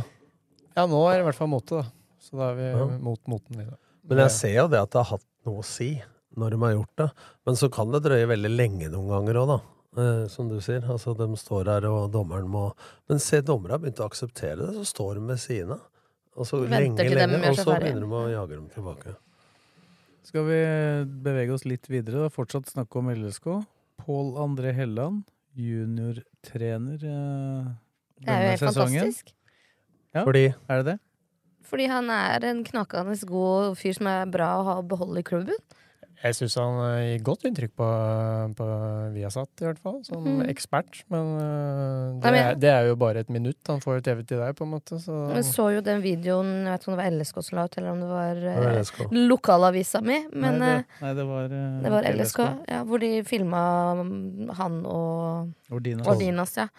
Ja, 0.75 0.87
nå 0.89 1.03
er 1.11 1.19
det 1.19 1.21
i 1.21 1.27
hvert 1.29 1.37
fall 1.37 1.51
mote, 1.53 1.83
da. 1.83 2.17
Så 2.25 2.39
da 2.41 2.49
er 2.49 2.57
vi 2.57 2.71
Ja. 2.71 2.89
mot 3.05 3.21
moten 3.29 3.61
i. 3.61 3.67
Men 4.09 4.23
jeg 4.25 4.33
ser 4.39 4.55
jo 4.57 4.67
det 4.73 4.81
at 4.81 4.91
det 4.95 5.01
har 5.03 5.11
hatt 5.19 5.25
noe 5.45 5.61
å 5.61 5.65
si 5.69 5.91
når 6.35 6.55
de 6.55 6.61
har 6.65 6.73
gjort 6.75 6.95
det. 7.03 7.09
Men 7.45 7.55
så 7.61 7.69
kan 7.71 7.93
det 7.93 8.01
drøye 8.09 8.27
veldig 8.33 8.51
lenge 8.57 8.89
noen 8.91 9.07
ganger 9.13 9.37
òg, 9.43 9.53
da. 9.53 9.59
Eh, 10.01 10.27
som 10.27 10.49
du 10.49 10.57
sier. 10.59 10.81
Altså, 10.91 11.13
de 11.15 11.27
står 11.39 11.69
her, 11.71 11.85
og 11.87 12.09
dommeren 12.11 12.49
må 12.51 12.71
Men 13.07 13.21
se, 13.23 13.39
dommere 13.45 13.77
har 13.77 13.79
begynt 13.85 14.01
å 14.01 14.09
akseptere 14.09 14.65
det, 14.65 14.73
så 14.81 14.83
står 14.89 15.19
de 15.21 15.27
ved 15.29 15.39
siden 15.39 15.75
av. 15.77 15.85
Og 16.36 16.47
så 16.47 16.59
lenge, 16.67 17.05
lenge, 17.07 17.39
og 17.47 17.55
så 17.55 17.77
begynner 17.79 18.03
de 18.03 18.17
å 18.19 18.25
jage 18.33 18.57
dem 18.57 18.67
tilbake. 18.73 19.15
Skal 20.25 20.43
vi 20.49 20.59
bevege 21.23 21.53
oss 21.55 21.63
litt 21.69 21.88
videre, 21.88 22.25
da? 22.25 22.33
Fortsatt 22.33 22.67
snakke 22.71 22.99
om 22.99 23.11
LSK. 23.13 23.47
Pål 24.03 24.33
André 24.43 24.73
Helland, 24.75 25.23
juniortrener 25.55 26.99
eh, 27.07 27.69
Det 28.19 28.33
er 28.33 28.41
jo 28.41 28.49
helt 28.51 28.63
fantastisk. 28.65 29.31
Ja, 30.15 30.23
Fordi 30.25 30.49
er 30.49 30.81
det 30.81 30.86
det? 30.89 30.97
Fordi 31.65 31.88
han 31.89 32.11
er 32.13 32.43
en 32.51 32.61
knakende 32.67 33.15
god 33.29 33.77
fyr 33.79 33.95
som 33.97 34.09
er 34.11 34.27
bra 34.31 34.49
å 34.59 34.65
ha 34.67 34.75
beholde 34.86 35.23
i 35.23 35.27
klubben. 35.27 35.57
Jeg 36.24 36.38
syns 36.38 36.55
han 36.59 36.78
eh, 36.86 37.01
gir 37.09 37.24
godt 37.28 37.43
inntrykk 37.49 37.74
på, 37.78 37.88
på 38.57 38.68
Viasat, 39.13 39.51
i 39.61 39.68
hvert 39.68 39.82
fall, 39.84 39.97
som 40.07 40.24
mm. 40.24 40.45
ekspert. 40.51 41.01
Men 41.11 41.32
eh, 41.41 42.13
Nei, 42.16 42.22
det, 42.24 42.32
men- 42.32 42.39
er, 42.41 42.59
det 42.61 42.72
er 42.72 42.89
jo 42.89 42.95
bare 43.01 43.26
et 43.26 43.34
minutt 43.34 43.72
han 43.72 43.84
får 43.84 44.01
TV 44.05 44.24
til 44.24 44.41
deg, 44.41 44.55
på 44.57 44.66
en 44.68 44.74
måte. 44.78 44.99
Så 45.03 45.20
Jeg 45.36 45.45
så 45.49 45.68
jo 45.76 45.84
den 45.86 46.01
videoen, 46.05 46.53
jeg 46.63 46.72
vet 46.72 46.86
ikke 46.86 46.91
om 46.91 46.97
det 46.97 47.03
var 47.03 47.20
LSK 47.20 47.41
som 47.49 47.59
la 47.59 47.68
ut, 47.68 47.78
eller 47.82 47.91
om 47.91 48.01
det 48.01 48.09
var 48.13 48.41
det 48.47 48.55
eh, 48.55 48.80
LSK. 48.80 49.03
lokalavisa 49.34 50.01
mi. 50.05 50.20
Men 50.32 50.59
nei, 50.63 50.74
det, 50.74 51.03
nei, 51.03 51.13
det 51.20 51.30
var 51.30 51.55
det 51.55 51.93
var 51.97 52.09
LSK, 52.16 52.43
ja, 52.72 52.82
hvor 52.88 53.03
de 53.03 53.13
filma 53.28 53.61
han 54.61 54.82
og 54.89 55.74
Ordinas. 55.76 56.09
Ordinas, 56.09 56.57
ja. 56.63 56.70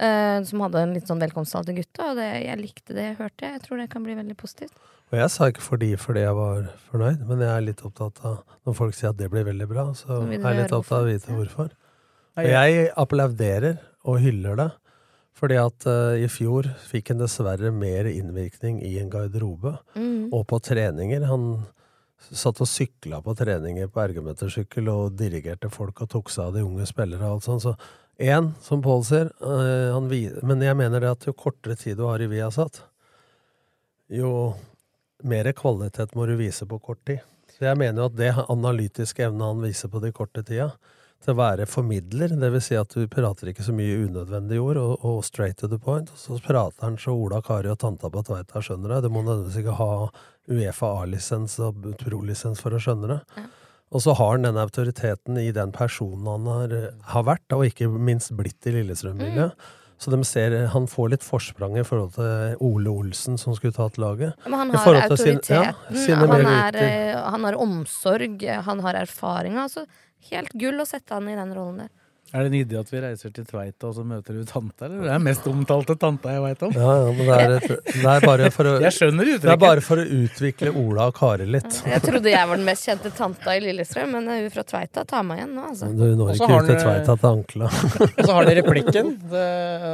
Uh, 0.00 0.40
som 0.48 0.62
hadde 0.64 0.80
en 0.80 0.94
litt 0.96 1.10
sånn 1.10 1.20
velkomsttale 1.20 1.68
til 1.68 1.82
gutta, 1.82 2.06
og 2.12 2.16
det, 2.16 2.30
jeg 2.40 2.56
likte 2.56 2.94
det 2.96 3.10
jeg 3.10 3.18
hørte. 3.18 3.50
Jeg 3.52 3.60
tror 3.66 3.82
det 3.82 3.90
kan 3.92 4.04
bli 4.06 4.14
veldig 4.16 4.36
positivt. 4.40 4.72
Og 5.10 5.18
jeg 5.18 5.30
sa 5.34 5.48
ikke 5.50 5.62
fordi 5.64 5.88
fordi 5.98 6.20
jeg 6.22 6.34
var 6.38 6.68
fornøyd, 6.90 7.24
men 7.26 7.40
jeg 7.42 7.50
er 7.50 7.64
litt 7.66 7.80
opptatt 7.86 8.20
av 8.24 8.36
Når 8.66 8.76
folk 8.78 8.94
sier 8.94 9.10
at 9.10 9.16
det 9.18 9.30
blir 9.32 9.42
veldig 9.48 9.66
bra, 9.70 9.88
så 9.96 10.20
jeg 10.30 10.38
er 10.38 10.52
jeg 10.54 10.60
litt 10.62 10.72
opptatt 10.76 10.98
av 11.00 11.06
å 11.06 11.10
vite 11.10 11.34
hvorfor. 11.34 11.72
Og 12.38 12.46
jeg 12.46 12.90
applauderer 12.96 13.80
og 14.06 14.20
hyller 14.22 14.56
det, 14.60 14.68
fordi 15.40 15.56
at 15.58 15.86
uh, 15.88 16.14
i 16.20 16.28
fjor 16.30 16.68
fikk 16.90 17.10
han 17.10 17.18
dessverre 17.22 17.72
mer 17.72 18.06
innvirkning 18.10 18.78
i 18.86 18.98
en 19.00 19.10
garderobe 19.10 19.78
Mm. 19.96 20.28
og 20.32 20.46
på 20.46 20.60
treninger. 20.62 21.24
Han 21.26 21.64
satt 22.20 22.60
og 22.60 22.68
sykla 22.68 23.22
på 23.24 23.34
treninger 23.34 23.88
på 23.88 24.02
ergometersykkel 24.04 24.88
og 24.92 25.16
dirigerte 25.16 25.70
folk 25.72 26.02
og 26.04 26.10
tok 26.12 26.28
seg 26.30 26.44
av 26.50 26.54
de 26.54 26.62
unge 26.62 26.86
spillere 26.86 27.24
og 27.24 27.38
alt 27.40 27.48
sånt. 27.48 27.64
Så 27.64 27.74
én, 28.20 28.52
som 28.62 28.82
Pål 28.84 29.02
sier, 29.08 29.30
uh, 29.40 29.92
han 29.96 30.08
vi- 30.08 30.30
men 30.44 30.60
jeg 30.60 30.76
mener 30.76 31.00
det 31.00 31.10
at 31.10 31.24
jo 31.26 31.32
kortere 31.32 31.74
tid 31.76 31.96
du 31.96 32.04
har 32.06 32.20
i 32.20 32.26
Viasat, 32.28 32.82
jo 34.10 34.54
mer 35.26 35.50
kvalitet 35.56 36.14
må 36.16 36.26
du 36.28 36.36
vise 36.38 36.66
på 36.68 36.78
kort 36.82 37.02
tid. 37.08 37.20
Så 37.50 37.66
jeg 37.66 37.78
mener 37.80 38.02
jo 38.02 38.08
at 38.08 38.16
det 38.18 38.30
analytiske 38.48 39.26
evnet 39.26 39.50
han 39.50 39.62
viser 39.64 39.90
på 39.92 40.00
de 40.02 40.12
korte 40.16 40.44
tida, 40.46 40.70
til 41.20 41.34
å 41.34 41.36
være 41.36 41.66
formidler, 41.68 42.32
det 42.40 42.48
vil 42.54 42.62
si 42.64 42.76
at 42.80 42.94
du 42.96 43.04
prater 43.12 43.50
ikke 43.50 43.64
så 43.66 43.74
mye 43.76 43.98
unødvendig 44.06 44.56
ord, 44.62 44.78
og, 44.80 45.04
og 45.04 45.18
straight 45.26 45.58
to 45.60 45.68
the 45.68 45.76
point, 45.76 46.08
og 46.08 46.20
så 46.20 46.38
prater 46.40 46.86
han 46.86 46.96
så 47.00 47.12
Ola, 47.12 47.42
Kari 47.44 47.68
og 47.68 47.76
tanta 47.82 48.08
på 48.12 48.22
Tveita 48.24 48.62
skjønner 48.64 48.94
det. 48.94 49.02
Du 49.04 49.12
må 49.12 49.20
nødvendigvis 49.26 49.60
ikke 49.60 49.76
ha 49.76 49.90
Uefa 50.50 50.94
A-lisens 51.02 51.58
og 51.60 51.84
pro-lisens 52.00 52.62
for 52.64 52.72
å 52.72 52.80
skjønne 52.80 53.12
det. 53.12 53.44
Og 53.90 54.04
så 54.04 54.14
har 54.16 54.32
han 54.32 54.46
den 54.46 54.62
autoriteten 54.62 55.36
i 55.42 55.50
den 55.52 55.74
personen 55.74 56.28
han 56.30 56.48
har, 56.48 56.74
har 57.12 57.26
vært, 57.26 57.46
og 57.52 57.66
ikke 57.68 57.90
minst 57.90 58.32
blitt 58.38 58.70
i 58.70 58.74
Lillestrøm-miljøet. 58.78 59.68
Så 60.00 60.08
de 60.14 60.18
ser, 60.24 60.54
han 60.72 60.86
får 60.88 61.10
litt 61.12 61.24
forsprang 61.26 61.74
i 61.76 61.82
forhold 61.84 62.14
til 62.16 62.56
Ole 62.64 62.88
Olsen, 62.88 63.36
som 63.36 63.52
skulle 63.52 63.74
tatt 63.76 63.98
laget. 64.00 64.32
Men 64.46 64.54
han 64.62 64.70
har 64.72 64.94
autoriteten, 65.02 65.42
sin- 65.44 65.56
ja, 65.58 65.74
autoriteten, 65.74 66.04
sine 66.06 66.26
han, 66.26 66.46
er, 66.46 66.78
eh, 66.80 67.18
han 67.34 67.44
har 67.44 67.58
omsorg, 67.60 68.46
han 68.64 68.80
har 68.80 68.94
erfaringer, 69.02 69.60
Altså, 69.68 69.84
helt 70.30 70.52
gull 70.56 70.80
å 70.80 70.86
sette 70.88 71.12
han 71.12 71.28
i 71.28 71.34
den 71.36 71.52
rollen 71.54 71.82
der. 71.84 71.90
Er 72.30 72.46
det 72.46 72.50
en 72.52 72.56
idé 72.60 72.76
at 72.78 72.90
vi 72.92 73.00
reiser 73.02 73.32
til 73.34 73.46
Tveita 73.48 73.88
og 73.88 73.94
så 73.96 74.04
møter 74.06 74.36
du 74.38 74.44
tanta, 74.46 74.86
eller? 74.86 75.00
Det 75.02 75.14
er 75.16 75.22
mest 75.24 75.46
omtalte 75.50 75.96
tanta 75.98 76.34
jeg 76.36 76.42
veit 76.44 76.60
om. 76.62 76.76
Ja, 76.78 76.92
ja, 77.00 77.08
men 77.16 77.26
det 77.26 77.38
er, 77.42 77.54
et, 77.56 77.88
det 77.90 78.12
er 78.12 78.26
bare 78.26 78.50
for 78.54 78.70
å 78.70 78.74
Jeg 78.84 78.94
skjønner 78.94 79.30
uttrykket. 79.32 79.46
Det 79.48 79.54
er 79.56 79.62
bare 79.64 79.82
for 79.82 80.02
å 80.02 80.04
utvikle 80.20 80.72
Ola 80.78 81.08
og 81.10 81.16
Kari 81.18 81.48
litt. 81.50 81.80
Jeg 81.90 82.04
trodde 82.04 82.30
jeg 82.30 82.50
var 82.52 82.60
den 82.60 82.68
mest 82.68 82.86
kjente 82.86 83.12
tanta 83.16 83.56
i 83.58 83.64
Lillestrøm, 83.64 84.14
men 84.14 84.30
hun 84.30 84.46
fra 84.54 84.64
Tveita 84.70 85.04
tar 85.10 85.26
meg 85.26 85.42
igjen 85.42 85.56
nå, 85.58 85.66
altså. 85.72 85.90
Du 85.90 86.06
når 86.20 86.32
ikke 86.36 86.50
ut 86.54 86.70
til 86.70 86.78
Tveita 86.84 87.16
til 87.16 87.30
ankla. 87.32 87.72
Og 88.20 88.22
så 88.22 88.36
har 88.36 88.46
de 88.46 88.56
replikken. 88.60 89.12
Det, 89.34 89.46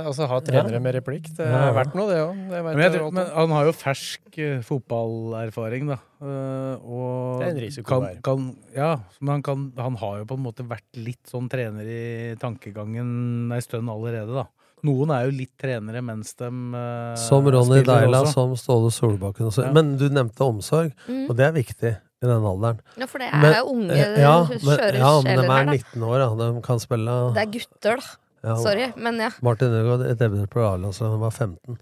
altså 0.03 0.29
ha 0.29 0.43
trenere 0.45 0.83
med 0.85 0.99
replikk. 1.01 1.33
Det 1.39 1.47
er 1.49 1.73
verdt 1.81 1.97
noe, 1.97 2.11
det 2.13 2.21
òg. 2.21 2.45
Men, 2.53 2.85
men 3.17 3.33
han 3.33 3.57
har 3.57 3.71
jo 3.71 3.77
fersk 3.81 4.41
eh, 4.43 4.61
fotballerfaring, 4.67 5.89
da. 5.95 6.03
Eh, 6.17 6.75
og 6.81 7.41
Det 7.43 7.47
er 7.47 7.51
en 7.53 7.61
risiko 7.61 7.85
kan, 7.91 8.05
der. 8.07 8.21
kan, 8.25 8.45
ja, 8.75 8.93
men 9.21 9.33
han, 9.37 9.43
kan, 9.45 9.65
han 9.77 9.97
har 10.01 10.19
jo 10.23 10.25
på 10.31 10.39
en 10.39 10.45
måte 10.47 10.65
vært 10.69 10.87
litt 10.97 11.29
sånn 11.29 11.49
trener 11.53 11.85
i 11.85 12.37
tankegangen 12.41 13.53
ei 13.53 13.61
stund 13.61 13.91
allerede, 13.93 14.33
da. 14.33 14.47
Noen 14.87 15.11
er 15.13 15.27
jo 15.27 15.35
litt 15.37 15.53
trenere 15.59 16.01
mens 16.05 16.35
de 16.39 16.47
uh, 16.49 17.15
Som 17.21 17.47
Ronny 17.49 17.83
Deila, 17.85 18.21
også. 18.23 18.33
som 18.37 18.53
Ståle 18.61 18.91
Solbakken. 18.95 19.49
Også. 19.49 19.65
Ja. 19.67 19.73
Men 19.77 19.97
du 20.01 20.07
nevnte 20.13 20.45
omsorg, 20.47 20.93
Mm. 21.09 21.25
og 21.31 21.37
det 21.37 21.47
er 21.49 21.53
viktig 21.57 21.93
i 21.97 22.27
den 22.27 22.45
alderen. 22.49 22.81
Ja, 22.97 23.07
for 23.07 23.19
det 23.19 23.29
er 23.33 23.41
Men- 23.41 23.67
unge, 23.67 23.93
eh, 23.97 24.21
ja, 24.21 24.45
men, 24.49 24.59
skjøre 24.61 24.95
ja, 25.01 25.13
men 25.23 25.37
de 25.41 25.47
er 25.51 25.65
19 25.73 26.03
år, 26.03 26.19
da. 26.23 26.51
De 26.53 26.63
kan 26.63 26.79
spille 26.79 27.17
Det 27.35 27.43
er 27.43 27.51
gutter, 27.59 27.97
da. 28.01 28.17
Ja, 28.47 28.57
Sorry, 28.63 28.93
men 28.97 29.17
ja. 29.19 29.31
Martin 29.43 29.69
Ødegaard 29.75 30.19
debuterte 30.19 30.49
på 30.53 30.61
A-landslaget 30.63 31.01
da 31.01 31.11
han 31.11 31.21
var 31.21 31.31
15. 31.31 31.79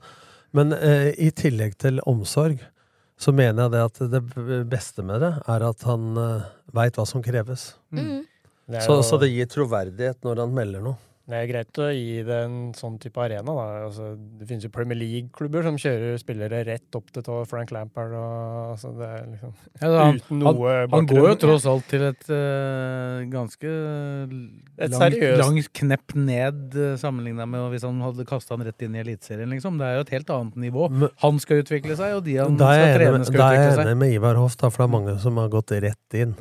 Men 0.54 0.72
eh, 0.72 1.10
i 1.18 1.30
tillegg 1.30 1.76
til 1.76 2.00
omsorg, 2.06 2.58
så 3.20 3.32
mener 3.32 3.66
jeg 3.66 3.72
det 3.74 3.82
at 3.86 4.00
det 4.10 4.22
beste 4.70 5.04
med 5.06 5.22
det 5.22 5.32
er 5.54 5.64
at 5.68 5.84
han 5.86 6.20
eh, 6.20 6.46
veit 6.74 6.98
hva 6.98 7.06
som 7.08 7.22
kreves. 7.24 7.72
Mm. 7.94 8.24
Det 8.66 8.80
jo... 8.80 8.86
Så, 8.86 9.00
så 9.10 9.20
det 9.22 9.30
gir 9.32 9.48
troverdighet 9.50 10.24
når 10.26 10.44
han 10.44 10.54
melder 10.56 10.84
noe. 10.84 10.98
Det 11.24 11.38
er 11.38 11.46
greit 11.48 11.78
å 11.80 11.86
gi 11.88 12.18
det 12.20 12.36
en 12.44 12.56
sånn 12.76 12.98
type 13.00 13.16
arena. 13.16 13.48
Da. 13.48 13.62
Altså, 13.86 14.10
det 14.36 14.44
finnes 14.44 14.66
jo 14.66 14.68
Premier 14.74 14.98
League-klubber 15.00 15.64
som 15.64 15.78
kjører 15.80 16.18
spillere 16.20 16.58
rett 16.68 16.98
opp 16.98 17.06
til 17.16 17.24
Frank 17.48 17.70
Lampard. 17.72 18.12
Og, 18.12 18.74
altså, 18.74 18.90
det 18.98 19.08
er 19.08 19.22
liksom, 19.30 19.54
Ja, 19.80 19.88
da, 19.88 20.02
han, 20.02 20.18
uten 20.20 20.42
noe 20.42 20.74
han, 20.74 20.90
han 20.92 21.08
går 21.08 21.28
jo 21.30 21.38
tross 21.46 21.64
alt 21.70 21.88
til 21.88 22.04
et 22.10 22.28
uh, 22.28 23.24
ganske 23.32 23.72
Et 23.72 24.92
langt, 24.92 25.24
langt 25.40 25.70
knepp 25.80 26.12
ned 26.18 26.76
uh, 26.76 26.90
sammenligna 27.00 27.46
med 27.48 27.70
hvis 27.72 27.86
han 27.88 28.04
hadde 28.04 28.26
kasta 28.28 28.58
han 28.58 28.66
rett 28.68 28.84
inn 28.84 28.98
i 28.98 29.00
Eliteserien. 29.00 29.48
Liksom. 29.56 29.80
Det 29.80 29.88
er 29.88 29.96
jo 29.96 30.04
et 30.04 30.12
helt 30.18 30.34
annet 30.36 30.60
nivå. 30.66 30.90
Men- 30.92 31.14
Han 31.24 31.40
skal 31.40 31.64
utvikle 31.64 31.96
seg, 31.96 32.18
og 32.18 32.26
de 32.28 32.36
han 32.42 32.60
Da 32.60 32.74
er 32.74 32.82
skal 32.82 32.92
utvikle 32.92 33.14
trene, 33.14 33.24
skal 33.30 33.40
da 33.40 33.48
er 33.48 33.62
jeg 33.62 33.80
enig 33.86 33.96
med 34.04 34.18
Ivar 34.18 34.36
Hoff, 34.42 34.58
da, 34.60 34.68
for 34.68 34.84
det 34.84 34.90
er 34.90 34.94
mange 34.98 35.16
som 35.24 35.40
har 35.40 35.48
gått 35.48 35.72
rett 35.72 36.20
inn. 36.20 36.36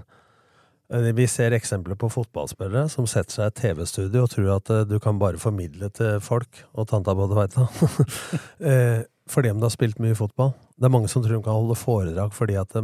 Eh, 0.94 1.12
Vi 1.18 1.28
ser 1.28 1.56
eksempler 1.58 1.98
på 2.00 2.10
fotballspillere 2.14 2.88
som 2.92 3.08
setter 3.10 3.34
seg 3.34 3.46
i 3.46 3.52
et 3.52 3.62
TV-studio 3.62 4.26
og 4.26 4.34
tror 4.34 4.52
at 4.58 4.74
eh, 4.74 4.86
du 4.90 5.00
kan 5.04 5.20
bare 5.22 5.42
formidle 5.42 5.90
til 5.96 6.20
folk, 6.24 6.64
og 6.74 6.88
tanta 6.92 7.16
både 7.18 7.38
veit 7.38 7.58
det, 7.58 7.68
eh, 8.72 9.00
fordi 9.30 9.54
om 9.54 9.62
de 9.62 9.70
har 9.70 9.74
spilt 9.74 10.02
mye 10.04 10.18
fotball. 10.18 10.54
Det 10.78 10.90
er 10.90 10.94
mange 10.94 11.10
som 11.12 11.24
tror 11.24 11.40
de 11.40 11.46
kan 11.46 11.56
holde 11.62 11.80
foredrag 11.80 12.34
fordi 12.36 12.58
at 12.60 12.76
de 12.76 12.84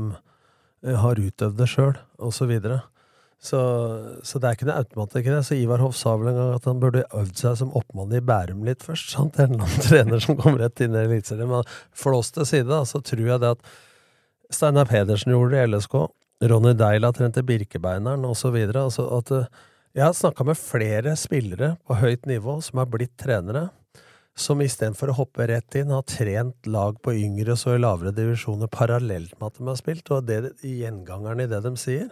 har 0.96 1.20
utøvd 1.20 1.58
det 1.60 1.68
sjøl, 1.68 1.98
osv. 2.24 2.54
Så, 2.64 2.78
så, 3.44 3.60
så 4.24 4.40
det 4.40 4.48
er 4.48 4.56
ikke 4.56 4.68
noe 4.70 4.78
automatikk 4.80 5.26
i 5.28 5.34
det. 5.34 5.42
Så 5.44 5.58
Ivar 5.60 5.84
Hoff 5.84 5.98
sa 6.00 6.14
vel 6.16 6.30
en 6.32 6.38
gang 6.40 6.54
at 6.56 6.70
han 6.70 6.80
burde 6.80 7.04
øvd 7.20 7.42
seg 7.42 7.58
som 7.60 7.74
oppmann 7.76 8.16
i 8.16 8.22
Bærum 8.24 8.64
litt 8.64 8.86
først. 8.88 9.12
Sant? 9.18 9.42
En 9.44 9.58
eller 9.58 9.68
annen 9.68 9.84
trener 9.84 10.24
som 10.24 10.40
kom 10.40 10.56
rett 10.62 10.80
inn 10.86 10.96
i 10.96 11.02
Eliteserien. 11.04 11.52
Men 11.52 11.68
flås 11.92 12.32
til 12.32 12.48
side, 12.48 12.70
da, 12.72 12.86
så 12.88 13.04
tror 13.04 13.26
jeg 13.28 13.44
det 13.44 13.52
at 13.58 13.74
Steinar 14.56 14.88
Pedersen 14.88 15.36
gjorde 15.36 15.52
det 15.58 15.66
i 15.66 15.72
LSK. 15.74 15.98
Ronny 16.40 16.72
Deila 16.74 17.12
trente 17.12 17.44
Birkebeineren 17.44 18.24
osv. 18.26 18.56
Altså 18.72 19.06
at, 19.18 19.32
eh, 19.36 19.50
jeg 19.98 20.06
har 20.06 20.16
snakka 20.16 20.46
med 20.48 20.58
flere 20.58 21.16
spillere 21.20 21.74
på 21.86 22.00
høyt 22.00 22.26
nivå 22.30 22.62
som 22.64 22.80
har 22.80 22.88
blitt 22.88 23.18
trenere, 23.20 23.70
som 24.40 24.62
istedenfor 24.64 25.12
å 25.12 25.18
hoppe 25.18 25.50
rett 25.50 25.76
inn, 25.76 25.92
har 25.92 26.06
trent 26.08 26.68
lag 26.70 27.02
på 27.04 27.12
yngre 27.12 27.58
så 27.60 27.76
i 27.76 27.82
lavere 27.82 28.16
divisjoner 28.16 28.72
parallelt 28.72 29.34
med 29.36 29.48
at 29.50 29.58
de 29.58 29.68
har 29.68 29.80
spilt. 29.80 30.12
Og 30.16 30.28
det 30.30 30.54
gjengangeren 30.64 31.44
i 31.44 31.48
det 31.52 31.60
de 31.66 31.74
sier, 31.76 32.08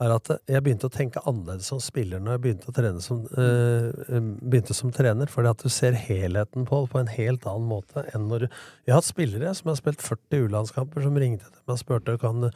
er 0.00 0.12
at 0.12 0.28
jeg 0.48 0.64
begynte 0.64 0.88
å 0.88 0.92
tenke 0.92 1.22
annerledes 1.28 1.70
som 1.72 1.80
spiller 1.80 2.20
når 2.20 2.36
jeg 2.36 2.42
begynte, 2.44 2.68
å 2.68 2.76
trene 2.76 3.00
som, 3.04 3.22
øh, 3.36 4.28
begynte 4.40 4.76
som 4.76 4.92
trener. 4.92 5.28
Fordi 5.28 5.52
at 5.52 5.64
du 5.64 5.72
ser 5.72 5.96
helheten 5.96 6.66
på 6.68 6.82
på 6.88 7.00
en 7.00 7.08
helt 7.08 7.46
annen 7.48 7.68
måte 7.68 8.04
enn 8.12 8.28
når 8.28 8.44
du 8.44 8.48
Jeg 8.50 8.92
har 8.92 9.00
hatt 9.00 9.08
spillere 9.08 9.54
som 9.54 9.72
har 9.72 9.80
spilt 9.80 10.04
40 10.04 10.48
U-landskamper, 10.48 11.02
som 11.02 11.16
ringte 11.16 11.48
til 11.48 11.64
meg 11.64 11.76
og 11.76 11.80
spurte 11.80 12.18
kan 12.20 12.52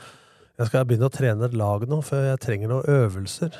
jeg 0.58 0.70
skal 0.70 0.84
begynne 0.86 1.08
å 1.10 1.14
trene 1.14 1.48
et 1.48 1.56
lag 1.58 1.86
nå, 1.90 1.98
for 2.06 2.28
jeg 2.28 2.42
trenger 2.42 2.70
noen 2.70 2.86
øvelser. 2.90 3.56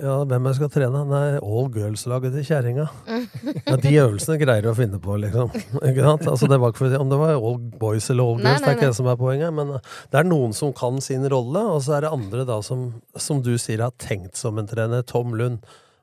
Ja, 0.00 0.14
hvem 0.24 0.46
jeg 0.48 0.56
skal 0.56 0.70
trene? 0.72 1.00
Nei, 1.08 1.24
All 1.44 1.66
Girls-laget 1.74 2.32
til 2.36 2.46
kjerringa. 2.48 2.86
Ja, 3.70 3.76
de 3.78 3.90
øvelsene 4.00 4.38
greier 4.40 4.64
du 4.64 4.70
å 4.72 4.76
finne 4.76 4.98
på, 5.02 5.14
liksom. 5.20 5.52
Ikke 5.88 6.04
sant? 6.06 6.24
Altså, 6.30 6.48
det 6.50 6.58
var 6.60 6.72
ikke 6.72 6.88
om 6.98 7.10
det 7.12 7.18
var 7.20 7.34
All 7.36 7.58
Boys 7.80 8.08
eller 8.12 8.26
All 8.26 8.40
Nei, 8.40 8.54
Girls, 8.54 8.64
det 8.64 8.70
er 8.70 8.78
ikke 8.78 8.88
nei. 8.88 8.92
det 8.92 8.98
som 8.98 9.10
er 9.12 9.18
poenget. 9.20 9.54
Men 9.56 9.74
uh, 9.76 9.92
det 10.12 10.20
er 10.22 10.28
noen 10.28 10.56
som 10.56 10.72
kan 10.76 11.00
sin 11.04 11.26
rolle, 11.30 11.62
og 11.74 11.84
så 11.84 11.98
er 11.98 12.06
det 12.06 12.12
andre 12.16 12.46
da 12.48 12.58
som, 12.64 12.88
som 13.16 13.42
du 13.44 13.52
sier 13.60 13.84
har 13.84 13.94
tenkt 14.00 14.40
som 14.40 14.60
en 14.60 14.68
trener. 14.70 15.04
Tom 15.06 15.36
Lund 15.38 15.60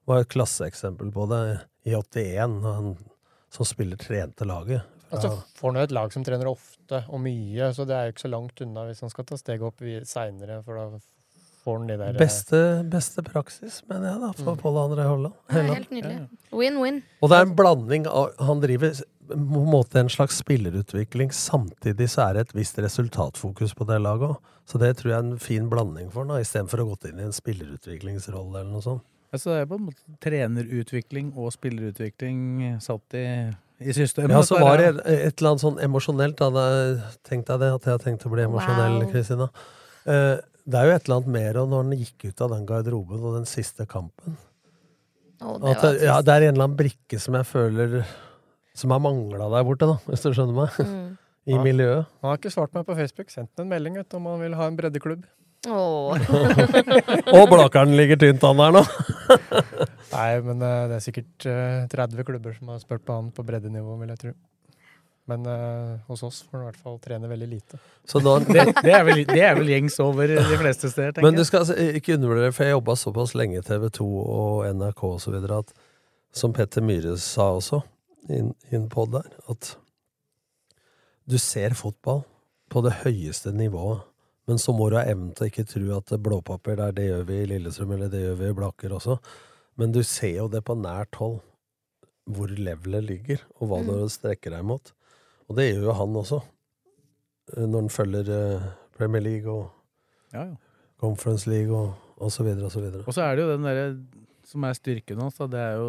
var 0.08 0.24
et 0.24 0.32
klasseeksempel 0.32 1.10
på 1.14 1.28
det 1.34 1.42
i 1.90 1.98
81, 1.98 2.62
han 2.66 2.94
som 3.54 3.68
spiller 3.68 4.00
trente 4.00 4.48
laget. 4.48 4.86
Altså, 5.12 5.30
Ja. 5.32 5.44
får 5.56 5.74
han 5.74 5.84
et 5.84 5.92
lag 5.96 6.12
som 6.14 6.24
trener 6.24 6.50
ofte 6.52 7.04
og 7.08 7.22
mye, 7.24 7.70
så 7.74 7.86
det 7.88 7.96
er 7.96 8.06
jo 8.08 8.12
ikke 8.16 8.26
så 8.28 8.32
langt 8.34 8.62
unna 8.62 8.86
hvis 8.88 9.02
han 9.02 9.10
skal 9.10 9.26
ta 9.26 9.38
steget 9.40 9.62
opp 9.62 9.80
seinere, 10.04 10.64
de 11.88 11.98
der 12.00 12.14
eh, 12.14 12.20
Beste, 12.20 12.60
beste 12.88 13.24
praksis, 13.24 13.82
mener 13.90 14.12
jeg, 14.12 14.20
da, 14.22 14.32
for 14.32 14.56
Mm. 14.56 14.62
Pål 14.62 14.78
André 14.84 15.08
Holland. 15.08 15.34
Er 15.50 15.74
helt 15.74 15.92
nydelig. 15.92 16.30
Win-win. 16.52 17.02
Og 17.22 17.30
det 17.30 17.38
er 17.38 17.42
en 17.46 17.56
blanding 17.56 18.08
av 18.08 18.32
Han 18.40 18.62
driver 18.62 18.94
på 19.28 19.34
en 19.36 19.68
måte 19.68 20.00
en 20.00 20.08
slags 20.08 20.38
spillerutvikling, 20.40 21.32
samtidig 21.36 22.08
så 22.08 22.30
er 22.30 22.34
det 22.34 22.42
et 22.48 22.56
visst 22.56 22.78
resultatfokus 22.80 23.74
på 23.76 23.86
det 23.86 24.00
laget 24.02 24.30
òg. 24.30 24.38
Så 24.66 24.80
det 24.80 24.98
tror 24.98 25.12
jeg 25.12 25.18
er 25.18 25.26
en 25.34 25.40
fin 25.40 25.70
blanding 25.70 26.10
for 26.12 26.24
han, 26.24 26.40
istedenfor 26.42 26.80
å 26.80 26.88
gått 26.96 27.10
inn 27.10 27.20
i 27.20 27.24
en 27.28 27.36
spillerutviklingsrolle 27.36 28.62
eller 28.62 28.72
noe 28.72 28.82
sånt. 28.82 29.04
Altså, 29.34 29.52
det 29.52 29.62
er 29.62 29.66
på 29.68 29.76
en 29.76 29.86
måte 29.90 30.18
trenerutvikling 30.24 31.34
og 31.36 31.52
spillerutvikling 31.52 32.80
satt 32.80 33.14
i, 33.20 33.26
i 33.80 33.94
systemet. 33.94 34.32
Ja, 34.34 34.42
så 34.44 34.58
var 34.60 34.78
det 34.82 34.88
et, 34.90 35.00
et 35.30 35.42
eller 35.42 35.52
annet 35.54 35.62
sånn 35.64 35.80
emosjonelt, 35.86 36.38
da. 36.40 36.50
da 36.50 36.66
tenkte 37.28 37.54
jeg 37.54 37.62
det, 37.62 37.72
at 37.78 37.86
jeg 37.92 38.04
tenkte 38.06 38.30
å 38.30 38.34
bli 38.34 38.46
emosjonell, 38.48 38.96
Wow. 39.04 39.12
Kristina. 39.12 39.50
Eh, 40.08 40.38
det 40.68 40.80
er 40.82 40.90
jo 40.90 40.96
et 40.98 41.06
eller 41.08 41.16
annet 41.22 41.34
mer 41.38 41.58
og 41.62 41.70
når 41.72 41.84
han 41.84 41.92
gikk 42.02 42.26
ut 42.32 42.42
av 42.44 42.50
den 42.56 42.66
garderoben 42.68 43.22
og 43.24 43.36
den 43.38 43.46
siste 43.48 43.86
kampen. 43.88 44.38
Oh, 45.42 45.58
det 45.62 45.76
At, 45.78 45.82
det- 45.86 46.02
ja, 46.08 46.16
det 46.26 46.34
er 46.34 46.48
en 46.48 46.56
eller 46.56 46.66
annen 46.66 46.78
brikke 46.80 47.20
som 47.22 47.36
jeg 47.38 47.46
føler 47.46 48.00
Som 48.74 48.90
har 48.92 49.00
mangla 49.00 49.46
der 49.54 49.64
borte, 49.64 49.86
da, 49.86 49.96
hvis 50.10 50.22
du 50.26 50.32
skjønner 50.34 50.54
meg. 50.58 50.70
Mm. 50.82 51.18
I 51.48 51.54
Ja. 51.56 51.62
miljøet. 51.64 52.06
Han 52.22 52.30
har 52.34 52.38
ikke 52.42 52.52
svart 52.52 52.74
meg 52.76 52.86
på 52.86 52.96
Facebook. 52.98 53.30
Sendt 53.32 53.58
en 53.62 53.70
melding 53.70 53.96
vet, 53.96 54.14
om 54.18 54.26
han 54.26 54.40
vil 54.42 54.54
ha 54.60 54.66
en 54.68 54.76
breddeklubb. 54.78 55.24
Åh. 55.68 56.18
Og 57.38 57.46
Blakeren 57.50 57.96
ligger 57.98 58.20
tynt 58.22 58.44
an 58.44 58.58
der 58.60 58.76
nå! 58.76 58.84
Nei, 60.12 60.28
men 60.46 60.62
eh, 60.64 60.84
det 60.90 61.00
er 61.00 61.04
sikkert 61.04 61.48
eh, 61.50 61.88
30 61.92 62.28
klubber 62.28 62.56
som 62.56 62.70
har 62.72 62.84
spurt 62.84 63.04
på 63.08 63.16
han 63.18 63.32
på 63.36 63.46
breddenivå, 63.48 63.98
vil 64.02 64.14
jeg 64.14 64.22
tro. 64.26 64.36
Men 65.28 65.44
uh, 65.44 65.98
hos 66.08 66.22
oss 66.24 66.38
får 66.48 66.56
han 66.56 66.62
i 66.64 66.68
hvert 66.70 66.84
fall 66.86 67.00
trene 67.04 67.28
veldig 67.28 67.48
lite. 67.52 67.78
Så 68.08 68.22
da, 68.24 68.38
det, 68.56 68.64
det, 68.80 68.94
er 68.96 69.04
vel, 69.04 69.26
det 69.28 69.42
er 69.44 69.58
vel 69.58 69.74
gjengs 69.74 69.98
over 70.00 70.32
de 70.32 70.60
fleste 70.62 70.88
steder, 70.88 71.12
tenker 71.12 71.26
jeg. 71.26 71.28
Men 71.28 71.40
du 71.40 71.44
skal 71.48 71.66
altså 71.66 71.76
ikke 72.00 72.16
undervurdere, 72.16 72.54
for 72.56 72.64
jeg 72.64 72.78
jobba 72.78 72.96
såpass 73.02 73.34
lenge 73.36 73.60
i 73.60 73.66
TV 73.68 73.90
2 74.00 74.08
og 74.24 74.62
NRK 74.80 75.04
videre, 75.34 75.60
at 75.66 75.76
som 76.38 76.56
Petter 76.56 76.86
Myhre 76.86 77.18
sa 77.20 77.50
også, 77.58 77.82
i 78.32 78.40
en- 78.40 78.56
i 78.72 78.80
podd 78.92 79.14
der, 79.18 79.28
at 79.52 79.74
du 81.28 81.38
ser 81.38 81.76
fotball 81.76 82.24
på 82.72 82.82
det 82.84 82.94
høyeste 83.04 83.52
nivået 83.56 84.04
Men 84.48 84.58
så 84.58 84.72
må 84.72 84.90
du 84.90 84.96
ha 84.96 85.04
evnen 85.04 85.34
til 85.36 85.44
å 85.44 85.48
ikke 85.50 85.68
tro 85.68 85.98
at 85.98 86.12
blåpapir 86.24 86.78
det 86.80 86.86
er 86.86 86.92
det 86.96 87.06
gjør 87.10 87.24
vi 87.28 87.40
i 87.42 87.48
Lillestrøm, 87.52 87.90
eller 87.92 88.08
det 88.08 88.22
gjør 88.22 88.38
vi 88.40 88.48
i 88.48 88.54
Blaker 88.56 88.94
også. 88.96 89.18
Men 89.78 89.92
du 89.94 90.02
ser 90.04 90.38
jo 90.40 90.48
det 90.50 90.64
på 90.66 90.76
nært 90.78 91.16
hold, 91.22 91.40
hvor 92.28 92.50
levelet 92.52 93.04
ligger, 93.08 93.44
og 93.62 93.70
hva 93.70 93.82
Mm. 93.84 93.88
du 93.88 94.10
strekker 94.10 94.52
deg 94.52 94.64
mot. 94.66 94.92
Og 95.50 95.56
det 95.56 95.68
gjør 95.74 95.84
jo 95.90 95.94
han 95.94 96.16
også, 96.20 96.42
eh, 97.56 97.66
når 97.66 97.80
han 97.86 97.90
følger 97.90 98.32
eh, 98.38 98.62
Premier 98.98 99.22
League 99.22 99.48
og 99.52 99.70
Ja, 100.34 100.44
ja. 100.44 100.56
Conference 101.00 101.48
League 101.50 101.72
og, 101.72 101.94
og 102.18 102.32
så 102.32 102.44
videre 102.44 102.66
og 102.66 102.72
så 102.72 102.82
videre. 102.82 103.04
Og 103.08 103.14
så 103.14 103.22
er 103.22 103.36
det 103.38 103.44
jo 103.46 103.52
den 103.54 103.64
derre 103.64 103.86
som 104.48 104.64
er 104.64 104.74
styrken 104.74 105.20
hans, 105.22 105.36
det 105.38 105.60
er 105.60 105.76
jo 105.78 105.88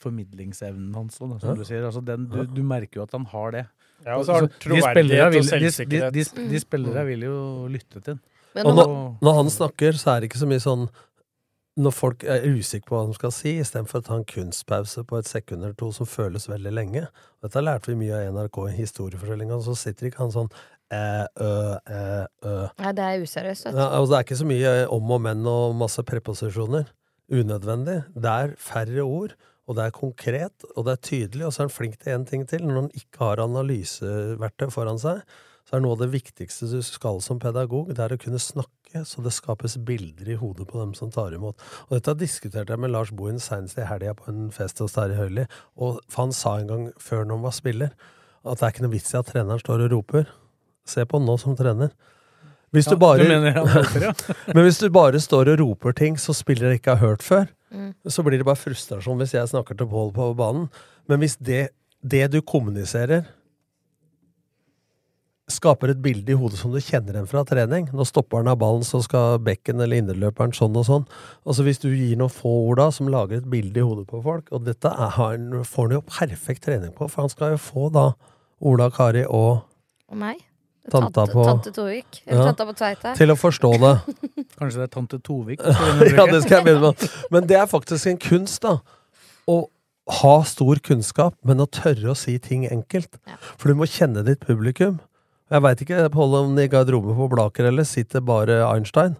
formidlingsevnen 0.00 0.94
hans, 0.94 1.14
som 1.16 1.32
Ja. 1.42 1.54
du 1.54 1.64
sier. 1.64 1.84
Altså 1.84 2.00
den, 2.04 2.26
du, 2.30 2.44
du 2.46 2.62
merker 2.62 3.00
jo 3.00 3.02
at 3.02 3.12
han 3.12 3.24
har 3.26 3.50
det. 3.50 3.66
Ja, 4.06 4.16
og 4.16 4.24
så 4.24 4.32
har 4.32 4.40
han 4.46 4.52
troverdighet 4.60 5.36
og 5.36 5.44
selvsikkerhet. 5.44 6.12
De, 6.14 6.24
de, 6.24 6.42
de, 6.44 6.48
de 6.54 6.60
spillere 6.60 7.04
vil 7.06 7.22
jo 7.26 7.66
lytte 7.68 8.00
til 8.00 8.14
ham. 8.16 8.20
Og 8.66 8.74
når, 8.74 8.92
når 9.22 9.34
han 9.42 9.50
snakker, 9.52 9.92
så 10.00 10.10
er 10.16 10.20
det 10.20 10.30
ikke 10.30 10.40
så 10.40 10.48
mye 10.50 10.60
sånn 10.62 10.88
Når 11.80 11.94
folk 11.96 12.24
er 12.28 12.44
usikre 12.44 12.90
på 12.90 12.98
hva 12.98 13.06
de 13.08 13.16
skal 13.16 13.32
si, 13.32 13.54
istedenfor 13.62 14.02
å 14.02 14.04
ta 14.04 14.18
en 14.18 14.26
kunstpause 14.28 15.04
på 15.08 15.20
et 15.20 15.28
sekund 15.28 15.64
eller 15.64 15.76
to 15.78 15.88
som 15.96 16.08
føles 16.08 16.48
veldig 16.50 16.72
lenge. 16.76 17.06
Dette 17.40 17.62
lærte 17.64 17.92
vi 17.92 17.96
mye 18.02 18.18
av 18.18 18.34
NRK 18.36 18.58
i 18.68 18.76
historiefortellinga, 18.82 19.60
så 19.64 19.76
sitter 19.78 20.10
ikke 20.10 20.20
han 20.24 20.34
sånn 20.34 20.50
æ, 20.92 21.02
ø, 21.40 21.50
æ, 21.80 22.00
ø. 22.44 22.54
Nei, 22.82 22.94
det 22.98 23.06
er 23.06 23.24
useriøst. 23.24 23.70
Ja, 23.70 23.86
altså, 23.86 24.10
det 24.12 24.18
er 24.18 24.26
ikke 24.26 24.40
så 24.42 24.48
mye 24.50 24.72
om 24.92 25.14
og 25.16 25.22
men 25.24 25.46
og 25.48 25.76
masse 25.80 26.04
preposisjoner. 26.06 26.90
Unødvendig. 27.30 28.00
Det 28.18 28.30
er 28.30 28.56
færre 28.58 29.04
ord, 29.06 29.36
og 29.70 29.76
det 29.78 29.84
er 29.86 29.94
konkret, 29.94 30.66
og 30.74 30.88
det 30.88 30.96
er 30.96 31.04
tydelig, 31.06 31.46
og 31.46 31.54
så 31.54 31.62
er 31.62 31.68
han 31.68 31.76
flink 31.76 32.00
til 32.00 32.16
én 32.16 32.26
ting 32.26 32.42
til. 32.50 32.64
Når 32.66 32.80
han 32.82 32.90
ikke 32.98 33.22
har 33.22 33.44
analyseverktøy 33.44 34.72
foran 34.74 34.98
seg, 34.98 35.22
så 35.70 35.76
er 35.78 35.84
noe 35.84 35.94
av 35.94 36.00
det 36.02 36.10
viktigste 36.10 36.66
du 36.72 36.80
skal 36.82 37.20
som 37.22 37.38
pedagog, 37.38 37.92
det 37.94 38.02
er 38.02 38.16
å 38.16 38.18
kunne 38.18 38.40
snakke 38.42 39.04
så 39.06 39.22
det 39.22 39.30
skapes 39.30 39.76
bilder 39.86 40.32
i 40.32 40.34
hodet 40.40 40.66
på 40.66 40.80
dem 40.80 40.96
som 40.98 41.12
tar 41.14 41.30
imot. 41.36 41.54
Og 41.86 41.92
dette 41.94 42.16
diskuterte 42.18 42.74
jeg 42.74 42.82
med 42.82 42.90
Lars 42.90 43.12
Bohin 43.14 43.38
senest 43.38 43.78
i 43.78 43.84
helga 43.86 44.16
på 44.18 44.26
en 44.32 44.48
fest 44.50 44.82
hos 44.82 44.96
Terje 44.96 45.14
Høili, 45.20 45.44
og 45.78 46.00
for 46.10 46.24
han 46.24 46.32
sa 46.34 46.56
en 46.58 46.66
gang 46.72 46.88
før 46.98 47.22
når 47.22 47.36
han 47.38 47.44
var 47.46 47.54
spiller, 47.54 47.92
at 48.42 48.58
det 48.58 48.66
er 48.66 48.74
ikke 48.74 48.82
noe 48.88 48.94
vits 48.96 49.14
i 49.14 49.18
at 49.20 49.30
treneren 49.30 49.62
står 49.62 49.84
og 49.86 49.92
roper. 49.94 50.26
Se 50.90 51.04
på 51.06 51.20
han 51.20 51.28
nå 51.30 51.36
som 51.38 51.54
trener. 51.54 51.92
Hvis 52.74 52.86
Ja, 52.90 52.96
du 52.96 53.00
bare, 53.02 53.22
du 53.22 53.30
mener 53.30 53.54
han 53.54 54.02
ja. 54.02 54.12
Men 54.54 54.64
hvis 54.66 54.78
du 54.82 54.88
bare 54.94 55.20
står 55.22 55.52
og 55.54 55.58
roper 55.62 55.94
ting 55.98 56.18
som 56.22 56.34
spillere 56.34 56.76
ikke 56.80 56.96
har 56.98 57.04
hørt 57.06 57.22
før, 57.26 57.46
Mm. 57.70 57.92
så 58.10 58.24
blir 58.26 58.34
det 58.40 58.46
bare 58.48 58.58
frustrasjon 58.58 59.20
hvis 59.22 59.30
jeg 59.36 59.46
snakker 59.46 59.76
til 59.78 59.86
Pål 59.86 60.08
på 60.16 60.24
banen. 60.34 60.64
Men 61.06 61.20
hvis 61.22 61.36
det, 61.38 61.68
det 62.02 62.24
du 62.32 62.40
kommuniserer, 62.42 63.28
skaper 65.52 65.90
et 65.92 66.00
bilde 66.02 66.32
i 66.32 66.36
hodet 66.38 66.58
som 66.58 66.72
du 66.72 66.78
kjenner 66.80 67.14
igjen 67.18 67.28
fra 67.30 67.42
trening 67.44 67.88
Når 67.92 68.06
stopper 68.08 68.38
han 68.42 68.48
av 68.52 68.58
ballen, 68.60 68.82
så 68.86 69.02
skal 69.04 69.38
bekken 69.38 69.80
eller 69.80 70.00
innerløperen 70.02 70.52
sånn 70.56 70.76
og 70.76 70.84
sånn. 70.88 71.06
Altså 71.46 71.64
Hvis 71.66 71.80
du 71.82 71.88
gir 71.90 72.16
noen 72.20 72.32
få 72.32 72.52
ord 72.70 72.78
da, 72.82 72.90
som 72.90 73.08
lager 73.12 73.38
et 73.38 73.48
bilde 73.50 73.80
i 73.80 73.86
hodet 73.86 74.06
på 74.10 74.22
folk 74.24 74.48
Og 74.52 74.64
dette 74.64 74.88
er, 74.90 75.10
han- 75.16 75.64
får 75.64 75.88
han 75.88 75.96
jo 75.98 76.02
perfekt 76.02 76.62
trening 76.68 76.92
på, 76.96 77.08
for 77.10 77.22
han 77.22 77.28
skal 77.32 77.50
jo 77.56 77.56
få 77.56 77.90
da 77.92 78.12
Ola, 78.60 78.90
Kari 78.90 79.24
og 79.24 79.62
Og 80.10 80.16
meg. 80.16 80.36
Tanta 80.90 81.26
på- 81.26 81.44
Tante 81.44 81.70
Tovik. 81.70 82.22
Eller 82.26 82.40
Ja. 82.40 82.52
tanta 82.52 82.64
på 82.66 82.74
Tveita. 82.76 83.14
til 83.14 83.28
å 83.30 83.36
forstå 83.38 83.70
det. 83.78 84.14
Kanskje 84.58 84.80
det 84.80 84.82
er 84.82 84.94
tante 84.94 85.18
Tovik? 85.22 85.60
ja, 85.64 86.26
det 86.26 86.42
skal 86.42 86.56
jeg 86.58 86.64
begynne 86.64 86.80
med. 86.90 87.10
Men 87.30 87.46
det 87.46 87.56
er 87.56 87.66
faktisk 87.66 88.06
en 88.10 88.18
kunst, 88.18 88.60
da. 88.62 88.78
Å 89.48 89.68
ha 90.20 90.42
stor 90.42 90.76
kunnskap, 90.82 91.34
men 91.44 91.58
å 91.62 91.66
tørre 91.70 92.10
å 92.10 92.16
si 92.16 92.38
ting 92.38 92.64
enkelt. 92.66 93.20
For 93.56 93.68
du 93.68 93.74
må 93.78 93.86
kjenne 93.86 94.24
ditt 94.26 94.40
publikum. 94.40 94.98
Jeg 95.50 95.64
veit 95.64 95.80
ikke 95.82 96.04
Pollen 96.14 96.52
om 96.52 96.58
i 96.62 96.68
garderoben 96.70 97.16
på 97.18 97.26
Blaker 97.32 97.66
eller 97.72 97.86
sitter 97.88 98.22
bare 98.22 98.60
Einstein. 98.68 99.16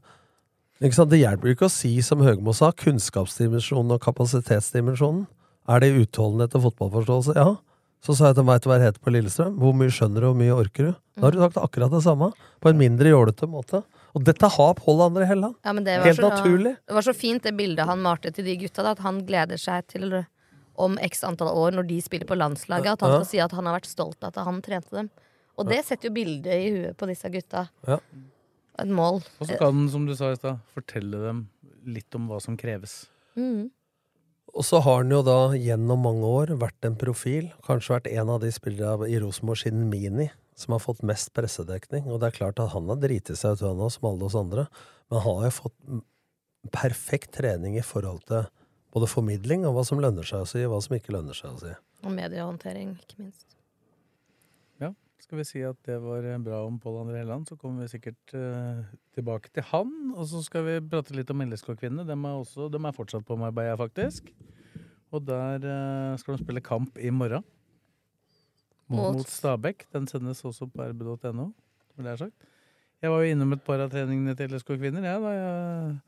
Ikke 0.81 0.97
sant? 0.97 1.11
Det 1.11 1.19
hjelper 1.21 1.53
ikke 1.53 1.67
å 1.67 1.73
si 1.73 1.91
som 2.07 2.23
Høgmo 2.23 2.55
sa, 2.57 2.71
kunnskapsdimensjonen 2.73 3.97
og 3.97 4.05
kapasitetsdimensjonen. 4.05 5.25
Er 5.71 5.83
det 5.83 5.91
utholdenhet 5.99 6.55
og 6.57 6.69
fotballforståelse? 6.69 7.35
Ja. 7.37 7.57
Så 8.01 8.15
sa 8.17 8.31
jeg 8.31 8.39
til 8.39 8.47
meg 8.49 8.63
til 8.63 8.71
hva 8.71 8.79
det 8.81 8.87
heter 8.89 9.03
på 9.05 9.13
Lillestrøm. 9.13 9.59
Hvor 9.61 9.75
mye 9.77 9.93
skjønner 9.93 10.23
du, 10.23 10.29
og 10.31 10.33
hvor 10.33 10.41
mye 10.41 10.55
orker 10.57 10.87
du? 10.89 10.93
Da 11.19 11.27
har 11.27 11.35
du 11.35 11.43
sagt 11.43 11.59
akkurat 11.61 11.93
det 11.93 12.01
samme, 12.07 12.31
på 12.63 12.71
en 12.71 12.79
mindre 12.81 13.11
jålete 13.13 13.49
måte. 13.51 13.83
Og 14.17 14.25
dette 14.27 14.49
har 14.55 14.73
Pål 14.79 15.03
André 15.05 15.27
Helland. 15.29 15.59
Ja, 15.67 15.75
men 15.77 15.85
det 15.85 15.99
var 15.99 16.09
Helt 16.09 16.23
så, 16.23 16.31
naturlig. 16.31 16.77
Det 16.87 16.97
var 16.97 17.07
så 17.11 17.15
fint 17.15 17.45
det 17.45 17.53
bildet 17.59 17.91
han 17.91 18.01
malte 18.07 18.33
til 18.35 18.47
de 18.49 18.55
gutta, 18.63 18.87
da, 18.87 18.95
at 18.97 19.03
han 19.05 19.21
gleder 19.29 19.61
seg 19.61 19.85
til 19.91 20.23
om 20.81 20.97
x 21.05 21.27
antall 21.29 21.53
år, 21.53 21.75
når 21.77 21.91
de 21.91 21.99
spiller 22.01 22.31
på 22.31 22.39
landslaget, 22.39 22.95
at 22.95 23.05
han 23.05 23.19
skal 23.19 23.29
si 23.29 23.43
at 23.43 23.53
han 23.59 23.69
har 23.69 23.77
vært 23.77 23.91
stolt 23.91 24.23
av 24.23 24.33
at 24.33 24.47
han 24.49 24.63
trente 24.65 24.97
dem. 24.97 25.11
Og 25.59 25.69
det 25.69 25.81
setter 25.87 26.09
jo 26.09 26.15
bildet 26.15 26.53
i 26.55 26.71
huet 26.75 26.97
på 26.99 27.09
disse 27.11 27.31
gutta. 27.33 27.67
Ja. 27.89 27.99
Et 28.81 28.89
mål. 28.89 29.21
Og 29.41 29.49
så 29.49 29.59
kan 29.61 29.77
den, 29.77 29.91
som 29.93 30.07
du 30.09 30.15
sa 30.17 30.31
i 30.33 30.39
stad, 30.39 30.61
fortelle 30.75 31.21
dem 31.27 31.45
litt 31.91 32.15
om 32.17 32.29
hva 32.31 32.41
som 32.43 32.57
kreves. 32.61 33.03
Mm. 33.37 33.69
Og 34.51 34.67
så 34.67 34.81
har 34.83 35.03
han 35.03 35.13
jo 35.13 35.21
da 35.27 35.53
gjennom 35.55 36.03
mange 36.05 36.27
år 36.27 36.55
vært 36.59 36.87
en 36.87 36.97
profil, 36.99 37.51
kanskje 37.67 37.95
vært 37.97 38.09
en 38.11 38.33
av 38.35 38.41
de 38.43 38.51
spillere 38.55 39.09
i 39.11 39.19
Rosenborg 39.23 39.63
siden 39.63 39.85
Mini 39.93 40.31
som 40.61 40.75
har 40.75 40.83
fått 40.83 41.05
mest 41.07 41.33
pressedekning. 41.37 42.09
Og 42.11 42.21
det 42.21 42.31
er 42.31 42.39
klart 42.41 42.61
at 42.61 42.73
han 42.75 42.91
har 42.91 42.99
driti 43.01 43.37
seg 43.39 43.57
ut, 43.57 43.65
han 43.65 43.81
òg, 43.81 43.93
som 43.95 44.11
alle 44.11 44.27
oss 44.27 44.37
andre. 44.39 44.67
Men 45.09 45.23
han 45.25 45.39
har 45.39 45.47
jo 45.49 45.55
fått 45.61 45.79
perfekt 46.75 47.33
trening 47.39 47.79
i 47.81 47.87
forhold 47.87 48.27
til 48.29 48.49
både 48.93 49.09
formidling 49.09 49.65
og 49.69 49.79
hva 49.79 49.87
som 49.87 50.03
lønner 50.03 50.27
seg 50.27 50.45
å 50.45 50.51
si, 50.51 50.65
og 50.67 50.75
hva 50.75 50.83
som 50.85 50.99
ikke 50.99 51.15
lønner 51.15 51.37
seg 51.37 51.55
å 51.55 51.63
si. 51.63 51.73
Og 52.05 52.13
mediehåndtering, 52.17 52.93
ikke 53.01 53.23
minst. 53.23 53.47
Skal 55.21 55.41
vi 55.41 55.45
si 55.45 55.61
at 55.67 55.77
det 55.85 55.99
var 56.01 56.25
eh, 56.25 56.39
bra 56.41 56.63
om 56.65 56.79
Pål 56.81 57.03
André 57.03 57.21
Helland, 57.21 57.49
så 57.49 57.57
kommer 57.61 57.85
vi 57.85 57.93
sikkert 57.93 58.33
uh, 58.33 58.81
tilbake 59.17 59.53
til 59.53 59.67
han. 59.69 59.91
Og 60.17 60.25
så 60.31 60.41
skal 60.47 60.65
vi 60.65 60.79
prate 60.81 61.15
litt 61.17 61.31
om 61.33 61.45
LSK-kvinnene. 61.45 62.07
De 62.09 62.17
de 62.17 62.81
er 62.81 62.97
fortsatt 62.97 63.27
på 63.29 63.37
Marbella, 63.37 63.77
faktisk. 63.77 64.33
Og 65.13 65.27
der 65.27 65.61
uh, 65.61 66.17
skal 66.19 66.37
de 66.37 66.45
spille 66.45 66.65
kamp 66.65 66.97
i 66.99 67.11
morgen. 67.13 67.45
Mot, 68.89 69.21
Mot- 69.21 69.29
Stabæk. 69.29 69.87
Den 69.93 70.09
sendes 70.11 70.45
også 70.45 70.67
på 70.67 70.89
rb.no. 70.89 71.53
som 71.95 72.05
det 72.05 72.13
er 72.13 72.17
sagt. 72.17 72.49
Jeg 73.01 73.11
var 73.11 73.23
jo 73.23 73.33
innom 73.33 73.53
et 73.53 73.63
par 73.65 73.81
av 73.81 73.93
treningene 73.93 74.35
til 74.37 74.51
LSK-kvinner. 74.51 75.05
Ja, 75.05 75.19
da 75.21 75.31
jeg, 75.37 75.99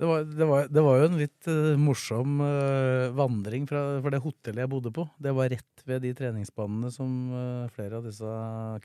det, 0.00 0.06
var, 0.08 0.22
det, 0.24 0.46
var, 0.48 0.68
det 0.72 0.82
var 0.84 0.96
jo 0.96 1.08
en 1.10 1.18
litt 1.20 1.48
uh, 1.50 1.74
morsom 1.76 2.38
uh, 2.40 3.10
vandring 3.12 3.66
fra, 3.68 3.82
for 4.00 4.14
det 4.14 4.22
hotellet 4.24 4.64
jeg 4.64 4.70
bodde 4.72 4.92
på. 4.96 5.04
Det 5.20 5.34
var 5.36 5.50
rett 5.52 5.82
ved 5.84 6.00
de 6.06 6.14
treningsbanene 6.16 6.88
som 6.94 7.10
uh, 7.34 7.66
flere 7.74 8.00
av 8.00 8.06
disse 8.08 8.30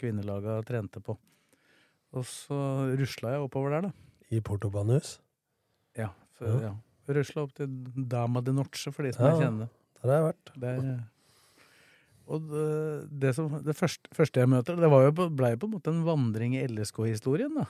kvinnelaga 0.02 0.58
trente 0.68 1.00
på. 1.00 1.16
Og 2.16 2.28
så 2.28 2.58
rusla 3.00 3.32
jeg 3.36 3.46
oppover 3.48 3.78
der, 3.78 3.88
da. 3.88 4.20
I 4.36 4.42
Portobanus. 4.44 5.18
Ja. 5.96 6.12
For, 6.36 6.52
Ja. 6.52 6.74
ja. 6.74 6.76
Rusla 7.16 7.44
opp 7.46 7.54
til 7.54 7.70
Dama 8.12 8.42
de 8.42 8.52
Noche, 8.58 8.92
for 8.92 9.06
de 9.06 9.14
som 9.14 9.28
Ja, 9.28 9.32
jeg 9.36 9.46
kjenner. 9.46 9.72
Der 10.02 10.12
har 10.12 10.18
jeg 10.18 10.28
vært. 10.28 10.54
Der, 10.60 10.86
og 12.26 12.48
det, 12.50 12.68
det, 13.22 13.34
som, 13.38 13.52
det 13.64 13.76
første, 13.78 14.10
første 14.18 14.42
jeg 14.42 14.50
møter, 14.50 14.80
det 14.82 14.90
var 14.90 15.06
jo, 15.06 15.12
ble 15.30 15.52
jo 15.54 15.60
på 15.62 15.68
en 15.70 15.76
måte 15.78 15.94
en 15.94 16.06
vandring 16.08 16.56
i 16.58 16.64
LSK-historien, 16.66 17.54
da. 17.62 17.68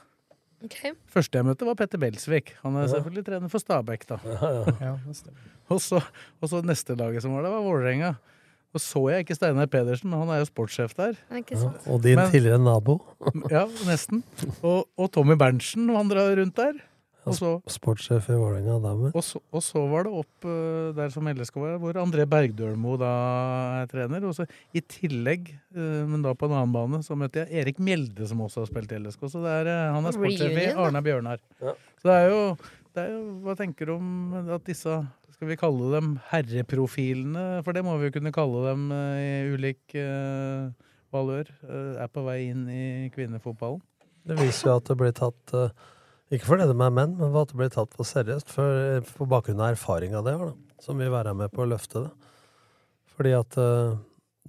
Ok. 0.66 0.78
Første 1.14 1.38
jeg 1.40 1.46
møtte, 1.48 1.66
var 1.68 1.76
Petter 1.78 2.00
Belsvik. 2.02 2.54
Han 2.64 2.76
er 2.76 2.86
Ja. 2.86 2.92
selvfølgelig 2.96 3.24
trener 3.30 3.52
for 3.52 3.62
Stabæk, 3.62 4.06
da. 4.10 4.18
Ja, 4.26 4.50
ja. 4.60 4.64
Ja. 4.90 4.94
Og 5.70 5.80
så, 5.82 6.02
og 6.42 6.48
så 6.50 6.60
neste 6.62 6.94
laget 6.98 7.22
som 7.24 7.32
var 7.34 7.42
der, 7.46 7.50
var 7.54 7.62
Vålerenga. 7.64 8.14
Og 8.76 8.80
så 8.82 9.00
jeg 9.08 9.24
ikke 9.24 9.34
Steinar 9.38 9.66
Pedersen, 9.72 10.12
han 10.12 10.28
er 10.28 10.42
jo 10.42 10.44
sportssjef 10.50 10.92
der. 10.98 11.14
Og 11.86 12.02
din 12.04 12.18
Men- 12.18 12.30
tidligere 12.30 12.58
nabo. 12.60 12.98
Ja, 13.54 13.64
nesten. 13.88 14.20
Og, 14.62 14.84
og 14.98 15.08
Tommy 15.14 15.32
Berntsen 15.40 15.88
vandra 15.94 16.26
rundt 16.36 16.56
der. 16.60 16.76
Og 17.26 17.34
så, 17.34 17.48
Sportssjef 17.70 18.28
i 18.30 18.36
Vålerenga 18.38 18.76
og, 18.78 19.16
og 19.18 19.62
så 19.64 19.80
var 19.90 20.06
det 20.06 20.12
opp 20.14 20.46
uh, 20.46 20.92
der 20.94 21.10
som 21.10 21.26
LSK 21.26 21.58
var, 21.58 21.74
hvor 21.82 21.98
André 21.98 22.22
Bergdølmo 22.30 22.94
da 23.00 23.12
er 23.80 23.90
trener. 23.90 24.22
Og 24.28 24.36
så 24.36 24.46
i 24.76 24.82
tillegg, 24.82 25.50
uh, 25.74 26.04
men 26.06 26.22
da 26.22 26.36
på 26.38 26.46
en 26.46 26.54
annen 26.54 26.74
bane, 26.74 27.02
så 27.06 27.18
møtte 27.18 27.42
jeg 27.42 27.64
Erik 27.64 27.80
Mjelde, 27.82 28.28
som 28.30 28.44
også 28.46 28.62
har 28.62 28.70
spilt 28.70 28.94
i 28.94 29.00
LSK. 29.02 29.26
Så 29.32 29.42
det 29.42 29.54
er, 29.62 29.70
uh, 29.72 29.96
han 29.96 30.06
er 30.06 30.14
sportssjef 30.14 30.54
i. 30.62 30.68
Arna 30.86 31.02
Bjørnar. 31.02 31.42
Ja. 31.58 31.74
Så 31.98 32.10
det 32.12 32.18
er, 32.20 32.28
jo, 32.30 32.76
det 32.94 33.02
er 33.02 33.10
jo 33.16 33.24
Hva 33.42 33.56
tenker 33.58 33.90
du 33.90 33.96
om 33.96 34.52
at 34.54 34.68
disse 34.68 35.00
skal 35.34 35.50
vi 35.50 35.58
kalle 35.60 35.90
dem 35.96 36.14
herreprofilene? 36.30 37.48
For 37.66 37.76
det 37.76 37.82
må 37.84 37.98
vi 37.98 38.08
jo 38.08 38.14
kunne 38.14 38.32
kalle 38.32 38.62
dem 38.70 38.86
i 38.94 39.26
ulik 39.52 39.92
eh, 40.00 40.70
valør. 41.12 41.50
er 41.66 42.08
på 42.08 42.24
vei 42.24 42.38
inn 42.54 42.62
i 42.72 42.86
kvinnefotballen. 43.12 43.82
Det 44.26 44.38
viser 44.38 44.70
jo 44.70 44.78
at 44.78 44.88
det 44.88 44.96
blir 45.02 45.12
tatt 45.12 45.52
Ikke 46.34 46.48
fordi 46.48 46.66
de 46.66 46.74
er 46.74 46.94
menn, 46.94 47.14
men 47.14 47.30
for 47.30 47.44
at 47.44 47.52
det 47.52 47.58
blir 47.60 47.70
tatt 47.70 47.92
på 47.94 48.06
seriøst. 48.06 48.50
For, 48.50 49.02
på 49.18 49.28
bakgrunn 49.30 49.62
av 49.62 49.76
erfaringa 49.76 50.24
det 50.26 50.34
har, 50.34 50.50
da, 50.50 50.80
som 50.82 50.98
vil 50.98 51.12
være 51.12 51.34
med 51.38 51.52
på 51.54 51.62
å 51.62 51.68
løfte 51.70 52.02
det. 52.08 52.32
Fordi 53.14 53.34
at 53.38 53.58
eh, 53.62 53.92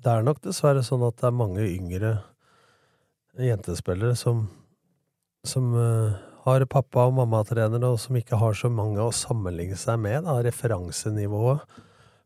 det 0.01 0.13
er 0.13 0.25
nok 0.25 0.41
dessverre 0.43 0.81
sånn 0.85 1.05
at 1.05 1.19
det 1.21 1.29
er 1.29 1.37
mange 1.37 1.67
yngre 1.67 2.15
jentespillere 3.37 4.17
som, 4.17 4.47
som 5.45 5.69
eh, 5.77 6.17
har 6.47 6.65
pappa- 6.71 7.05
og 7.05 7.13
mammatrenere, 7.19 7.93
og 7.93 8.01
som 8.01 8.17
ikke 8.17 8.39
har 8.41 8.57
så 8.57 8.71
mange 8.73 9.03
å 9.03 9.13
sammenligne 9.13 9.77
seg 9.77 10.01
med, 10.01 10.23
da, 10.25 10.39
referansenivået. 10.45 11.79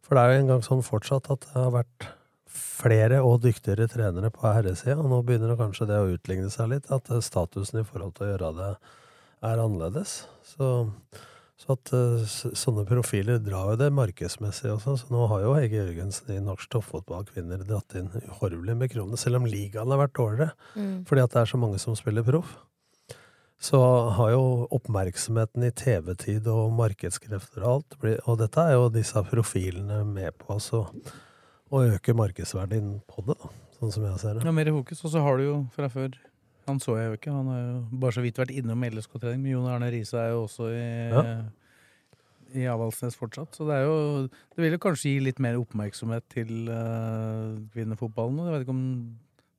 For 0.06 0.16
det 0.16 0.24
er 0.24 0.34
jo 0.34 0.42
engang 0.46 0.66
sånn 0.66 0.86
fortsatt 0.86 1.30
at 1.34 1.46
det 1.50 1.58
har 1.58 1.76
vært 1.76 2.10
flere 2.52 3.20
og 3.24 3.44
dyktigere 3.44 3.88
trenere 3.92 4.32
på 4.34 4.48
herresida, 4.48 4.98
og 5.00 5.12
nå 5.12 5.22
begynner 5.28 5.54
det 5.54 5.60
kanskje 5.60 5.88
det 5.92 6.00
å 6.00 6.10
utligne 6.16 6.50
seg 6.54 6.72
litt, 6.72 6.92
at 6.94 7.12
eh, 7.12 7.24
statusen 7.24 7.84
i 7.84 7.88
forhold 7.88 8.16
til 8.16 8.30
å 8.30 8.34
gjøre 8.34 8.56
det 8.58 8.74
er 9.44 9.62
annerledes. 9.64 10.16
Så, 10.46 10.68
så 11.62 11.76
at 11.76 11.92
eh, 11.98 12.26
sånne 12.58 12.86
profiler 12.90 13.40
drar 13.42 13.72
jo 13.74 13.80
det 13.82 13.92
markedsmessig 13.98 14.72
også, 14.74 14.98
så 15.02 15.12
nå 15.14 15.28
har 15.32 15.44
jo 15.46 15.54
Hege 15.58 15.80
Jørgensen 15.84 16.34
i 16.36 16.42
norsk 16.44 16.70
toppfotball 16.74 17.26
kvinner 17.30 17.62
dratt 17.66 17.96
inn 18.00 18.10
uhorvelig 18.28 18.76
med 18.78 18.92
kroner, 18.94 19.18
selv 19.22 19.42
om 19.42 19.48
ligaen 19.50 19.90
har 19.94 20.02
vært 20.06 20.18
dårligere, 20.20 20.52
Mm. 20.76 21.06
fordi 21.10 21.24
at 21.24 21.32
det 21.34 21.42
er 21.42 21.52
så 21.54 21.58
mange 21.62 21.80
som 21.82 21.96
spiller 22.00 22.24
proff. 22.28 22.58
Så 23.62 23.78
har 24.18 24.32
jo 24.34 24.68
oppmerksomheten 24.74 25.62
i 25.68 25.70
TV-tid 25.78 26.48
og 26.50 26.72
markedskrefter 26.74 27.62
og 27.62 27.76
alt, 27.76 27.98
og 28.26 28.40
dette 28.42 28.64
er 28.66 28.74
jo 28.74 28.88
disse 28.90 29.22
profilene 29.30 30.00
med 30.08 30.34
på 30.42 30.56
altså 30.56 30.88
å 31.72 31.84
øke 31.86 32.16
markedsverdien 32.18 32.96
på 33.08 33.22
det, 33.28 33.36
da, 33.38 33.52
sånn 33.78 33.94
som 33.94 34.04
jeg 34.08 34.18
ser 34.24 34.34
det. 34.40 34.46
Ja, 34.50 34.52
mer 34.52 34.68
i 34.68 34.74
fokus. 34.74 35.04
Og 35.06 35.14
så 35.14 35.22
har 35.22 35.38
du 35.38 35.44
jo 35.46 35.54
fra 35.76 35.88
før 35.94 36.10
Han 36.68 36.80
så 36.84 36.98
jeg 37.00 37.10
jo 37.10 37.18
ikke, 37.18 37.34
han 37.34 37.50
har 37.52 37.62
jo 37.64 37.80
bare 38.04 38.16
så 38.18 38.24
vidt 38.26 38.38
vært 38.42 38.54
innom 38.54 38.84
LSK-trening. 38.86 39.42
Men 39.42 39.56
Jon 39.56 39.72
Arne 39.72 39.90
Riise 39.94 40.20
er 40.22 40.30
jo 40.36 40.44
også 40.46 40.70
i, 40.76 40.86
Ja. 41.12 41.24
i 42.54 42.68
Avaldsnes 42.70 43.18
fortsatt. 43.18 43.56
Så 43.56 43.66
det 43.68 43.80
er 43.80 43.84
jo 43.88 44.28
Det 44.28 44.62
vil 44.64 44.78
jo 44.78 44.84
kanskje 44.84 45.16
gi 45.16 45.20
litt 45.24 45.40
mer 45.40 45.58
oppmerksomhet 45.58 46.24
til 46.30 46.70
uh, 46.70 47.58
kvinnefotballen. 47.74 48.46
Jeg 48.46 48.54
vet 48.54 48.66
ikke 48.68 48.78
om 48.78 48.86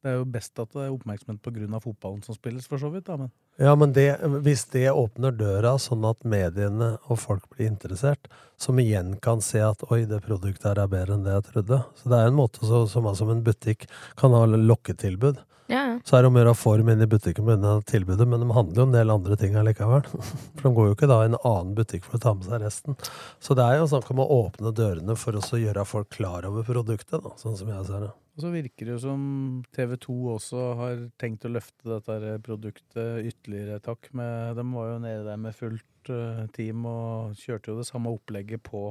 det 0.02 0.10
er 0.10 0.16
jo 0.18 0.24
best 0.34 0.58
at 0.58 0.72
det 0.74 0.82
er 0.82 0.90
oppmerksomhet 0.90 1.38
pga. 1.42 1.78
fotballen 1.78 2.22
som 2.24 2.34
spilles, 2.34 2.66
for 2.66 2.76
så 2.78 2.90
vidt. 2.90 3.06
da, 3.06 3.16
men 3.16 3.30
Ja, 3.58 3.74
men 3.76 3.92
det, 3.92 4.18
hvis 4.42 4.64
det 4.72 4.90
åpner 4.90 5.30
døra 5.30 5.76
sånn 5.78 6.02
at 6.08 6.24
mediene 6.24 6.98
og 7.06 7.18
folk 7.18 7.44
blir 7.54 7.68
interessert, 7.68 8.26
som 8.58 8.78
igjen 8.78 9.20
kan 9.20 9.40
se 9.40 9.60
at 9.60 9.78
oi, 9.90 10.04
det 10.04 10.22
produktet 10.24 10.64
her 10.64 10.82
er 10.82 10.88
bedre 10.90 11.14
enn 11.14 11.22
det 11.22 11.36
jeg 11.36 11.46
trodde. 11.52 11.84
Så 11.94 12.10
det 12.10 12.18
er 12.18 12.26
en 12.32 12.34
måte 12.34 12.66
så, 12.66 12.82
som, 12.90 13.06
som 13.14 13.30
en 13.30 13.44
butikk 13.46 13.86
kan 14.18 14.34
ha 14.34 14.42
lokketilbud. 14.46 15.38
Ja, 15.70 15.82
ja. 15.88 15.98
Så 16.04 16.16
er 16.16 16.24
det 16.24 16.30
om 16.30 16.36
å 16.36 16.42
gjøre 16.42 16.54
å 16.54 16.58
få 16.58 16.72
dem 16.80 16.90
inn 16.92 17.04
i 17.04 17.08
butikken 17.10 17.46
med 17.46 17.62
det 17.64 17.74
tilbudet, 17.90 18.26
men 18.28 18.42
de 18.42 18.48
handler 18.54 18.80
jo 18.80 18.86
en 18.88 18.96
del 18.96 19.12
andre 19.14 19.36
ting 19.40 19.54
allikevel. 19.58 20.08
For 20.58 20.66
de 20.66 20.72
går 20.78 20.88
jo 20.90 20.96
ikke 20.96 21.10
da 21.10 21.20
i 21.22 21.28
en 21.30 21.38
annen 21.38 21.76
butikk 21.78 22.08
for 22.08 22.18
å 22.18 22.22
ta 22.24 22.32
med 22.36 22.48
seg 22.48 22.64
resten. 22.64 22.98
Så 23.42 23.56
det 23.58 23.66
er 23.66 23.78
jo 23.78 23.86
snakk 23.92 24.10
om 24.12 24.24
å 24.24 24.30
åpne 24.40 24.74
dørene 24.76 25.16
for 25.18 25.38
å 25.38 25.62
gjøre 25.62 25.86
folk 25.88 26.10
klar 26.16 26.48
over 26.48 26.66
produktet, 26.66 27.22
da, 27.22 27.32
sånn 27.40 27.56
som 27.58 27.70
jeg 27.70 27.86
ser 27.88 28.08
det. 28.08 28.10
Og 28.32 28.44
så 28.46 28.48
virker 28.48 28.88
det 28.88 28.94
jo 28.94 29.00
som 29.02 29.22
TV 29.76 29.96
2 30.00 30.18
også 30.38 30.66
har 30.78 31.00
tenkt 31.20 31.44
å 31.44 31.52
løfte 31.52 31.90
dette 31.90 32.36
produktet 32.44 33.26
ytterligere 33.28 33.76
et 33.76 33.88
hakk. 33.90 34.08
De 34.08 34.66
var 34.72 34.92
jo 34.94 35.00
nede 35.04 35.26
der 35.26 35.40
med 35.40 35.56
fullt 35.56 36.12
eh, 36.12 36.44
team 36.56 36.86
og 36.88 37.36
kjørte 37.36 37.72
jo 37.72 37.80
det 37.82 37.88
samme 37.90 38.12
opplegget 38.14 38.64
på 38.64 38.86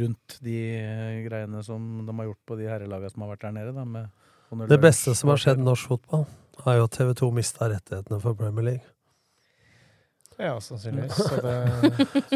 rundt 0.00 0.38
de 0.42 0.56
eh, 0.80 1.20
greiene 1.26 1.62
som 1.66 2.02
de 2.06 2.16
har 2.18 2.30
gjort 2.32 2.42
på 2.50 2.58
de 2.58 2.66
herrelagene 2.70 3.14
som 3.14 3.24
har 3.24 3.32
vært 3.36 3.46
der 3.46 3.56
nede. 3.60 3.76
Da, 3.78 3.86
med 3.86 4.19
Det 4.50 4.78
beste 4.82 5.14
som 5.14 5.30
har 5.30 5.38
skjedd 5.38 5.60
skjedd 5.60 5.66
norsk 5.66 5.92
fotball, 5.92 6.24
er 6.66 6.80
jo 6.80 6.88
at 6.88 6.96
TV 6.96 7.12
2 7.20 7.28
mista 7.34 7.68
rettighetene 7.70 8.18
for 8.22 8.34
Premier 8.38 8.66
League. 8.66 8.88
Ja, 10.40 10.54
sannsynligvis. 10.60 11.14
Så 11.28 11.36
det, 11.44 11.54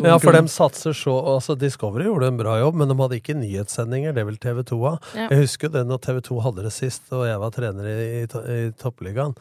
Ja, 0.04 0.18
for 0.20 0.36
de 0.36 0.42
satser 0.52 0.92
så 0.92 1.14
altså 1.34 1.56
Discovery 1.56 2.04
gjorde 2.04 2.28
en 2.28 2.36
bra 2.36 2.58
jobb, 2.60 2.76
men 2.76 2.90
de 2.90 2.96
hadde 3.00 3.16
ikke 3.16 3.36
nyhetssendinger. 3.38 4.12
Det 4.12 4.26
vil 4.28 4.36
TV 4.38 4.62
2 4.68 4.80
ha. 4.84 4.94
Ja. 5.16 5.28
Jeg 5.32 5.46
husker 5.46 5.72
det 5.72 5.86
når 5.88 6.02
TV 6.04 6.20
2 6.28 6.40
hadde 6.44 6.66
det 6.66 6.74
sist, 6.76 7.08
og 7.16 7.24
jeg 7.26 7.40
var 7.40 7.54
trener 7.56 7.88
i, 7.88 7.96
i, 8.20 8.24
i 8.28 8.72
Toppligaen. 8.80 9.36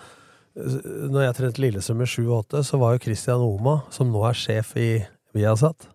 Når 0.55 1.26
jeg 1.26 1.38
trente 1.39 1.63
Lillestrøm 1.63 2.05
i 2.05 2.07
7-8, 2.07 2.63
så 2.63 2.80
var 2.80 2.95
jo 2.95 3.03
Christian 3.03 3.43
Oma, 3.43 3.82
som 3.91 4.13
nå 4.13 4.21
er 4.30 4.38
sjef 4.38 4.76
i 4.80 4.91
Viasat 5.36 5.89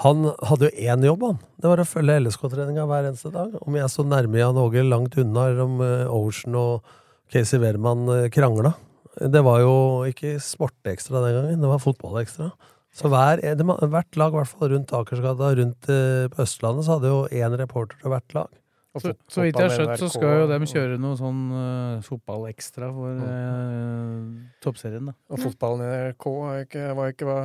Han 0.00 0.30
hadde 0.48 0.70
jo 0.70 0.86
én 0.88 1.04
jobb, 1.04 1.24
han. 1.28 1.40
Det 1.60 1.68
var 1.68 1.82
å 1.82 1.88
følge 1.88 2.16
LSK-treninga 2.22 2.86
hver 2.88 3.10
eneste 3.10 3.32
dag. 3.34 3.56
Om 3.60 3.76
jeg 3.76 3.92
så 3.92 4.04
nærme 4.08 4.40
Jan 4.40 4.60
Åge 4.60 4.84
langt 4.86 5.16
unna, 5.20 5.48
eller 5.50 5.64
om 5.66 5.82
eh, 5.84 6.12
Ocean 6.14 6.56
og 6.56 6.86
Casey 7.32 7.60
Wehrmann 7.60 8.08
eh, 8.14 8.28
krangla. 8.32 8.72
Det 9.20 9.42
var 9.44 9.60
jo 9.60 9.74
ikke 10.08 10.38
Sportekstra 10.40 11.20
den 11.26 11.36
gangen, 11.36 11.60
det 11.60 11.72
var 11.72 11.82
Fotballekstra. 11.82 12.48
Så 12.96 13.10
hver, 13.12 13.42
eh, 13.44 13.52
det, 13.58 13.66
hvert 13.66 14.16
lag, 14.16 14.32
i 14.32 14.40
hvert 14.40 14.54
fall 14.54 14.72
rundt 14.72 14.94
Akersgata, 14.96 15.52
rundt 15.58 15.90
på 15.90 16.46
Østlandet, 16.46 16.86
så 16.86 16.96
hadde 16.96 17.12
jo 17.12 17.20
én 17.28 17.60
reporter 17.60 18.00
til 18.00 18.14
hvert 18.14 18.38
lag. 18.38 18.56
Så, 18.98 19.12
så 19.30 19.44
vidt 19.44 19.54
jeg 19.54 19.68
har 19.68 19.76
skjønt, 19.76 20.00
så 20.00 20.08
skal 20.10 20.32
jo 20.40 20.46
dem 20.50 20.64
kjøre 20.66 20.96
noe 20.98 21.14
sånn 21.14 21.42
uh, 21.54 22.00
fotballekstra 22.02 22.88
for 22.90 23.20
uh, 23.22 24.24
toppserien. 24.64 25.12
da. 25.12 25.14
Og 25.30 25.44
fotballen 25.44 25.84
i 25.84 25.90
NRK 26.08 26.26
var 26.34 26.64
ikke, 26.64 26.88
var 26.98 27.12
ikke 27.12 27.28
hva, 27.28 27.36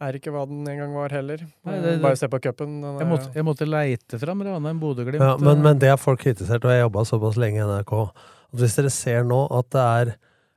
er 0.00 0.12
ikke 0.18 0.32
hva 0.34 0.44
den 0.48 0.66
en 0.68 0.78
gang 0.82 0.94
var 0.94 1.08
heller. 1.14 1.38
Nei, 1.64 1.74
det- 1.80 1.82
det- 1.96 2.02
Bare 2.02 2.16
se 2.16 2.28
på 2.28 2.40
cupen. 2.40 2.80
Jeg 3.00 3.08
måtte, 3.08 3.34
jeg 3.34 3.44
måtte 3.44 3.66
leite 3.68 4.18
fram 4.20 4.42
Ranheim 4.42 4.80
Bodø-Glimt. 4.80 5.20
Ja, 5.20 5.36
men, 5.38 5.56
eh, 5.58 5.62
men 5.62 5.78
det 5.78 5.88
er 5.88 5.96
folk 5.96 6.20
kritisert, 6.20 6.64
og 6.64 6.70
jeg 6.70 6.82
jobba 6.84 7.04
såpass 7.04 7.36
lenge 7.36 7.56
i 7.56 7.66
NRK, 7.66 7.92
at 8.52 8.60
hvis 8.60 8.76
dere 8.76 8.90
ser 8.90 9.24
nå 9.24 9.46
at 9.50 9.70
det 9.70 9.80
er 9.80 10.16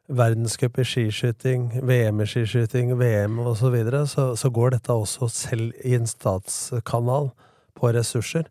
verdenscup 0.09 0.77
i 0.79 0.83
skiskyting, 0.83 1.81
VM 1.85 2.21
i 2.21 2.25
skiskyting, 2.25 2.97
VM 2.97 3.39
osv., 3.39 3.59
så, 3.59 3.71
videre, 3.71 4.01
så 4.07 4.35
så 4.35 4.49
går 4.51 4.71
dette 4.71 4.89
også 4.89 5.29
selv 5.29 5.71
i 5.85 5.93
en 5.95 6.05
statskanal 6.07 7.31
på 7.77 7.93
ressurser. 7.93 8.45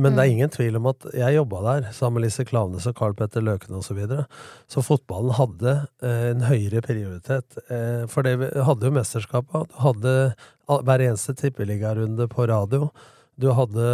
Men 0.00 0.16
det 0.16 0.22
er 0.22 0.32
ingen 0.32 0.52
tvil 0.52 0.78
om 0.78 0.88
at 0.90 1.04
jeg 1.12 1.36
jobba 1.36 1.60
der 1.66 1.88
sammen 1.96 2.18
med 2.18 2.26
Lise 2.26 2.44
Klaveness 2.48 2.88
og 2.88 2.96
Carl 2.98 3.16
Petter 3.18 3.44
Løken 3.44 3.76
osv. 3.76 3.90
Så, 3.90 3.96
videre. 3.98 4.26
så 4.70 4.84
fotballen 4.86 5.34
hadde 5.36 5.74
eh, 6.02 6.28
en 6.30 6.44
høyere 6.46 6.82
prioritet. 6.84 7.58
Eh, 7.68 8.06
for 8.10 8.26
det 8.26 8.36
vi 8.40 8.50
hadde 8.66 8.86
jo 8.86 8.94
mesterskapet. 8.94 9.72
Du 9.72 9.80
hadde 9.84 10.14
hver 10.70 11.04
eneste 11.04 11.34
tippeligarunde 11.36 12.28
på 12.30 12.46
radio. 12.48 12.88
Du 13.40 13.50
hadde 13.56 13.90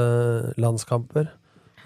landskamper. 0.61 1.31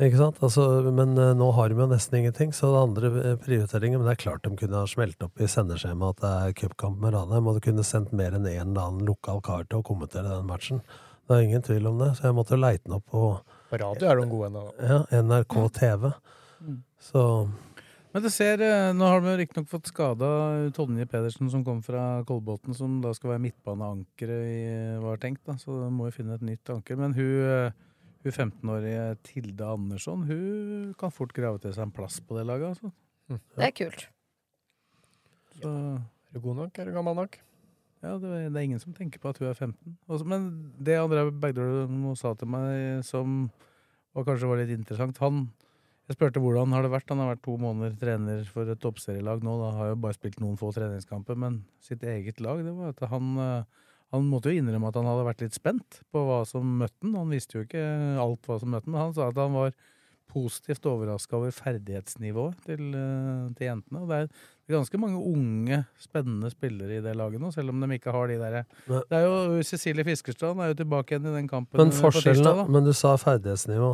Ikke 0.01 0.17
sant? 0.17 0.41
Altså, 0.45 0.65
men 0.97 1.13
eh, 1.21 1.35
nå 1.37 1.51
har 1.57 1.71
de 1.71 1.79
jo 1.81 1.87
nesten 1.89 2.19
ingenting, 2.21 2.55
så 2.57 2.73
det 2.73 2.83
andre 2.83 3.37
prioriteringer. 3.45 4.01
Men 4.01 4.09
det 4.09 4.17
er 4.17 4.25
klart 4.25 4.45
de 4.47 4.53
kunne 4.57 4.83
ha 4.83 4.91
smelt 4.91 5.23
opp 5.27 5.41
i 5.41 5.49
sendeskjemaet 5.51 6.19
at 6.19 6.25
det 6.25 6.35
er 6.35 6.59
cupkamp 6.65 7.01
med 7.03 7.15
Ranheim, 7.17 7.47
og 7.47 7.57
du 7.57 7.65
kunne 7.69 7.87
sendt 7.87 8.15
mer 8.17 8.37
enn 8.37 8.49
én 8.49 8.75
annen 8.75 9.05
lokal 9.09 9.43
kar 9.45 9.69
til 9.69 9.81
å 9.81 9.87
kommentere 9.87 10.29
den 10.33 10.49
matchen. 10.49 10.83
Det 11.29 11.37
er 11.37 11.47
ingen 11.47 11.63
tvil 11.63 11.87
om 11.87 12.01
det, 12.01 12.15
så 12.19 12.27
jeg 12.27 12.37
måtte 12.41 12.59
leite 12.59 12.89
den 12.89 12.97
opp 12.97 13.07
på 13.13 13.25
På 13.71 13.79
radio 13.79 14.09
er 14.11 14.21
de 14.21 14.29
gode 14.31 14.51
ennå. 14.51 14.63
ja, 14.83 15.23
NRK 15.23 15.57
TV. 15.79 16.13
Mm. 16.61 16.79
Så 17.01 17.25
Men 18.13 18.23
det 18.25 18.33
ser, 18.35 18.59
eh, 18.61 18.93
nå 18.93 19.07
har 19.07 19.21
de 19.23 19.37
riktignok 19.39 19.69
fått 19.71 19.87
skada 19.87 20.71
Tonje 20.75 21.07
Pedersen, 21.07 21.49
som 21.53 21.63
kom 21.65 21.81
fra 21.87 22.25
Kolbotn, 22.27 22.75
som 22.75 23.01
da 23.01 23.13
skal 23.15 23.31
være 23.37 23.45
midtbaneankeret, 23.45 24.47
i- 24.51 24.99
var 25.01 25.17
tenkt. 25.23 25.45
da, 25.47 25.53
Så 25.55 25.67
de 25.85 25.91
må 25.95 26.07
jo 26.11 26.17
finne 26.17 26.35
et 26.35 26.41
nytt 26.43 26.65
anker. 26.69 26.97
Men 26.99 27.15
hun, 27.15 27.25
eh, 27.25 27.71
hun 28.25 28.33
15-årige 28.33 29.17
Tilde 29.23 29.61
Andersson 29.65 30.27
hun 30.27 30.95
kan 30.99 31.11
fort 31.13 31.33
grave 31.33 31.61
til 31.61 31.73
seg 31.73 31.83
en 31.85 31.93
plass 31.93 32.19
på 32.21 32.37
det 32.37 32.47
laget. 32.47 32.69
altså. 32.75 32.93
Det 33.29 33.41
er 33.69 33.71
kult. 33.71 34.09
Så, 35.63 35.69
Er 35.69 36.33
du 36.35 36.41
god 36.41 36.57
nok? 36.57 36.79
Er 36.79 36.85
du 36.87 36.93
gammel 36.93 37.15
nok? 37.15 37.39
Ja, 38.01 38.15
det, 38.17 38.29
det 38.53 38.57
er 38.57 38.65
ingen 38.65 38.81
som 38.83 38.95
tenker 38.97 39.21
på 39.21 39.33
at 39.33 39.41
hun 39.41 39.51
er 39.51 39.59
15. 39.59 39.97
Også, 40.09 40.27
men 40.29 40.47
det 40.81 40.97
André 41.01 41.27
Bergdølmo 41.31 42.15
sa 42.19 42.33
til 42.39 42.49
meg, 42.53 43.05
som 43.07 43.51
og 44.17 44.27
kanskje 44.27 44.49
var 44.51 44.59
litt 44.63 44.73
interessant 44.75 45.21
han, 45.23 45.45
Jeg 46.11 46.17
spurte 46.17 46.41
hvordan 46.43 46.73
har 46.75 46.83
det 46.83 46.91
vært. 46.91 47.11
Han 47.13 47.21
har 47.23 47.29
vært 47.37 47.45
to 47.45 47.53
måneder 47.63 47.93
trener 47.95 48.41
for 48.51 48.67
et 48.67 48.81
toppserielag 48.83 49.45
nå. 49.47 49.53
Da 49.61 49.69
har 49.77 49.93
jo 49.93 50.01
bare 50.03 50.17
spilt 50.17 50.41
noen 50.43 50.57
få 50.59 50.73
treningskamper, 50.75 51.39
men 51.39 51.61
sitt 51.79 52.03
eget 52.03 52.43
lag 52.43 52.65
det 52.67 52.73
var 52.75 52.91
at 52.91 53.05
han, 53.13 53.29
eh, 53.39 53.85
han 54.11 54.27
måtte 54.27 54.51
jo 54.51 54.59
innrømme 54.59 54.91
at 54.91 54.99
han 54.99 55.07
hadde 55.07 55.29
vært 55.29 55.45
litt 55.45 55.55
spent 55.55 56.01
på 56.11 56.25
hva 56.27 56.41
som 56.51 56.67
møtte 56.81 56.99
han. 57.05 57.15
Han 57.15 57.31
visste 57.31 57.61
jo 57.61 57.63
ikke 57.63 57.85
alt 58.25 58.51
hva 58.51 58.59
som 58.59 58.75
møtte 58.75 58.91
han, 58.91 58.99
han 58.99 59.15
sa 59.15 59.29
at 59.31 59.39
han 59.39 59.55
var 59.55 59.71
positivt 60.31 60.87
overraska 60.87 61.39
over 61.39 61.55
ferdighetsnivået 61.55 62.59
til, 62.67 62.91
eh, 62.91 63.47
til 63.55 63.71
jentene. 63.71 64.03
Og 64.03 64.11
det 64.11 64.19
er 64.19 64.29
ganske 64.73 65.01
mange 65.01 65.19
unge, 65.19 65.83
spennende 66.01 66.51
spillere 66.53 66.99
i 66.99 67.03
det 67.05 67.13
laget 67.19 67.43
nå, 67.43 67.51
selv 67.55 67.73
om 67.73 67.83
de 67.83 67.99
ikke 67.99 68.15
har 68.15 68.31
de 68.31 68.39
derre 68.41 68.63
Det 68.87 69.19
er 69.19 69.27
jo 69.27 69.65
Cecilie 69.67 70.07
Fiskerstrand 70.07 70.63
er 70.63 70.73
jo 70.73 70.79
tilbake 70.81 71.15
igjen 71.15 71.29
i 71.31 71.35
den 71.37 71.51
kampen. 71.51 71.79
Men 71.81 71.93
eh, 71.93 71.97
på 71.97 72.09
forskjellen, 72.09 72.41
tirsdag, 72.41 72.63
da. 72.63 72.67
Men 72.71 72.89
du 72.89 72.93
sa 72.97 73.17
ferdighetsnivå. 73.21 73.93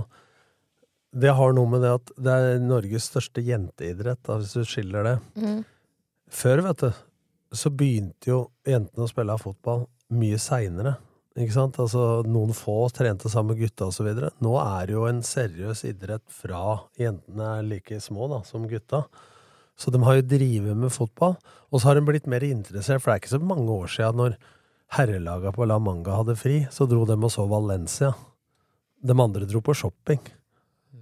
Det 1.16 1.32
har 1.38 1.56
noe 1.56 1.72
med 1.72 1.84
det 1.86 1.94
at 1.96 2.14
det 2.28 2.36
er 2.36 2.62
Norges 2.62 3.08
største 3.10 3.44
jenteidrett, 3.44 4.20
da, 4.26 4.38
hvis 4.40 4.54
du 4.56 4.68
skiller 4.68 5.06
det. 5.06 5.16
Mm. 5.40 5.60
Før, 6.36 6.64
vet 6.66 6.84
du, 6.84 7.02
så 7.56 7.72
begynte 7.72 8.30
jo 8.30 8.40
jentene 8.66 9.06
å 9.06 9.10
spille 9.10 9.34
av 9.34 9.44
fotball 9.44 9.86
mye 10.16 10.38
seinere. 10.40 10.96
Ikke 11.36 11.52
sant? 11.52 11.76
Altså, 11.82 12.22
noen 12.24 12.54
få 12.56 12.86
trente 12.96 13.28
sammen 13.28 13.52
med 13.52 13.66
gutta 13.66 13.90
osv. 13.90 14.08
Nå 14.40 14.52
er 14.62 14.88
det 14.88 14.94
jo 14.96 15.06
en 15.08 15.22
seriøs 15.24 15.84
idrett 15.88 16.24
fra 16.32 16.78
jentene 17.00 17.50
er 17.58 17.66
like 17.66 18.00
små 18.00 18.28
da, 18.32 18.40
som 18.48 18.64
gutta. 18.70 19.04
Så 19.76 19.92
de 19.92 20.00
har 20.02 20.18
jo 20.18 20.28
drevet 20.28 20.76
med 20.76 20.92
fotball. 20.92 21.36
Og 21.70 21.80
så 21.80 21.90
har 21.90 21.98
de 21.98 22.06
blitt 22.06 22.28
mer 22.30 22.44
interessert, 22.46 23.02
for 23.02 23.12
det 23.12 23.16
er 23.16 23.24
ikke 23.24 23.36
så 23.36 23.42
mange 23.42 23.68
år 23.72 23.90
siden 23.92 24.22
når 24.22 24.38
herrelaga 24.96 25.52
på 25.52 25.66
La 25.66 25.78
Manga 25.82 26.16
hadde 26.20 26.38
fri, 26.38 26.62
så 26.72 26.86
dro 26.88 27.04
de 27.08 27.16
og 27.18 27.32
så 27.32 27.44
Valencia. 27.50 28.14
De 29.02 29.12
andre 29.12 29.48
dro 29.48 29.60
på 29.60 29.74
shopping. 29.76 30.22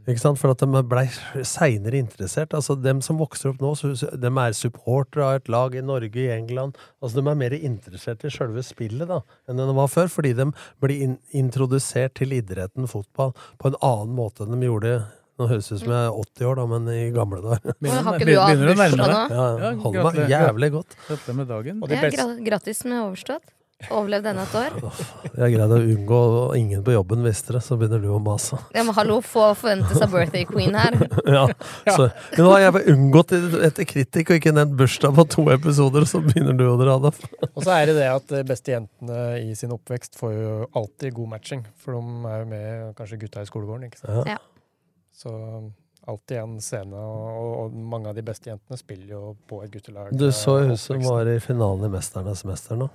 Ikke 0.04 0.20
sant? 0.20 0.36
For 0.40 0.52
at 0.52 0.60
de 0.60 0.82
blei 0.84 1.06
seinere 1.46 2.00
interessert. 2.02 2.52
Altså, 2.56 2.76
dem 2.76 3.00
som 3.04 3.20
vokser 3.20 3.52
opp 3.52 3.62
nå, 3.64 3.72
de 4.20 4.30
er 4.30 4.56
supportere 4.56 5.24
av 5.24 5.38
et 5.38 5.48
lag 5.52 5.76
i 5.76 5.84
Norge, 5.84 6.20
i 6.20 6.32
England. 6.34 6.76
Altså, 7.00 7.20
de 7.20 7.30
er 7.30 7.40
mer 7.40 7.56
interessert 7.56 8.24
i 8.24 8.32
sjølve 8.32 8.64
spillet 8.66 9.08
da, 9.08 9.22
enn 9.48 9.60
de 9.60 9.68
var 9.76 9.88
før, 9.92 10.10
fordi 10.12 10.34
de 10.36 10.50
blir 10.82 11.06
in 11.08 11.18
introdusert 11.32 12.16
til 12.20 12.36
idretten 12.36 12.88
fotball 12.90 13.32
på 13.60 13.70
en 13.70 13.78
annen 13.80 14.16
måte 14.18 14.44
enn 14.44 14.58
de 14.58 14.68
gjorde 14.68 14.98
Nå 15.34 15.48
høres 15.50 15.66
det 15.66 15.80
ut 15.80 15.82
som 15.82 15.90
jeg 15.96 16.06
er 16.06 16.20
80 16.22 16.46
år, 16.50 16.60
da, 16.60 16.64
men 16.70 16.86
i 16.94 17.00
gamle 17.14 17.40
dager. 17.42 17.74
Begynner, 17.82 18.06
har 18.06 18.20
ikke 18.20 18.30
du 18.30 18.36
å 18.38 18.78
nærme 18.78 19.00
nå? 19.00 19.10
Ja, 19.10 19.48
Ja, 19.64 19.74
holder 19.82 20.06
meg 20.06 20.32
jævlig 20.36 20.70
godt. 20.78 20.96
Med 21.34 21.50
dagen. 21.50 21.84
Ja, 21.90 22.08
gra 22.14 22.30
grattis 22.52 22.84
med 22.86 23.00
overstått. 23.02 23.54
Overlevd 23.92 24.28
ennå 24.30 24.44
et 24.46 24.54
år. 24.56 24.76
Jeg 25.34 25.54
greide 25.56 25.76
å 25.76 25.80
unngå, 25.82 26.18
ingen 26.56 26.84
på 26.86 26.94
jobben 26.94 27.24
visste 27.26 27.56
det, 27.56 27.60
så 27.66 27.76
begynner 27.76 28.00
du 28.00 28.06
å 28.14 28.20
mase. 28.22 28.56
Ja, 28.72 28.84
men 28.86 28.94
hallo, 28.96 29.18
få 29.26 29.48
forventes 29.58 30.00
av 30.00 30.14
birthday 30.14 30.46
queen 30.48 30.78
her. 30.78 30.96
Ja, 31.34 31.42
så, 31.90 32.06
men 32.36 32.46
nå 32.46 32.52
har 32.52 32.62
jeg 32.62 32.94
unngått 32.94 33.34
etter 33.34 33.86
kritikk 33.88 34.30
og 34.30 34.38
ikke 34.38 34.54
nevnt 34.54 34.76
bursdag 34.78 35.14
på 35.18 35.26
to 35.34 35.44
episoder, 35.52 36.06
så 36.08 36.22
begynner 36.24 36.56
du 36.56 36.64
å 36.70 36.78
dra 36.80 36.96
det 37.02 37.12
og 37.50 37.60
så 37.64 37.74
er 37.74 37.90
det 37.90 37.98
det 37.98 38.08
at 38.12 38.30
de 38.30 38.40
beste 38.46 38.72
jentene 38.72 39.20
i 39.42 39.54
sin 39.58 39.72
oppvekst 39.74 40.16
får 40.20 40.34
jo 40.36 40.54
alltid 40.78 41.14
god 41.18 41.32
matching. 41.34 41.64
For 41.82 41.96
de 41.98 42.30
er 42.30 42.42
jo 42.44 42.48
med 42.50 42.96
kanskje 42.98 43.20
gutta 43.26 43.44
i 43.44 43.50
skolegården, 43.50 43.88
ikke 43.90 44.00
sant. 44.04 44.30
Ja. 44.30 44.38
Så 45.14 45.30
alltid 46.06 46.38
en 46.38 46.56
scene, 46.60 46.98
og, 46.98 47.50
og 47.64 47.74
mange 47.92 48.10
av 48.10 48.16
de 48.18 48.24
beste 48.26 48.50
jentene 48.50 48.78
spiller 48.78 49.14
jo 49.14 49.20
på 49.48 49.60
et 49.64 49.72
guttelag. 49.72 50.10
Du 50.12 50.26
så 50.34 50.58
eh, 50.60 50.72
hun 50.72 50.80
som 50.80 51.00
var 51.06 51.30
i 51.30 51.38
finalen 51.42 51.86
i 51.86 51.92
Mesternes 51.92 52.42
mester 52.48 52.78
nå. 52.80 52.88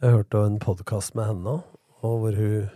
Jeg 0.00 0.14
hørte 0.14 0.42
en 0.46 0.58
podkast 0.62 1.16
med 1.18 1.30
henne 1.30 1.56
òg, 1.56 1.64
og 2.04 2.20
hvor 2.22 2.36
hun 2.36 2.68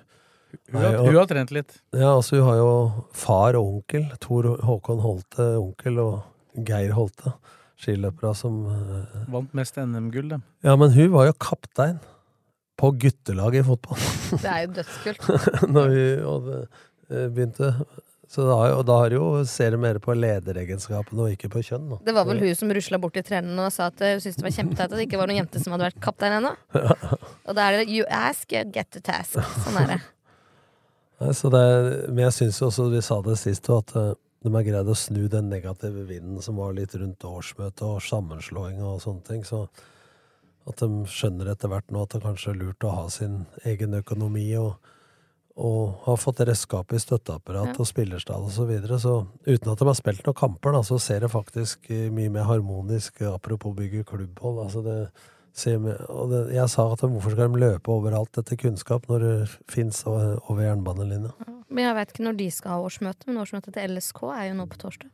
Hun 0.70 0.78
har, 0.78 0.96
hun 1.02 1.16
har 1.16 1.26
trent 1.26 1.50
litt. 1.50 1.72
Ja, 1.92 2.14
altså 2.14 2.38
hun 2.38 2.46
har 2.46 2.58
jo 2.60 2.72
far 3.10 3.56
og 3.58 3.68
onkel. 3.72 4.04
Tor 4.22 4.46
Håkon 4.62 5.00
Holte 5.02 5.46
onkel 5.58 5.98
og 5.98 6.64
Geir 6.68 6.94
Holte. 6.94 7.32
Skiløpere 7.80 8.32
som 8.38 8.60
eh, 8.70 9.24
Vant 9.34 9.54
mest 9.58 9.76
NM-gull, 9.82 10.28
dem. 10.30 10.44
Ja, 10.62 10.76
men 10.78 10.94
hun 10.94 11.10
var 11.12 11.26
jo 11.26 11.34
kaptein 11.42 11.98
på 12.78 12.92
guttelaget 13.02 13.62
i 13.62 13.66
fotball 13.66 14.00
Det 14.32 14.50
er 14.50 14.62
jo 14.64 14.72
dødskult. 14.78 15.28
når 15.74 15.90
vi 15.90 16.04
og 16.22 16.46
det, 16.48 16.60
eh, 17.10 17.26
begynte. 17.34 17.72
Så 18.30 18.44
da, 18.48 18.56
og 18.78 18.84
da 18.88 18.96
har 19.02 19.14
jo 19.14 19.24
ser 19.48 19.74
du 19.74 19.80
mer 19.82 19.98
på 20.02 20.14
lederegenskapene 20.16 21.26
og 21.26 21.34
ikke 21.34 21.50
på 21.52 21.62
kjønn. 21.66 21.90
Da. 21.92 21.98
Det 22.06 22.14
var 22.16 22.26
vel 22.28 22.40
hun 22.40 22.56
som 22.58 22.72
rusla 22.72 22.98
bort 23.02 23.16
til 23.18 23.26
treneren 23.26 23.60
og 23.66 23.70
sa 23.74 23.90
at 23.92 24.00
hun 24.00 24.22
syntes 24.22 24.40
det 24.40 24.46
var 24.46 24.56
kjempeteit 24.56 24.88
at 24.88 24.96
det 24.96 25.06
ikke 25.06 25.20
var 25.20 25.30
noen 25.30 25.42
jente 25.42 25.62
som 25.62 25.74
hadde 25.74 25.90
vært 25.90 26.02
kaptein 26.04 26.38
ennå. 26.40 26.54
Og 27.44 27.52
da 27.56 27.68
er 27.68 27.78
det 27.78 27.88
'you 27.92 28.06
ask, 28.08 28.52
you 28.52 28.64
get 28.72 28.90
to 28.90 29.00
task'. 29.04 29.40
Sånn 29.64 29.80
er 29.84 29.94
det. 29.94 30.02
Det, 31.24 32.10
men 32.10 32.24
jeg 32.26 32.34
syns 32.36 32.58
jo 32.60 32.66
også, 32.66 32.90
vi 32.90 33.00
sa 33.00 33.20
det 33.22 33.38
sist, 33.38 33.68
at 33.70 33.94
eh, 33.96 34.12
de 34.44 34.50
har 34.52 34.64
greid 34.66 34.88
å 34.90 34.96
snu 34.98 35.22
den 35.30 35.46
negative 35.48 36.02
vinden 36.04 36.42
som 36.42 36.58
var 36.60 36.74
litt 36.76 36.92
rundt 37.00 37.24
årsmøtet 37.24 37.84
og 37.86 38.02
sammenslåing 38.02 38.82
og 38.82 39.00
sånne 39.00 39.24
ting. 39.24 39.44
Så 39.46 39.62
at 40.68 40.82
de 40.82 40.88
skjønner 41.08 41.48
etter 41.52 41.70
hvert 41.72 41.88
nå 41.94 42.02
at 42.04 42.12
det 42.12 42.20
kanskje 42.24 42.50
er 42.52 42.58
lurt 42.60 42.84
å 42.84 42.92
ha 42.92 43.06
sin 43.08 43.46
egen 43.64 43.96
økonomi 43.96 44.50
og, 44.60 44.74
og 45.56 46.00
har 46.06 46.16
fått 46.18 46.40
redskap 46.48 46.92
i 46.92 46.98
støtteapparat 46.98 47.70
Ja. 47.70 47.74
og 47.78 47.86
spillerstall 47.86 48.42
osv. 48.48 48.56
Så, 48.56 48.64
videre. 48.66 48.98
så 48.98 49.26
uten 49.46 49.70
at 49.70 49.78
de 49.78 49.86
har 49.86 49.94
spilt 49.94 50.24
noen 50.26 50.34
kamper, 50.34 50.72
da, 50.72 50.82
så 50.82 50.98
ser 50.98 51.20
det 51.20 51.30
faktisk 51.30 51.90
eh, 51.90 52.10
mye 52.10 52.28
mer 52.30 52.48
harmonisk 52.48 53.20
eh, 53.22 53.30
Apropos 53.32 53.74
bygge 53.76 54.02
klubbhold. 54.04 54.64
Altså 54.64 54.82
det, 54.82 55.78
med, 55.80 56.00
og 56.10 56.30
det, 56.32 56.54
jeg 56.56 56.68
sa 56.68 56.88
at 56.92 57.00
hvorfor 57.06 57.30
skal 57.36 57.52
de 57.54 57.60
løpe 57.62 57.92
overalt 57.94 58.38
etter 58.42 58.56
kunnskap 58.58 59.06
når 59.08 59.18
det 59.22 59.36
fins 59.70 60.02
over 60.06 60.62
jernbanelinja? 60.64 61.30
Men 61.70 61.84
jeg 61.84 61.94
vet 61.94 62.10
ikke 62.12 62.24
når 62.26 62.38
de 62.42 62.50
skal 62.50 62.70
ha 62.74 62.82
årsmøte, 62.82 63.26
men 63.30 63.38
årsmøtet 63.38 63.74
til 63.74 63.94
LSK 63.94 64.22
er 64.34 64.48
jo 64.50 64.54
nå 64.58 64.66
på 64.66 64.76
torsdag. 64.82 65.10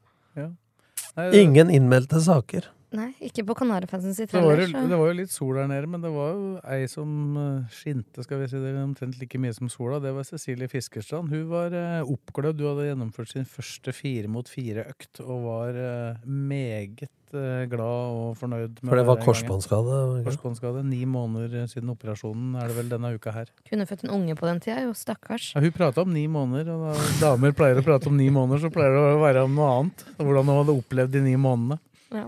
Nei, 1.17 1.31
Ingen 1.43 1.71
innmeldte 1.71 2.21
saker. 2.23 2.71
Nei, 2.91 3.13
ikke 3.23 3.45
på 3.47 3.55
Kanarifansen 3.61 4.15
sitt 4.17 4.33
Det 4.35 4.41
var, 4.43 4.59
jo, 4.59 4.67
det 4.91 4.97
var 4.99 5.11
jo 5.13 5.17
litt 5.21 5.31
sol 5.31 5.55
der 5.61 5.69
nede, 5.71 5.87
men 5.91 6.03
det 6.03 6.11
var 6.11 6.33
jo 6.35 6.49
ei 6.75 6.89
som 6.91 7.37
eh, 7.39 7.77
skinte, 7.77 8.25
skal 8.27 8.41
vi 8.43 8.49
si 8.51 8.59
det, 8.59 8.73
omtrent 8.83 9.21
like 9.21 9.39
mye 9.39 9.55
som 9.55 9.71
sola. 9.71 10.01
Det 10.03 10.11
var 10.17 10.27
Cecilie 10.27 10.67
Fiskerstrand. 10.71 11.31
Hun 11.31 11.47
var 11.53 11.71
uh, 11.77 12.11
oppglødd. 12.11 12.59
Hun 12.59 12.73
hadde 12.73 12.89
gjennomført 12.89 13.31
sin 13.31 13.47
første 13.47 13.95
fire 13.95 14.31
mot 14.31 14.51
fire-økt 14.51 15.23
og 15.23 15.45
var 15.45 15.79
eh, 15.79 16.25
meget 16.27 17.07
eh, 17.37 17.69
glad 17.71 18.17
og 18.17 18.35
fornøyd. 18.41 18.81
med 18.83 18.91
For 18.91 18.99
det 18.99 19.07
var 19.07 19.23
korsbåndskade. 19.23 20.01
Korsbåndskade. 20.27 20.83
Ni 20.91 21.05
måneder 21.07 21.71
siden 21.71 21.95
operasjonen 21.95 22.59
er 22.59 22.73
det 22.73 22.79
vel 22.81 22.91
denne 22.91 23.15
uka 23.15 23.37
her. 23.37 23.55
Kunne 23.71 23.87
født 23.87 24.05
en 24.09 24.15
unge 24.19 24.35
på 24.41 24.51
den 24.51 24.63
tida, 24.67 24.81
jo. 24.89 24.97
Stakkars. 24.99 25.53
Ja, 25.55 25.63
hun 25.63 25.77
prata 25.79 26.03
om 26.03 26.11
ni 26.17 26.27
måneder, 26.31 26.75
og 26.75 26.91
da 26.91 27.31
damer 27.31 27.55
pleier 27.55 27.79
å 27.79 27.87
prate 27.87 28.11
om 28.11 28.19
ni 28.19 28.27
måneder, 28.35 28.67
så 28.67 28.75
pleier 28.75 28.99
det 28.99 29.07
å 29.15 29.23
være 29.23 29.47
om 29.47 29.55
noe 29.55 29.73
annet. 29.79 30.05
Hvordan 30.19 30.51
hun 30.51 30.63
hadde 30.65 30.79
opplevd 30.83 31.15
de 31.15 31.25
ni 31.31 31.39
månedene. 31.39 31.79
Ja. 32.11 32.27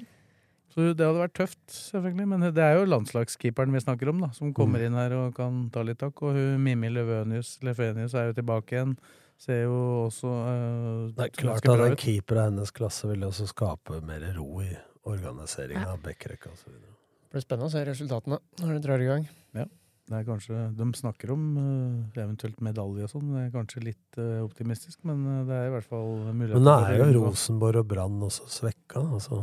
Så 0.73 0.93
det 0.97 1.05
hadde 1.05 1.21
vært 1.21 1.35
tøft, 1.37 1.65
selvfølgelig. 1.69 2.27
Men 2.31 2.47
det 2.57 2.63
er 2.65 2.79
jo 2.79 2.87
landslagskeeperen 2.89 3.75
vi 3.77 3.83
snakker 3.85 4.09
om, 4.13 4.23
da, 4.25 4.31
som 4.37 4.55
kommer 4.57 4.81
inn 4.85 4.97
her 4.97 5.13
og 5.19 5.35
kan 5.37 5.67
ta 5.73 5.83
litt 5.85 6.01
tak. 6.01 6.23
Og 6.25 6.39
hun 6.39 6.63
Mimmi 6.65 6.89
Løvenius, 6.93 7.59
Lefenius 7.67 8.17
er 8.17 8.31
jo 8.31 8.39
tilbake 8.39 8.79
igjen. 8.79 8.95
Ser 9.43 9.65
jo 9.65 9.77
også 10.05 10.31
øh, 10.31 11.13
Det 11.17 11.27
er 11.27 11.31
klart 11.35 11.67
at 11.67 11.85
en 11.89 11.99
keeper 11.99 12.39
av 12.39 12.51
hennes 12.53 12.71
klasse 12.71 13.09
vil 13.11 13.25
også 13.27 13.49
skape 13.51 13.99
mer 14.07 14.25
ro 14.37 14.63
i 14.63 14.71
organiseringa 15.11 15.89
av 15.97 16.03
backrekka 16.05 16.53
osv. 16.53 16.73
Det 16.73 17.35
blir 17.35 17.45
spennende 17.45 17.69
å 17.69 17.73
se 17.73 17.83
resultatene 17.89 18.39
når 18.63 18.77
de 18.77 18.83
drar 18.85 19.03
i 19.03 19.09
gang. 19.09 19.25
Ja. 19.59 19.67
Det 20.13 20.19
er 20.19 20.25
kanskje, 20.27 20.61
De 20.77 20.87
snakker 20.99 21.33
om 21.35 21.43
uh, 21.57 22.21
eventuelt 22.21 22.61
medalje 22.65 23.07
og 23.07 23.13
sånn. 23.13 23.33
Det 23.33 23.43
er 23.43 23.51
kanskje 23.55 23.83
litt 23.87 24.21
uh, 24.21 24.43
optimistisk, 24.45 25.01
men 25.09 25.25
det 25.49 25.57
er 25.57 25.71
i 25.71 25.75
hvert 25.75 25.89
fall 25.89 26.11
mulighet. 26.29 26.59
Men 26.59 26.69
nå 26.69 26.77
er 26.87 27.01
jo 27.01 27.27
Rosenborg 27.27 27.83
og 27.83 27.91
Brann 27.93 28.25
også 28.29 28.49
svekka. 28.53 29.03
Altså, 29.03 29.43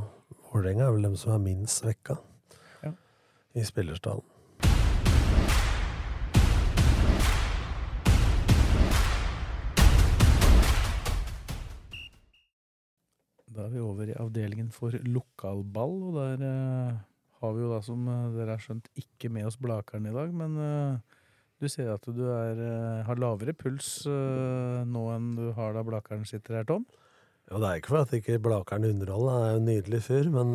Vålerenga 0.52 0.88
er 0.88 0.94
vel 0.96 1.06
dem 1.06 1.16
som 1.20 1.34
er 1.36 1.44
minst 1.44 1.82
svekka 1.84 2.18
Ja. 2.84 2.92
i 3.56 3.64
spillerstallen. 3.64 4.26
Da 13.50 13.66
er 13.66 13.72
vi 13.74 13.82
over 13.82 14.10
i 14.12 14.18
avdelingen 14.22 14.70
for 14.74 14.94
lokalball, 15.10 15.96
og 16.10 16.18
der 16.20 16.44
eh, 16.46 17.00
har 17.42 17.56
vi 17.56 17.64
jo 17.64 17.72
da, 17.74 17.80
som 17.86 18.04
eh, 18.12 18.28
dere 18.36 18.54
har 18.56 18.62
skjønt, 18.64 18.90
ikke 19.00 19.32
med 19.34 19.48
oss 19.50 19.58
Blakeren 19.62 20.06
i 20.10 20.14
dag, 20.14 20.34
men 20.38 20.58
eh, 20.62 21.18
du 21.60 21.68
ser 21.72 21.90
at 21.96 22.06
du 22.06 22.22
er, 22.30 22.62
eh, 22.62 23.02
har 23.08 23.20
lavere 23.20 23.56
puls 23.58 24.04
eh, 24.08 24.84
nå 24.88 25.06
enn 25.16 25.32
du 25.40 25.48
har 25.58 25.74
da 25.76 25.84
Blakeren 25.88 26.28
sitter 26.30 26.60
her, 26.62 26.70
Tom. 26.70 26.86
Ja, 27.50 27.58
det 27.58 27.66
er 27.66 27.80
ikke 27.80 27.90
for 27.90 28.04
at 28.06 28.12
ikke 28.14 28.40
Blakeren 28.46 28.86
underholder, 28.86 29.32
han 29.34 29.44
er 29.44 29.52
jo 29.52 29.58
en 29.58 29.66
nydelig 29.66 30.04
fyr, 30.06 30.28
men 30.30 30.54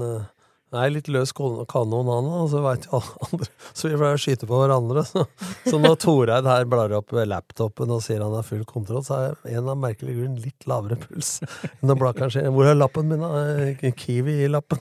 eh, 0.74 0.84
er 0.84 0.92
litt 0.94 1.08
løs 1.12 1.32
kanon 1.34 2.10
han 2.10 2.28
og 2.28 2.48
så 2.52 2.62
veit 2.64 2.88
jo 2.88 2.98
alle 2.98 3.24
andre 3.28 3.48
Så 3.70 3.88
vi 3.90 3.98
pleier 3.98 4.18
å 4.18 4.20
skyte 4.20 4.48
på 4.50 4.60
hverandre. 4.60 5.04
Så, 5.08 5.24
så 5.66 5.80
når 5.80 5.96
Toreid 6.02 6.48
her 6.48 6.66
blar 6.70 6.92
opp 6.98 7.14
laptopen 7.14 7.92
og 7.94 8.02
sier 8.04 8.22
han 8.24 8.34
har 8.34 8.46
full 8.46 8.64
kontroll, 8.68 9.04
så 9.06 9.20
er 9.20 9.56
en 9.58 9.70
av 9.70 9.78
merkelige 9.80 10.20
grunn 10.20 10.38
litt 10.42 10.68
lavere 10.70 10.98
puls. 11.00 11.36
Når 11.84 12.00
Blakeren 12.00 12.32
sier 12.34 12.50
'Hvor 12.50 12.70
er 12.70 12.78
lappen 12.78 13.08
min?' 13.10 13.22
da? 13.22 13.30
«Eh, 13.64 13.92
Kiwi 13.94 14.40
i 14.44 14.50
lappen. 14.50 14.80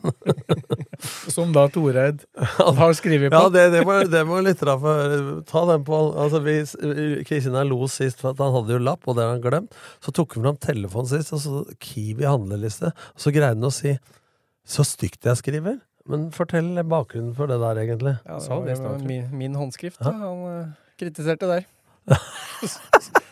Som 1.36 1.54
da 1.56 1.68
Toreid 1.68 2.24
har 2.38 2.94
skrevet 2.98 3.32
på. 3.32 3.38
Ja, 3.38 3.50
det, 3.54 3.66
det, 3.76 3.84
må, 3.88 4.00
det 4.10 4.24
må 4.28 4.40
lytterne 4.44 4.78
få 4.80 4.96
høre. 4.98 5.22
Ta 5.50 5.66
den 5.70 5.86
på 5.88 6.00
altså 6.14 6.42
Kristina 7.28 7.64
lo 7.68 7.88
sist 7.92 8.22
for 8.22 8.34
at 8.34 8.42
han 8.44 8.54
hadde 8.56 8.78
jo 8.78 8.84
lapp, 8.84 9.08
og 9.08 9.18
det 9.18 9.26
har 9.26 9.36
han 9.36 9.44
glemt. 9.44 9.78
Så 10.04 10.14
tok 10.16 10.38
hun 10.38 10.48
fram 10.48 10.60
telefonen 10.64 11.12
sist, 11.12 11.34
og 11.36 11.44
så 11.44 11.64
Kiwi 11.84 12.28
handleliste. 12.28 12.94
Og 13.16 13.26
så 13.26 13.34
greide 13.34 13.58
han 13.58 13.70
å 13.70 13.74
si 13.74 13.96
'så 14.66 14.86
stygt 14.88 15.26
jeg 15.26 15.40
skriver'. 15.42 15.80
Men 16.06 16.32
fortell 16.36 16.76
bakgrunnen 16.84 17.36
for 17.36 17.48
det 17.48 17.60
der, 17.62 17.80
egentlig. 17.80 18.18
Ja, 18.28 18.40
det 18.40 18.80
var 18.80 18.98
det 18.98 19.08
min, 19.08 19.30
min 19.32 19.56
håndskrift. 19.56 20.02
Ja. 20.04 20.12
Han 20.12 20.42
eh, 20.52 20.66
kritiserte 21.00 21.48
der. 21.48 21.64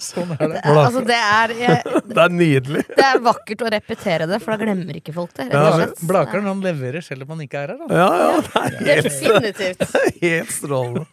Sånn 0.00 0.30
er 0.34 0.40
det. 0.40 0.48
Det 0.50 0.60
er, 0.62 0.76
altså, 0.78 1.00
det 1.06 1.16
er, 1.18 1.52
jeg, 1.58 1.94
Det 2.14 2.22
er 2.22 2.34
nydelig! 2.34 2.82
det 2.88 3.06
er 3.06 3.22
vakkert 3.22 3.64
å 3.66 3.70
repetere 3.74 4.26
det, 4.30 4.38
for 4.42 4.54
da 4.54 4.58
glemmer 4.62 4.98
ikke 4.98 5.14
folk 5.14 5.32
det. 5.38 5.48
Ja. 5.50 5.86
Blakeren 6.06 6.46
han 6.50 6.62
leverer 6.64 7.02
selv 7.04 7.26
om 7.26 7.34
han 7.34 7.46
ikke 7.46 7.64
er 7.64 7.74
her, 7.74 7.80
da. 7.80 8.02
Ja, 8.02 8.10
ja, 8.20 8.28
det 8.42 8.60
er 8.60 9.00
helt, 9.00 9.08
Definitivt. 9.08 9.96
helt 10.24 10.54
strålende. 10.54 11.06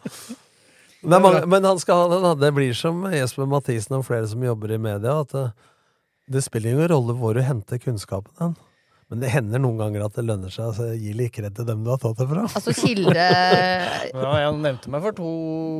Det 0.98 1.14
er 1.14 1.22
mange, 1.22 1.42
men 1.50 1.66
han 1.66 1.78
skal 1.78 2.00
ha 2.02 2.20
det. 2.26 2.34
Det 2.42 2.52
blir 2.56 2.74
som 2.74 3.04
Jesper 3.14 3.46
Mathisen 3.50 3.98
og 3.98 4.06
flere 4.06 4.26
som 4.30 4.42
jobber 4.42 4.74
i 4.74 4.80
media, 4.82 5.20
at 5.22 5.34
det, 5.34 5.44
det 6.34 6.42
spiller 6.46 6.74
ingen 6.74 6.90
rolle 6.90 7.14
hvor 7.18 7.38
du 7.38 7.42
henter 7.46 7.78
kunnskapen 7.82 8.34
hen. 8.42 8.56
Men 9.08 9.22
det 9.24 9.30
hender 9.32 9.62
noen 9.62 9.78
ganger 9.80 10.04
at 10.04 10.18
det 10.18 10.26
lønner 10.28 10.52
seg. 10.52 10.68
Altså, 10.68 10.90
gi 10.92 11.14
litt 11.16 11.32
kred 11.32 11.54
til 11.56 11.64
dem 11.68 11.80
du 11.84 11.88
har 11.94 12.00
tatt 12.02 12.18
det 12.20 12.28
fra. 12.28 12.44
Altså 12.44 12.74
kilde 12.76 13.14
Ja, 14.12 14.32
han 14.44 14.60
nevnte 14.64 14.92
meg 14.92 15.04
for 15.06 15.16
to 15.16 15.32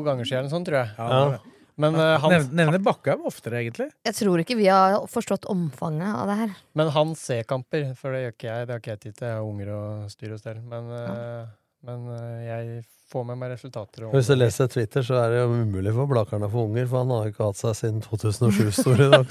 ganger 0.06 0.28
siden, 0.28 0.48
sånn, 0.52 0.64
tror 0.64 0.80
jeg. 0.80 0.94
Ja. 0.96 1.56
Men, 1.78 1.94
uh, 1.94 2.16
han, 2.18 2.48
Nevner 2.59 2.80
Bakkhaug 2.82 3.28
oftere, 3.28 3.60
egentlig. 3.60 3.92
Jeg 4.09 4.16
tror 4.18 4.40
ikke 4.42 4.56
vi 4.59 4.66
har 4.66 4.96
forstått 5.12 5.46
omfanget 5.52 6.10
av 6.10 6.26
det 6.26 6.38
her. 6.40 6.56
men 6.80 6.90
han 6.96 7.14
C-kamper, 7.14 7.92
for 8.00 8.16
det 8.16 8.24
gjør 8.24 8.34
ikke 8.34 8.48
jeg. 8.48 8.66
Det 8.66 8.74
har 8.74 8.82
ikke 8.82 8.94
jeg 8.96 9.02
tid 9.05 9.18
til. 9.20 9.28
Jeg 9.28 9.36
har 9.36 9.46
unger 9.46 9.70
og 9.76 10.10
styr 10.10 10.34
og 10.34 10.40
stell. 10.42 10.59
Men, 10.72 10.90
eh, 10.96 11.52
men 11.86 12.09
eh, 12.14 12.40
jeg 12.48 12.84
får 13.12 13.24
med 13.30 13.38
meg 13.40 13.52
resultater. 13.55 14.05
og- 14.09 14.12
Hvis 14.16 14.26
du 14.28 14.34
leser 14.36 14.68
Twitter, 14.68 15.02
så 15.06 15.14
er 15.22 15.30
det 15.32 15.38
jo 15.42 15.55
umulig 15.62 15.94
for 15.96 16.06
Blakeren 16.10 16.44
å 16.44 16.50
få 16.52 16.66
unger, 16.68 16.86
for 16.90 17.05
han 17.05 17.14
har 17.14 17.30
ikke 17.30 17.46
hatt 17.48 17.56
seg 17.60 17.76
siden 17.78 18.02
2007, 18.05 18.70
står 18.82 18.96
det 19.00 19.06
i 19.06 19.12
dag. 19.14 19.26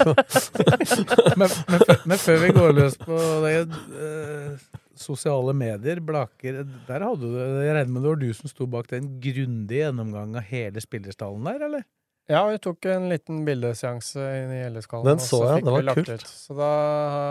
Men, 1.37 1.49
men, 1.69 1.79
før- 1.85 2.01
men 2.13 2.17
før 2.23 2.41
vi 2.45 2.49
går 2.57 2.73
løs 2.77 2.97
på 3.01 3.19
det 3.43 3.53
eh, 3.67 4.57
sosiale 4.97 5.53
medier, 5.53 5.99
Blaker 6.01 6.63
Der 6.87 7.03
hadde 7.05 7.19
du 7.21 7.35
Jeg 7.37 7.75
regner 7.75 7.91
med 7.93 8.01
det 8.01 8.09
var 8.09 8.21
du 8.23 8.31
som 8.33 8.49
sto 8.49 8.65
bak 8.65 8.87
den 8.89 9.11
grundige 9.21 9.83
gjennomgang 9.83 10.33
av 10.39 10.47
hele 10.49 10.81
spillerstallen 10.81 11.45
der, 11.45 11.67
eller? 11.67 11.85
Ja, 12.27 12.41
vi 12.51 12.57
tok 12.59 12.85
en 12.91 13.07
liten 13.09 13.45
bildeseanse 13.47 14.19
i 14.19 14.57
LS-kallen. 14.67 15.07
Den 15.07 15.21
så 15.23 15.39
jeg, 15.47 15.63
det 15.63 15.71
var 15.71 15.95
kult. 15.95 16.09
ut. 16.11 16.27
Så 16.27 16.57
da 16.57 16.71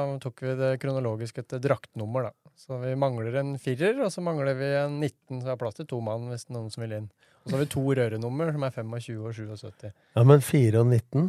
uh, 0.09 0.15
tok 0.23 0.41
vi 0.41 0.55
det 0.57 0.71
kronologisk 0.81 1.43
etter 1.43 1.61
draktnummer, 1.61 2.31
da. 2.31 2.53
Så 2.57 2.79
vi 2.81 2.95
mangler 2.97 3.37
en 3.43 3.59
firer, 3.61 3.99
og 4.01 4.09
så 4.13 4.25
mangler 4.25 4.57
vi 4.57 4.71
en 4.79 4.97
19, 4.97 5.43
så 5.43 5.43
vi 5.43 5.53
har 5.53 5.61
plass 5.61 5.77
til 5.77 5.89
to 5.91 6.01
mann 6.05 6.31
hvis 6.33 6.49
noen 6.49 6.73
som 6.73 6.87
vil 6.87 6.97
inn. 7.03 7.11
Og 7.45 7.51
så 7.51 7.59
har 7.59 7.63
vi 7.67 7.73
to 7.77 7.85
rørenummer, 7.85 8.55
som 8.57 8.65
er 8.65 8.73
25 8.79 9.21
og 9.21 9.37
77. 9.37 9.91
Ja, 10.17 10.25
men 10.25 10.41
4 10.43 10.81
og 10.81 10.89
19 10.89 11.29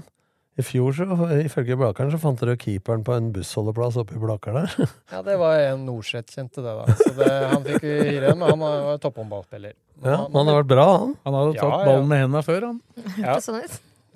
I 0.58 0.64
fjor, 0.66 0.96
så, 0.98 1.06
ifølge 1.44 1.76
Blakeren, 1.78 2.10
så 2.10 2.18
fant 2.22 2.40
dere 2.42 2.56
jo 2.56 2.62
keeperen 2.64 3.04
på 3.06 3.14
en 3.14 3.28
bussholdeplass 3.36 4.00
oppe 4.02 4.16
i 4.18 4.22
Blaker 4.22 4.56
der. 4.58 4.72
Ja, 5.14 5.20
det 5.26 5.36
var 5.38 5.60
en 5.62 5.84
Norseth 5.86 6.34
kjente 6.34 6.64
det, 6.66 6.74
da. 6.80 6.96
Så 6.98 7.12
det, 7.20 7.28
han 7.54 7.66
fikk 7.68 7.84
vi 7.86 7.92
hyre, 8.10 8.32
men 8.34 8.48
han 8.50 8.64
var 8.64 8.98
topphåndballspiller. 9.04 9.76
Ja, 10.02 10.24
han, 10.24 10.32
han 10.34 10.50
har 10.50 10.58
vært 10.64 10.72
bra, 10.72 10.88
han. 11.04 11.14
Han 11.30 11.38
hadde 11.38 11.54
Ja, 11.60 11.62
tatt 11.62 11.76
ja. 11.76 11.86
ballen 11.92 12.10
med 12.10 12.24
hendene 12.26 12.42
før, 12.48 12.66
han. 12.72 12.82
Ja. 13.28 13.38
Sånn. 13.44 13.62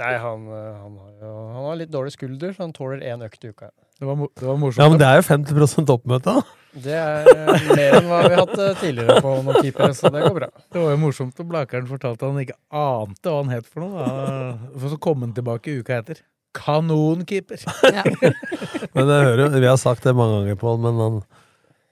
Nei, 0.01 0.15
han, 0.17 0.47
uh, 0.49 0.57
han, 0.81 0.97
har 0.97 1.27
jo, 1.27 1.35
han 1.53 1.67
har 1.67 1.77
litt 1.77 1.93
dårlig 1.93 2.15
skulder, 2.15 2.55
så 2.57 2.65
han 2.65 2.73
tåler 2.73 3.03
én 3.05 3.21
økt 3.21 3.45
i 3.45 3.51
uka. 3.53 3.69
Det 4.01 4.07
var, 4.09 4.17
det 4.33 4.47
var 4.49 4.57
morsomt. 4.57 4.81
Ja, 4.81 4.89
men 4.89 4.97
det 4.97 5.05
er 5.11 5.19
jo 5.21 5.27
50 5.29 5.93
oppmøte, 5.93 6.33
da. 6.39 6.57
Det 6.71 6.95
er 6.95 7.27
mer 7.75 7.97
enn 7.99 8.07
hva 8.07 8.21
vi 8.23 8.31
har 8.31 8.39
hatt 8.45 8.79
tidligere 8.79 9.19
på 9.21 9.33
noen 9.43 9.59
keepere, 9.59 9.93
så 9.93 10.09
det 10.09 10.23
går 10.23 10.35
bra. 10.39 10.47
Det 10.71 10.79
var 10.79 10.93
jo 10.95 10.99
morsomt 11.03 11.35
da 11.37 11.45
Blakeren 11.45 11.89
fortalte 11.89 12.23
at 12.23 12.31
han 12.31 12.41
ikke 12.41 12.55
ante 12.81 13.29
hva 13.29 13.41
han 13.43 13.51
het 13.51 13.67
for 13.67 13.83
noe. 13.83 14.05
Da. 14.07 14.71
For 14.79 14.93
så 14.93 14.99
kom 15.05 15.25
han 15.27 15.35
tilbake 15.37 15.75
uka 15.83 15.99
etter. 15.99 16.23
Kanonkeeper! 16.57 17.61
Ja. 17.95 18.03
Men 18.95 19.07
jeg 19.07 19.23
hører, 19.27 19.45
jo- 19.45 19.59
Vi 19.61 19.67
har 19.69 19.77
sagt 19.79 20.03
det 20.03 20.13
mange 20.17 20.41
ganger, 20.41 20.55
Pål, 20.59 20.79
men 20.83 20.97
han, 20.99 21.19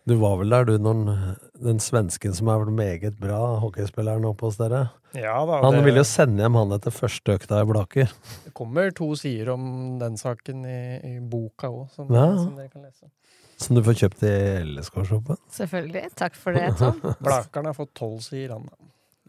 du 0.10 0.16
var 0.20 0.38
vel 0.42 0.50
der, 0.52 0.66
du, 0.68 0.74
når 0.82 1.04
han- 1.16 1.38
den 1.60 1.80
svensken 1.84 2.34
som 2.36 2.48
er 2.52 2.66
meget 2.72 3.18
bra 3.20 3.40
hockeyspilleren 3.60 4.26
oppe 4.28 4.48
hos 4.48 4.58
dere? 4.60 4.90
Ja 5.16 5.38
da, 5.46 5.62
Han 5.64 5.74
det- 5.80 5.84
ville 5.86 6.00
jo 6.04 6.08
sende 6.08 6.44
hjem 6.44 6.56
han 6.60 6.72
etter 6.76 6.92
første 6.96 7.36
økta 7.40 7.62
i 7.64 7.68
Blaker. 7.70 8.12
Det 8.46 8.54
kommer 8.54 8.92
to 8.96 9.14
sider 9.16 9.50
om 9.54 9.98
den 10.00 10.16
saken 10.18 10.66
i, 10.66 10.80
i 11.04 11.20
boka 11.20 11.68
òg, 11.72 11.90
som, 11.96 12.08
Ja. 12.14 12.28
som 12.38 12.56
dere 12.56 12.70
kan 12.70 12.84
lese. 12.84 13.10
Som 13.60 13.76
du 13.76 13.84
får 13.84 13.98
kjøpt 14.04 14.22
i 14.24 14.34
LSK-shoppen. 14.64 15.36
Selvfølgelig. 15.52 16.06
Takk 16.16 16.36
for 16.40 16.54
det, 16.56 16.70
Tom. 16.80 17.02
Blakeren 17.26 17.66
har 17.68 17.76
fått 17.76 17.92
tolv 17.94 18.22
sier 18.24 18.54
han 18.56 18.70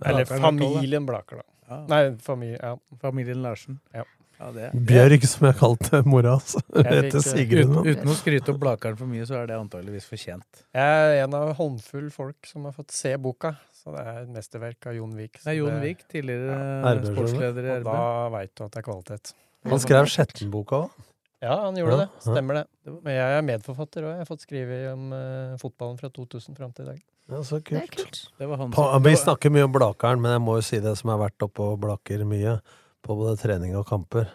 Eller 0.07 0.25
familien 0.25 1.07
Blaker, 1.07 1.41
da. 1.43 1.47
Ja. 1.71 1.81
Nei, 1.91 2.03
familie, 2.23 2.59
ja. 2.63 2.77
Familien 3.03 3.43
Larsen. 3.43 3.81
Ja. 3.95 4.05
Ja, 4.41 4.47
det, 4.57 4.69
Bjørg, 4.89 5.25
som 5.29 5.47
jeg 5.51 5.57
kalte 5.61 5.99
mora 6.09 6.31
hans. 6.39 6.55
Jeg 6.75 6.87
Heter 6.89 7.21
Sigrun 7.21 7.75
Uten, 7.75 7.91
uten 7.93 8.09
å 8.09 8.15
skryte 8.17 8.55
opp 8.55 8.61
Blakeren 8.63 8.97
for 8.97 9.11
mye, 9.11 9.27
så 9.29 9.37
er 9.37 9.51
det 9.51 9.59
antageligvis 9.61 10.07
fortjent. 10.09 10.63
Jeg 10.73 11.03
er 11.11 11.25
en 11.27 11.37
av 11.37 11.51
håndfull 11.59 12.07
folk 12.15 12.49
som 12.49 12.65
har 12.65 12.73
fått 12.73 12.95
se 12.97 13.13
boka, 13.21 13.53
så 13.77 13.93
det 13.93 14.07
er 14.07 14.23
et 14.23 14.33
mesterverk 14.33 14.89
av 14.89 14.97
Jon 14.97 15.13
Vik. 15.19 15.43
Det 15.43 15.53
er 15.53 15.59
Jon 15.61 15.77
Vik, 15.85 16.07
tidligere 16.09 16.57
RB, 16.97 17.07
sportsleder 17.13 17.69
i 17.69 17.75
Og 17.75 17.85
RB. 17.85 17.93
da 17.93 18.09
veit 18.39 18.55
du 18.57 18.65
at 18.65 18.73
det 18.73 18.81
er 18.81 18.89
kvalitet. 18.89 19.35
Han 19.69 19.85
skrev 19.85 20.09
Skjettenboka 20.09 20.83
òg. 20.87 21.07
Ja, 21.41 21.55
han 21.67 21.77
gjorde 21.77 21.93
Ja, 21.95 22.01
det. 22.03 22.09
ja. 22.17 22.33
Stemmer 22.33 22.59
det. 22.61 22.65
Men 23.05 23.15
jeg 23.17 23.37
er 23.39 23.45
medforfatter 23.49 24.05
òg. 24.09 24.11
Jeg 24.17 24.25
har 24.25 24.29
fått 24.29 24.43
skrive 24.45 24.81
om 24.93 25.07
uh, 25.13 25.55
fotballen 25.61 25.97
fra 26.01 26.11
2000 26.13 26.57
fram 26.57 26.73
til 26.77 26.85
i 26.89 26.91
dag. 26.95 26.99
Ja, 27.31 27.39
så 27.47 27.61
Det 27.61 27.77
er 27.77 27.87
kult. 27.87 27.97
kult. 27.97 28.21
Det 28.41 28.49
var 28.51 28.57
han 28.61 28.73
som 28.75 29.05
vi 29.05 29.15
snakker 29.17 29.53
mye 29.55 29.65
om 29.69 29.73
Blakeren, 29.73 30.21
men 30.21 30.33
jeg 30.35 30.43
må 30.49 30.57
jo 30.59 30.65
si 30.67 30.81
det 30.85 30.97
som 30.99 31.13
har 31.13 31.21
vært 31.29 31.45
oppe 31.47 31.63
og 31.65 31.79
Blaker 31.85 32.25
mye, 32.29 32.57
på 33.05 33.17
både 33.17 33.37
trening 33.41 33.77
og 33.79 33.87
kamper. 33.89 34.29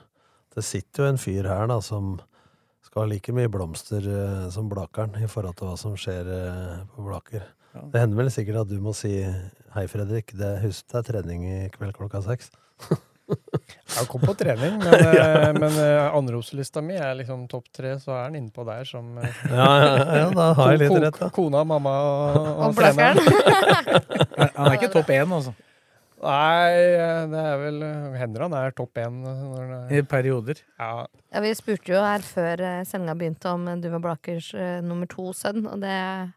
Det 0.55 0.63
sitter 0.63 1.03
jo 1.03 1.11
en 1.11 1.19
fyr 1.21 1.47
her 1.49 1.67
da 1.69 1.81
som 1.83 2.15
skal 2.85 3.03
ha 3.03 3.09
like 3.11 3.33
mye 3.35 3.51
blomster 3.51 4.05
eh, 4.07 4.45
som 4.53 4.69
Blakeren 4.71 5.17
i 5.19 5.27
forhold 5.27 5.57
til 5.59 5.67
hva 5.67 5.75
som 5.79 5.97
skjer 5.99 6.29
eh, 6.31 6.77
på 6.95 7.07
Blaker. 7.07 7.43
Ja. 7.75 7.81
Det 7.91 8.03
hender 8.03 8.21
vel 8.21 8.31
sikkert 8.31 8.61
at 8.63 8.71
du 8.71 8.77
må 8.79 8.93
si 8.95 9.17
hei, 9.75 9.83
Fredrik, 9.91 10.31
det, 10.39 10.53
husk 10.61 10.87
det 10.93 11.01
er 11.01 11.09
trening 11.09 11.43
i 11.49 11.57
kveld 11.73 11.95
klokka 11.97 12.23
seks. 12.23 12.53
Jeg 13.25 14.05
kom 14.11 14.21
på 14.21 14.35
trening, 14.37 14.77
men, 14.77 15.03
ja. 15.17 15.51
men 15.57 15.77
eh, 15.81 16.15
anropslista 16.15 16.83
mi 16.85 16.93
er 16.93 17.15
liksom 17.17 17.47
topp 17.49 17.71
tre, 17.73 17.95
så 17.99 18.13
er 18.13 18.27
han 18.27 18.37
innpå 18.37 18.63
der 18.67 18.85
som 18.85 19.15
Ja, 19.49 19.69
ja, 19.81 19.93
ja, 20.21 20.27
da 20.35 20.49
har 20.59 20.75
jeg 20.75 20.83
litt 20.85 20.99
rett, 21.07 21.19
da. 21.19 21.29
Kona, 21.33 21.63
mamma 21.67 21.95
og, 22.05 22.37
Og 22.43 22.65
og 22.69 22.77
treneren. 22.77 23.19
Han 24.55 24.69
er 24.69 24.77
ikke 24.77 24.93
topp 24.93 25.09
én, 25.15 25.25
altså. 25.25 25.55
Nei, 26.25 26.71
det 27.29 27.41
er 27.41 27.59
vel 27.61 27.83
Hender 28.17 28.45
han 28.47 28.55
er 28.57 28.71
topp 28.77 28.97
én. 29.01 29.19
når 29.21 29.67
det 29.69 29.77
er- 29.77 29.97
I 29.99 30.01
perioder. 30.09 30.61
Ja, 30.79 31.05
Ja, 31.33 31.39
vi 31.41 31.51
spurte 31.53 31.91
jo 31.93 32.01
her 32.01 32.19
før 32.25 32.59
eh, 32.61 32.83
sendinga 32.83 33.15
begynte 33.19 33.45
om 33.53 33.67
eh, 33.67 33.75
du 33.77 33.89
var 33.93 33.99
Blakers 33.99 34.53
eh, 34.55 34.81
nummer 34.81 35.05
to-sønn, 35.07 35.65
og 35.67 35.79
det 35.81 36.33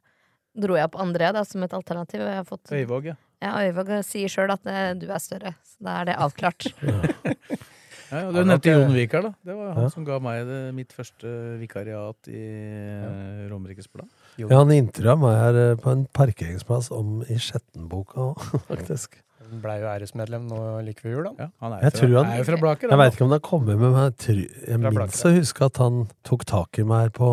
dro 0.58 0.74
jeg 0.74 0.84
opp 0.90 0.98
André 1.00 1.32
da, 1.32 1.44
som 1.44 1.62
et 1.62 1.72
alternativ. 1.72 2.20
Jeg 2.20 2.36
har 2.36 2.44
fått, 2.44 2.70
Øyvåg, 2.74 3.04
ja. 3.12 3.14
ja, 3.40 3.52
Øyvåg 3.68 3.92
sier 4.04 4.28
sjøl 4.28 4.50
at 4.52 4.66
eh, 4.66 4.92
du 4.98 5.06
er 5.10 5.18
større, 5.22 5.54
så 5.64 5.76
da 5.86 6.00
er 6.00 6.04
det 6.10 6.16
avklart. 6.18 6.66
ja 8.10 8.22
og 8.26 8.34
du 8.34 8.40
nevnte 8.44 8.72
Jon 8.72 8.92
Vikar, 8.96 9.22
da. 9.22 9.32
Det 9.44 9.54
var 9.56 9.72
han 9.76 9.82
Ja. 9.84 9.88
som 9.94 10.04
ga 10.04 10.18
meg 10.18 10.46
det, 10.48 10.74
mitt 10.74 10.92
første 10.96 11.30
vikariat 11.60 12.28
i 12.32 12.42
ja. 12.42 13.48
Romerikes 13.52 13.86
Blad. 13.92 14.08
Ja, 14.38 14.48
han 14.52 14.70
intervjua 14.74 15.16
meg 15.20 15.38
her 15.38 15.76
på 15.82 15.90
en 15.92 16.06
parkeringsplass 16.12 16.90
om 16.94 17.22
i 17.28 17.38
Skjettenboka 17.38 18.32
òg, 18.32 18.44
faktisk. 18.70 19.20
Han 19.50 19.60
blei 19.64 19.78
jo 19.80 19.86
æresmedlem 19.88 20.48
nå 20.50 20.58
like 20.84 21.00
før 21.00 21.14
jul, 21.16 21.24
da. 21.30 21.32
Ja, 21.38 21.48
han 21.64 21.72
er, 21.72 21.80
Jeg 21.86 21.92
fra, 21.96 22.08
han- 22.18 22.32
er 22.34 22.38
jo 22.42 22.44
fra 22.50 22.56
Blaker. 22.60 22.88
Jeg 22.88 22.90
han, 22.90 22.98
veit 23.00 23.14
ikke 23.16 23.24
om 23.24 23.30
det 23.32 23.38
har 23.40 23.48
kommet 23.50 23.78
med 23.78 23.90
meg. 23.94 24.04
Jeg, 24.04 24.16
tror- 24.24 24.68
jeg 24.68 24.78
minnes 24.84 25.24
å 25.24 25.34
huske 25.38 25.64
at 25.64 25.76
han 25.84 26.06
tok 26.24 26.44
tak 26.44 26.78
i 26.78 26.84
meg 26.84 27.00
her 27.06 27.10
på 27.16 27.30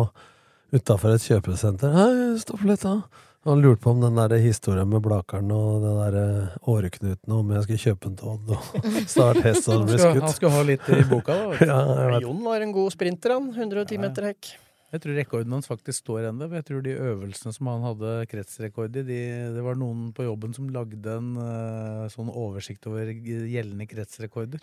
utafor 0.72 1.14
et 1.14 1.20
kjøpesenter. 1.28 1.92
Hei, 1.92 2.38
stopp 2.42 2.64
litt, 2.66 2.80
da. 2.82 3.02
Han 3.46 3.60
lurte 3.62 3.78
på 3.84 3.92
om 3.92 4.00
den 4.02 4.16
der 4.18 4.32
historien 4.42 4.88
med 4.90 5.04
Blakeren 5.04 5.52
og 5.54 5.84
den 5.84 5.98
der 6.00 6.16
eh, 6.18 6.56
åreknuten, 6.66 7.30
om 7.30 7.52
jeg 7.54 7.62
skulle 7.62 7.78
kjøpe 7.84 8.08
en 8.10 8.16
Todd 8.18 8.50
og 8.56 8.86
starte 9.12 9.44
hest 9.44 9.68
og 9.70 9.76
han, 9.76 9.86
bli 9.86 9.98
skal, 10.02 10.20
han 10.24 10.32
skulle 10.34 10.50
ha 10.56 10.62
litt 10.66 10.88
i 10.90 11.02
boka, 11.06 11.36
da. 11.60 11.66
Ja. 11.70 12.18
Jon 12.24 12.40
var 12.42 12.60
en 12.64 12.72
god 12.74 12.90
sprinter, 12.96 13.36
han. 13.36 13.52
110 13.54 13.94
Ja, 13.94 14.00
ja. 14.00 14.08
meter 14.08 14.26
hekk. 14.32 14.50
Jeg 14.94 15.02
tror 15.02 15.16
rekorden 15.18 15.54
hans 15.56 15.66
faktisk 15.66 16.04
står 16.04 16.28
ennå. 16.28 16.46
Jeg 16.54 16.66
tror 16.68 16.82
de 16.84 16.94
øvelsene 16.94 17.52
som 17.54 17.70
han 17.72 17.86
hadde 17.88 18.12
kretsrekord 18.30 18.94
i, 18.96 19.02
de, 19.06 19.20
det 19.56 19.64
var 19.66 19.78
noen 19.80 20.12
på 20.14 20.28
jobben 20.28 20.54
som 20.54 20.68
lagde 20.72 21.16
en 21.18 21.32
uh, 21.40 22.04
sånn 22.12 22.30
oversikt 22.30 22.86
over 22.86 23.10
gjeldende 23.10 23.88
kretsrekorder. 23.90 24.62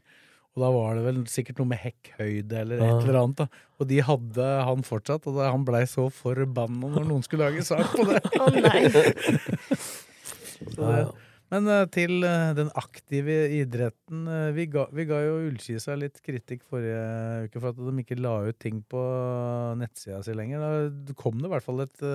Og 0.54 0.62
da 0.62 0.70
var 0.70 0.96
det 0.96 1.04
vel 1.08 1.20
sikkert 1.32 1.60
noe 1.60 1.72
med 1.72 1.82
hekkhøyde 1.82 2.60
eller 2.62 2.82
et 2.86 2.96
eller 3.02 3.20
annet. 3.24 3.44
da. 3.44 3.62
Og 3.82 3.90
de 3.90 4.00
hadde 4.06 4.50
han 4.70 4.86
fortsatt, 4.86 5.26
og 5.28 5.40
da, 5.40 5.50
han 5.52 5.66
blei 5.68 5.84
så 5.90 6.08
forbanna 6.14 6.94
når 6.94 7.08
noen 7.10 7.26
skulle 7.26 7.50
lage 7.50 7.66
sak 7.66 7.96
på 7.98 8.06
det. 8.12 8.22
Å 8.44 8.50
nei! 8.54 8.84
Så 10.54 10.80
det 10.80 11.00
ja. 11.02 11.08
Men 11.54 11.70
eh, 11.70 11.84
til 11.94 12.26
eh, 12.26 12.52
den 12.58 12.72
aktive 12.80 13.36
idretten. 13.60 14.26
eh, 14.28 14.50
vi, 14.56 14.66
ga, 14.74 14.88
vi 14.96 15.06
ga 15.10 15.20
jo 15.22 15.36
Ullskisa 15.48 15.96
litt 16.00 16.18
kritikk 16.26 16.66
forrige 16.66 17.48
uke 17.48 17.62
for 17.62 17.72
at 17.72 17.82
de 17.82 17.94
ikke 18.04 18.20
la 18.22 18.36
ut 18.50 18.60
ting 18.62 18.82
på 18.90 19.04
nettsida 19.80 20.24
si 20.26 20.36
lenger. 20.38 20.90
Da 21.06 21.18
kom 21.20 21.38
det 21.40 21.50
i 21.50 21.54
hvert 21.54 21.68
fall 21.68 21.86
et 21.86 22.06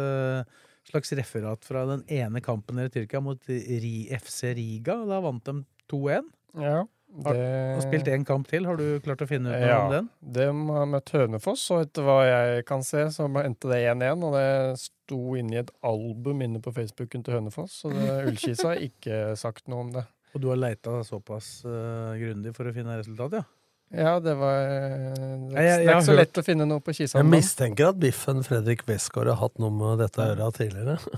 slags 0.88 1.14
referat 1.20 1.66
fra 1.68 1.84
den 1.90 2.04
ene 2.10 2.42
kampen 2.44 2.80
i 2.82 2.88
Tyrkia 2.92 3.22
mot 3.22 3.48
Ri, 3.48 3.96
FC 4.18 4.54
Riga. 4.58 4.98
Da 5.08 5.22
vant 5.24 5.44
de 5.46 5.62
2-1. 5.92 6.32
Ja, 6.58 6.82
Har- 7.24 7.38
Og 7.78 7.82
spilt 7.82 8.06
én 8.12 8.24
kamp 8.26 8.46
til. 8.46 8.64
Har 8.68 8.76
du 8.76 9.00
klart 9.00 9.22
å 9.24 9.26
finne 9.28 9.48
ut 9.50 9.60
noe 9.64 9.78
om 9.86 9.90
den? 9.92 10.08
De 10.22 10.44
har 10.46 10.86
møtt 10.86 11.10
Hønefoss, 11.10 11.70
og 11.74 11.86
etter 11.86 12.02
hva 12.06 12.18
jeg 12.28 12.64
kan 12.68 12.82
se, 12.82 13.06
så 13.10 13.26
endte 13.42 13.68
det 13.72 13.80
1-1. 13.88 14.22
Og 14.28 14.32
det 14.36 14.78
sto 14.78 15.34
inni 15.40 15.56
et 15.58 15.70
album 15.82 16.42
inne 16.42 16.60
på 16.60 16.72
Facebooken 16.76 17.24
til 17.24 17.34
Hønefoss, 17.38 17.82
så 17.82 17.90
det- 17.90 18.24
Ullkisa 18.28 18.74
har 18.74 18.76
ikke 18.84 19.36
sagt 19.36 19.66
noe 19.68 19.80
om 19.80 19.92
det. 19.92 20.04
Og 20.34 20.40
du 20.42 20.48
har 20.52 20.56
leita 20.60 21.00
såpass 21.02 21.64
uh, 21.64 22.12
grundig 22.20 22.54
for 22.54 22.68
å 22.68 22.74
finne 22.76 22.98
resultatet, 23.00 23.40
ja? 23.40 23.44
Ja, 23.90 24.18
det 24.20 24.34
var 24.36 24.58
Det 24.58 25.56
er, 25.56 25.62
jeg- 25.62 25.78
det 25.78 25.84
jeg 25.84 25.86
er 25.86 25.94
ikke 25.94 26.04
så 26.04 26.12
hørt- 26.12 26.18
lett 26.18 26.32
å 26.38 26.44
finne 26.44 26.66
noe 26.68 26.80
på 26.80 26.92
Jeg 26.92 27.24
mistenker 27.24 27.88
at 27.88 27.96
biffen 27.98 28.42
Fredrik 28.44 28.84
Westgård 28.86 29.26
har 29.28 29.36
hatt 29.36 29.58
noe 29.58 29.70
med 29.70 29.98
dette 30.04 30.16
å 30.20 30.34
gjøre 30.36 30.52
tidligere. 30.52 30.98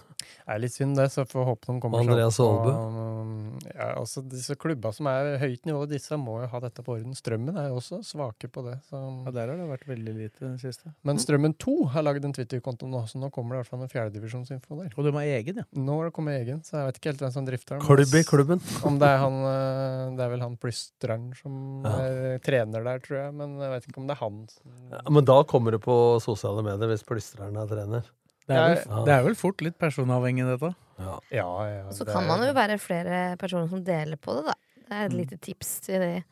Det 0.50 0.56
er 0.56 0.62
litt 0.64 0.72
synd, 0.74 0.96
det, 0.98 1.04
så 1.12 1.22
får 1.30 1.44
håpe 1.46 1.66
de 1.68 1.80
kommer 1.80 2.00
Andreas 2.02 2.34
seg 2.34 2.44
opp. 2.44 2.66
Aalbu. 2.66 3.68
Ja, 3.70 3.94
også 4.00 4.22
Disse 4.28 4.56
klubba 4.58 4.90
som 4.92 5.06
er 5.06 5.38
høyt 5.38 5.62
nivå, 5.64 5.86
disse 5.86 6.16
må 6.18 6.40
jo 6.42 6.48
ha 6.50 6.58
dette 6.64 6.82
på 6.82 6.96
orden. 6.96 7.14
Strømmen 7.14 7.54
er 7.56 7.68
jo 7.70 7.76
også 7.78 8.00
svake 8.02 8.50
på 8.50 8.64
det. 8.66 8.80
Så. 8.90 8.98
Ja, 9.26 9.30
Der 9.30 9.46
har 9.52 9.56
det 9.60 9.68
vært 9.70 9.86
veldig 9.86 10.14
lite 10.16 10.40
den 10.40 10.58
siste. 10.58 10.90
Men 11.06 11.18
Strømmen 11.22 11.54
2 11.56 11.86
har 11.94 12.02
lagd 12.02 12.24
en 12.24 12.32
Twitter-konto 12.34 12.88
nå, 12.90 13.04
så 13.06 13.20
nå 13.22 13.30
kommer 13.30 13.54
det 13.54 13.60
i 13.60 13.62
hvert 13.62 13.70
fall 13.70 13.82
en 13.82 13.92
fjerdedivisjonsinfo 13.94 14.80
der. 14.82 14.90
Og 14.98 15.04
de 15.06 15.12
har 15.12 15.22
egen, 15.38 15.56
ja. 15.62 15.64
Nå 15.76 15.98
har 16.00 16.04
det 16.10 16.14
kommet 16.18 16.40
egen, 16.42 16.60
så 16.66 16.80
jeg 16.80 16.86
vet 16.90 16.98
ikke 16.98 17.10
helt 17.12 17.20
hvem 17.20 17.32
som 17.32 17.46
drifter 17.46 17.78
den. 17.78 17.86
Klubb 17.86 18.14
i 18.18 18.24
klubben. 18.26 18.60
Om 18.90 18.98
det 18.98 19.06
er 19.08 19.18
han 19.22 19.38
eh, 19.54 20.16
Det 20.16 20.26
er 20.26 20.30
vel 20.34 20.40
han 20.48 20.56
Plystrand 20.58 21.36
som 21.38 21.82
Ja. 21.86 21.94
er 22.00 22.38
trener 22.42 22.59
der, 22.68 22.98
tror 23.00 23.16
jeg. 23.24 23.34
Men 23.34 23.58
jeg 23.60 23.70
vet 23.70 23.86
ikke 23.88 23.98
om 23.98 24.06
det 24.06 24.16
er 24.16 24.20
han. 24.20 24.48
Ja, 24.92 25.00
men 25.10 25.24
da 25.24 25.42
kommer 25.44 25.70
det 25.72 25.80
på 25.80 26.20
sosiale 26.20 26.62
medier 26.62 26.88
hvis 26.88 27.02
Plystreren 27.06 27.56
er 27.56 27.66
trener. 27.70 28.02
Det 28.50 28.56
er, 28.58 28.74
vel, 28.74 29.04
det 29.06 29.12
er 29.14 29.22
vel 29.22 29.34
fort 29.38 29.60
litt 29.62 29.78
personavhengig, 29.78 30.42
dette. 30.44 30.74
Ja. 30.98 31.18
Ja, 31.30 31.48
ja. 31.68 31.90
Så 31.94 32.04
kan 32.04 32.26
man 32.26 32.42
jo 32.42 32.52
være 32.52 32.78
flere 32.82 33.36
personer 33.38 33.68
som 33.70 33.84
deler 33.84 34.16
på 34.18 34.34
det, 34.34 34.44
da. 34.50 34.54
Det 34.90 34.96
er 34.98 35.04
et 35.06 35.12
lite 35.14 35.38
tips 35.38 35.80
til 35.86 36.00
de. 36.02 36.24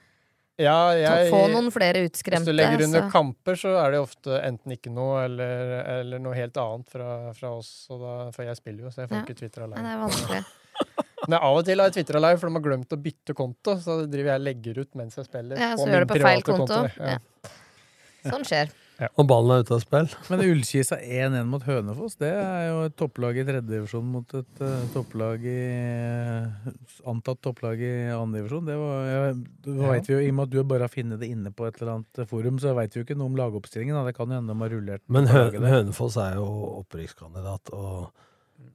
ja, 0.58 0.74
jeg, 0.98 1.28
Få 1.30 1.44
noen 1.52 1.70
flere 1.70 2.02
utskremte. 2.08 2.42
Hvis 2.42 2.50
du 2.50 2.58
legger 2.58 2.82
under 2.88 3.04
så- 3.06 3.12
kamper, 3.12 3.54
så 3.54 3.76
er 3.84 3.92
det 3.94 4.00
ofte 4.02 4.40
enten 4.42 4.72
ikke 4.74 4.90
noe 4.90 5.22
eller, 5.28 5.84
eller 6.00 6.18
noe 6.18 6.34
helt 6.34 6.56
annet 6.58 6.90
fra, 6.90 7.32
fra 7.38 7.52
oss. 7.60 7.86
Og 7.94 8.00
da, 8.02 8.30
for 8.34 8.42
jeg 8.42 8.56
spiller 8.58 8.88
jo, 8.88 8.90
så 8.90 9.04
jeg 9.04 9.08
får 9.12 9.16
Ja. 9.20 9.22
ikke 9.22 9.38
Twitter 9.38 9.68
Nei, 9.68 9.78
det 9.78 9.92
er 9.94 10.02
vanskelig. 10.02 10.44
Men 11.26 11.38
av 11.40 11.58
og 11.58 11.64
til 11.66 11.80
har 11.82 11.90
jeg 11.90 11.98
tvitra 11.98 12.20
live, 12.22 12.38
for 12.40 12.48
de 12.50 12.58
har 12.60 12.66
glemt 12.68 12.94
å 12.94 13.00
bytte 13.02 13.34
konto. 13.36 13.74
Så 13.82 14.02
driver 14.06 14.34
jeg 14.34 14.42
og 14.42 14.48
legger 14.48 14.82
ut 14.84 15.00
mens 15.00 15.18
jeg 15.18 15.26
spiller. 15.26 15.58
Ja, 15.60 15.72
så 15.74 15.86
på 15.86 15.90
gjør 15.90 16.04
min 16.04 16.06
det 16.06 16.10
på 16.12 16.20
feil 16.20 16.44
private 16.44 16.60
konto. 16.60 16.82
Ja. 17.02 17.16
Ja. 17.16 18.28
Sånn 18.28 18.46
skjer. 18.46 18.76
Og 19.14 19.28
ballen 19.30 19.52
er 19.54 19.60
ute 19.62 19.76
av 19.76 19.82
spill. 19.84 20.08
Men 20.26 20.40
Ullkisa 20.42 20.96
1-1 20.98 21.46
mot 21.46 21.62
Hønefoss, 21.62 22.16
det 22.18 22.32
er 22.34 22.64
jo 22.66 22.80
et 22.88 22.96
topplag 22.98 23.36
i 23.38 23.44
tredjedivisjon 23.46 24.08
mot 24.10 24.34
et 24.34 24.62
uh, 24.64 24.88
topplag 24.90 25.44
i 25.46 25.58
uh, 26.34 26.72
Antatt 27.12 27.38
topplag 27.46 27.78
i 27.78 27.92
andredivisjon. 28.10 28.66
Det 28.66 28.78
var, 28.80 29.06
ja, 29.06 29.20
det 29.36 29.76
Ja. 29.76 29.92
vet 29.92 30.10
vi 30.10 30.16
jo, 30.16 30.20
I 30.26 30.32
og 30.32 30.38
med 30.40 30.48
at 30.48 30.54
du 30.56 30.58
bare 30.74 30.88
har 30.88 30.90
funnet 30.90 31.22
det 31.22 31.30
inne 31.30 31.54
på 31.54 31.68
et 31.68 31.78
eller 31.78 31.94
annet 31.94 32.24
forum, 32.26 32.58
så 32.58 32.74
veit 32.74 32.96
vi 32.96 32.98
jo 32.98 33.06
ikke 33.06 33.18
noe 33.20 33.30
om 33.30 33.38
lagoppstillingen. 33.38 33.94
Da. 34.00 34.02
Det 34.10 34.16
kan 34.18 34.34
jo 34.34 34.40
hende 34.40 34.50
de 34.56 34.66
har 34.66 34.74
rullert 34.74 35.04
Men 35.06 35.30
Hø. 35.30 35.44
Hønefoss 35.62 36.18
er 36.24 36.40
jo 36.40 36.48
opprykkskandidat, 36.82 37.70
og 37.78 38.10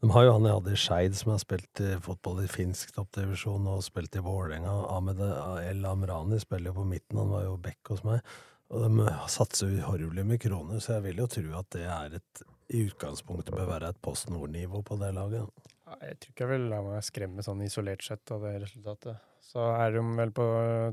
de 0.03 0.09
har 0.11 0.25
jo 0.27 0.31
han 0.35 0.47
Adi 0.51 0.75
Skeid, 0.79 1.15
som 1.15 1.31
har 1.31 1.39
spilt 1.41 1.79
i 1.83 1.93
fotball 2.03 2.41
i 2.43 2.47
finsk 2.51 2.91
toppdivisjon 2.97 3.67
og 3.71 3.83
spilt 3.85 4.17
i 4.19 4.23
Vålerenga. 4.25 4.73
Ahmed 4.91 5.21
El 5.63 5.85
Amrani 5.87 6.39
spiller 6.43 6.73
jo 6.73 6.81
på 6.81 6.87
midten, 6.89 7.21
han 7.21 7.31
var 7.31 7.45
jo 7.47 7.53
back 7.63 7.87
hos 7.93 8.03
meg. 8.07 8.19
Og 8.73 8.83
de 8.83 9.05
satser 9.31 9.71
uhorvelig 9.79 10.25
med 10.27 10.41
kroner, 10.43 10.81
så 10.83 10.97
jeg 10.97 11.05
vil 11.07 11.21
jo 11.23 11.27
tro 11.31 11.53
at 11.59 11.69
det 11.75 11.85
er 11.87 12.17
et 12.19 12.43
i 12.73 12.81
utgangspunktet 12.87 13.53
bør 13.53 13.67
være 13.69 13.89
et 13.93 13.99
Post 14.01 14.29
Nord-nivå 14.33 14.79
på 14.87 14.95
det 14.99 15.11
laget. 15.15 15.47
Ja, 15.87 15.95
Jeg 16.07 16.19
tror 16.19 16.31
ikke 16.33 16.43
jeg 16.45 16.51
vil 16.53 16.67
la 16.71 16.79
meg 16.81 17.03
skremme 17.05 17.43
sånn 17.45 17.61
isolert 17.63 18.01
sett 18.03 18.31
av 18.33 18.41
det 18.47 18.53
resultatet. 18.63 19.19
Så 19.43 19.61
er 19.77 19.91
de 19.93 20.01
vel 20.17 20.31
på 20.33 20.45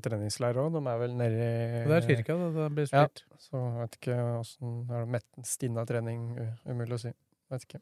treningsleir 0.05 0.59
òg. 0.61 0.75
De 0.75 0.83
er 0.91 0.99
vel 1.01 1.15
nedi 1.17 1.39
Det 1.89 1.97
er 1.99 2.07
Kirka 2.11 2.37
det, 2.43 2.49
det 2.59 2.67
blir 2.77 2.91
Ja, 2.93 3.07
så 3.41 3.63
vet 3.79 3.97
ikke 4.01 4.17
åssen 4.41 4.83
Er 4.91 5.07
det 5.07 5.13
mett- 5.15 5.47
stinna 5.47 5.87
trening? 5.89 6.27
Umulig 6.67 6.99
å 6.99 7.01
si. 7.07 7.13
Vet 7.51 7.65
ikke. 7.69 7.81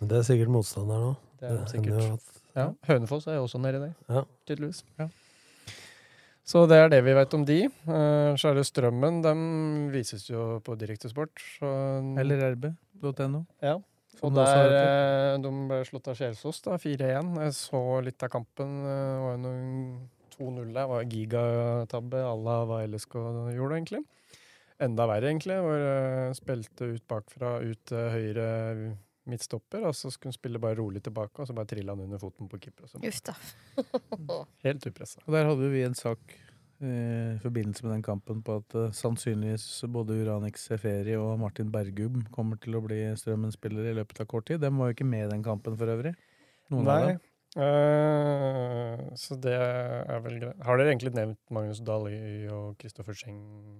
Men 0.00 0.08
det 0.10 0.18
er 0.20 0.26
sikkert 0.28 0.52
motstander 0.54 1.00
nå. 1.02 1.12
Det 1.40 1.48
er 1.50 1.56
de 1.56 1.70
sikkert. 1.72 2.12
at- 2.12 2.34
Ja, 2.58 2.72
Hønefoss 2.88 3.26
er 3.28 3.34
jo 3.38 3.44
også 3.46 3.58
nedi 3.60 3.78
der, 3.78 3.94
Ja. 4.08 4.22
tydeligvis. 4.46 4.82
Så 6.48 6.66
det 6.66 6.78
er 6.80 6.88
det 6.88 7.04
vi 7.04 7.12
vet 7.12 7.34
om 7.34 7.44
de. 7.44 7.66
Uh, 7.86 8.34
Så 8.40 8.48
er 8.50 8.54
det 8.54 8.64
Strømmen. 8.66 9.20
De 9.22 9.32
vises 9.92 10.24
jo 10.30 10.60
på 10.64 10.76
Direktesport. 10.78 11.30
Så 11.60 12.18
Eller 12.18 12.54
rb.no. 12.54 13.44
Ja. 13.62 13.76
Og 14.22 14.34
der, 14.34 14.72
eh, 14.74 15.36
de 15.38 15.48
ble 15.68 15.84
slått 15.84 16.08
av 16.08 16.16
Kjelsås, 16.16 16.62
da, 16.64 16.76
4-1. 16.76 17.36
Jeg 17.38 17.52
så 17.52 18.02
litt 18.02 18.20
av 18.22 18.30
kampen. 18.30 18.80
eh, 18.82 19.14
Det 19.14 19.20
var 19.22 19.36
jo 19.36 19.42
noen 19.44 20.08
2-0 20.30 20.72
der. 20.72 20.80
Det 20.80 20.88
var 20.88 21.04
gigatabbe 21.04 22.18
à 22.24 22.34
la 22.42 22.64
hva 22.64 22.82
LSK 22.88 23.14
gjorde, 23.54 23.76
egentlig. 23.78 24.04
Enda 24.80 25.06
verre, 25.06 25.22
egentlig. 25.30 25.54
Hvor 25.62 25.78
eh, 25.78 26.32
spilte 26.32 26.94
ut 26.94 27.06
bakfra, 27.06 27.60
ut 27.62 27.86
høyre 27.90 28.96
midtstopper, 29.30 29.86
og 29.88 29.94
så 29.96 30.10
skulle 30.12 30.32
hun 30.32 30.38
spille 30.38 30.60
bare 30.62 30.78
rolig 30.80 31.02
tilbake, 31.04 31.40
og 31.40 31.48
så 31.48 31.56
bare 31.56 31.70
trilla 31.70 31.94
han 31.94 32.04
under 32.06 32.20
foten 32.22 32.50
på 32.50 32.60
keeper. 32.62 32.88
og 32.88 33.06
Uff 33.08 33.22
da. 33.26 33.34
Helt 34.66 34.86
upressa. 34.90 35.22
Og 35.26 35.34
der 35.36 35.48
hadde 35.50 35.70
vi 35.72 35.84
en 35.86 35.96
sak 35.98 36.34
eh, 36.34 37.36
i 37.36 37.40
forbindelse 37.42 37.86
med 37.86 37.94
den 37.96 38.06
kampen 38.06 38.42
på 38.46 38.58
at 38.62 38.78
eh, 38.78 38.90
sannsynligvis 38.96 39.68
både 39.94 40.18
Uranik 40.22 40.60
Seferi 40.60 41.16
og 41.20 41.38
Martin 41.42 41.72
Bergum 41.74 42.22
kommer 42.34 42.60
til 42.62 42.78
å 42.78 42.84
bli 42.84 43.02
Strømmen-spillere 43.18 43.94
i 43.94 43.98
løpet 44.00 44.24
av 44.24 44.30
kort 44.30 44.50
tid. 44.50 44.62
Dem 44.64 44.80
var 44.80 44.90
jo 44.90 44.98
ikke 44.98 45.08
med 45.08 45.26
i 45.26 45.32
den 45.36 45.46
kampen 45.46 45.78
for 45.78 45.96
øvrig. 45.96 46.16
Noen 46.72 46.86
av 46.88 46.94
Nei. 46.94 47.10
dem. 47.12 47.24
Uh, 47.56 49.08
så 49.16 49.34
det 49.40 49.54
er 49.56 50.20
vel 50.22 50.36
greit. 50.42 50.58
Har 50.66 50.78
dere 50.78 50.92
egentlig 50.92 51.14
nevnt 51.16 51.40
Magnus 51.54 51.80
Dali 51.80 52.44
og 52.52 52.76
Kristoffer 52.78 53.16
Scheng 53.16 53.38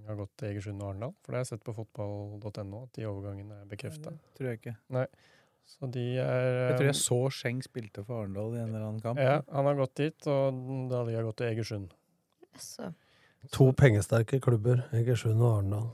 har 0.08 0.16
gått 0.18 0.32
til 0.40 0.48
Egersund 0.54 0.80
og 0.80 0.94
Arendal? 0.94 1.12
For 1.20 1.34
det 1.34 1.38
har 1.38 1.44
jeg 1.44 1.50
sett 1.52 1.66
på 1.66 1.76
fotball.no, 1.76 2.80
at 2.88 2.94
de 2.96 3.06
overgangene 3.06 3.60
er 3.60 3.68
bekrefta. 3.68 4.14
Tror 4.38 4.50
jeg 4.50 4.62
ikke. 4.62 4.74
Nei. 4.96 5.04
Så 5.68 5.90
de 5.92 6.04
er 6.16 6.46
Jeg 6.70 6.78
tror 6.78 6.88
jeg 6.88 6.98
så 6.98 7.18
Scheng 7.34 7.60
spilte 7.64 8.02
for 8.06 8.22
Arendal 8.22 8.56
i 8.56 8.62
en 8.62 8.72
eller 8.72 8.86
annen 8.86 9.02
kamp. 9.04 9.20
Ja, 9.20 9.40
han 9.52 9.68
har 9.68 9.76
gått 9.78 9.98
dit, 10.00 10.28
og 10.30 10.62
Dali 10.90 11.16
har 11.18 11.26
gått 11.26 11.42
til 11.42 11.50
Egersund. 11.52 11.92
Så. 12.58 12.90
To 13.54 13.70
pengesterke 13.76 14.40
klubber, 14.42 14.86
Egersund 14.96 15.42
og 15.42 15.58
Arendal. 15.58 15.90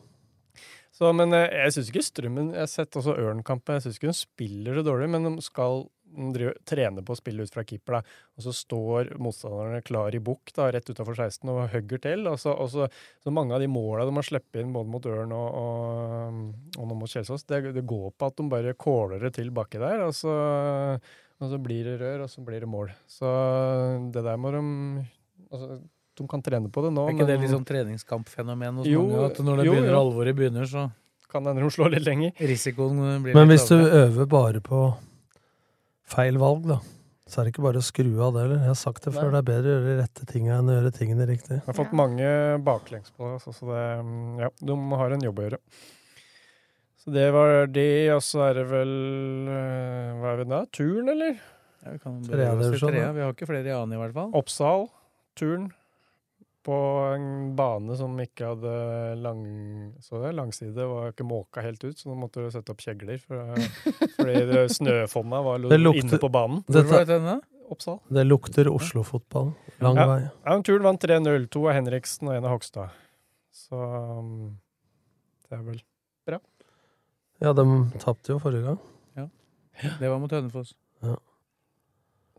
Så, 0.94 1.10
men 1.16 1.34
eh, 1.34 1.50
jeg 1.50 1.74
syns 1.74 1.88
ikke 1.90 2.04
Strømmen 2.06 2.52
Jeg 2.54 2.62
har 2.62 2.70
sett 2.70 2.96
også 3.00 3.16
Ørn-kampen. 3.18 3.76
Jeg 3.76 3.88
syns 3.88 3.98
ikke 3.98 4.12
hun 4.12 4.18
spiller 4.18 4.78
så 4.78 4.84
dårlig, 4.86 5.10
men 5.10 5.26
de 5.26 5.42
skal 5.42 5.88
driver, 6.34 6.54
trener 6.64 7.02
på 7.04 7.12
å 7.14 7.18
spille 7.18 7.42
ut 7.42 7.50
fra 7.52 7.64
keeper. 7.66 7.98
da, 7.98 8.02
Og 8.38 8.44
så 8.46 8.52
står 8.54 9.12
motstanderne 9.18 9.82
klar 9.84 10.14
i 10.14 10.20
bukk 10.22 10.52
rett 10.56 10.88
utafor 10.90 11.14
16 11.18 11.48
og 11.50 11.68
hugger 11.74 11.98
til. 12.04 12.26
Og 12.30 12.38
så, 12.38 12.52
og 12.54 12.70
så, 12.70 12.88
så 13.24 13.32
mange 13.34 13.54
av 13.56 13.60
de 13.60 13.68
måla 13.68 14.04
de 14.08 14.14
har 14.14 14.22
sluppet 14.28 14.62
inn 14.62 14.72
både 14.72 14.88
mot 14.94 15.06
Ørn 15.10 15.32
og, 15.34 15.58
og, 15.64 16.38
og 16.78 16.88
nå 16.88 16.94
mot 17.00 17.10
Kjelsås, 17.10 17.44
det, 17.50 17.62
det 17.74 17.84
går 17.86 18.10
på 18.16 18.26
at 18.30 18.36
de 18.38 18.48
bare 18.48 18.74
kåler 18.78 19.20
det 19.26 19.34
til 19.38 19.50
baki 19.54 19.78
der. 19.82 20.04
Og 20.06 20.14
så, 20.14 20.34
og 21.42 21.50
så 21.50 21.58
blir 21.60 21.84
det 21.84 21.98
rør, 22.00 22.24
og 22.24 22.30
så 22.30 22.44
blir 22.46 22.60
det 22.62 22.70
mål. 22.70 22.92
Så 23.10 23.28
det 24.14 24.22
der 24.24 24.36
må 24.40 24.52
de 24.54 24.62
altså, 25.50 25.80
De 26.14 26.26
kan 26.30 26.42
trene 26.46 26.70
på 26.70 26.82
det 26.84 26.92
nå. 26.94 27.08
Er 27.08 27.16
ikke 27.16 27.26
det 27.26 27.38
men- 27.40 27.42
litt 27.48 27.54
sånn 27.56 27.64
treningskampfenomen 27.66 28.76
hos 28.82 28.86
Jo, 28.86 29.02
mange? 29.08 29.24
At 29.32 29.40
når 29.42 29.56
det 29.58 29.64
jo, 29.66 29.72
begynner, 29.74 29.90
jo. 29.96 30.02
alvoret 30.04 30.36
begynner, 30.38 30.68
så 30.70 30.84
kan 31.34 31.42
hende 31.50 31.64
de 31.64 31.70
slår 31.74 31.90
litt 31.96 32.04
lenger. 32.06 32.30
risikoen 32.38 33.00
blir 33.24 33.34
Men 33.34 33.48
litt 33.50 33.58
hvis 33.58 33.66
du 33.72 33.74
øver 33.82 34.28
bare 34.30 34.60
på 34.62 34.84
feil 36.08 36.38
valg, 36.40 36.68
da, 36.68 36.78
så 37.28 37.40
er 37.40 37.46
det 37.46 37.54
ikke 37.54 37.64
bare 37.66 37.80
å 37.80 37.86
skru 37.86 38.10
av 38.20 38.34
det, 38.36 38.44
heller. 38.44 38.62
Jeg 38.62 38.72
har 38.72 38.78
sagt 38.80 39.06
det 39.06 39.14
før, 39.16 39.32
det 39.32 39.40
er 39.40 39.48
bedre 39.48 39.70
å 39.70 39.74
gjøre 39.74 39.88
de 39.88 39.96
rette 40.02 40.28
tinga 40.30 40.58
enn 40.58 40.70
å 40.70 40.78
gjøre 40.78 40.94
tingene 40.98 41.28
riktig. 41.30 41.58
Jeg 41.58 41.66
har 41.66 41.78
fått 41.80 41.96
mange 41.96 42.30
baklengs 42.66 43.14
på 43.16 43.32
det, 43.32 43.40
så 43.44 43.68
det 43.72 43.84
mm, 44.04 44.40
Ja, 44.44 44.50
de 44.70 44.78
har 45.00 45.16
en 45.16 45.28
jobb 45.28 45.40
å 45.40 45.46
gjøre. 45.48 45.60
Så 47.04 47.12
det 47.12 47.24
var 47.36 47.66
det, 47.68 47.88
og 48.14 48.22
så 48.24 48.46
er 48.46 48.54
det 48.56 48.64
vel 48.70 48.92
eh, 49.52 50.12
Hva 50.20 50.30
er 50.30 50.38
vi 50.40 50.46
da? 50.48 50.60
Turn, 50.72 51.10
eller? 51.12 51.34
Ja, 51.84 51.92
vi 51.92 52.00
kan 52.00 52.20
Trea 52.24 52.52
oss 52.56 52.80
trea. 52.80 53.10
Vi 53.12 53.24
har 53.24 53.34
ikke 53.34 53.48
flere 53.50 53.68
i 53.68 53.74
annen, 53.76 53.92
i 53.92 54.00
hvert 54.00 54.14
fall. 54.16 54.30
Oppsal. 54.38 54.86
Turn. 55.36 55.66
På 56.64 56.76
en 57.12 57.24
bane 57.58 57.92
som 57.98 58.14
ikke 58.22 58.46
hadde 58.54 58.74
lang, 59.20 59.40
så 60.00 60.22
det, 60.22 60.30
langside, 60.38 60.86
var 60.88 61.10
ikke 61.12 61.26
måka 61.28 61.60
helt 61.64 61.82
ut, 61.84 61.98
så 62.00 62.08
nå 62.08 62.14
måtte 62.16 62.40
du 62.40 62.48
sette 62.54 62.72
opp 62.72 62.80
kjegler. 62.80 63.18
For, 63.20 63.52
fordi 64.16 64.38
det 64.48 64.62
snøfonna 64.78 65.42
var 65.44 65.60
lukte, 65.60 66.00
inne 66.00 66.20
på 66.22 66.30
banen. 66.32 66.62
Hvor 66.70 66.86
var 66.88 67.04
det 67.04 67.10
denne? 67.18 67.34
Oppsal. 67.74 67.98
Det 68.12 68.24
lukter 68.26 68.68
Oslo-fotball. 68.72 69.52
Lang 69.84 69.96
Ja. 70.00 70.06
vei. 70.08 70.18
Ja, 70.44 70.56
Turn 70.64 70.82
vant 70.84 71.04
3-0. 71.04 71.46
To 71.52 71.66
av 71.68 71.76
Henriksen 71.78 72.28
og 72.28 72.34
en 72.38 72.44
av 72.48 72.52
Hogstad. 72.56 72.96
Så 73.54 73.76
um, 73.76 74.32
det 75.48 75.56
er 75.58 75.62
vel 75.68 75.78
bra. 76.28 76.40
Ja, 77.44 77.52
de 77.56 77.64
tapte 78.02 78.32
jo 78.34 78.40
forrige 78.42 78.66
gang. 78.68 78.80
Ja. 79.16 79.28
Det 80.00 80.08
var 80.12 80.20
mot 80.22 80.32
Hønefoss. 80.32 80.74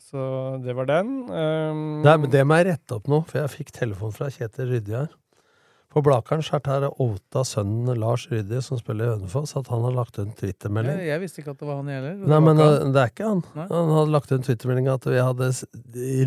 Så 0.06 0.22
det 0.62 0.76
var 0.78 0.86
den. 0.86 1.08
Um, 1.34 2.04
Det, 2.06 2.12
er- 2.12 2.28
det 2.36 2.44
må 2.46 2.60
jeg 2.60 2.68
rette 2.74 2.94
opp 3.00 3.08
nå, 3.10 3.24
for 3.26 3.40
jeg 3.42 3.50
fikk 3.56 3.72
telefon 3.74 4.14
fra 4.14 4.28
Kjetil 4.30 4.70
Rydje 4.76 5.00
her. 5.02 5.14
På 5.96 6.02
Blakeren 6.04 6.42
så 6.44 6.58
er 6.60 6.82
det 6.84 6.90
outa 7.00 7.46
sønnen 7.48 7.96
Lars 8.02 8.26
Ryddi, 8.28 8.58
som 8.60 8.76
spiller 8.82 9.06
i 9.08 9.12
Hønefoss, 9.14 9.54
at 9.56 9.70
han 9.72 9.86
har 9.88 9.94
lagt 9.96 10.18
ut 10.18 10.26
en 10.26 10.34
Ja, 10.34 10.40
twittermelding. 10.42 10.98
jeg 11.08 11.22
visste 11.22 11.40
ikke 11.40 11.54
at 11.54 11.62
det 11.62 11.70
var 11.70 11.78
han 11.80 11.88
heller. 11.88 12.18
Nei, 12.20 12.40
men 12.44 12.60
han. 12.60 12.92
det 12.92 13.00
er 13.00 13.14
ikke 13.14 13.30
han. 13.30 13.44
Nei. 13.56 13.68
Han 13.70 13.94
hadde 13.96 14.12
lagt 14.12 14.28
ut 14.34 14.36
en 14.36 14.44
twittermelding 14.44 14.90
at 14.92 15.08
vi 15.08 15.22
hadde 15.24 15.48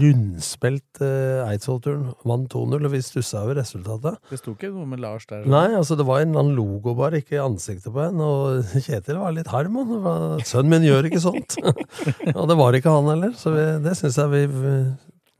rundspilt 0.02 1.02
uh, 1.04 1.44
Eidsvollturen. 1.50 2.06
Vant 2.28 2.48
2-0, 2.54 2.78
og 2.88 2.94
vi 2.94 3.02
stussa 3.04 3.42
over 3.44 3.60
resultatet. 3.60 4.16
Det 4.30 4.40
sto 4.40 4.54
ikke 4.56 4.72
noe 4.72 4.88
med 4.88 5.02
Lars 5.04 5.28
der. 5.28 5.44
Nei, 5.44 5.66
altså 5.76 5.98
det 6.00 6.08
var 6.08 6.24
en 6.24 6.32
annen 6.32 6.56
logo 6.56 6.96
bare, 6.98 7.20
ikke 7.20 7.42
ansiktet 7.44 7.92
på 7.92 8.06
en. 8.08 8.24
Og 8.24 8.64
Kjetil 8.88 9.20
var 9.20 9.36
litt 9.36 9.52
harm. 9.52 9.76
Han 9.84 10.42
Sønnen 10.48 10.72
min 10.78 10.88
gjør 10.88 11.10
ikke 11.10 11.22
sånt. 11.28 11.58
og 12.38 12.44
det 12.48 12.58
var 12.58 12.80
ikke 12.80 12.96
han 12.96 13.12
heller, 13.12 13.36
så 13.36 13.52
vi, 13.52 13.68
det 13.84 13.96
syns 14.00 14.16
jeg 14.20 14.32
vi, 14.32 14.44
vi 14.48 14.74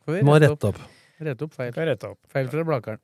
vi 0.09 0.23
må 0.25 0.39
rette 0.41 0.71
opp. 0.71 0.79
Rette 1.21 1.45
opp 1.49 1.57
feil. 1.57 1.73
Rette 1.75 2.13
opp. 2.13 2.21
Feil 2.33 2.49
fra 2.53 2.63
Blakeren. 2.65 3.01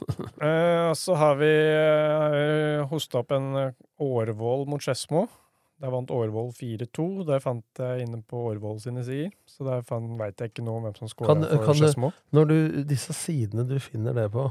Eh, 0.42 0.92
så 0.98 1.14
har 1.14 1.36
vi 1.38 1.46
uh, 1.46 2.82
hosta 2.90 3.20
opp 3.20 3.30
en 3.36 3.44
eh, 3.60 3.74
Årvoll 4.02 4.64
mot 4.66 4.82
Skedsmo. 4.82 5.28
Der 5.82 5.92
vant 5.94 6.10
Årvoll 6.14 6.50
4-2. 6.54 7.06
Det 7.28 7.38
fant 7.44 7.82
jeg 7.82 8.06
inne 8.06 8.18
på 8.26 8.40
Årvoll 8.50 8.80
sine 8.82 9.04
sider. 9.06 9.30
Så 9.46 9.66
der 9.66 9.84
veit 10.18 10.42
jeg 10.42 10.50
ikke 10.50 10.64
nå 10.66 10.74
om 10.78 10.88
hvem 10.88 10.96
som 10.98 11.10
scora 11.10 11.36
for 11.36 11.78
Skedsmo. 11.78 12.10
når 12.34 12.50
du, 12.50 12.56
disse 12.90 13.14
sidene 13.14 13.66
du 13.68 13.76
finner 13.82 14.18
det 14.18 14.28
på, 14.34 14.48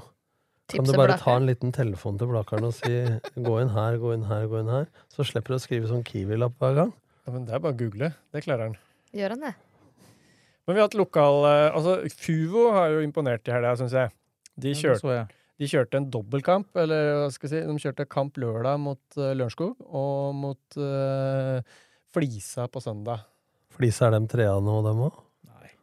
kan 0.72 0.88
du 0.88 0.93
bare 0.95 1.18
ta 1.19 1.35
en 1.35 1.49
liten 1.49 1.73
telefon 1.76 2.19
til 2.19 2.31
Blakeren 2.31 2.69
og 2.69 2.76
si 2.77 2.93
'gå 3.47 3.57
inn 3.63 3.73
her, 3.76 3.97
gå 3.99 4.13
inn 4.15 4.30
her, 4.30 4.47
gå 4.47 4.61
inn 4.63 4.72
her'? 4.72 4.88
Så 5.11 5.27
slipper 5.27 5.55
du 5.55 5.59
å 5.59 5.63
skrive 5.63 5.91
sånn 5.91 6.05
Kiwi-lapp 6.07 6.55
hver 6.61 6.77
gang. 6.77 6.95
Ja, 7.26 7.35
men 7.35 7.43
det 7.47 7.55
er 7.55 7.63
bare 7.63 7.76
å 7.76 7.81
google. 7.81 8.13
Det 8.31 8.43
klarer 8.47 8.69
han. 8.69 8.80
Gjør 9.15 9.35
han 9.35 9.45
det? 9.49 9.53
Men 10.65 10.76
vi 10.76 10.81
har 10.81 10.88
hatt 10.88 10.97
lokal 10.97 11.45
eh, 11.49 11.76
Altså, 11.76 11.97
Fuvo 12.15 12.69
har 12.76 12.93
jo 12.95 13.03
imponert 13.03 13.47
i 13.49 13.53
helga, 13.53 13.76
syns 13.80 13.95
jeg. 13.97 14.13
De 14.62 14.74
kjørte, 14.78 15.16
ja, 15.16 15.26
de 15.62 15.70
kjørte 15.70 16.00
en 16.00 16.08
dobbeltkamp, 16.14 16.70
eller 16.84 17.10
hva 17.20 17.32
skal 17.34 17.50
jeg 17.50 17.54
si, 17.54 17.66
de 17.68 17.84
kjørte 17.84 18.08
kamp 18.10 18.40
lørdag 18.42 18.80
mot 18.82 19.20
uh, 19.20 19.32
Lørenskog 19.38 19.76
og 19.88 20.38
mot 20.38 20.80
uh, 20.80 21.60
Flisa 22.12 22.68
på 22.72 22.84
søndag. 22.84 23.28
Flisa 23.72 24.10
er 24.10 24.18
de 24.18 24.32
trea 24.32 24.56
nå, 24.62 24.80
dem 24.88 25.04
òg? 25.08 25.20
Nei. 25.52 25.74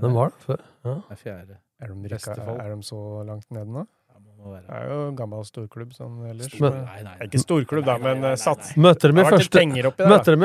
De 0.00 0.12
var 0.14 0.34
det 0.34 0.44
før. 0.46 0.62
Ja. 0.86 0.98
Det 1.08 1.16
er 1.16 1.24
fjerde. 1.24 1.58
Er 1.80 1.94
de, 1.94 2.12
rykka, 2.12 2.36
er 2.60 2.74
de 2.74 2.84
så 2.84 3.00
langt 3.24 3.48
nede 3.54 3.72
nå? 3.72 3.86
Det 4.40 4.72
er 4.72 4.86
jo 4.88 5.00
gammel 5.18 5.42
storklubb 5.44 5.90
sånn 5.92 6.30
ellers. 6.30 6.48
Stor, 6.48 6.72
nei, 6.72 6.80
Nei, 6.80 7.00
nei, 7.04 7.26
Ikke 7.26 7.40
storklubb, 7.42 7.84
da, 7.84 7.96
men 8.00 8.24
eh, 8.24 8.36
sats. 8.40 8.72
Møtte 8.80 9.10
dem 9.10 9.20
i 9.20 9.24
første, 9.26 9.64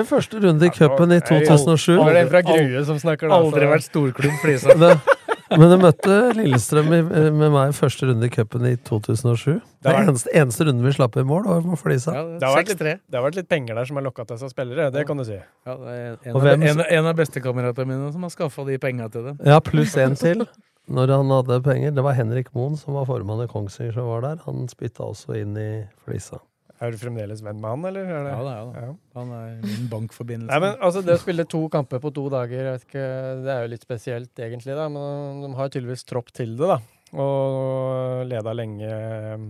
første 0.10 0.42
runde 0.44 0.68
i 0.68 0.74
cupen 0.76 1.16
i 1.16 1.20
2007. 1.24 1.94
Aldri, 1.96 2.26
aldri, 2.26 2.66
en. 2.84 3.36
Aldri 3.38 3.70
vært 3.72 3.88
storklubb 3.88 4.42
Flisa. 4.44 4.76
Det, 5.56 5.60
men 5.62 5.72
du 5.72 5.78
møtte 5.86 6.16
Lillestrøm 6.36 6.90
i, 6.92 7.00
med 7.32 7.52
meg 7.54 7.72
i 7.72 7.76
første 7.78 8.10
runde 8.10 8.28
i 8.28 8.32
cupen 8.34 8.66
i 8.68 8.76
2007. 8.76 9.54
Det 9.56 9.64
Det 9.86 9.94
var- 9.94 10.04
eneste, 10.10 10.30
eneste 10.36 10.66
runde 10.68 10.84
vi 10.84 10.92
slapp 10.92 11.16
i 11.18 11.24
mål, 11.24 11.46
var 11.48 11.62
med 11.62 11.80
Flisa. 11.80 12.14
Ja, 12.14 12.24
Det 12.40 12.44
har 12.44 12.58
vært 12.58 12.68
litt- 12.74 13.02
Det 13.10 13.16
har 13.20 13.24
vært 13.30 13.36
litt 13.40 13.50
penger 13.50 13.76
der 13.76 13.86
som 13.86 13.96
har 13.98 14.04
lokka 14.04 14.28
til 14.28 14.38
seg 14.38 14.50
spillere, 14.52 14.92
det 14.92 15.08
kan 15.08 15.18
du 15.18 15.24
si. 15.24 15.40
Ja, 15.66 15.76
det 15.76 15.88
er 15.88 16.18
en, 16.30 16.36
av, 16.36 16.46
en, 16.46 16.80
en 17.00 17.06
av 17.06 17.16
bestekameratene 17.16 17.88
mine 17.88 18.12
som 18.12 18.22
har 18.22 18.30
skaffa 18.30 18.66
de 18.66 18.78
penga 18.78 19.10
til 19.12 19.24
dem. 19.24 19.40
Ja, 19.46 19.60
pluss 19.60 19.96
en 19.98 20.16
til. 20.16 20.46
Når 20.88 21.08
han 21.10 21.30
hadde 21.34 21.64
penger. 21.64 21.92
Det 21.96 22.04
var 22.04 22.14
Henrik 22.14 22.54
Moen 22.54 22.76
som 22.78 22.94
var 22.94 23.06
formann 23.06 23.42
i 23.44 23.48
Kongsvinger 23.48 23.94
som 23.94 24.06
var 24.06 24.22
der. 24.22 24.38
Han 24.46 24.68
spytta 24.68 25.02
også 25.02 25.34
inn 25.42 25.56
i 25.58 25.88
Flisa. 26.06 26.38
Er 26.84 26.92
du 26.92 26.98
fremdeles 27.00 27.40
venn 27.46 27.60
med 27.62 27.70
han, 27.72 27.86
eller? 27.88 28.04
Er 28.12 28.26
det? 28.26 28.32
Ja, 28.34 28.40
det 28.44 28.52
er 28.52 28.58
jeg 28.58 28.72
da. 28.74 28.82
Ja. 28.82 28.96
Han 29.20 29.30
er 29.38 29.52
min 29.64 29.86
bankforbindelse. 29.92 30.50
Nei, 30.52 30.60
men 30.66 30.82
altså, 30.84 31.02
Det 31.06 31.14
å 31.16 31.22
spille 31.22 31.46
to 31.48 31.62
kamper 31.76 32.02
på 32.04 32.12
to 32.18 32.26
dager, 32.34 32.72
vet 32.74 32.84
ikke, 32.90 33.06
det 33.46 33.54
er 33.54 33.62
jo 33.64 33.72
litt 33.72 33.86
spesielt 33.88 34.42
egentlig, 34.44 34.76
da. 34.76 34.90
Men 34.92 35.40
de 35.46 35.54
har 35.56 35.70
tydeligvis 35.72 36.04
tropp 36.10 36.34
til 36.36 36.58
det, 36.60 36.68
da. 36.74 36.80
Og 37.16 38.26
leda 38.28 38.52
lenge 38.58 38.90
eh, 38.92 39.46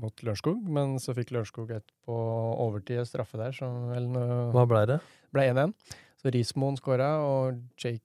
mot 0.00 0.22
Lørenskog, 0.22 0.60
men 0.70 0.94
så 1.02 1.14
fikk 1.16 1.32
Lørenskog 1.34 1.72
et 1.74 1.88
på 2.06 2.14
overtid 2.62 3.00
og 3.02 3.08
straffe 3.10 3.40
der, 3.40 3.50
som 3.56 3.88
vel 3.90 4.06
Hva 4.54 4.62
blei 4.70 4.84
det? 4.92 5.00
ble 5.34 5.48
1-1. 5.50 5.74
Så 6.22 6.30
Rismoen 6.34 6.76
skåra, 6.78 7.08
og 7.24 7.58
Jake, 7.80 8.04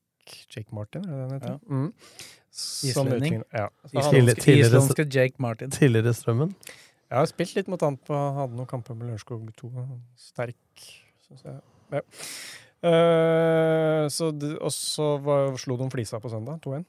Jake 0.50 0.74
Martin, 0.74 1.06
er 1.06 1.12
det 1.12 1.20
den 1.20 1.30
han 1.30 1.38
heter? 1.38 1.54
Ja. 1.54 1.60
Mm. 1.70 1.94
Islending. 2.90 3.38
Ja. 3.54 3.68
Så 3.92 4.10
tidligere- 4.10 4.58
islandske 4.66 5.06
Jake 5.12 5.36
Martin. 5.44 5.70
Tidligere 5.76 6.14
Strømmen. 6.16 6.56
Jeg 7.16 7.22
har 7.22 7.30
spilt 7.32 7.56
litt 7.56 7.70
mot 7.72 7.80
han 7.86 7.96
på 8.04 8.18
Hadde 8.36 8.58
noen 8.58 8.68
kamper 8.68 8.98
med 8.98 9.08
Lørenskog 9.08 9.48
2. 9.56 9.70
Sterk, 10.20 10.86
syns 11.24 11.46
jeg. 11.48 11.62
Ja. 11.96 12.02
Uh, 12.86 14.06
så 14.12 14.30
det, 14.36 14.52
og 14.60 14.74
så 14.76 15.16
var- 15.24 15.56
slo 15.58 15.78
de 15.80 15.88
Flisa 15.94 16.20
på 16.20 16.30
søndag, 16.30 16.60
2-1. 16.66 16.84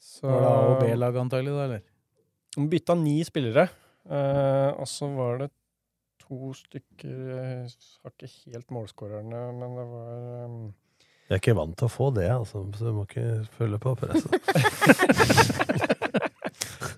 Så 0.00 0.22
Var 0.30 0.40
det 0.40 0.46
A- 0.48 0.68
og 0.70 0.76
B-lag 0.80 1.18
antagelig, 1.18 1.52
da, 1.56 1.64
eller? 1.66 1.82
De 2.56 2.68
bytta 2.70 2.94
ni 2.96 3.18
spillere, 3.26 3.66
uh, 4.06 4.70
og 4.80 4.86
så 4.88 5.10
var 5.14 5.38
det 5.42 5.50
to 6.22 6.52
stykker 6.54 7.10
Jeg 7.10 7.74
har 8.04 8.14
ikke 8.14 8.30
helt 8.54 8.70
målskårerne, 8.70 9.42
men 9.58 9.76
det 9.76 9.86
var 9.90 10.46
um, 10.46 10.74
Jeg 11.28 11.36
er 11.36 11.42
ikke 11.42 11.56
vant 11.58 11.76
til 11.76 11.90
å 11.90 11.92
få 11.92 12.08
det, 12.14 12.30
altså, 12.30 12.62
så 12.78 12.86
du 12.86 12.92
må 12.96 13.04
ikke 13.08 13.26
følge 13.58 13.82
på 13.82 13.96
presset. 13.98 14.30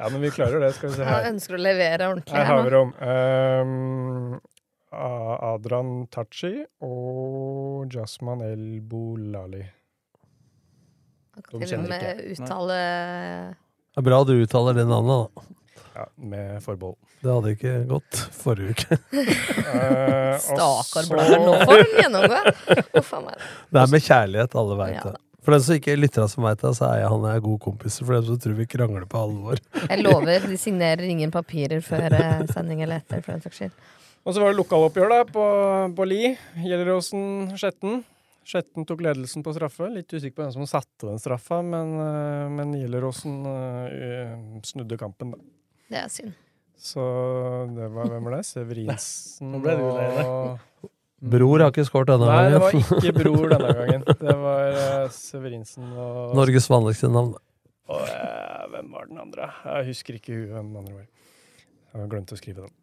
Ja, 0.02 0.08
men 0.10 0.20
vi 0.24 0.30
klarer 0.34 0.58
det, 0.64 0.72
skal 0.74 0.90
vi 0.90 0.96
se 0.98 1.04
her. 1.06 1.20
Jeg 1.22 1.32
ønsker 1.36 1.54
å 1.54 1.60
levere 1.62 2.08
ordentlig 2.10 2.34
Her 2.34 2.48
har 2.48 2.64
vi 2.66 2.72
dem. 2.74 2.90
Um, 2.98 4.40
A- 4.92 5.38
Adran 5.54 5.92
Tachi 6.12 6.50
og 6.82 7.86
Jasman 7.94 8.42
El 8.44 8.64
Bolali. 8.82 9.62
De 11.32 11.42
kan 11.46 11.62
til 11.64 11.78
og 11.78 11.86
med 11.88 12.18
uttale 12.34 12.76
Det 12.76 14.02
er 14.02 14.04
bra 14.10 14.18
du 14.28 14.34
uttaler 14.42 14.76
det 14.76 14.84
navnet, 14.90 15.30
da. 15.38 15.46
Ja, 15.92 16.04
med 16.16 16.58
forbehold. 16.64 16.96
Det 17.22 17.30
hadde 17.30 17.50
ikke 17.54 17.72
gått 17.88 18.20
forrige 18.42 18.74
uke. 18.74 18.98
Eh, 19.72 20.38
Stakkar 20.42 21.06
Blader. 21.08 21.40
Nå 21.40 21.52
får 21.62 21.78
han 21.78 21.92
gjennomgå. 22.02 22.38
Meg. 23.24 23.44
Det 23.72 23.80
er 23.82 23.90
med 23.92 24.02
kjærlighet, 24.04 24.56
alle 24.60 24.76
veit 24.80 24.96
Ja 24.98 25.04
det. 25.12 25.20
For 25.42 25.54
den 25.56 25.62
som 25.64 25.78
ikke 25.78 25.96
lytter 25.98 26.28
som 26.30 26.44
veit 26.46 26.60
det, 26.62 26.70
så 26.78 26.86
er 26.86 27.00
jeg 27.02 27.10
han 27.10 27.24
er 27.26 27.40
god 27.42 27.58
kompis. 27.64 27.98
For 27.98 28.14
dem 28.14 28.28
som 28.28 28.38
tror 28.44 28.54
vi 28.60 28.68
krangler 28.70 29.08
på 29.10 29.24
alvor. 29.24 29.58
Jeg 29.82 30.04
lover, 30.04 30.46
de 30.46 30.58
signerer 30.60 31.02
ingen 31.08 31.32
papirer 31.34 31.82
før 31.82 32.14
eh, 32.14 32.44
sending 32.52 32.84
eller 32.84 33.02
etter, 33.02 33.24
for 33.24 33.34
den 33.34 33.42
saks 33.42 33.58
skyld. 33.58 33.74
Og 34.22 34.36
så 34.36 34.38
var 34.38 34.52
det 34.52 34.60
lokaloppgjør 34.60 35.10
da, 35.10 35.18
på, 35.26 35.46
på 35.98 36.06
Li. 36.06 36.20
Gjelleråsen 36.62 37.56
Skjetten. 37.58 38.04
Skjetten 38.46 38.86
tok 38.86 39.02
ledelsen 39.02 39.42
på 39.42 39.54
straffe. 39.56 39.90
Litt 39.90 40.14
usikker 40.14 40.36
på 40.38 40.44
hvem 40.44 40.54
som 40.54 40.70
satte 40.70 41.08
den 41.08 41.18
straffa, 41.22 41.58
men, 41.66 41.96
eh, 42.06 42.46
men 42.54 42.78
Gjelleråsen 42.78 43.42
eh, 43.50 44.38
snudde 44.70 44.98
kampen, 45.00 45.34
da. 45.34 45.42
Det 45.90 46.04
er 46.04 46.14
synd. 46.20 46.38
Så 46.82 47.02
det 47.74 47.90
var 47.94 48.14
hvem 48.14 48.30
var 48.30 48.38
det? 48.38 48.44
Severinsen 48.52 49.58
og 49.58 49.66
Bror 51.22 51.62
har 51.62 51.70
ikke 51.70 51.84
skåret 51.86 52.10
denne 52.10 52.26
Nei, 52.26 52.50
det 52.50 52.60
var 52.62 52.74
ikke 52.74 53.12
Bror 53.14 53.52
denne 53.52 53.72
gangen. 53.78 54.04
Det 54.08 54.36
var 54.42 54.68
eh, 54.74 55.08
Severinsen 55.14 55.90
og 55.94 56.36
Norges 56.38 56.66
vanligste 56.70 57.10
navn. 57.12 57.36
Og, 57.92 58.00
eh, 58.10 58.62
hvem 58.72 58.88
var 58.96 59.06
den 59.10 59.20
andre? 59.22 59.50
Jeg 59.68 59.90
husker 59.92 60.18
ikke 60.18 60.38
hvem 60.50 60.72
den 60.72 60.80
andre 60.82 60.94
var. 60.96 61.08
Jeg 61.92 62.00
har 62.00 62.08
glemt 62.14 62.32
å 62.34 62.38
skrive 62.40 62.64
den. 62.64 62.78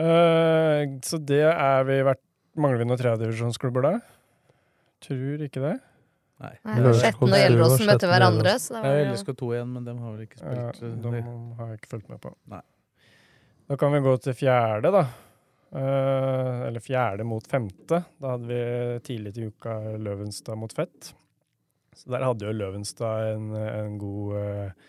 Uh, 0.00 0.98
så 1.04 1.20
det 1.28 1.44
er 1.50 1.82
vi 1.84 1.98
vært 2.06 2.22
Mangler 2.60 2.80
vi 2.80 2.86
noen 2.88 2.98
tredjedivisjonsklubber 2.98 3.84
da? 3.84 3.92
Tror 5.04 5.44
ikke 5.44 5.60
det. 5.62 5.76
Nei. 6.40 6.52
Nei, 6.66 6.92
Skjetten 6.98 7.28
og 7.28 7.38
Gjelleråsen 7.38 7.88
møtte 7.88 8.08
hverandre, 8.10 8.54
så 8.58 8.74
det 8.74 8.80
var 8.82 8.96
jo 8.96 9.04
LSK2 9.12 9.50
igjen, 9.54 9.72
men 9.76 9.86
dem 9.86 10.00
har 10.02 10.16
vel 10.16 10.24
ikke 10.24 10.40
spilt. 10.40 10.80
ja, 10.82 10.92
de 11.04 11.20
har 11.60 11.70
jeg 11.70 11.80
ikke 11.80 11.92
fulgt 11.94 12.08
med 12.10 12.20
på. 12.24 12.32
Nei. 12.50 12.60
Da 13.70 13.78
kan 13.78 13.94
vi 13.94 14.00
gå 14.02 14.14
til 14.24 14.34
fjerde, 14.34 14.90
da. 14.96 15.04
Eh, 15.70 16.60
eller 16.66 16.82
fjerde 16.82 17.24
mot 17.24 17.46
femte. 17.46 18.02
Da 18.18 18.34
hadde 18.34 18.48
vi 18.50 18.62
tidlig 19.06 19.34
til 19.36 19.52
uka 19.52 19.76
Løvenstad 20.02 20.58
mot 20.58 20.72
Fett. 20.74 21.12
Så 21.94 22.10
der 22.10 22.24
hadde 22.26 22.48
jo 22.48 22.56
Løvenstad 22.56 23.34
en, 23.36 23.52
en 23.54 23.98
god 24.00 24.38
eh, 24.40 24.88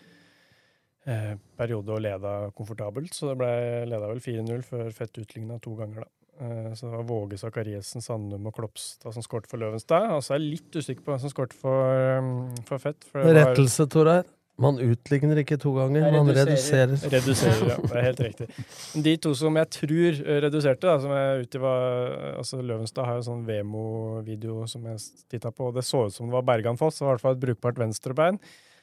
eh, 1.06 1.30
periode 1.58 1.94
og 1.94 2.02
leda 2.02 2.34
komfortabelt. 2.56 3.14
Så 3.14 3.30
det 3.30 3.38
ble 3.42 3.52
leda 3.90 4.10
vel 4.10 4.24
4-0 4.24 4.66
før 4.66 4.90
Fett 4.96 5.22
utligna 5.22 5.60
to 5.62 5.76
ganger, 5.78 6.02
da. 6.04 6.10
Eh, 6.42 6.68
så 6.74 6.88
det 6.88 6.94
var 6.96 7.06
Våge 7.06 7.38
Sakariassen, 7.38 8.02
Sandum 8.02 8.50
og 8.50 8.56
Klopstad 8.58 9.14
som 9.14 9.22
skårte 9.22 9.50
for 9.50 9.62
Løvenstad. 9.62 10.10
Og 10.16 10.24
så 10.24 10.34
er 10.34 10.42
jeg 10.42 10.56
litt 10.58 10.80
usikker 10.82 11.04
på 11.06 11.14
hvem 11.14 11.22
som 11.22 11.34
skårte 11.34 11.58
for, 11.58 12.62
for 12.66 12.82
Fett. 12.82 13.06
For 13.12 13.38
Rettelse, 13.38 13.86
Tor 13.92 14.16
her. 14.16 14.30
Man 14.60 14.76
utligner 14.84 15.38
ikke 15.40 15.56
to 15.58 15.72
ganger, 15.74 16.04
man 16.12 16.28
reduserer. 16.28 16.92
Reduserer, 17.10 17.70
ja. 17.72 17.76
Det 17.80 17.96
er 17.96 18.04
helt 18.04 18.20
riktig. 18.20 18.48
De 19.06 19.14
to 19.24 19.32
som 19.38 19.56
jeg 19.56 19.70
tror 19.78 20.18
eh, 20.20 20.40
reduserte, 20.44 20.84
da, 20.86 20.98
som 21.00 21.14
jeg 21.16 21.46
uti 21.46 21.62
var 21.62 22.12
altså 22.42 22.60
Løvenstad 22.60 23.08
har 23.08 23.16
jo 23.18 23.24
sånn 23.30 23.46
Vemo-video 23.48 24.66
som 24.70 24.84
jeg 24.90 25.00
titta 25.32 25.50
på, 25.56 25.70
og 25.70 25.78
det 25.78 25.86
så 25.88 26.04
ut 26.06 26.14
som 26.14 26.28
det 26.28 26.36
var 26.36 26.44
Bergan 26.52 26.76
Foss. 26.78 27.00
Det 27.00 27.06
var 27.06 27.14
i 27.14 27.16
hvert 27.16 27.24
fall 27.24 27.38
et 27.38 27.42
brukbart 27.46 27.80
venstrebein. 27.80 28.38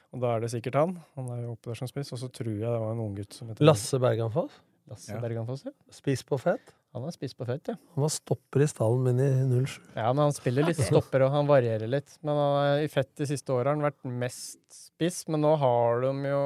Og 0.09 0.23
da 0.23 0.33
er 0.35 0.41
det 0.41 0.49
sikkert 0.55 0.79
han. 0.79 0.97
Han 1.19 1.29
er 1.35 1.43
jo 1.45 1.53
oppe 1.53 1.69
der 1.69 1.77
som 1.77 1.89
spiss. 1.91 2.09
Og 2.17 2.21
så 2.23 2.31
tror 2.33 2.49
jeg 2.49 2.65
det 2.65 2.81
var 2.81 2.95
en 2.95 3.05
unggutt 3.05 3.35
som 3.37 3.51
heter 3.51 3.67
Lasse 3.69 3.99
Berganfoss. 4.01 4.57
Lasse 4.89 5.13
Ja. 5.13 5.19
Bergan 5.21 5.45
Foss. 5.45 5.67
Ja. 5.69 5.75
Spiss 5.93 6.25
på 6.25 6.39
fett. 6.41 6.73
Han 6.95 7.05
har 7.05 7.13
spist 7.13 7.37
på 7.37 7.45
født, 7.45 7.69
ja. 7.69 7.75
Han 7.93 8.01
var 8.01 8.11
stopper 8.13 8.63
i 8.65 8.67
stallen 8.69 9.03
min 9.05 9.19
i 9.21 9.29
07. 9.45 9.75
Ja, 9.93 10.07
men 10.09 10.23
han 10.25 10.33
spiller 10.33 10.65
litt 10.65 10.79
stopper, 10.81 11.27
og 11.27 11.35
han 11.35 11.49
varierer 11.49 11.89
litt. 11.89 12.15
Men 12.25 12.39
han 12.39 12.85
i 12.85 12.87
fett 12.89 13.11
de 13.19 13.27
siste 13.29 13.53
åra 13.53 13.69
har 13.69 13.77
han 13.77 13.85
vært 13.85 14.07
mest 14.09 14.61
spiss, 14.73 15.21
men 15.29 15.43
nå 15.45 15.51
har 15.61 16.01
de 16.07 16.13
jo 16.31 16.41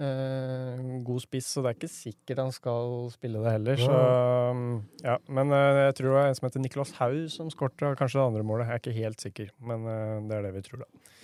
eh, 0.00 0.80
god 1.04 1.24
spiss, 1.26 1.50
så 1.52 1.60
det 1.60 1.74
er 1.74 1.76
ikke 1.76 1.92
sikkert 1.92 2.40
han 2.40 2.54
skal 2.56 2.96
spille 3.12 3.44
det 3.44 3.52
heller. 3.58 3.84
Så, 3.84 4.00
ja. 5.04 5.18
Men 5.28 5.52
eh, 5.52 5.82
jeg 5.90 5.98
tror 6.00 6.10
det 6.14 6.22
er 6.22 6.32
en 6.32 6.40
som 6.40 6.48
heter 6.48 6.64
Niklas 6.64 6.96
Haug 7.02 7.20
som 7.36 7.52
skorta 7.52 7.92
kanskje 8.00 8.22
det 8.22 8.26
andre 8.30 8.48
målet. 8.48 8.70
Jeg 8.70 8.80
er 8.80 8.84
ikke 8.84 8.96
helt 9.02 9.28
sikker, 9.28 9.52
men 9.68 9.84
eh, 9.92 10.16
det 10.30 10.38
er 10.38 10.48
det 10.48 10.56
vi 10.56 10.64
tror, 10.70 10.86
da. 10.86 11.14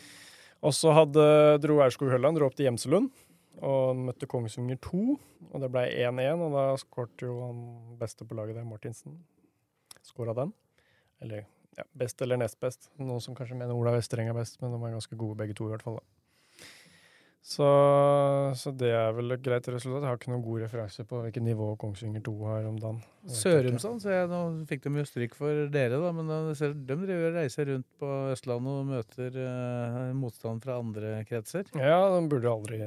Og 0.61 0.77
så 0.77 0.93
hadde, 0.93 1.25
dro 1.65 1.81
Aurskog 1.81 2.13
Hølland 2.13 2.37
dro 2.37 2.51
opp 2.51 2.59
til 2.59 2.69
Gjemselund 2.69 3.09
og 3.59 3.99
møtte 3.99 4.29
Kongsvinger 4.31 4.79
2. 4.85 5.03
Og 5.51 5.63
det 5.63 5.71
ble 5.73 5.87
1-1, 6.07 6.45
og 6.47 6.55
da 6.57 6.67
skårte 6.81 7.29
jo 7.29 7.41
han 7.45 7.65
beste 8.01 8.27
på 8.29 8.39
laget 8.39 8.59
der, 8.61 8.69
Martinsen. 8.69 9.19
Skåra 10.07 10.37
den. 10.37 10.55
Eller 11.21 11.45
ja, 11.77 11.85
best 11.99 12.23
eller 12.23 12.41
nest 12.41 12.61
best. 12.63 12.91
Noen 13.01 13.23
som 13.25 13.37
kanskje 13.37 13.59
mener 13.59 13.77
Ola 13.77 13.95
Vestereng 13.97 14.31
er 14.31 14.39
best, 14.39 14.61
men 14.63 14.73
de 14.75 14.81
er 14.81 14.97
ganske 14.97 15.19
gode 15.19 15.39
begge 15.43 15.57
to, 15.59 15.69
i 15.69 15.75
hvert 15.75 15.87
fall. 15.87 16.01
Så, 17.41 17.67
så 18.61 18.71
det 18.77 18.91
er 18.93 19.15
vel 19.17 19.33
et 19.33 19.43
greit 19.43 19.65
resultat. 19.73 20.03
Jeg 20.05 20.11
har 20.11 20.19
ikke 20.19 20.31
noen 20.31 20.45
god 20.45 20.65
referanse 20.67 21.05
på 21.09 21.23
hvilket 21.25 21.43
nivå 21.43 21.71
Kongsvinger 21.81 22.23
2 22.27 22.35
har 22.45 22.69
om 22.69 22.77
dagen. 22.79 23.01
Sørumsand, 23.33 24.03
så 24.05 24.13
jeg, 24.13 24.29
nå 24.29 24.41
fikk 24.69 24.85
de 24.85 24.93
jo 25.01 25.07
stryk 25.09 25.35
for 25.39 25.65
dere, 25.73 25.99
da, 26.03 26.13
men 26.15 26.29
da, 26.29 26.41
de 26.53 26.99
driver 27.01 27.31
og 27.31 27.39
reiser 27.41 27.73
rundt 27.73 27.89
på 28.01 28.13
Østlandet 28.35 28.77
og 28.77 28.91
møter 28.93 29.41
eh, 29.47 29.99
motstand 30.21 30.63
fra 30.67 30.79
andre 30.83 31.15
kretser. 31.29 31.65
Ja, 31.81 32.03
de 32.13 32.23
burde 32.29 32.53
aldri 32.53 32.83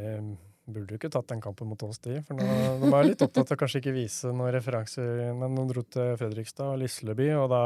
Burde 0.64 0.95
jo 0.95 0.99
ikke 0.99 1.11
tatt 1.11 1.27
den 1.27 1.41
kampen 1.44 1.68
mot 1.68 1.81
oss, 1.84 1.99
de. 2.03 2.22
For 2.23 2.40
nå, 2.40 2.44
de 2.80 2.91
jeg 2.91 3.07
litt 3.10 3.23
opptatt 3.26 3.49
av 3.52 3.57
kanskje 3.60 3.81
ikke 3.81 3.95
vise 3.98 4.31
noen 4.31 4.53
referanser. 4.56 5.34
Men 5.35 5.57
de 5.57 5.65
dro 5.73 5.84
til 5.84 6.14
Fredrikstad 6.22 6.69
og 6.72 6.80
Lisleby, 6.80 7.34
og 7.35 7.49
da 7.52 7.64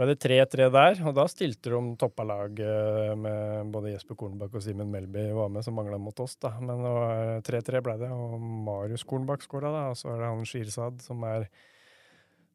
ble 0.00 0.06
det 0.08 0.16
3-3 0.24 0.68
der. 0.72 1.02
Og 1.04 1.16
da 1.18 1.26
stilte 1.28 1.74
de 1.74 1.80
toppa 2.00 2.24
lag 2.24 2.62
eh, 2.64 3.12
med 3.20 3.74
både 3.74 3.92
Jesper 3.92 4.16
Kornbakk 4.16 4.56
og 4.56 4.64
Simen 4.64 4.88
Melby 4.92 5.26
var 5.36 5.52
med, 5.52 5.66
som 5.66 5.76
mangla 5.76 6.00
mot 6.00 6.24
oss. 6.24 6.38
da. 6.40 6.54
Men 6.64 6.80
3-3 7.44 7.84
ble 7.84 7.98
det, 8.00 8.08
og 8.08 8.38
Marius 8.40 9.04
Kornbakk 9.04 9.44
skåra, 9.44 9.74
da. 9.76 9.84
Og 9.92 10.00
så 10.00 10.14
er 10.14 10.24
det 10.24 10.32
han 10.32 10.48
Skirsad 10.48 11.04
som 11.04 11.28
er 11.28 11.50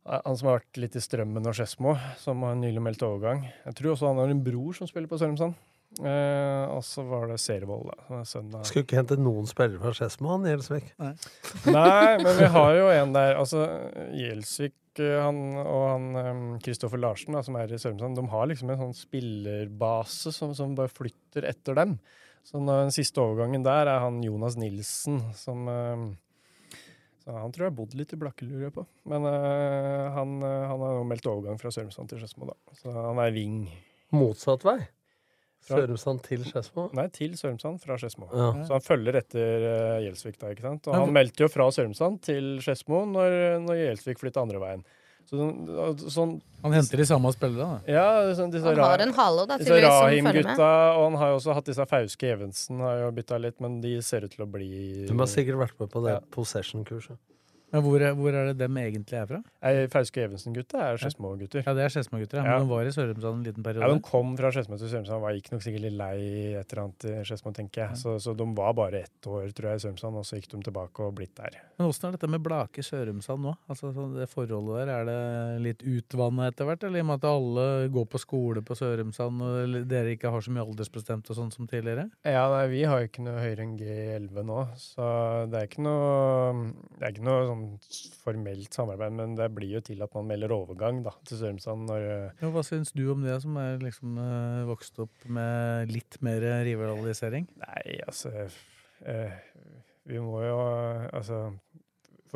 han 0.06 0.38
som 0.38 0.52
har 0.52 0.60
vært 0.60 0.78
litt 0.78 0.98
i 0.98 1.02
strømmen 1.02 1.48
og 1.50 1.56
Skedsmo, 1.58 1.96
som 2.22 2.44
har 2.46 2.58
nylig 2.60 2.82
meldt 2.86 3.06
overgang. 3.06 3.48
Jeg 3.66 3.78
tror 3.78 3.96
også 3.96 4.12
han 4.12 4.22
har 4.22 4.34
en 4.34 4.44
bror 4.46 4.78
som 4.78 4.90
spiller 4.90 5.10
på 5.10 5.18
Sørumsand. 5.18 5.56
Eh, 5.96 6.64
og 6.74 6.82
så 6.84 7.06
var 7.08 7.30
det 7.32 7.38
Servold, 7.40 7.92
da. 7.92 8.24
Skulle 8.26 8.84
ikke 8.84 9.00
hente 9.00 9.18
noen 9.20 9.48
spillere 9.48 9.80
fra 9.84 9.94
Skedsmo, 9.96 10.34
han 10.34 10.48
Gjelsvik. 10.50 10.90
Nei, 11.00 12.18
men 12.24 12.34
vi 12.40 12.50
har 12.58 12.74
jo 12.80 12.90
en 12.92 13.16
der. 13.16 13.38
Altså, 13.40 13.64
Gjelsvik 14.16 15.02
eh, 15.04 15.16
han, 15.24 15.42
og 15.62 15.86
han 15.94 16.60
Kristoffer 16.66 17.02
Larsen, 17.02 17.38
da, 17.38 17.46
som 17.46 17.58
er 17.60 17.72
i 17.72 17.80
Sørumsand, 17.80 18.20
de 18.20 18.28
har 18.34 18.52
liksom 18.52 18.74
en 18.74 18.84
sånn 18.84 19.00
spillerbase 19.00 20.36
som, 20.36 20.54
som 20.58 20.76
bare 20.78 20.92
flytter 20.92 21.48
etter 21.48 21.80
dem. 21.80 21.98
Så 22.46 22.60
den 22.62 22.94
siste 22.94 23.24
overgangen 23.24 23.64
der 23.66 23.90
er 23.90 24.04
han 24.04 24.22
Jonas 24.22 24.60
Nilsen, 24.60 25.24
som 25.34 25.66
så 27.26 27.34
Han 27.42 27.54
tror 27.54 27.66
jeg 27.66 27.72
har 27.72 27.78
bodd 27.80 27.96
litt 27.98 28.12
i 28.14 28.20
Blakke, 28.22 28.46
lurer 28.46 28.68
jeg 28.68 28.76
på. 28.76 28.84
Men 29.10 29.26
uh, 29.26 30.14
han, 30.14 30.38
eh, 30.46 30.66
han 30.70 30.84
har 30.86 31.08
meldt 31.10 31.26
overgang 31.26 31.58
fra 31.58 31.72
Sørumsand 31.74 32.12
til 32.12 32.22
Skedsmo, 32.22 32.52
da. 32.52 32.76
Så 32.78 32.94
han 32.94 33.22
er 33.24 33.34
wing. 33.34 33.64
Motsatt 34.14 34.66
vei? 34.68 34.78
Fra- 35.66 35.80
Sørumsand 35.82 36.22
til 36.28 36.44
Skedsmo? 36.46 36.90
Nei, 36.94 37.08
til 37.10 37.32
Sørumsand 37.40 37.80
fra 37.82 37.96
Skedsmo. 37.98 38.28
Ja. 38.32 38.52
Så 38.68 38.76
han 38.78 38.84
følger 38.86 39.18
etter 39.22 39.66
uh, 39.66 40.04
Gjelsvik, 40.04 40.38
da, 40.42 40.52
ikke 40.54 40.62
sant. 40.68 40.88
Og 40.92 40.94
han 41.00 41.14
meldte 41.16 41.42
jo 41.46 41.50
fra 41.50 41.66
Sørumsand 41.74 42.22
til 42.28 42.52
Skedsmo 42.62 43.02
når, 43.10 43.40
når 43.66 43.80
Gjelsvik 43.82 44.22
flytta 44.22 44.44
andre 44.46 44.62
veien. 44.62 44.86
Så, 45.26 45.40
sånn, 45.42 46.02
sånn 46.14 46.34
Han 46.62 46.74
henter 46.78 47.02
de 47.02 47.06
samme 47.10 47.32
spillerne, 47.34 47.80
da. 47.82 47.94
Ja, 47.96 48.34
sånn, 48.38 48.52
disse 48.54 48.70
Han 48.70 48.78
har 48.78 49.02
en 49.02 49.14
halo, 49.18 49.48
da, 49.50 49.56
disse. 49.58 49.74
Rahim-gutta, 49.82 50.68
og 51.00 51.08
han 51.08 51.16
har 51.18 51.32
jo 51.34 51.40
også 51.40 51.56
hatt 51.58 51.66
disse 51.72 51.86
Fauske 51.90 52.30
Evensen, 52.30 52.84
har 52.86 53.00
jo 53.08 53.12
bytta 53.18 53.40
litt, 53.42 53.58
men 53.66 53.80
de 53.82 53.96
ser 54.06 54.28
ut 54.28 54.36
til 54.38 54.46
å 54.46 54.50
bli 54.54 54.70
De 55.10 55.18
har 55.18 55.32
sikkert 55.32 55.58
vært 55.64 55.80
med 55.82 55.90
på 55.96 56.04
det 56.06 56.14
Ja. 56.14 56.20
possession-kurset. 56.30 57.18
Men 57.76 57.84
hvor 57.84 58.06
hvor 58.16 58.36
er 58.40 58.52
det 58.52 58.58
dem 58.62 58.78
egentlig 58.80 59.18
er 59.20 59.28
fra? 59.30 59.42
Fauske 59.92 60.24
Evensen-gutta 60.24 60.80
er 60.86 61.00
Skedsmo-gutter. 61.02 61.64
Ja, 61.66 61.74
det 61.76 61.84
er 61.86 61.92
Skedsmo-gutter, 61.94 62.40
ja. 62.40 62.46
Ja. 62.46 62.58
men 62.60 62.68
de 62.70 62.72
var 62.72 62.88
i 62.88 62.94
Sørumsand 62.96 63.40
en 63.42 63.46
liten 63.50 63.66
periode? 63.66 63.90
Ja. 63.90 63.98
De 63.98 64.06
kom 64.06 64.36
fra 64.40 64.52
Skedsmo 64.56 64.78
til 64.80 64.92
Sørumsand, 64.92 65.22
var 65.24 65.36
gikk 65.36 65.52
nok 65.52 65.66
sikkert 65.66 65.84
litt 65.88 65.98
lei 66.00 66.16
et 66.62 66.72
eller 66.72 66.84
annet 66.86 67.08
i 67.10 67.16
Skedsmo, 67.28 67.52
tenker 67.58 67.84
jeg. 67.84 68.00
Så, 68.00 68.16
så 68.24 68.36
de 68.38 68.48
var 68.58 68.76
bare 68.78 69.02
ett 69.06 69.30
år, 69.30 69.50
tror 69.58 69.70
jeg, 69.72 69.82
i 69.82 69.86
Sørumsand, 69.86 70.20
og 70.22 70.28
så 70.30 70.40
gikk 70.40 70.50
de 70.54 70.62
tilbake 70.70 71.04
og 71.06 71.16
blitt 71.20 71.36
der. 71.40 71.60
Men 71.76 71.90
åssen 71.90 72.08
er 72.10 72.16
dette 72.16 72.30
med 72.32 72.44
Blake 72.46 72.86
Sørumsand 72.86 73.44
nå? 73.50 73.56
Altså, 73.72 73.92
det 74.16 74.30
forholdet 74.32 74.86
der, 74.86 74.94
Er 74.96 75.10
det 75.10 75.20
litt 75.66 75.84
utvanna 75.84 76.48
etter 76.52 76.70
hvert? 76.70 76.86
Eller 76.88 77.02
i 77.02 77.06
og 77.06 77.10
med 77.12 77.20
at 77.20 77.30
alle 77.30 77.68
går 77.92 78.08
på 78.16 78.22
skole 78.24 78.64
på 78.66 78.78
Sørumsand, 78.80 79.44
og 79.44 79.76
dere 79.92 80.16
ikke 80.16 80.32
har 80.32 80.46
så 80.46 80.54
mye 80.56 80.64
aldersbestemt 80.64 81.30
og 81.34 81.40
sånn 81.42 81.52
som 81.52 81.68
tidligere? 81.68 82.08
Ja, 82.24 82.46
nei, 82.54 82.64
vi 82.72 82.86
har 82.88 83.02
jo 83.04 83.10
ikke 83.10 83.26
noe 83.26 83.42
høyere 83.44 83.66
enn 83.66 83.76
G11 83.82 84.46
nå, 84.48 84.62
så 84.80 85.10
det 85.52 85.60
er 85.60 85.68
ikke 85.70 85.84
noe, 85.86 86.72
det 86.96 87.10
er 87.10 87.16
ikke 87.16 87.28
noe 87.28 87.46
sånn 87.50 87.65
formelt 88.24 88.76
samarbeid, 88.76 89.16
men 89.18 89.36
det 89.38 89.50
blir 89.56 89.78
jo 89.78 89.84
til 89.86 90.04
at 90.06 90.14
man 90.18 90.30
melder 90.30 90.54
overgang 90.56 91.02
da, 91.06 91.16
til 91.28 91.42
Sørumsand 91.42 91.88
når 91.90 92.06
Ja, 92.06 92.52
hva 92.54 92.64
syns 92.66 92.94
du 92.96 93.04
om 93.14 93.26
det, 93.26 93.38
som 93.44 93.58
er 93.62 93.82
liksom 93.84 94.20
eh, 94.22 94.64
vokst 94.70 95.00
opp 95.04 95.28
med 95.28 95.94
litt 95.94 96.20
mer 96.26 96.46
rivalisering? 96.68 97.50
Nei, 97.62 98.00
altså 98.06 98.34
eh, 98.42 99.40
Vi 100.06 100.22
må 100.22 100.42
jo 100.46 100.60
Altså 101.10 101.48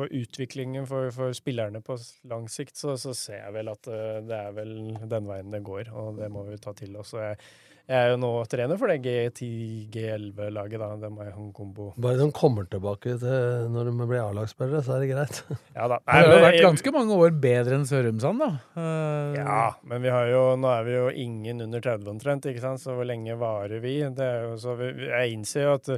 for 0.00 0.08
utviklingen 0.16 0.86
for, 0.88 1.10
for 1.12 1.34
spillerne 1.36 1.82
på 1.84 1.96
lang 2.30 2.46
sikt, 2.50 2.78
så, 2.78 2.94
så 3.00 3.12
ser 3.16 3.42
jeg 3.42 3.56
vel 3.58 3.72
at 3.72 3.88
eh, 3.90 4.20
det 4.24 4.38
er 4.38 4.54
vel 4.56 4.72
den 5.10 5.28
veien 5.28 5.52
det 5.52 5.60
går, 5.66 5.90
og 5.92 6.20
det 6.20 6.30
må 6.32 6.46
vi 6.48 6.60
ta 6.62 6.72
til 6.78 6.96
oss. 7.00 7.12
Og 7.16 7.24
Jeg, 7.24 7.40
jeg 7.88 7.96
er 7.96 8.12
jo 8.12 8.18
nå 8.22 8.30
trener 8.50 8.78
for 8.80 8.92
det 8.92 9.00
G10, 9.04 9.48
G11-laget, 9.94 10.78
da. 10.82 10.90
Det 11.00 11.10
må 11.10 11.24
jeg 11.26 11.34
ha 11.34 11.42
en 11.42 11.50
kombo. 11.56 11.90
Bare 12.00 12.20
de 12.20 12.28
kommer 12.36 12.68
tilbake 12.70 13.16
til 13.22 13.66
når 13.74 13.90
de 13.90 14.06
blir 14.06 14.22
A-lagsspillere, 14.22 14.84
så 14.86 14.96
er 14.96 15.04
det 15.04 15.10
greit. 15.14 15.42
Ja 15.80 15.86
da. 15.90 16.00
Det 16.04 16.16
har 16.16 16.26
jo 16.26 16.40
vært 16.44 16.64
ganske 16.66 16.94
mange 16.94 17.18
år 17.24 17.36
bedre 17.42 17.76
enn 17.78 17.86
Sørumsand, 17.88 18.42
da. 18.42 18.50
Uh... 18.76 19.36
Ja, 19.38 19.60
men 19.86 20.02
vi 20.04 20.12
har 20.12 20.30
jo, 20.30 20.42
nå 20.60 20.72
er 20.72 20.88
vi 20.88 20.96
jo 20.96 21.12
ingen 21.26 21.66
under 21.66 21.84
30 21.84 22.10
omtrent, 22.14 22.50
ikke 22.50 22.64
sant? 22.64 22.82
så 22.82 22.96
hvor 22.96 23.08
lenge 23.08 23.36
varer 23.40 23.82
vi? 23.82 23.98
Det 24.16 24.26
er 24.26 24.48
jo, 24.48 24.56
så 24.60 24.76
vi, 24.78 24.90
jeg 25.08 25.36
innser 25.36 25.66
jo 25.66 25.76
at 25.78 25.94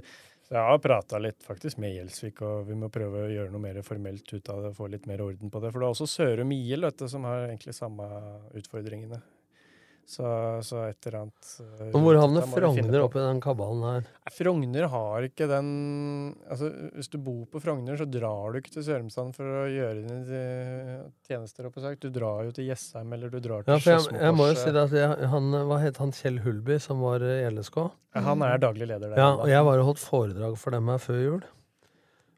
så 0.52 0.58
jeg 0.58 0.68
har 0.68 0.80
prata 0.84 1.16
litt 1.22 1.44
faktisk 1.46 1.78
med 1.80 1.94
Gjelsvik, 1.94 2.42
og 2.44 2.66
vi 2.68 2.74
må 2.76 2.90
prøve 2.92 3.22
å 3.24 3.30
gjøre 3.30 3.54
noe 3.54 3.62
mer 3.62 3.78
formelt 3.86 4.26
ut 4.34 4.50
av 4.52 4.66
det, 4.66 4.74
få 4.76 4.90
litt 4.92 5.06
mer 5.08 5.22
orden 5.24 5.48
på 5.48 5.62
det. 5.62 5.70
For 5.72 5.80
det 5.80 5.86
er 5.86 5.94
også 5.94 6.08
Sørum 6.12 6.52
IL 6.52 6.84
som 7.08 7.24
har 7.24 7.46
egentlig 7.46 7.72
samme 7.72 8.08
utfordringene. 8.60 9.22
Så, 10.08 10.24
så 10.66 10.80
et 10.88 11.06
eller 11.06 11.22
annet 11.22 11.50
eh, 11.62 11.92
hvor 11.94 12.16
rundt 12.16 12.20
havner 12.20 12.48
Frogner 12.50 13.04
oppi 13.04 13.20
den 13.22 13.38
kabalen 13.40 13.84
her? 13.86 14.08
Frogner 14.34 14.88
har 14.90 15.26
ikke 15.28 15.46
den 15.48 15.68
Altså, 16.50 16.68
Hvis 16.96 17.08
du 17.12 17.16
bor 17.22 17.46
på 17.52 17.62
Frogner, 17.62 17.96
så 17.96 18.06
drar 18.10 18.52
du 18.52 18.58
ikke 18.60 18.74
til 18.74 18.84
Sørumsand 18.88 19.32
for 19.36 19.62
å 19.62 19.64
gjøre 19.70 20.02
dine 20.02 20.18
eh, 20.40 21.06
tjenester. 21.28 21.70
oppe 21.70 21.84
sagt. 21.84 22.02
Du 22.02 22.12
drar 22.12 22.44
jo 22.48 22.52
til 22.56 22.68
Jessheim, 22.68 23.14
eller 23.14 23.32
du 23.32 23.38
drar 23.40 23.64
til 23.64 23.72
Ja, 23.72 23.78
for 23.78 23.94
jeg, 23.94 24.20
jeg 24.26 24.36
må 24.36 24.50
jo 24.50 24.58
si 24.58 24.74
det 24.74 24.84
at 24.88 24.98
jeg, 24.98 25.32
han, 25.32 25.50
Hva 25.70 25.80
het 25.84 26.02
han 26.02 26.14
Kjell 26.18 26.42
Hulby, 26.44 26.78
som 26.82 27.00
var 27.06 27.24
i 27.24 27.38
LSK? 27.48 27.80
Han 28.26 28.44
er 28.44 28.60
daglig 28.60 28.90
leder 28.90 29.14
der. 29.14 29.18
Ja, 29.22 29.32
og 29.38 29.48
jeg 29.48 29.64
var 29.70 29.80
og 29.80 29.92
holdt 29.92 30.02
foredrag 30.02 30.58
for 30.60 30.74
dem 30.74 30.90
her 30.92 31.00
før 31.00 31.22
jul. 31.22 31.42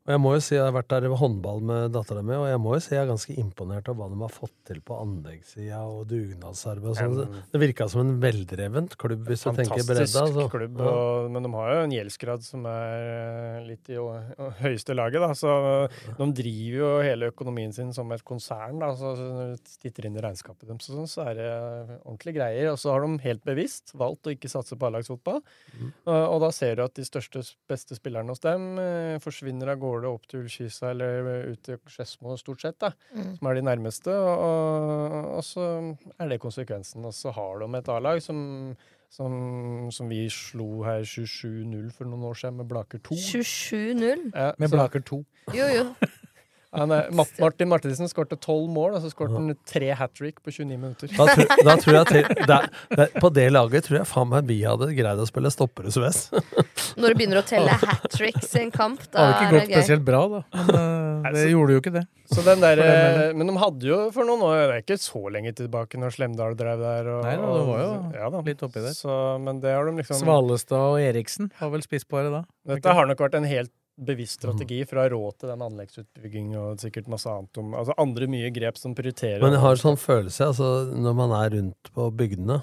Og 0.05 0.12
jeg 0.12 0.20
må 0.20 0.35
jo 0.35 0.40
si, 0.44 0.52
jeg 0.52 0.60
har 0.66 0.74
vært 0.76 0.90
der 0.93 1.06
i 1.09 1.10
håndball 1.16 1.62
med 1.64 1.94
dattera 1.94 2.20
mi, 2.20 2.35
og 2.36 2.43
jeg 2.44 2.59
må 2.60 2.74
jo 2.74 2.81
si 2.85 2.90
jeg 2.93 3.01
er 3.01 3.09
ganske 3.09 3.36
imponert 3.40 3.86
av 3.89 3.94
hva 3.97 4.09
de 4.12 4.18
har 4.20 4.32
fått 4.35 4.52
til 4.68 4.82
på 4.85 4.98
anleggssida 5.01 5.78
og 5.89 6.02
dugnadsarbeid 6.10 6.90
og 6.90 6.98
sånn. 6.98 7.39
Det 7.55 7.60
virka 7.62 7.86
som 7.89 8.02
en 8.02 8.10
veldrevent 8.20 8.98
klubb, 9.01 9.22
hvis 9.31 9.47
du 9.47 9.48
tenker 9.56 9.81
Fantastisk 9.81 9.89
bredda. 9.94 10.24
Altså. 10.26 10.44
klubb, 10.52 10.82
Ja. 10.85 10.90
og, 10.93 11.31
men 11.32 11.47
de 11.48 11.52
har 11.55 11.70
jo 11.72 11.78
en 11.86 11.94
gjeldsgrad 11.97 12.44
som 12.44 12.66
er 12.68 13.06
eh, 13.14 13.62
litt 13.70 13.89
i 13.89 13.97
høyeste 14.60 14.98
laget. 14.98 15.24
Da. 15.24 15.31
Så 15.40 15.55
de 16.20 16.28
driver 16.43 16.76
jo 16.82 16.90
hele 17.09 17.32
økonomien 17.32 17.72
sin 17.72 17.94
som 17.97 18.12
et 18.12 18.26
konsern. 18.28 18.85
Da. 18.85 18.93
Så, 19.01 19.14
så 19.16 19.31
når 19.32 19.55
du 19.56 19.72
titter 19.86 20.10
inn 20.10 20.20
i 20.20 20.26
regnskapet 20.26 20.68
deres, 20.68 20.90
og 20.93 21.01
sånn, 21.01 21.09
så 21.14 21.24
er 21.31 21.40
det 21.40 21.48
ordentlige 22.05 22.36
greier. 22.43 22.70
Og 22.74 22.78
så 22.85 22.93
har 22.93 23.09
de 23.09 23.16
helt 23.24 23.44
bevisst 23.48 23.97
valgt 23.97 24.28
å 24.28 24.36
ikke 24.36 24.52
satse 24.52 24.76
på 24.76 24.93
A-lagsfotball. 24.93 25.40
Og, 26.05 26.12
og 26.12 26.44
da 26.44 26.52
ser 26.52 26.76
du 26.76 26.85
at 26.85 27.01
de 27.01 27.09
største, 27.09 27.40
beste 27.72 27.97
spillerne 27.97 28.36
hos 28.36 28.44
dem 28.44 28.74
eh, 28.85 29.16
forsvinner 29.24 29.72
av 29.72 29.81
gårde 29.81 29.93
opp 30.09 30.27
til 30.27 30.41
Ullkisa 30.41 30.91
eller 30.91 31.51
ut 31.53 31.62
til 31.62 31.79
Skedsmo 31.87 32.37
stort 32.37 32.61
sett, 32.61 32.79
da, 32.81 32.91
Mm. 33.15 33.37
som 33.39 33.47
er 33.49 33.55
de 33.55 33.62
nærmeste. 33.62 34.09
Og, 34.11 34.39
og, 34.39 35.37
og 35.37 35.45
så 35.45 35.97
er 36.19 36.29
det 36.29 36.41
konsekvensen. 36.41 37.05
Og 37.05 37.15
så 37.15 37.31
har 37.33 37.59
de 37.62 37.79
et 37.79 37.89
A-lag 37.89 38.23
som, 38.23 38.77
som, 39.11 39.91
som 39.91 40.09
vi 40.09 40.29
slo 40.29 40.83
her 40.83 41.01
27-0 41.07 41.93
for 41.93 42.05
noen 42.05 42.25
år 42.25 42.35
siden 42.35 42.57
med 42.57 42.66
Blaker 42.69 42.99
2. 42.99 43.15
27-0. 43.15 44.31
Ja, 44.35 44.53
Med 44.59 44.69
så- 44.69 44.77
Blaker 44.77 45.01
2. 45.01 45.25
Jo, 45.55 45.66
jo. 45.79 45.87
Han 46.74 46.90
er, 46.94 47.09
Martin 47.40 47.68
Martinsen 47.70 48.09
skårte 48.10 48.36
12 48.40 48.68
mål, 48.74 48.96
og 48.98 49.05
så 49.05 49.10
skårte 49.12 49.36
han 49.38 49.52
tre 49.68 49.92
hat 49.94 50.14
trick 50.18 50.40
på 50.42 50.51
29 50.51 50.66
minutter. 50.74 51.12
Da, 51.14 51.26
tror, 51.30 51.64
da 51.68 51.76
tror 51.82 51.98
jeg 52.01 52.09
til, 52.10 52.46
da, 52.51 52.59
da, 52.98 53.06
På 53.22 53.30
det 53.34 53.46
laget 53.55 53.86
tror 53.88 54.01
jeg 54.01 54.09
faen 54.10 54.30
meg 54.32 54.48
vi 54.51 54.60
hadde 54.66 54.90
greid 54.96 55.22
å 55.22 55.26
spille 55.28 55.52
stoppere 55.55 55.92
Suez. 55.94 56.26
Når 57.01 57.14
du 57.14 57.20
begynner 57.20 57.40
å 57.40 57.46
telle 57.46 57.74
hat 57.78 58.09
tricks 58.12 58.52
i 58.59 58.64
en 58.64 58.74
kamp, 58.74 59.02
da 59.10 59.14
Det 59.14 59.14
da 59.14 59.24
hadde 59.24 59.38
ikke 59.38 59.46
er 59.46 59.55
gått 59.55 59.60
det 59.60 59.70
gøy. 59.70 59.78
spesielt 59.80 60.05
bra, 60.06 60.22
da. 60.34 60.42
Men 60.55 61.30
eh, 61.30 61.38
det 61.38 61.46
gjorde 61.52 61.76
jo 61.78 61.82
ikke 61.84 61.94
det. 62.01 62.05
Så 62.34 62.42
den 62.46 62.62
der, 62.62 62.80
eller? 62.80 63.34
men 63.36 63.51
de 63.51 63.55
hadde 63.60 63.86
jo 63.88 63.96
for 64.14 64.26
noen 64.26 64.42
år, 64.46 64.56
det 64.64 64.76
er 64.78 64.82
ikke 64.82 64.96
så 65.02 65.20
lenge 65.30 65.52
tilbake, 65.59 65.98
når 66.01 66.14
Slemdal 66.16 66.56
drev 66.59 66.80
der. 66.80 67.10
Og, 67.12 67.22
Nei 67.26 67.34
det 67.36 67.64
var 67.68 67.82
jo 67.82 67.90
ja, 68.16 68.30
da. 68.32 68.42
litt 68.48 68.64
oppi 68.64 68.82
der. 68.82 68.96
Så, 68.96 69.18
men 69.44 69.60
det 69.62 69.74
har 69.76 69.86
de 69.88 69.96
liksom 70.01 70.22
Svalestad 70.22 70.86
og 70.94 70.98
Eriksen 71.05 71.51
har 71.60 71.72
vel 71.74 71.84
spissparet 71.84 72.32
da. 72.32 72.42
Dette 72.74 72.94
har 72.96 73.10
nok 73.10 73.20
vært 73.26 73.36
en 73.38 73.48
helt 73.48 73.72
bevisst 73.97 74.41
strategi 74.41 74.81
for 74.89 74.99
å 74.99 75.05
ha 75.05 75.11
råd 75.12 75.37
til 75.39 75.51
den 75.53 75.65
anleggsutbygging 75.65 76.55
og 76.59 76.81
sikkert 76.83 77.11
masse 77.12 77.31
annet 77.31 77.61
om 77.62 77.75
Altså 77.79 77.95
andre 78.03 78.27
mye 78.31 78.51
grep 78.55 78.79
som 78.81 78.95
prioriterer 78.97 79.43
Men 79.45 79.55
jeg 79.55 79.62
har 79.62 79.81
sånn 79.81 80.01
følelse, 80.01 80.49
altså, 80.51 80.71
når 80.91 81.19
man 81.21 81.35
er 81.39 81.53
rundt 81.55 81.93
på 81.95 82.09
bygdene 82.19 82.59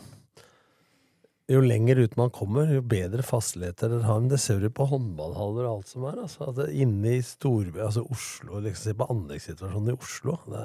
Jo 1.52 1.62
lenger 1.64 2.04
ut 2.04 2.18
man 2.20 2.34
kommer, 2.36 2.72
jo 2.76 2.84
bedre 2.84 3.24
fastligheter 3.28 3.92
dere 3.92 4.08
har. 4.08 4.20
Men 4.24 4.32
det 4.32 4.42
ser 4.44 4.60
du 4.64 4.70
på 4.72 4.88
håndballhaller 4.88 5.66
og 5.66 5.72
alt 5.72 5.90
som 5.92 6.06
er. 6.08 6.22
Altså, 6.24 6.46
at 6.48 6.56
det, 6.62 6.70
inne 6.80 7.18
i 7.18 7.24
storby, 7.26 7.82
altså 7.84 8.06
Oslo, 8.08 8.62
liksom, 8.64 8.86
se 8.86 8.96
på 8.96 9.08
anleggssituasjonen 9.12 9.92
i 9.92 9.98
Oslo. 9.98 10.38
Det, 10.48 10.62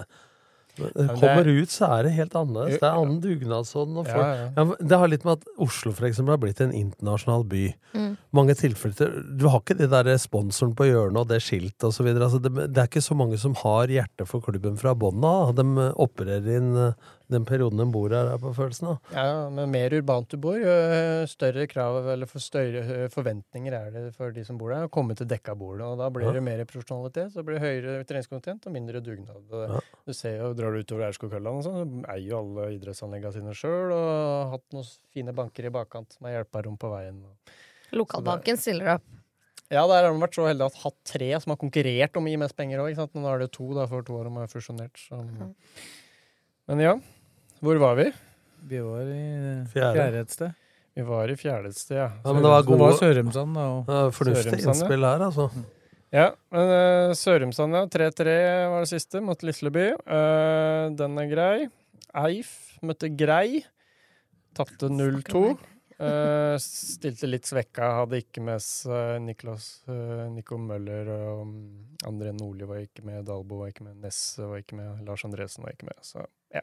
når 0.78 0.92
det 0.96 1.06
kommer 1.20 1.42
er- 1.46 1.62
ut, 1.62 1.68
så 1.72 1.88
er 1.98 2.02
det 2.06 2.12
helt 2.16 2.32
annerledes. 2.38 2.78
Det 2.80 2.86
er 2.88 2.96
annen 3.00 3.20
dugnadsånd. 3.20 4.06
Ja, 4.06 4.26
ja. 4.34 4.48
Ja, 4.56 4.64
det 4.80 4.98
har 4.98 5.08
litt 5.08 5.24
med 5.24 5.38
at 5.38 5.44
Oslo 5.58 5.92
for 5.92 6.06
eksempel, 6.06 6.34
har 6.36 6.42
blitt 6.42 6.60
en 6.60 6.72
internasjonal 6.72 7.44
by. 7.48 7.64
Mm. 7.94 8.16
Mange 8.32 8.54
tilfeller 8.54 9.36
Du 9.38 9.48
har 9.48 9.60
ikke 9.60 9.78
de 9.78 9.86
der 9.88 10.04
sponsoren 10.18 10.74
på 10.76 10.84
hjørnet 10.88 11.16
og 11.24 11.28
det 11.28 11.40
skiltet 11.42 11.88
osv. 11.88 12.06
Altså 12.16 12.40
det, 12.42 12.52
det 12.72 12.78
er 12.78 12.86
ikke 12.90 13.02
så 13.04 13.16
mange 13.16 13.38
som 13.38 13.54
har 13.54 13.86
hjerte 13.88 14.26
for 14.26 14.40
klubben 14.44 14.76
fra 14.78 14.94
bånn 14.94 15.24
av. 15.24 15.54
De 15.56 15.64
opererer 15.96 16.56
inn 16.58 16.94
den 17.32 17.44
perioden 17.48 17.80
en 17.82 17.90
bor 17.90 18.12
her, 18.14 18.28
er 18.34 18.38
på 18.38 18.52
følelsen 18.54 18.88
av. 18.92 18.98
Ja, 19.12 19.48
men 19.50 19.70
mer 19.72 19.90
urbant 19.96 20.28
du 20.30 20.36
bor, 20.38 20.54
jo 20.60 20.74
større 21.26 21.66
krav 21.70 22.06
eller 22.12 22.28
for 22.30 22.38
større 22.44 23.08
forventninger 23.10 23.74
er 23.74 23.90
det 23.94 24.02
for 24.14 24.30
de 24.34 24.44
som 24.46 24.58
bor 24.60 24.70
der, 24.70 24.86
å 24.86 24.92
komme 24.94 25.16
til 25.18 25.26
dekka 25.26 25.56
bord. 25.58 25.80
Og 25.82 25.98
da 25.98 26.08
blir 26.14 26.28
Ja. 26.28 26.32
det 26.38 26.42
mer 26.46 26.64
profesjonalitet, 26.64 27.32
så 27.34 27.42
blir 27.42 27.58
det 27.58 27.64
høyere 27.66 28.04
treningskontent 28.06 28.66
og 28.66 28.72
mindre 28.72 29.00
dugnad. 29.02 29.42
Og 29.50 29.68
Ja. 29.74 29.80
Du 30.06 30.12
ser 30.12 30.38
jo, 30.38 30.52
Drar 30.54 30.70
du 30.72 30.82
utover 30.84 31.08
Aurskog-Høland, 31.10 31.62
så 31.64 31.74
eier 32.14 32.28
jo 32.30 32.38
alle 32.38 32.78
idrettsanleggene 32.78 33.32
sine 33.32 33.52
sjøl 33.54 33.90
og 33.92 34.06
har 34.06 34.50
hatt 34.54 34.72
noen 34.72 34.86
fine 35.12 35.32
banker 35.34 35.66
i 35.66 35.70
bakkant 35.70 36.12
som 36.12 36.26
har 36.26 36.44
hjelpa 36.44 36.64
rom 36.64 36.76
på 36.78 36.90
veien. 36.94 37.22
Lokalbanken 37.92 38.56
stiller 38.56 38.94
opp. 38.96 39.02
Ja, 39.68 39.82
der 39.88 40.04
har 40.06 40.12
de 40.14 40.20
vært 40.22 40.36
så 40.38 40.46
heldige 40.46 40.66
at 40.70 40.76
hatt 40.84 40.94
tre 41.04 41.40
som 41.42 41.50
har 41.50 41.56
konkurrert 41.58 42.16
om 42.16 42.24
å 42.24 42.30
gi 42.30 42.36
mest 42.38 42.54
penger 42.54 42.78
òg. 42.78 42.94
Nå 43.18 43.26
er 43.34 43.38
det 43.40 43.50
to, 43.50 43.66
da, 43.74 43.86
for 43.90 44.02
to 44.06 44.12
år 44.14 44.28
de 44.28 44.34
har 44.36 44.46
fusjonert. 44.46 44.94
Så. 44.94 45.18
Men 46.68 46.78
ja, 46.82 46.94
hvor 47.60 47.80
var 47.82 47.98
vi? 47.98 48.10
Vi 48.66 48.80
var 48.82 49.10
i 49.12 49.24
Fjerde. 49.72 49.94
fjerde 49.98 50.22
et 50.24 50.34
sted. 50.34 50.62
Vi 50.96 51.04
var 51.04 51.28
i 51.28 51.36
fjerdested, 51.36 51.96
ja. 51.98 52.10
Ja, 52.24 52.32
men 52.32 52.40
det 52.40 52.48
var 52.48 52.62
Det 52.62 52.70
var 52.70 52.78
gode 52.78 52.96
Sørumsand, 52.96 53.54
da. 53.54 53.64
Og 53.68 53.90
ja, 53.92 54.10
Fornuftig 54.16 54.60
innspill 54.62 55.04
her, 55.04 55.24
altså. 55.26 55.50
Ja, 56.14 56.30
men 56.54 56.70
uh, 56.72 57.12
Sørumsand, 57.12 57.76
ja. 57.76 57.82
3-3 57.92 58.36
var 58.72 58.84
det 58.86 58.88
siste 58.94 59.20
mot 59.20 59.44
Lisleby. 59.44 59.90
Uh, 60.08 60.88
den 60.96 61.20
er 61.20 61.28
grei. 61.28 61.66
Eif 62.16 62.54
møtte 62.80 63.10
Grei. 63.12 63.60
Tapte 64.56 64.88
0-2. 64.88 65.44
Uh, 65.96 66.56
stilte 66.60 67.28
litt 67.28 67.48
svekka, 67.48 67.92
hadde 68.00 68.20
ikke 68.20 68.42
med 68.44 68.60
seg 68.60 69.20
Niklas 69.24 69.68
eh, 69.88 70.26
Nico 70.28 70.58
Møller 70.60 71.08
og 71.08 71.38
um, 71.46 71.54
André 72.04 72.34
Nordli 72.36 72.68
var 72.68 72.82
ikke 72.84 73.04
med, 73.06 73.22
Dalbo 73.24 73.62
var 73.62 73.70
ikke 73.72 73.86
med, 73.86 74.02
Nesse 74.04 74.44
var 74.44 74.60
ikke 74.60 74.76
med, 74.76 74.98
Lars 75.08 75.24
Andresen 75.24 75.64
var 75.64 75.72
ikke 75.72 75.88
med. 75.88 75.96
Så 76.04 76.20
ja. 76.52 76.60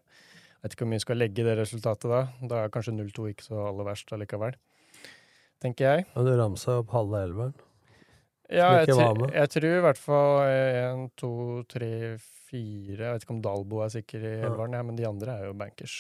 Vet 0.64 0.73
ikke 0.77 0.85
hvor 0.85 0.91
mye 0.94 1.02
vi 1.02 1.03
skal 1.03 1.19
legge 1.19 1.44
i 1.44 1.45
det 1.48 1.57
resultatet 1.60 2.07
da. 2.07 2.22
Da 2.48 2.61
er 2.64 2.72
kanskje 2.72 2.94
0-2 2.95 3.30
ikke 3.34 3.44
så 3.45 3.60
aller 3.68 3.88
verst 3.90 4.14
allikevel. 4.15 4.56
Tenker 5.64 5.90
jeg. 5.90 6.06
Men 6.15 6.27
du 6.27 6.34
ramsa 6.40 6.80
opp 6.81 6.94
halve 6.95 7.19
elveren. 7.27 7.53
Ja, 8.52 8.69
jeg, 8.84 8.90
tr- 8.94 9.31
jeg 9.34 9.49
tror 9.53 9.76
i 9.77 9.84
hvert 9.84 9.99
fall 9.99 10.41
én, 10.48 11.03
to, 11.18 11.30
tre, 11.72 11.90
fire 12.49 12.99
Jeg 13.07 13.14
vet 13.15 13.23
ikke 13.26 13.34
om 13.34 13.40
Dalbo 13.41 13.80
er 13.81 13.94
sikker 13.95 14.19
i 14.27 14.34
elveren, 14.44 14.76
ja, 14.77 14.81
men 14.85 14.98
de 14.99 15.07
andre 15.07 15.38
er 15.40 15.48
jo 15.48 15.56
bankers. 15.57 15.95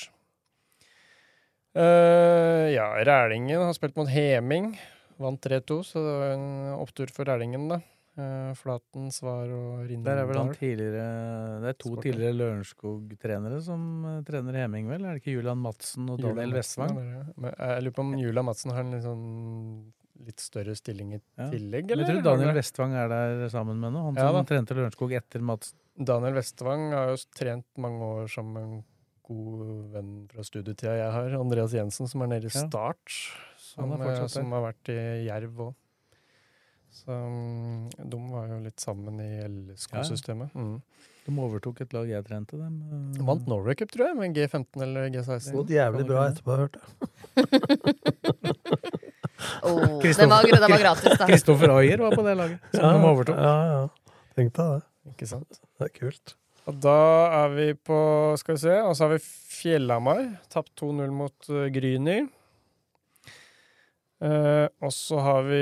Uh, 1.73 2.69
ja, 2.69 2.85
Rælingen 3.07 3.63
har 3.63 3.73
spilt 3.73 3.95
mot 3.97 4.11
Heming. 4.11 4.75
Vant 5.21 5.41
3-2, 5.45 5.79
så 5.87 6.03
det 6.03 6.13
var 6.19 6.35
en 6.35 6.47
opptur 6.77 7.09
for 7.15 7.25
Rælingen, 7.29 7.65
da. 7.71 7.79
Eh, 8.13 8.51
Flaten, 8.53 9.07
Svar 9.09 9.49
og 9.49 9.87
Rindal. 9.89 10.05
Der 10.05 10.19
er 10.21 10.27
vel 10.29 10.37
han 10.37 10.51
tidligere 10.53 11.61
Det 11.63 11.69
er 11.71 11.77
to 11.81 11.89
Sporten. 11.89 12.03
tidligere 12.05 12.35
Lørenskog-trenere 12.37 13.61
som 13.65 14.05
uh, 14.05 14.21
trener 14.27 14.53
Heming, 14.61 14.85
vel? 14.91 15.01
Er 15.07 15.15
det 15.17 15.23
ikke 15.23 15.33
Julian 15.33 15.57
Madsen 15.63 16.11
og 16.13 16.21
Daniel 16.21 16.53
Vestvang? 16.53 16.93
ja. 16.93 17.23
Men 17.41 17.55
Jeg 17.57 17.83
lurer 17.87 17.95
på 17.97 18.05
om 18.05 18.13
Julian 18.21 18.45
Madsen 18.45 18.71
har 18.75 18.83
en 18.85 18.91
litt, 18.93 19.01
sånn, 19.07 19.25
litt 20.27 20.39
større 20.45 20.75
stilling 20.77 21.15
i 21.15 21.21
Ja. 21.39 21.49
tillegg, 21.49 21.89
Jeg 21.89 22.05
tror 22.05 22.21
Daniel? 22.29 22.53
Vestvang 22.53 22.93
er 22.93 23.07
der 23.09 23.49
sammen 23.49 23.79
med 23.81 23.93
noe. 23.93 24.03
Han 24.11 24.15
Ja, 24.21 24.29
som 24.31 24.45
trente 24.45 24.77
Lørenskog 24.77 25.11
etter 25.17 25.41
Madsen. 25.41 25.75
Daniel 25.97 26.33
Vestvang 26.37 26.91
har 26.93 27.07
jo 27.15 27.17
trent 27.33 27.65
mange 27.77 27.99
år 28.01 28.29
som 28.29 28.55
en 28.57 28.83
god 29.23 29.91
venn 29.93 30.27
fra 30.29 30.43
studietida 30.43 30.93
jeg 31.01 31.11
har. 31.11 31.29
Andreas 31.39 31.71
Jensen, 31.73 32.07
som 32.07 32.21
er 32.21 32.27
nede 32.27 32.45
i. 32.45 32.49
Start. 32.49 33.09
Som, 33.57 33.91
eh, 34.01 34.27
som 34.27 34.51
har 34.51 34.71
vært 34.73 34.89
i 34.89 35.25
Jerv 35.25 35.55
òg. 35.57 35.75
Så 36.93 37.09
mm, 37.09 37.89
de 38.13 38.17
var 38.29 38.47
jo 38.51 38.57
litt 38.63 38.79
sammen 38.83 39.15
i 39.23 39.29
LSK-systemet. 39.47 40.53
Mm. 40.53 40.77
De 41.23 41.31
overtok 41.39 41.79
et 41.85 41.93
lag 41.95 42.07
jeg 42.11 42.25
trente, 42.27 42.57
dem. 42.59 42.75
eh, 42.91 43.05
De 43.17 43.23
vant 43.27 43.45
Norway 43.49 43.75
Cup, 43.79 43.89
tror 43.93 44.05
jeg, 44.11 44.17
med 44.19 44.35
G15 44.37 44.81
eller 44.85 45.01
G16. 45.13 45.53
Gått 45.55 45.71
jævlig 45.73 46.05
bra 46.09 46.19
etterpå, 46.29 46.51
hørte 46.63 46.77
jeg. 46.83 46.89
Oh, 49.63 50.01
den, 50.01 50.29
var, 50.29 50.43
den 50.43 50.61
var 50.71 50.79
gratis, 50.79 51.17
da. 51.19 51.25
Kristoffer 51.27 51.69
Ayer 51.77 51.97
var 51.99 52.11
på 52.15 52.23
det 52.25 52.35
laget, 52.39 52.59
som 52.71 52.95
de 52.95 52.99
overtok. 53.09 53.37
Ja, 53.39 53.55
ja. 53.67 53.81
Tenk 54.37 54.49
deg 54.55 54.67
det. 54.71 54.81
Ikke 55.11 55.27
sant? 55.27 55.59
Det 55.79 55.85
er 55.89 55.93
kult. 55.97 56.27
Og 56.69 56.73
da 56.83 56.95
er 57.43 57.49
vi 57.57 57.65
på 57.75 57.97
Skal 58.39 58.55
vi 58.55 58.59
se. 58.63 58.75
Og 58.87 58.93
så 58.95 59.03
har 59.05 59.11
vi 59.17 59.21
Fjellhamar. 59.23 60.21
Tapt 60.53 60.71
2-0 60.79 61.11
mot 61.15 61.37
uh, 61.51 61.55
Gryny. 61.75 62.17
Eh, 64.23 64.67
og 64.85 64.91
så 64.95 65.17
har 65.19 65.41
vi 65.43 65.59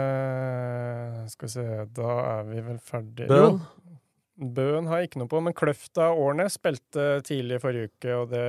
eh, 0.00 1.26
Skal 1.28 1.46
vi 1.48 1.52
se 1.52 1.64
Da 1.96 2.12
er 2.38 2.46
vi 2.48 2.62
vel 2.64 2.78
ferdig 2.84 3.26
Bøen? 3.30 3.58
Jo, 3.60 4.46
Bøen 4.56 4.86
har 4.88 5.02
jeg 5.02 5.10
ikke 5.10 5.20
noe 5.20 5.28
på, 5.28 5.40
men 5.44 5.52
Kløfta 5.52 6.06
Årnes 6.16 6.54
spilte 6.56 7.08
tidlig 7.28 7.58
i 7.58 7.60
forrige 7.60 7.90
uke, 7.90 8.14
og 8.16 8.30
det, 8.30 8.44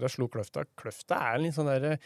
det 0.00 0.08
slo 0.08 0.24
Kløfta. 0.32 0.62
Kløfta 0.80 1.18
er 1.34 1.42
litt 1.42 1.52
sånn 1.58 1.68
derre 1.68 1.98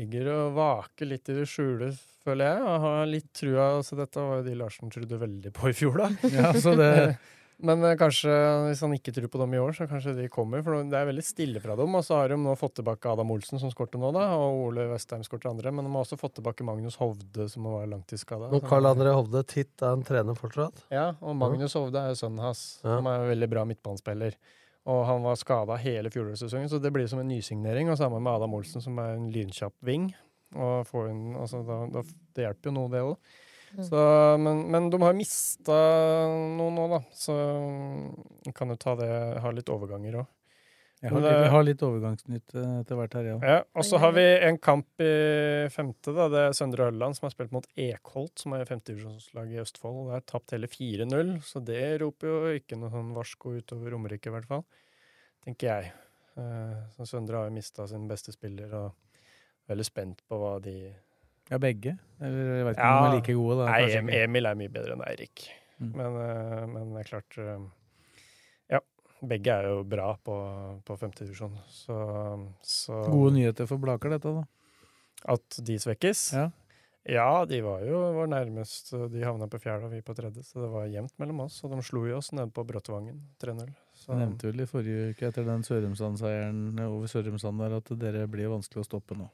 Ligger 0.00 0.26
og 0.32 0.54
vaker 0.56 1.06
litt 1.06 1.28
i 1.30 1.34
det 1.36 1.44
skjule, 1.46 1.90
føler 2.24 2.48
jeg. 2.48 2.62
Og 2.64 2.76
har 2.86 3.02
litt 3.10 3.26
trua. 3.36 3.66
Altså, 3.76 3.98
dette 4.00 4.22
var 4.24 4.38
jo 4.40 4.46
de 4.46 4.54
Larsen 4.56 4.88
trodde 4.90 5.18
veldig 5.20 5.52
på 5.54 5.68
i 5.68 5.74
fjor, 5.76 5.98
da. 6.00 6.08
Ja, 6.32 6.48
så 6.56 6.72
det- 6.80 7.12
Men 7.62 7.82
eh, 7.86 7.94
kanskje, 7.98 8.32
hvis 8.66 8.80
han 8.82 8.94
ikke 8.96 9.12
tror 9.14 9.30
på 9.30 9.40
dem 9.42 9.52
i 9.54 9.60
år, 9.62 9.74
så 9.76 9.86
kanskje 9.90 10.16
de 10.16 10.28
kommer. 10.32 10.64
For 10.66 10.80
det 10.82 10.98
er 10.98 11.08
veldig 11.08 11.24
stille 11.24 11.60
fra 11.62 11.76
dem. 11.78 11.94
Og 11.94 12.02
så 12.06 12.16
har 12.18 12.32
de 12.32 12.38
nå 12.42 12.54
fått 12.58 12.74
tilbake 12.80 13.10
Adam 13.12 13.30
Olsen, 13.34 13.60
som 13.62 13.70
skårte 13.70 14.00
nå, 14.02 14.10
da. 14.16 14.24
Og 14.38 14.64
Ole 14.68 14.88
Vestheim 14.90 15.22
skårte 15.26 15.50
andre. 15.52 15.70
Men 15.74 15.86
de 15.86 15.92
har 15.94 16.02
også 16.06 16.18
fått 16.20 16.34
tilbake 16.40 16.66
Magnus 16.66 16.98
Hovde, 17.00 17.46
som 17.52 17.68
var 17.70 17.86
langtidsskada. 17.92 18.50
Og 18.50 18.66
Karl 18.66 18.90
André 18.90 19.14
Hovde 19.14 19.44
Titt 19.46 19.84
er 19.84 19.94
en 19.94 20.02
trener 20.06 20.38
fortsatt? 20.38 20.82
Ja, 20.92 21.12
og 21.22 21.38
Magnus 21.38 21.76
Hovde 21.78 22.02
er 22.02 22.12
jo 22.14 22.18
sønnen 22.24 22.42
hans, 22.42 22.64
Ja. 22.82 22.96
som 22.98 23.06
er 23.06 23.22
en 23.22 23.30
veldig 23.30 23.50
bra 23.54 23.64
midtbanespiller. 23.70 24.34
Og 24.90 25.04
han 25.06 25.22
var 25.22 25.38
skada 25.38 25.76
hele 25.78 26.10
fjorårssesongen, 26.10 26.66
så 26.68 26.82
det 26.82 26.90
blir 26.92 27.06
som 27.06 27.20
en 27.22 27.30
nysignering. 27.30 27.88
Og 27.92 27.98
sammen 28.00 28.22
med 28.22 28.32
Adam 28.34 28.54
Olsen, 28.58 28.82
som 28.82 28.98
er 28.98 29.14
en 29.14 29.30
lynkjapp 29.30 29.74
wing. 29.86 30.10
Og 30.58 30.90
inn, 31.06 31.36
altså, 31.38 31.62
da, 31.64 31.78
da, 31.94 32.02
det 32.34 32.44
hjelper 32.48 32.68
jo 32.72 32.76
noe, 32.76 32.90
det 32.92 33.06
òg. 33.06 33.16
Mm. 33.72 34.42
Men, 34.44 34.62
men 34.74 34.90
de 34.92 35.00
har 35.02 35.16
mista 35.16 35.76
noe 36.58 36.70
nå, 36.74 36.86
da. 36.92 37.00
Så 37.16 37.34
kan 38.54 38.72
jo 38.72 38.76
ta 38.80 38.94
det 38.98 39.10
Ha 39.40 39.52
litt 39.54 39.70
overganger 39.72 40.22
òg. 40.22 40.30
Jeg 41.02 41.10
har, 41.10 41.18
litt, 41.18 41.34
jeg 41.34 41.50
har 41.50 41.64
litt 41.66 41.80
overgangsnytt 41.82 42.52
eh, 42.60 42.74
etter 42.78 42.98
hvert 42.98 43.14
her, 43.18 43.24
ja. 43.26 43.38
Ja, 43.42 43.54
og 43.74 43.86
så 43.88 43.98
har 43.98 44.12
vi 44.14 44.22
en 44.46 44.58
kamp 44.62 45.02
i 45.02 45.08
femte. 45.74 46.12
da, 46.14 46.28
Det 46.30 46.42
er 46.46 46.54
Søndre 46.54 46.86
Ørland 46.92 47.18
som 47.18 47.26
har 47.26 47.32
spilt 47.34 47.50
mot 47.50 47.66
Ekholt, 47.74 48.36
som 48.38 48.54
er 48.54 48.62
femtedivisjonslag 48.68 49.50
i 49.50 49.58
Østfold. 49.64 49.96
og 50.04 50.12
Det 50.12 50.20
er 50.20 50.28
tapt 50.30 50.54
hele 50.54 50.70
4-0, 50.70 51.32
så 51.42 51.64
det 51.66 51.80
roper 52.04 52.30
jo 52.30 52.52
ikke 52.60 52.78
noe 52.78 52.92
sånn 52.94 53.10
varsko 53.16 53.56
utover 53.58 53.96
Romerike, 53.96 54.30
i 54.30 54.36
hvert 54.36 54.46
fall. 54.46 54.62
Tenker 55.42 55.72
jeg. 55.72 55.90
Eh, 56.38 56.78
Så 56.94 57.08
Søndre 57.10 57.40
har 57.40 57.50
jo 57.50 57.56
mista 57.58 57.88
sin 57.90 58.06
beste 58.06 58.30
spiller, 58.36 58.70
og 58.70 59.18
er 59.66 59.74
veldig 59.74 59.88
spent 59.90 60.22
på 60.30 60.38
hva 60.38 60.54
de 60.62 60.76
Ja, 61.52 61.58
begge. 61.60 61.98
Eller 62.22 62.54
jeg 62.56 62.66
vet 62.68 62.78
ikke 62.78 62.88
om 62.88 63.02
de 63.02 63.10
er 63.10 63.18
like 63.18 63.36
gode, 63.36 63.56
da. 63.58 63.66
Nei. 63.74 64.16
Emil 64.22 64.48
er 64.48 64.56
mye 64.56 64.72
bedre 64.72 64.96
enn 64.96 65.04
Eirik. 65.04 65.44
Mm. 65.82 65.92
Men, 65.98 66.16
eh, 66.22 66.64
men 66.70 66.94
det 66.94 67.02
er 67.02 67.10
klart 67.10 67.38
eh, 67.42 67.66
Ja, 68.76 68.80
begge 69.28 69.58
er 69.58 69.68
jo 69.68 69.82
bra 69.88 70.12
på, 70.24 70.36
på 70.86 70.96
femtedivisjon, 71.00 71.56
så, 71.74 71.98
så 72.62 73.02
Gode 73.08 73.34
nyheter 73.36 73.68
for 73.68 73.82
Blaker, 73.82 74.14
dette, 74.14 74.32
da. 74.38 74.46
At 75.34 75.60
de 75.66 75.78
svekkes? 75.82 76.24
Ja. 76.38 76.48
Ja, 77.02 77.44
de 77.50 77.58
var 77.66 77.82
jo 77.82 77.98
var 78.14 78.28
nærmest. 78.30 78.92
De 79.10 79.24
havna 79.26 79.48
på 79.50 79.58
fjerde 79.58 79.88
og 79.88 79.94
vi 79.96 80.04
på 80.06 80.14
tredje, 80.14 80.44
så 80.46 80.62
det 80.62 80.68
var 80.70 80.86
jevnt 80.86 81.16
mellom 81.18 81.40
oss. 81.48 81.56
Og 81.66 81.74
de 81.74 81.82
slo 81.82 82.04
jo 82.06 82.20
oss 82.20 82.30
nede 82.30 82.52
på 82.54 82.62
Bråttvangen 82.66 83.18
3-0. 83.42 83.72
Så 83.98 84.12
Jeg 84.12 84.20
nevnte 84.20 84.50
vel 84.52 84.62
i 84.62 84.68
forrige 84.70 85.08
uke 85.10 85.26
etter 85.26 85.46
den 85.48 85.66
Sørumsand-seieren 85.66 86.78
over 86.86 87.10
Sørumsand 87.10 87.58
der 87.58 87.74
at 87.80 87.90
dere 87.98 88.28
blir 88.30 88.54
vanskelig 88.54 88.84
å 88.84 88.86
stoppe 88.86 89.18
nå. 89.18 89.26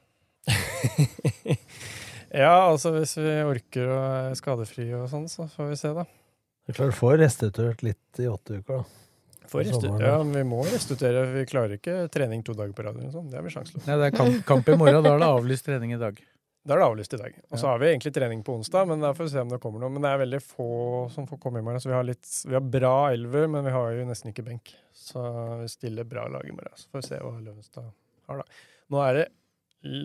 ja, 2.31 2.53
altså 2.69 2.91
hvis 2.95 3.15
vi 3.19 3.33
orker 3.47 3.89
å 3.89 3.99
være 3.99 4.37
skadefrie 4.39 4.95
og 4.99 5.09
sånn, 5.11 5.27
så 5.31 5.47
får 5.51 5.71
vi 5.73 5.77
se, 5.81 5.91
da. 5.97 6.05
Det 6.65 6.73
er 6.73 6.77
klart, 6.79 6.93
du 6.93 6.99
får 6.99 7.17
restituert 7.23 7.83
litt 7.85 8.21
i 8.21 8.27
åtte 8.29 8.59
uker, 8.61 8.81
da. 8.81 8.83
Ja, 10.05 10.17
men 10.21 10.35
vi 10.37 10.43
må 10.45 10.59
restituere. 10.67 11.23
Vi 11.33 11.45
klarer 11.49 11.79
ikke 11.79 12.03
trening 12.13 12.43
to 12.45 12.53
dager 12.53 12.75
på 12.77 12.83
rad. 12.85 12.99
Sånn. 13.09 13.31
Det 13.31 13.39
har 13.39 13.45
vi 13.47 13.49
sjanseløse. 13.55 13.81
Nei, 13.87 13.95
det 13.97 14.09
er 14.11 14.13
kamp, 14.13 14.35
kamp 14.45 14.67
i 14.69 14.75
morgen. 14.77 14.99
Da 15.01 15.15
er 15.15 15.23
det 15.23 15.29
avlyst 15.39 15.65
trening 15.65 15.95
i 15.95 15.97
dag. 15.97 16.19
Da 16.69 16.75
er 16.75 16.83
det 16.83 16.85
avlyst 16.85 17.15
i 17.15 17.17
dag. 17.17 17.39
Og 17.49 17.55
så 17.57 17.63
Ja. 17.65 17.71
har 17.71 17.79
vi 17.81 17.87
egentlig 17.89 18.13
trening 18.13 18.43
på 18.45 18.53
onsdag, 18.59 18.85
men 18.91 19.01
da 19.01 19.09
får 19.17 19.25
vi 19.25 19.31
se 19.33 19.39
om 19.41 19.49
det 19.49 19.59
kommer 19.63 19.81
noe. 19.81 19.89
Men 19.89 20.05
det 20.05 20.11
er 20.11 20.21
veldig 20.21 20.41
få 20.45 20.67
som 21.15 21.25
får 21.25 21.39
komme 21.41 21.63
i 21.63 21.65
morgen. 21.65 21.81
Så 21.81 21.89
vi 21.89 21.95
har, 21.97 22.03
litt, 22.05 22.29
vi 22.45 22.53
har 22.53 22.61
bra 22.77 22.93
elver, 23.09 23.49
men 23.49 23.65
vi 23.65 23.71
har 23.73 23.89
jo 23.97 24.05
nesten 24.05 24.29
ikke 24.29 24.45
benk. 24.45 24.75
Så 24.93 25.17
vi 25.63 25.67
stiller 25.73 26.05
bra 26.05 26.27
lag 26.29 26.45
i 26.45 26.53
morgen. 26.53 26.77
Så 26.77 26.85
får 26.93 27.01
vi 27.01 27.07
se 27.09 27.17
hva 27.23 27.33
Løvenstad 27.41 27.89
har, 28.29 28.43
da. 28.43 28.43
Nå 28.93 29.01
er 29.09 29.13
det 29.17 29.27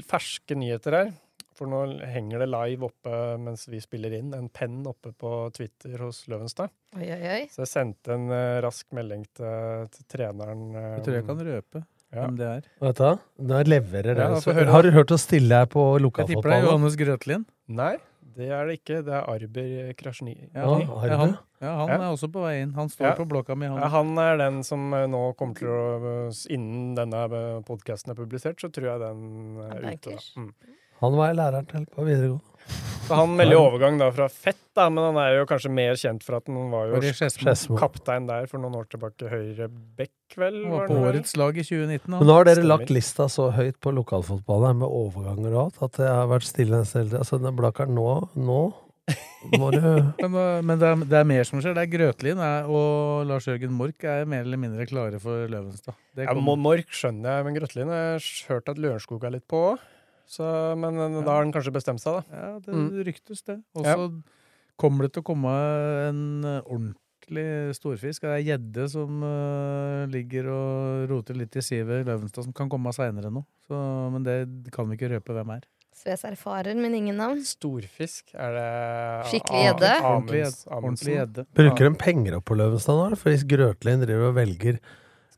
ferske 0.09 0.57
nyheter 0.59 0.99
her. 0.99 1.13
For 1.55 1.71
nå 1.71 1.85
henger 2.11 2.43
det 2.43 2.49
live 2.51 2.89
oppe 2.89 3.19
mens 3.39 3.69
vi 3.71 3.79
spiller 3.83 4.17
inn, 4.17 4.33
en 4.35 4.49
penn 4.51 4.81
oppe 4.91 5.13
på 5.15 5.31
Twitter 5.55 6.01
hos 6.03 6.25
Løvenstad. 6.27 6.73
Oi, 6.99 7.07
oi, 7.15 7.21
oi. 7.31 7.43
Så 7.53 7.63
jeg 7.63 7.71
sendte 7.71 8.17
en 8.17 8.25
uh, 8.33 8.59
rask 8.65 8.89
melding 8.97 9.23
til, 9.39 9.87
til 9.95 10.09
treneren. 10.11 10.65
Um, 10.75 10.81
Jeg 10.99 11.05
tror 11.07 11.15
jeg 11.21 11.27
kan 11.29 11.45
røpe 11.51 11.85
Ja. 12.15 12.25
hvem 12.25 12.37
det 12.39 12.49
er. 12.57 12.67
Vet 12.83 12.99
du? 13.05 13.23
Nå 13.51 13.63
leverer 13.71 14.19
Ja, 14.19 14.29
det. 14.35 14.43
Så- 14.43 14.53
har 14.71 14.83
du 14.83 14.91
hørt 14.95 15.15
å 15.15 15.19
stille 15.19 15.63
her 15.63 15.67
på 15.71 15.87
Jeg 16.01 16.27
tipper 16.35 16.51
det 16.51 16.59
er? 16.59 16.67
Johannes 16.67 16.97
Grøtlin. 16.99 17.47
Nei, 17.69 17.95
det 18.37 18.49
er 18.51 18.67
det 18.67 18.79
ikke. 18.81 19.01
Det 19.07 19.13
er 19.15 19.29
Arber 19.31 19.93
Krasjni. 19.99 20.35
Ja, 20.55 20.65
Ja, 20.65 20.69
han, 20.75 21.09
ja, 21.11 21.17
han, 21.17 21.37
ja, 21.61 21.73
han 21.79 21.89
Ja. 21.89 21.95
er 22.01 22.13
også 22.15 22.29
på 22.33 22.43
vei 22.45 22.61
inn. 22.63 22.73
Han 22.75 22.89
står 22.89 23.07
Ja. 23.07 23.15
på 23.15 23.27
blokka 23.29 23.57
mi, 23.57 23.67
han. 23.67 23.79
Ja, 23.81 23.89
han 23.89 24.17
er 24.19 24.37
den 24.39 24.63
som 24.65 24.93
eh, 24.95 25.07
nå 25.07 25.35
kommer 25.37 25.55
til 25.59 25.69
å 25.69 26.29
eh, 26.29 26.55
Innen 26.55 26.95
denne 26.97 27.63
podkasten 27.65 28.11
er 28.11 28.15
publisert, 28.19 28.59
så 28.61 28.71
tror 28.73 28.91
jeg 28.93 29.01
den 29.01 29.59
er 29.71 29.93
ute. 29.95 30.19
Mm. 30.37 30.53
Han 31.01 31.17
var 31.19 31.27
jeg 31.33 31.37
læreren 31.37 31.67
til 31.69 31.87
på 31.87 32.05
videregående. 32.07 32.54
Så 33.05 33.19
han 33.19 33.35
melder 33.37 33.61
overgang 33.61 33.99
da 34.01 34.09
fra 34.15 34.29
Fett, 34.33 34.61
da, 34.77 34.87
men 34.91 35.05
han 35.11 35.19
er 35.21 35.39
jo 35.39 35.49
kanskje 35.49 35.71
mer 35.73 35.99
kjent 36.01 36.25
for 36.27 36.39
at 36.39 36.49
han 36.51 36.71
var 36.73 36.93
jo 36.93 37.77
kaptein 37.79 38.29
der 38.31 38.49
for 38.51 38.63
noen 38.63 38.79
år 38.81 38.89
tilbake. 38.93 39.29
Høyre 39.31 39.69
bekk, 39.69 40.39
vel? 40.41 40.63
Han 40.65 40.73
var 40.75 40.89
på 40.91 41.01
årets 41.11 41.37
lag 41.41 41.59
i 41.61 41.67
2019. 41.67 42.09
Men 42.17 42.27
nå 42.31 42.39
har 42.39 42.49
dere 42.49 42.65
lagt 42.67 42.95
lista 42.95 43.29
så 43.33 43.51
høyt 43.55 43.77
på 43.85 43.93
lokalfotballen 43.95 44.81
med 44.83 44.89
overganger 44.89 45.53
og 45.53 45.61
alt, 45.67 45.83
at 45.89 46.01
det 46.01 46.09
har 46.11 46.33
vært 46.33 46.49
stille 46.49 46.81
en 46.81 46.89
stund. 46.89 47.13
Altså, 47.13 47.37
Så 47.37 47.45
den 47.45 47.59
blakkeren 47.59 47.95
nå, 47.97 48.09
nå 48.39 48.63
Men, 49.61 49.75
uh, 49.77 50.61
men 50.65 50.79
det, 50.81 50.89
er, 50.89 51.01
det 51.05 51.17
er 51.19 51.27
mer 51.29 51.45
som 51.45 51.61
skjer. 51.61 51.75
Det 51.77 51.83
er 51.83 51.91
Grøtlin 51.93 52.39
er, 52.41 52.69
og 52.71 53.27
Lars 53.29 53.45
Jørgen 53.49 53.75
Mork 53.77 54.07
er 54.09 54.25
mer 54.29 54.47
eller 54.47 54.61
mindre 54.61 54.87
klare 54.89 55.21
for 55.21 55.45
Løvenstad. 55.53 55.97
Det 56.17 56.25
Ja, 56.25 56.37
Mork 56.41 56.95
skjønner 56.97 57.37
jeg, 57.39 57.47
men 57.47 57.59
Grøtlin 57.59 57.93
har 57.93 58.07
jeg 58.15 58.25
hørt 58.49 58.73
at 58.73 58.81
Lørenskog 58.81 59.27
er 59.29 59.37
litt 59.37 59.47
på. 59.51 59.67
Så, 60.27 60.45
men 60.81 60.97
da 61.21 61.29
har 61.29 61.43
han 61.45 61.53
kanskje 61.55 61.73
bestemt 61.75 62.01
seg, 62.03 62.21
da. 62.23 62.25
Ja, 62.33 62.53
det 62.65 62.73
Mm. 62.75 63.05
ryktes 63.05 63.43
det. 63.45 63.59
Og 63.77 63.85
så 63.85 64.23
kommer 64.81 65.05
det 65.07 65.13
til 65.15 65.23
å 65.23 65.29
komme 65.29 65.53
en 66.09 66.23
ordentlig 66.65 67.75
storfisk. 67.77 68.25
Det 68.25 68.33
er 68.33 68.47
gjedde 68.49 68.89
som 68.91 69.23
uh, 69.23 70.07
ligger 70.11 70.49
og 70.53 71.11
roter 71.13 71.37
litt 71.39 71.55
i 71.57 71.63
sivet 71.65 72.03
i 72.03 72.09
Løvenstad, 72.09 72.45
som 72.49 72.53
kan 72.57 72.69
komme 72.73 72.93
seinere 72.97 73.31
nå. 73.33 73.45
Så, 73.69 73.79
men 74.13 74.25
det 74.27 74.39
kan 74.75 74.89
vi 74.89 74.97
ikke 74.99 75.13
røpe 75.17 75.37
hvem 75.37 75.55
er. 75.57 75.65
Sves 75.95 76.25
erfarer, 76.27 76.75
men 76.75 76.93
ingen 76.99 77.17
navn. 77.17 77.39
Storfisk, 77.47 78.33
er 78.35 78.57
det 78.57 79.29
Skikkelig 79.31 79.61
gjedde? 79.69 79.93
Ordentlig 80.11 81.15
gjedde. 81.21 81.45
Bruker 81.55 81.87
de 81.87 81.95
penger 82.01 82.37
opp 82.41 82.49
på 82.51 82.57
Løvenstad 82.59 82.99
nå? 82.99 83.17
For 83.21 83.31
hvis 83.31 83.45
Grøtlin 83.47 84.03
driver 84.03 84.33
og 84.33 84.37
velger 84.41 84.81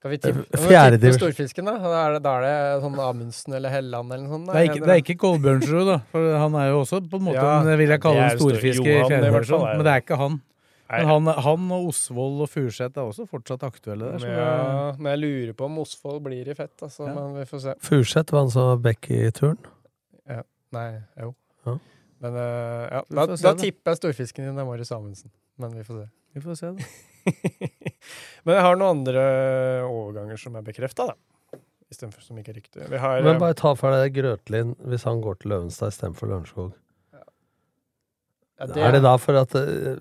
Skal 0.07 0.13
vi 0.15 0.19
tippe, 0.23 0.47
Eh, 0.55 0.67
fjerde 0.71 0.99
divisjon. 1.03 1.19
storfisken, 1.21 1.67
da? 1.67 1.77
Da 1.83 2.01
er 2.07 2.13
det, 2.17 2.23
da 2.23 2.33
er 2.39 2.43
det 2.47 2.83
sånn 2.87 2.99
Amundsen 3.03 3.55
eller 3.59 3.71
Helland 3.75 4.13
eller 4.13 4.25
noe 4.27 4.35
sånt? 4.37 4.47
da? 4.47 4.53
Det 4.53 4.61
er 4.63 4.71
ikke, 4.73 4.85
det 4.87 4.95
er 4.95 5.03
ikke 5.03 5.17
Kolbjørnsrud, 5.27 5.87
da. 5.91 5.97
For 6.13 6.37
han 6.39 6.55
er 6.63 6.69
jo 6.71 6.81
også 6.85 7.01
på 7.11 7.19
en 7.21 7.25
måte 7.29 7.43
Ja, 7.43 7.61
en, 7.61 7.79
vil 7.79 7.89
jeg 7.97 8.01
kalle 8.01 8.27
en 8.31 8.39
storfisker 8.39 8.93
i 8.93 9.01
fjerde 9.11 9.33
divisjon. 9.33 9.67
er 9.67 9.77
Men 9.77 9.85
det 9.85 9.93
er 9.97 10.05
ikke 10.05 10.19
han. 10.23 10.41
Nei. 10.87 10.99
Men 11.03 11.09
han, 11.11 11.27
han 11.43 11.71
og 11.75 11.89
Osvold 11.91 12.43
og 12.45 12.49
Furseth 12.49 12.95
er 12.97 13.09
også 13.11 13.25
fortsatt 13.27 13.65
aktuelle 13.67 14.13
der. 14.13 14.19
Så 14.23 14.29
Ja, 14.31 14.93
men 14.97 15.11
jeg 15.17 15.19
lurer 15.25 15.53
på 15.59 15.65
om 15.67 15.79
Osvold 15.83 16.21
blir 16.23 16.47
i 16.47 16.55
fett, 16.55 16.77
altså. 16.81 17.09
Ja. 17.09 17.15
Men 17.17 17.35
vi 17.41 17.45
får 17.51 17.61
se. 17.65 17.75
Furseth, 17.83 18.31
var 18.33 18.45
han 18.45 18.51
som 18.55 18.69
var 18.71 18.77
back 18.85 19.11
i 19.11 19.31
turn? 19.35 19.59
Ja. 20.31 20.43
Nei, 20.73 21.01
jo. 21.19 21.35
Ja. 21.67 21.75
Men 22.23 22.37
eh, 22.39 22.87
ja, 22.93 23.03
da 23.11 23.27
da. 23.35 23.55
tipper 23.59 23.93
jeg 23.93 23.99
storfisken 23.99 24.47
din 24.47 24.59
er 24.63 24.65
Marius 24.65 24.93
Amundsen. 24.95 25.31
Men 25.59 25.75
vi 25.75 25.83
får 25.83 26.05
se. 26.05 26.07
Vi 26.37 26.45
får 26.45 26.59
se, 26.61 26.73
da. 26.77 26.91
Men 28.47 28.59
jeg 28.59 28.65
har 28.67 28.77
noen 28.79 28.99
andre 29.01 29.23
overganger 29.89 30.41
som 30.41 30.59
er 30.59 30.67
bekrefta, 30.67 31.09
da. 31.09 31.61
Istedenfor 31.93 32.25
som 32.25 32.39
ikke 32.41 32.53
er 32.53 32.59
riktig. 32.61 32.89
Vi 32.91 32.99
har 32.99 33.23
Men 33.23 33.37
eh, 33.37 33.43
bare 33.43 33.55
ta 33.57 33.71
for 33.79 33.95
deg 33.95 34.17
Grøtlin 34.17 34.75
hvis 34.91 35.07
han 35.07 35.23
går 35.23 35.39
til 35.41 35.55
Løvenstad 35.55 35.95
istedenfor 35.95 36.29
Lørenskog. 36.33 36.73
ja, 37.15 37.23
Er 38.67 38.97
det 38.97 39.03
da 39.05 39.13
for 39.23 39.39
at 39.39 39.55
eh, 39.55 39.95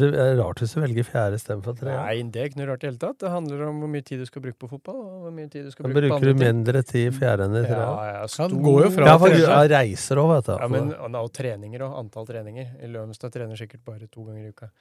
Det 0.00 0.08
er 0.16 0.32
rart 0.40 0.62
hvis 0.64 0.72
du 0.72 0.80
velger 0.80 1.04
fjerde 1.04 1.36
istedenfor 1.36 1.76
tre? 1.76 1.92
Nei, 1.92 2.22
det 2.32 2.40
er 2.40 2.48
ikke 2.48 2.62
noe 2.62 2.70
rart 2.70 2.80
i 2.80 2.86
det 2.86 2.90
hele 2.94 3.02
tatt. 3.04 3.20
Det 3.20 3.34
handler 3.34 3.66
om 3.68 3.84
hvor 3.84 3.92
mye 3.92 4.08
tid 4.08 4.24
du 4.24 4.30
skal 4.30 4.46
bruke 4.48 4.58
på 4.64 4.72
fotball. 4.72 4.96
Og 4.96 5.20
hvor 5.26 5.36
mye 5.36 5.52
tid 5.52 5.68
du 5.68 5.76
skal 5.76 5.86
bruke 5.86 6.00
på 6.00 6.08
bruker 6.08 6.32
du 6.32 6.40
mindre 6.40 6.82
tid 6.88 7.12
i 7.12 7.14
fjerde 7.20 7.50
enn 7.50 7.60
i 7.60 7.64
tre. 7.68 7.84
Ja, 7.84 8.10
ja, 8.14 8.26
stor... 8.32 8.48
Han 8.48 8.66
går 8.66 8.82
jo 8.86 8.90
fra 8.96 9.12
Ja, 9.12 9.20
for 9.20 9.38
ja, 9.44 9.62
reiser 9.76 10.24
òg, 10.24 10.32
vet 10.32 10.50
du. 10.50 10.56
Ja, 10.56 10.72
men 10.72 10.92
og, 11.20 11.32
treninger 11.36 11.84
og 11.84 12.00
antall 12.00 12.32
treninger. 12.32 12.74
I 12.80 12.90
Løvenstad 12.96 13.36
trener 13.36 13.60
sikkert 13.60 13.84
bare 13.84 14.08
to 14.08 14.24
ganger 14.24 14.48
i 14.48 14.56
uka. 14.56 14.72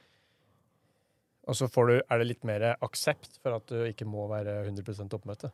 Og 1.45 1.57
så 1.57 1.69
får 1.69 1.89
du, 1.89 1.95
er 2.01 2.21
det 2.21 2.27
litt 2.29 2.45
mer 2.47 2.71
aksept 2.73 3.39
for 3.43 3.57
at 3.59 3.69
du 3.69 3.83
ikke 3.85 4.07
må 4.09 4.25
være 4.31 4.63
100 4.65 5.05
oppmøte. 5.17 5.51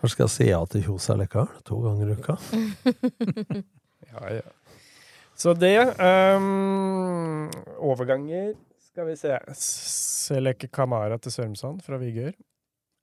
Kanskje 0.00 0.12
skal 0.12 0.26
jeg 0.26 0.34
si 0.34 0.46
ja 0.50 0.60
til 0.68 0.84
Kjosa 0.84 1.16
likevel? 1.16 1.48
To 1.68 1.80
ganger 1.84 2.12
i 2.12 2.16
uka? 2.20 2.36
Ja, 4.06 4.28
ja. 4.38 4.42
Så 5.36 5.52
det 5.56 5.76
um, 6.00 7.48
Overganger 7.82 8.54
Skal 8.90 9.08
vi 9.10 9.16
se. 9.18 9.32
Seleke 9.56 10.68
Kamara 10.72 11.18
til 11.20 11.32
Sørumsand 11.34 11.82
fra 11.84 11.98
Vigør. 12.00 12.32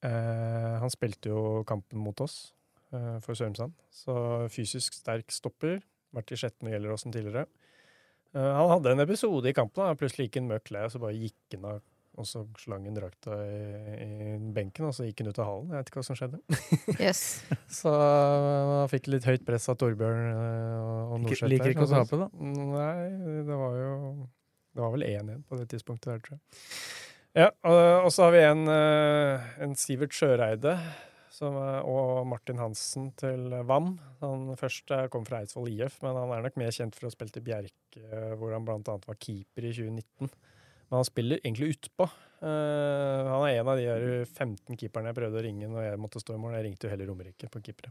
Uh, 0.04 0.80
han 0.82 0.92
spilte 0.94 1.30
jo 1.30 1.62
kampen 1.70 2.02
mot 2.02 2.18
oss 2.24 2.54
uh, 2.96 3.20
for 3.22 3.38
Sørumsand. 3.38 3.76
Så 3.94 4.16
fysisk 4.54 4.96
sterk 4.98 5.30
stopper. 5.32 5.82
Vært 6.14 6.34
i 6.34 6.40
Skjetten 6.40 6.70
og 6.70 6.74
Gjelleråsen 6.74 7.14
tidligere. 7.14 7.46
Uh, 8.34 8.42
han 8.42 8.72
hadde 8.74 8.96
en 8.96 9.06
episode 9.06 9.50
i 9.50 9.56
kampen. 9.56 9.84
da. 9.86 10.00
Plutselig 10.00 10.30
gikk 10.30 10.42
han 10.42 10.50
møkk 10.50 10.74
lei, 10.74 10.88
og 10.88 10.96
så 10.96 11.04
bare 11.04 11.20
gikk 11.20 11.58
han 11.58 11.70
av. 11.76 11.84
Og 12.22 12.28
så 12.30 12.44
slang 12.62 12.84
hun 12.86 12.94
drakta 12.94 13.34
i, 13.42 13.62
i 14.06 14.36
benken, 14.54 14.86
og 14.86 14.94
så 14.94 15.08
gikk 15.08 15.24
han 15.24 15.32
ut 15.34 15.40
av 15.42 15.48
hallen. 15.50 15.72
Jeg 15.74 15.80
vet 15.82 15.88
ikke 15.90 15.98
hva 16.02 16.06
som 16.06 16.18
skjedde. 16.20 16.40
yes. 17.02 17.22
Så 17.80 17.94
han 17.98 18.92
fikk 18.92 19.10
litt 19.10 19.26
høyt 19.26 19.46
press 19.48 19.66
av 19.74 19.80
Torbjørn 19.82 20.28
og, 20.38 20.92
og 21.16 21.16
Liker- 21.24 21.24
Norseth. 21.26 21.50
liker 21.56 21.74
ikke 21.74 21.88
å 21.88 21.94
tape, 21.96 22.20
da. 22.22 22.28
Nei, 22.38 23.40
det 23.50 23.58
var 23.64 23.80
jo 23.80 23.96
Det 24.74 24.82
var 24.86 24.94
vel 24.94 25.08
1-1 25.10 25.42
på 25.50 25.58
det 25.58 25.66
tidspunktet 25.74 26.12
der, 26.12 26.22
tror 26.28 26.38
jeg. 26.38 26.46
Ja, 27.34 27.48
og, 27.66 27.82
og 28.06 28.12
så 28.14 28.28
har 28.28 28.36
vi 28.36 28.44
en, 28.46 28.64
eh, 28.70 29.50
en 29.66 29.74
Sivert 29.82 30.14
Sjøreide 30.14 30.76
som, 31.34 31.56
og 31.58 32.28
Martin 32.30 32.60
Hansen 32.62 33.08
til 33.18 33.50
VAM. 33.66 33.96
Han 34.22 34.52
første 34.60 35.08
kom 35.10 35.26
fra 35.26 35.40
Eidsvoll 35.42 35.72
IF, 35.74 35.96
men 36.06 36.14
han 36.22 36.30
er 36.36 36.44
nok 36.46 36.60
mer 36.62 36.70
kjent 36.78 36.94
for 36.94 37.10
å 37.10 37.14
spille 37.16 37.34
til 37.34 37.42
Bjerke, 37.48 38.04
hvor 38.38 38.54
han 38.54 38.66
bl.a. 38.70 38.78
var 39.10 39.18
keeper 39.18 39.66
i 39.66 39.74
2019. 39.74 40.30
Men 40.94 41.00
han 41.00 41.08
spiller 41.08 41.40
egentlig 41.42 41.72
utpå. 41.74 42.06
Uh, 42.44 43.26
han 43.26 43.44
er 43.48 43.56
en 43.56 43.70
av 43.72 43.80
de 43.80 43.86
her 43.88 44.04
15 44.28 44.78
keeperne 44.78 45.10
jeg 45.10 45.18
prøvde 45.18 45.40
å 45.40 45.42
ringe 45.42 45.66
når 45.72 45.88
jeg 45.88 46.00
måtte 46.04 46.20
stå 46.22 46.36
i 46.36 46.42
mål. 46.44 46.52
Jeg 46.54 46.66
ringte 46.68 46.86
jo 46.86 46.92
heller 46.92 47.08
Romerike 47.10 47.48
på 47.50 47.62
keepere. 47.66 47.90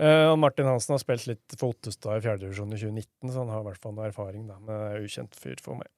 Uh, 0.00 0.30
og 0.30 0.38
Martin 0.40 0.70
Hansen 0.70 0.94
har 0.94 1.02
spilt 1.02 1.26
litt 1.28 1.56
for 1.60 1.74
Ottestad 1.74 2.16
i 2.16 2.22
fjerdedivisjon 2.24 2.72
i 2.72 2.78
2019, 2.80 3.28
så 3.28 3.42
han 3.42 3.52
har 3.52 3.60
i 3.60 3.66
hvert 3.66 3.82
fall 3.82 3.92
noe 3.92 4.06
erfaring, 4.08 4.46
da. 4.48 4.56
Men 4.62 4.86
er 4.86 5.04
ukjent 5.04 5.36
fyr 5.36 5.60
for 5.66 5.76
meg. 5.76 5.90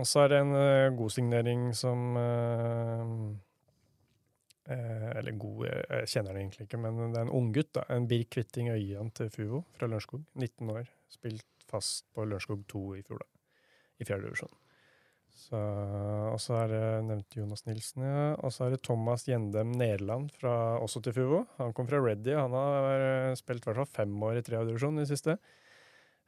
Og 0.00 0.08
så 0.08 0.22
er 0.22 0.32
det 0.32 0.38
en 0.46 0.54
uh, 0.56 0.96
god 0.96 1.12
signering 1.12 1.66
som 1.76 2.06
Eller 4.68 5.36
god, 5.40 5.60
jeg, 5.64 6.08
kjenner 6.12 6.32
den 6.32 6.46
egentlig 6.46 6.66
ikke, 6.66 6.80
men 6.80 7.12
det 7.12 7.20
er 7.20 7.26
en 7.26 7.34
unggutt. 7.36 7.82
En 7.92 8.08
Birk 8.08 8.32
Kvitting 8.32 8.70
Øyan 8.72 9.12
til 9.16 9.28
Fuvo 9.34 9.60
fra 9.76 9.88
Lørenskog. 9.92 10.24
19 10.36 10.72
år. 10.72 10.88
Spilt 11.12 11.68
fast 11.68 12.08
på 12.16 12.24
Lørenskog 12.24 12.64
2 12.72 12.86
i 13.00 13.04
fjor, 13.04 13.20
da. 13.24 13.28
I 14.00 14.08
fjerdedivisjon. 14.08 14.56
Så, 15.38 15.58
og 16.32 16.38
så 16.42 16.56
er 16.64 16.72
det 16.72 16.82
nevnt 17.06 17.36
Jonas 17.38 17.62
Nilsen, 17.68 18.02
ja. 18.02 18.24
Og 18.42 18.50
så 18.54 18.66
er 18.66 18.74
det 18.74 18.82
Thomas 18.86 19.24
Gjendem 19.28 19.70
Nederland, 19.78 20.32
fra, 20.34 20.52
også 20.82 21.02
til 21.04 21.14
Fuvo. 21.14 21.44
Han 21.60 21.74
kom 21.76 21.86
fra 21.88 22.00
Reddy. 22.02 22.34
Han 22.34 22.56
har 22.56 23.04
eh, 23.04 23.36
spilt 23.38 23.62
i 23.62 23.70
hvert 23.70 23.80
fall 23.84 23.92
fem 24.00 24.16
år 24.26 24.40
i 24.40 24.44
tredjedivisjon 24.46 24.98
i 24.98 25.04
det 25.04 25.12
siste. 25.12 25.38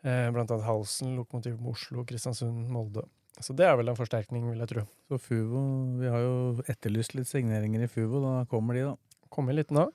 Eh, 0.06 0.28
blant 0.32 0.54
annet 0.54 0.68
Halsen, 0.68 1.16
Lokomotiv 1.18 1.58
Oslo, 1.68 2.06
Kristiansund, 2.08 2.68
Molde. 2.72 3.04
Så 3.40 3.56
det 3.56 3.66
er 3.66 3.76
vel 3.80 3.90
en 3.90 3.98
forsterkning, 3.98 4.46
vil 4.50 4.62
jeg 4.62 4.70
tro. 4.72 4.86
Så 5.08 5.18
Fuvo 5.22 5.60
Vi 6.00 6.08
har 6.10 6.22
jo 6.22 6.64
etterlyst 6.70 7.16
litt 7.16 7.28
signeringer 7.30 7.84
i 7.84 7.90
Fuvo. 7.90 8.22
Da 8.24 8.44
kommer 8.50 8.78
de, 8.78 8.86
da. 8.92 9.26
Kommer 9.32 9.58
litt 9.58 9.74
nå. 9.74 9.88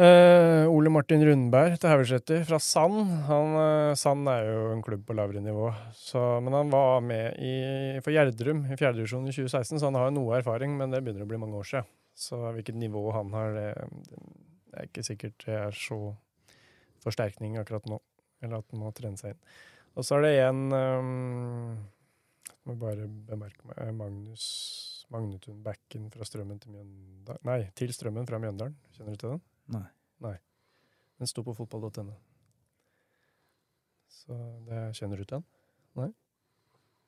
Eh, 0.00 0.64
Ole 0.72 0.88
Martin 0.88 1.20
Rundberg 1.20 1.74
til 1.76 1.90
Haugeseter 1.92 2.46
fra 2.48 2.56
Sand. 2.64 3.10
Han, 3.28 3.56
uh, 3.58 3.96
Sand 3.98 4.28
er 4.32 4.46
jo 4.48 4.60
en 4.72 4.80
klubb 4.84 5.02
på 5.04 5.16
lavere 5.18 5.42
nivå, 5.44 5.66
så, 5.92 6.40
men 6.40 6.56
han 6.56 6.72
var 6.72 7.02
med 7.04 7.36
i, 7.36 7.52
for 8.00 8.14
Gjerdrum 8.14 8.62
i 8.72 8.78
fjerdedivisjon 8.80 9.28
i 9.28 9.34
2016, 9.36 9.76
så 9.82 9.90
han 9.90 9.98
har 10.00 10.08
jo 10.08 10.14
noe 10.16 10.38
erfaring, 10.38 10.78
men 10.78 10.94
det 10.94 11.02
begynner 11.04 11.26
å 11.26 11.28
bli 11.28 11.40
mange 11.42 11.60
år 11.60 11.68
siden. 11.68 11.92
Så 12.16 12.40
hvilket 12.40 12.80
nivå 12.80 13.04
han 13.12 13.36
har, 13.36 13.52
det, 13.52 13.68
det 14.72 14.80
er 14.80 14.88
ikke 14.88 15.04
sikkert 15.04 15.44
det 15.44 15.60
er 15.60 15.76
så 15.76 16.00
forsterkning 17.04 17.60
akkurat 17.60 17.84
nå. 17.92 18.00
Eller 18.40 18.64
at 18.64 18.72
han 18.72 18.80
må 18.80 18.96
trene 18.96 19.20
seg 19.20 19.36
inn. 19.36 19.44
Og 19.92 20.08
så 20.08 20.16
er 20.16 20.24
det 20.24 20.34
en 20.46 20.62
um, 20.72 21.72
Må 22.64 22.78
bare 22.80 23.04
bemerke 23.28 23.66
meg 23.68 23.76
eh, 23.76 23.90
Magnus 23.92 24.44
Magnetun 25.12 25.60
Bekken 25.66 26.08
fra 26.14 26.24
Strømmen 26.24 26.62
til 26.62 26.72
Mjøndalen 26.72 27.44
Nei, 27.44 27.58
til 27.76 27.92
Strømmen 27.92 28.28
fra 28.28 28.40
Mjøndalen. 28.40 28.78
Kjenner 28.96 29.18
du 29.18 29.20
til 29.20 29.34
den? 29.34 29.42
Nei. 29.72 29.86
Nei. 30.24 30.36
Den 31.20 31.30
sto 31.30 31.44
på 31.46 31.54
fotball.no. 31.56 32.16
Så 34.12 34.36
det 34.68 34.88
kjenner 34.98 35.20
du 35.20 35.24
til 35.24 35.38
den? 35.40 35.46
Nei? 35.98 36.10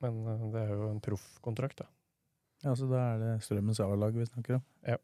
Men 0.03 0.23
eh, 0.27 0.47
det 0.53 0.63
er 0.65 0.73
jo 0.75 0.89
en 0.91 1.03
proffkontrakt, 1.03 1.83
da. 1.83 1.89
Ja, 2.65 2.73
så 2.77 2.87
da 2.89 3.01
er 3.13 3.21
det 3.21 3.33
Strømmens 3.45 3.81
A-lag 3.83 4.15
vi 4.15 4.25
snakker 4.27 4.57
om. 4.57 4.65
Ja. 4.87 4.97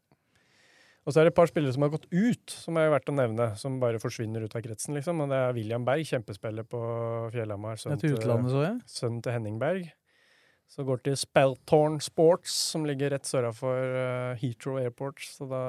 Og 1.02 1.14
så 1.14 1.20
er 1.20 1.26
det 1.26 1.32
et 1.32 1.38
par 1.38 1.50
spillere 1.50 1.74
som 1.74 1.82
har 1.82 1.90
gått 1.90 2.06
ut, 2.12 2.52
som 2.54 2.78
er 2.78 2.92
verdt 2.92 3.10
å 3.10 3.14
nevne. 3.16 3.48
Som 3.58 3.80
bare 3.82 3.98
forsvinner 4.02 4.44
ut 4.46 4.54
av 4.54 4.62
kretsen, 4.62 4.94
liksom. 4.94 5.22
Og 5.24 5.32
det 5.32 5.38
er 5.38 5.56
William 5.56 5.86
Berg, 5.86 6.06
kjempespiller 6.06 6.66
på 6.68 6.82
Fjellhamar. 7.34 7.80
Ja, 7.82 7.98
til 7.98 8.14
utlandet, 8.16 8.54
så 8.54 8.62
jeg. 8.62 8.76
Sønnen 8.90 9.24
til 9.24 9.34
Henning 9.34 9.58
Berg. 9.62 9.90
Så 10.72 10.86
går 10.88 11.02
til 11.04 11.16
Spelthorn 11.20 11.98
Sports, 12.00 12.54
som 12.72 12.86
ligger 12.88 13.12
rett 13.12 13.28
sørafor 13.28 13.90
uh, 13.92 14.38
Heathrow 14.40 14.78
Airport. 14.80 15.20
Så 15.20 15.44
da, 15.50 15.60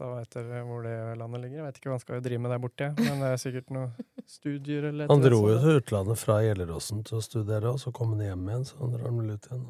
da 0.00 0.08
vet 0.14 0.32
dere 0.32 0.62
hvor 0.64 0.86
det 0.86 0.94
landet 1.20 1.42
ligger. 1.42 1.58
Jeg 1.58 1.66
vet 1.66 1.80
ikke 1.80 1.90
hva 1.90 1.98
han 1.98 2.04
skal 2.06 2.22
drive 2.24 2.40
med 2.40 2.54
der 2.54 2.62
borte, 2.62 2.88
men 2.96 3.20
det 3.20 3.34
er 3.34 3.42
sikkert 3.42 3.68
noe 3.76 3.90
studier 4.24 4.86
eller 4.88 5.04
et 5.04 5.12
Han 5.12 5.26
dro 5.26 5.42
jo 5.44 5.58
til 5.60 5.82
utlandet 5.82 6.22
fra 6.22 6.38
Gjelleråsen 6.46 7.04
til 7.04 7.18
å 7.18 7.22
studere, 7.26 7.74
og 7.74 7.82
så 7.82 7.92
kom 7.92 8.14
han 8.14 8.24
hjem 8.24 8.48
igjen. 8.48 8.64
Så 8.70 8.80
han 8.80 8.94
drar 8.96 9.12
vel 9.18 9.34
ut 9.34 9.48
igjen. 9.50 9.66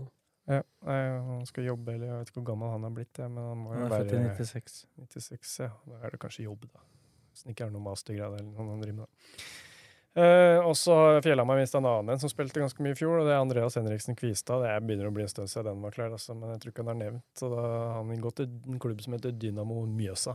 Ja, 0.50 0.60
nei, 0.86 0.98
han 1.26 1.42
skal 1.50 1.66
jobbe, 1.66 1.96
eller 1.96 2.06
jeg 2.12 2.20
vet 2.20 2.30
ikke 2.30 2.40
hvor 2.40 2.46
gammel 2.52 2.70
han 2.74 2.86
har 2.86 2.94
blitt, 2.94 3.18
men 3.22 3.42
han 3.42 3.58
må 3.64 3.74
jo 3.74 3.80
Han 3.80 3.90
er 3.90 3.96
være 3.96 4.22
96. 4.38 4.78
96, 5.02 5.56
ja. 5.64 5.72
Da 5.90 5.98
er 5.98 6.14
det 6.14 6.22
kanskje 6.22 6.46
jobb, 6.46 6.70
da. 6.70 6.86
Hvis 7.30 7.42
det 7.42 7.56
ikke 7.56 7.66
er 7.66 7.74
noe 7.74 7.84
mastergrad 7.84 8.38
eller 8.38 8.48
noe 8.54 8.70
han 8.70 8.86
driver 8.86 9.02
med. 9.02 9.10
da. 9.10 9.68
Eh, 10.14 10.58
og 10.66 10.74
så 10.76 10.94
har 10.94 11.22
Fjellhamar 11.22 11.60
mista 11.60 11.78
en 11.78 11.86
annen 11.86 12.14
en 12.14 12.18
som 12.18 12.30
spilte 12.32 12.58
ganske 12.58 12.82
mye 12.82 12.96
i 12.96 12.98
fjor, 12.98 13.20
og 13.20 13.28
det 13.28 13.34
er 13.34 13.42
Andreas 13.44 13.76
Henriksen 13.78 14.18
Kvistad. 14.18 14.64
Det 14.64 14.72
begynner 14.86 15.06
å 15.10 15.14
bli 15.14 15.22
en 15.22 15.30
stund 15.30 15.52
siden 15.52 15.68
den 15.70 15.84
var 15.86 15.94
klar, 15.94 16.10
altså, 16.16 16.34
men 16.34 16.50
jeg 16.54 16.62
tror 16.64 16.74
ikke 16.74 16.84
han 16.86 16.94
er 16.96 17.00
nevnt. 17.04 17.26
Så 17.38 17.50
da 17.52 17.60
har 17.62 18.00
han 18.00 18.24
gått 18.24 18.40
til 18.42 18.48
en 18.50 18.80
klubb 18.82 19.04
som 19.04 19.14
heter 19.14 19.36
Dynamo 19.38 19.84
Mjøsa. 19.86 20.34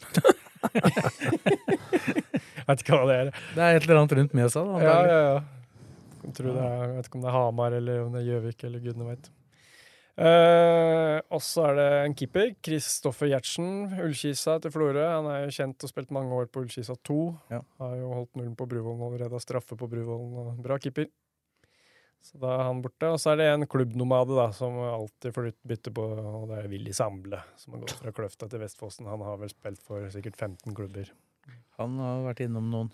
jeg 0.70 2.68
vet 2.68 2.84
ikke 2.84 2.94
hva 2.94 3.08
det 3.10 3.16
er. 3.16 3.32
Det 3.56 3.64
er 3.66 3.80
et 3.80 3.88
eller 3.88 4.02
annet 4.02 4.16
rundt 4.20 4.38
Mjøsa, 4.38 4.64
da. 4.68 4.78
Ja, 4.84 4.94
ja, 5.08 5.20
ja. 5.26 5.40
Jeg, 6.20 6.32
tror 6.36 6.54
det 6.54 6.62
er, 6.68 6.80
jeg 6.84 6.96
vet 7.00 7.10
ikke 7.10 7.18
om 7.18 7.24
det 7.24 7.30
er 7.32 7.38
Hamar 7.40 7.76
eller 7.80 8.02
om 8.04 8.14
det 8.14 8.22
er 8.22 8.28
Gjøvik 8.30 8.66
eller 8.68 8.84
gudene 8.84 9.10
veit. 9.10 9.30
Eh, 10.20 11.16
og 11.32 11.40
så 11.40 11.64
er 11.70 11.78
det 11.78 11.86
en 12.02 12.14
keeper. 12.18 12.52
Kristoffer 12.66 13.30
Gjertsen, 13.30 13.70
Ullkisa 14.04 14.58
til 14.60 14.74
Florø. 14.74 15.00
Han 15.00 15.30
er 15.32 15.46
jo 15.46 15.54
kjent 15.56 15.86
og 15.86 15.92
spilt 15.92 16.12
mange 16.12 16.36
år 16.36 16.50
på 16.52 16.64
Ullkisa 16.64 16.96
2. 17.08 17.18
Ja. 17.54 17.62
Har 17.80 17.96
jo 17.96 18.12
holdt 18.18 18.36
nullen 18.36 18.52
på 18.58 18.68
Bruvollen 18.68 19.06
allerede, 19.06 19.32
har 19.32 19.44
straffe 19.44 19.78
på 19.80 19.88
Bruvollen. 19.88 20.60
Bra 20.64 20.76
keeper. 20.82 21.08
Så 22.20 22.36
da 22.36 22.52
er 22.52 22.66
han 22.68 22.82
borte. 22.84 23.08
Og 23.08 23.16
så 23.22 23.32
er 23.32 23.40
det 23.40 23.48
en 23.48 23.68
klubbnomade 23.70 24.36
da, 24.36 24.50
som 24.52 24.76
alltid 24.84 25.32
får 25.36 25.50
bytte 25.72 25.92
på, 25.96 26.04
og 26.04 26.50
det 26.50 26.60
er 26.60 26.68
Willy 26.72 26.92
Samble, 26.96 27.40
som 27.56 27.74
har 27.74 27.86
gått 27.86 28.02
fra 28.02 28.12
Kløfta 28.20 28.50
til 28.50 28.60
Vestfossen. 28.60 29.08
Han 29.08 29.24
har 29.24 29.40
vel 29.40 29.52
spilt 29.52 29.80
for 29.86 30.04
sikkert 30.12 30.36
15 30.36 30.76
klubber. 30.76 31.08
Han 31.80 31.96
har 32.02 32.26
vært 32.28 32.44
innom 32.44 32.68
noen. 32.68 32.92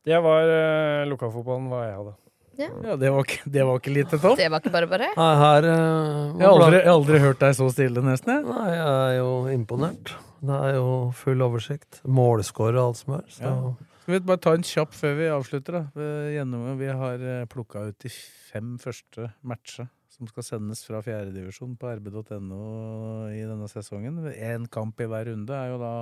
Det 0.00 0.16
var 0.24 0.48
uh, 0.48 1.06
lokalfotballen 1.10 1.68
hva 1.68 1.84
jeg 1.84 1.96
hadde. 1.98 2.12
Ja, 2.58 2.96
det 2.96 3.10
var 3.12 3.22
ikke, 3.24 3.42
det 3.50 3.62
var 3.64 3.78
ikke 3.78 3.92
lite, 3.94 4.18
Tom. 4.20 4.34
Det 4.36 4.48
var 4.50 4.60
ikke 4.60 4.72
bare 4.74 4.88
bare. 4.90 5.06
Her, 5.16 5.36
her 5.40 5.68
eh, 5.70 6.40
Jeg 6.40 6.46
har 6.46 6.56
aldri, 6.56 6.78
jeg 6.80 6.86
har 6.88 6.96
aldri 6.96 7.20
hørt 7.22 7.38
deg 7.40 7.54
så 7.56 7.68
stille, 7.72 8.02
nesten. 8.04 8.34
jeg. 8.34 8.44
Nei, 8.48 8.66
jeg 8.74 8.88
er 8.90 9.14
jo 9.20 9.30
imponert. 9.54 10.12
Det 10.40 10.56
er 10.56 10.74
jo 10.78 10.90
full 11.16 11.40
oversikt. 11.44 12.00
Målskår 12.08 12.74
og 12.76 12.82
alt 12.90 12.96
som 13.00 13.14
er. 13.18 13.24
Så. 13.28 13.44
Ja. 13.44 13.54
Skal 14.02 14.14
vi 14.16 14.20
bare 14.26 14.40
ta 14.42 14.52
en 14.56 14.64
kjapp 14.66 14.92
før 14.96 15.14
vi 15.18 15.28
avslutter? 15.30 15.72
da? 15.78 15.82
Vi- 15.94 16.34
Gjennom, 16.36 16.66
vi 16.80 16.86
har 17.00 17.24
plukka 17.52 17.86
ut 17.90 17.98
de 18.02 18.10
fem 18.50 18.76
første 18.80 19.30
matcha 19.44 19.86
som 20.10 20.26
skal 20.28 20.42
sendes 20.44 20.82
fra 20.84 21.00
fjerdedivisjon 21.04 21.76
på 21.80 21.92
rb.no 21.96 23.28
i 23.32 23.40
denne 23.46 23.68
sesongen. 23.70 24.18
Én 24.34 24.66
kamp 24.68 25.00
i 25.00 25.06
hver 25.08 25.30
runde 25.30 25.54
er 25.54 25.70
jo 25.72 25.78
da 25.80 25.92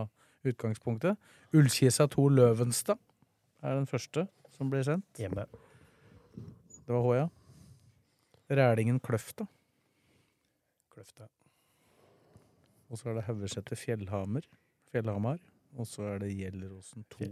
utgangspunktet. 0.49 1.19
Ullkisa 1.55 2.07
2 2.11 2.29
Løvenstad 2.35 2.99
er 3.63 3.75
den 3.79 3.87
første 3.91 4.27
som 4.57 4.71
blir 4.73 4.83
sendt. 4.87 5.05
Hjemme. 5.21 5.45
Det 6.89 6.95
var 6.97 7.03
H, 7.05 7.17
ja. 7.19 7.29
Rælingen 8.49 8.97
Kløfta. 9.05 9.45
Kløfta. 10.95 11.27
Og 12.89 12.97
så 12.97 13.11
er 13.11 13.19
det 13.19 13.25
Haugeseter 13.27 13.77
Fjellhamar. 13.77 14.47
Fjellhamar. 14.89 15.37
Og 15.77 15.87
så 15.87 16.07
er 16.15 16.23
det 16.23 16.31
Gjelleråsen 16.33 17.05
2 17.13 17.29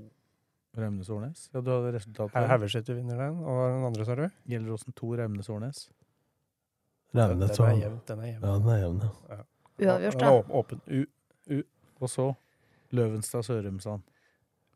Remnes 0.76 1.08
Årnes. 1.08 1.46
Ja, 1.54 1.62
du 1.64 1.70
hadde 1.72 1.94
resultatet. 1.96 2.48
Haugeseter 2.50 2.98
vinner 2.98 3.16
den, 3.16 3.38
og 3.40 3.62
den 3.72 3.86
andre, 3.88 4.04
sa 4.04 4.14
du? 4.18 4.26
Gjelleråsen 4.44 4.92
2 4.92 5.14
Remnes 5.22 5.48
Årnes. 5.48 5.86
Revnet, 7.16 7.56
Den 7.56 7.64
er 7.64 7.78
jevn. 7.80 8.00
Den 8.08 8.18
er 8.20 8.26
jevn. 8.26 8.44
Ja, 8.44 8.58
den 8.58 8.68
er 8.68 8.78
jevn, 8.82 9.00
ja. 9.00 9.40
Uavgjort, 9.80 10.20
Den 10.20 10.20
da. 10.20 10.58
Åpen. 10.60 10.80
U. 10.86 11.04
U. 11.48 11.62
Og 12.00 12.10
så 12.10 12.28
Løvenstad 12.90 13.42
Sørumsand. 13.48 14.02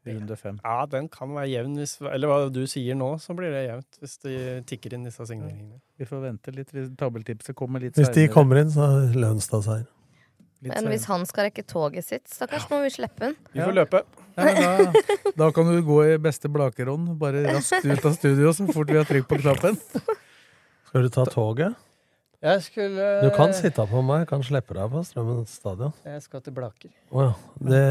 Runde 0.07 0.37
fem. 0.37 0.59
Ja, 0.65 0.87
den 0.89 1.09
kan 1.13 1.33
være 1.37 1.51
jevn. 1.51 1.77
Hvis, 1.77 1.99
eller 2.01 2.31
hva 2.31 2.39
du 2.53 2.63
sier 2.71 2.97
nå, 2.97 3.13
så 3.21 3.35
blir 3.37 3.53
det 3.53 3.67
jevnt. 3.67 3.99
Hvis 4.01 4.17
de 4.25 4.35
tikker 4.69 4.97
inn 4.97 5.05
disse 5.05 5.27
signeringene. 5.29 5.77
Vi 6.01 6.09
får 6.09 6.23
vente 6.25 6.55
litt. 6.57 6.73
hvis 6.73 6.89
Tabeltipset 6.97 7.57
kommer 7.59 7.85
litt 7.85 8.01
Hvis 8.01 8.13
de 8.17 8.25
kommer 8.33 8.63
inn, 8.63 8.73
så 8.73 8.87
er 8.87 9.11
det 9.13 9.43
seg. 9.67 9.85
Litt 10.61 10.75
Men 10.75 10.91
hvis 10.93 11.07
han 11.09 11.23
skal 11.29 11.49
rekke 11.49 11.65
toget 11.65 12.05
sitt, 12.05 12.27
stakkars, 12.29 12.67
må 12.73 12.83
vi 12.85 12.91
slippe 12.93 13.31
han. 13.31 13.37
Vi 13.53 13.63
får 13.63 13.77
løpe. 13.77 14.03
Ja, 14.37 14.51
da, 14.81 15.05
da 15.37 15.49
kan 15.57 15.69
du 15.69 15.79
gå 15.85 16.01
i 16.05 16.19
beste 16.21 16.49
blakerånd, 16.53 17.15
bare 17.21 17.47
raskt 17.49 17.85
ut 17.85 18.05
av 18.05 18.17
studio 18.17 18.53
så 18.57 18.67
fort 18.69 18.93
vi 18.93 18.99
har 19.01 19.09
trykk 19.09 19.29
på 19.29 19.41
knappen. 19.41 19.79
Skal 20.91 21.07
du 21.07 21.13
ta 21.13 21.25
toget? 21.29 21.77
Jeg 22.41 22.63
skulle 22.65 23.07
Du 23.21 23.29
kan 23.37 23.53
sitte 23.53 23.85
på 23.85 24.01
meg, 24.01 24.23
jeg 24.23 24.31
kan 24.31 24.43
slippe 24.47 24.77
deg 24.77 24.93
på 24.95 25.03
Strømmen 25.05 25.43
stadion. 25.49 25.93
Jeg 26.09 26.23
skal 26.25 26.41
til 26.45 26.55
Blaker. 26.57 26.93
Å 27.13 27.27
ja. 27.27 27.35
Det, 27.69 27.83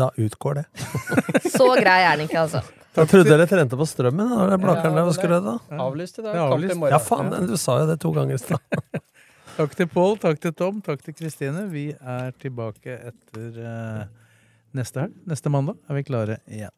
da 0.00 0.08
utgår 0.16 0.62
det. 0.62 0.64
Så 1.58 1.66
grei 1.76 1.98
er 2.06 2.16
den 2.16 2.24
ikke, 2.24 2.46
altså. 2.46 2.62
Jeg 2.96 3.10
trodde 3.12 3.28
dere 3.28 3.46
trente 3.50 3.76
på 3.76 3.86
Strømmen. 3.86 4.32
Da 4.32 4.40
var 4.40 4.54
det 4.54 4.60
Blakeren 4.62 4.96
der 4.96 5.04
Ja, 5.04 5.10
og 5.12 5.18
skrøt, 5.18 5.44
da. 5.44 5.58
Avlyst 5.84 6.22
i 6.22 6.24
dag. 6.24 6.32
Det 6.32 6.40
er 6.40 6.54
Kamp 6.54 6.64
i 6.64 6.78
morgen. 6.80 6.96
Ja, 6.96 7.02
faen, 7.04 7.52
du 7.52 7.54
sa 7.60 7.76
jo 7.82 7.90
det 7.92 7.98
to 8.00 8.14
ganger 8.16 8.38
i 8.38 8.42
stad. 8.42 8.80
Takk 9.58 9.76
til 9.76 9.88
Pål, 9.90 10.16
takk 10.22 10.40
til 10.40 10.52
Tom, 10.54 10.80
takk 10.86 11.04
til 11.04 11.18
Kristine. 11.18 11.66
Vi 11.68 11.88
er 11.92 12.32
tilbake 12.40 12.94
etter 13.10 13.60
uh, 13.60 14.04
neste 14.78 15.04
helg. 15.04 15.20
Neste 15.28 15.52
mandag 15.52 15.76
er 15.84 15.98
vi 15.98 16.04
klare 16.06 16.40
igjen. 16.46 16.77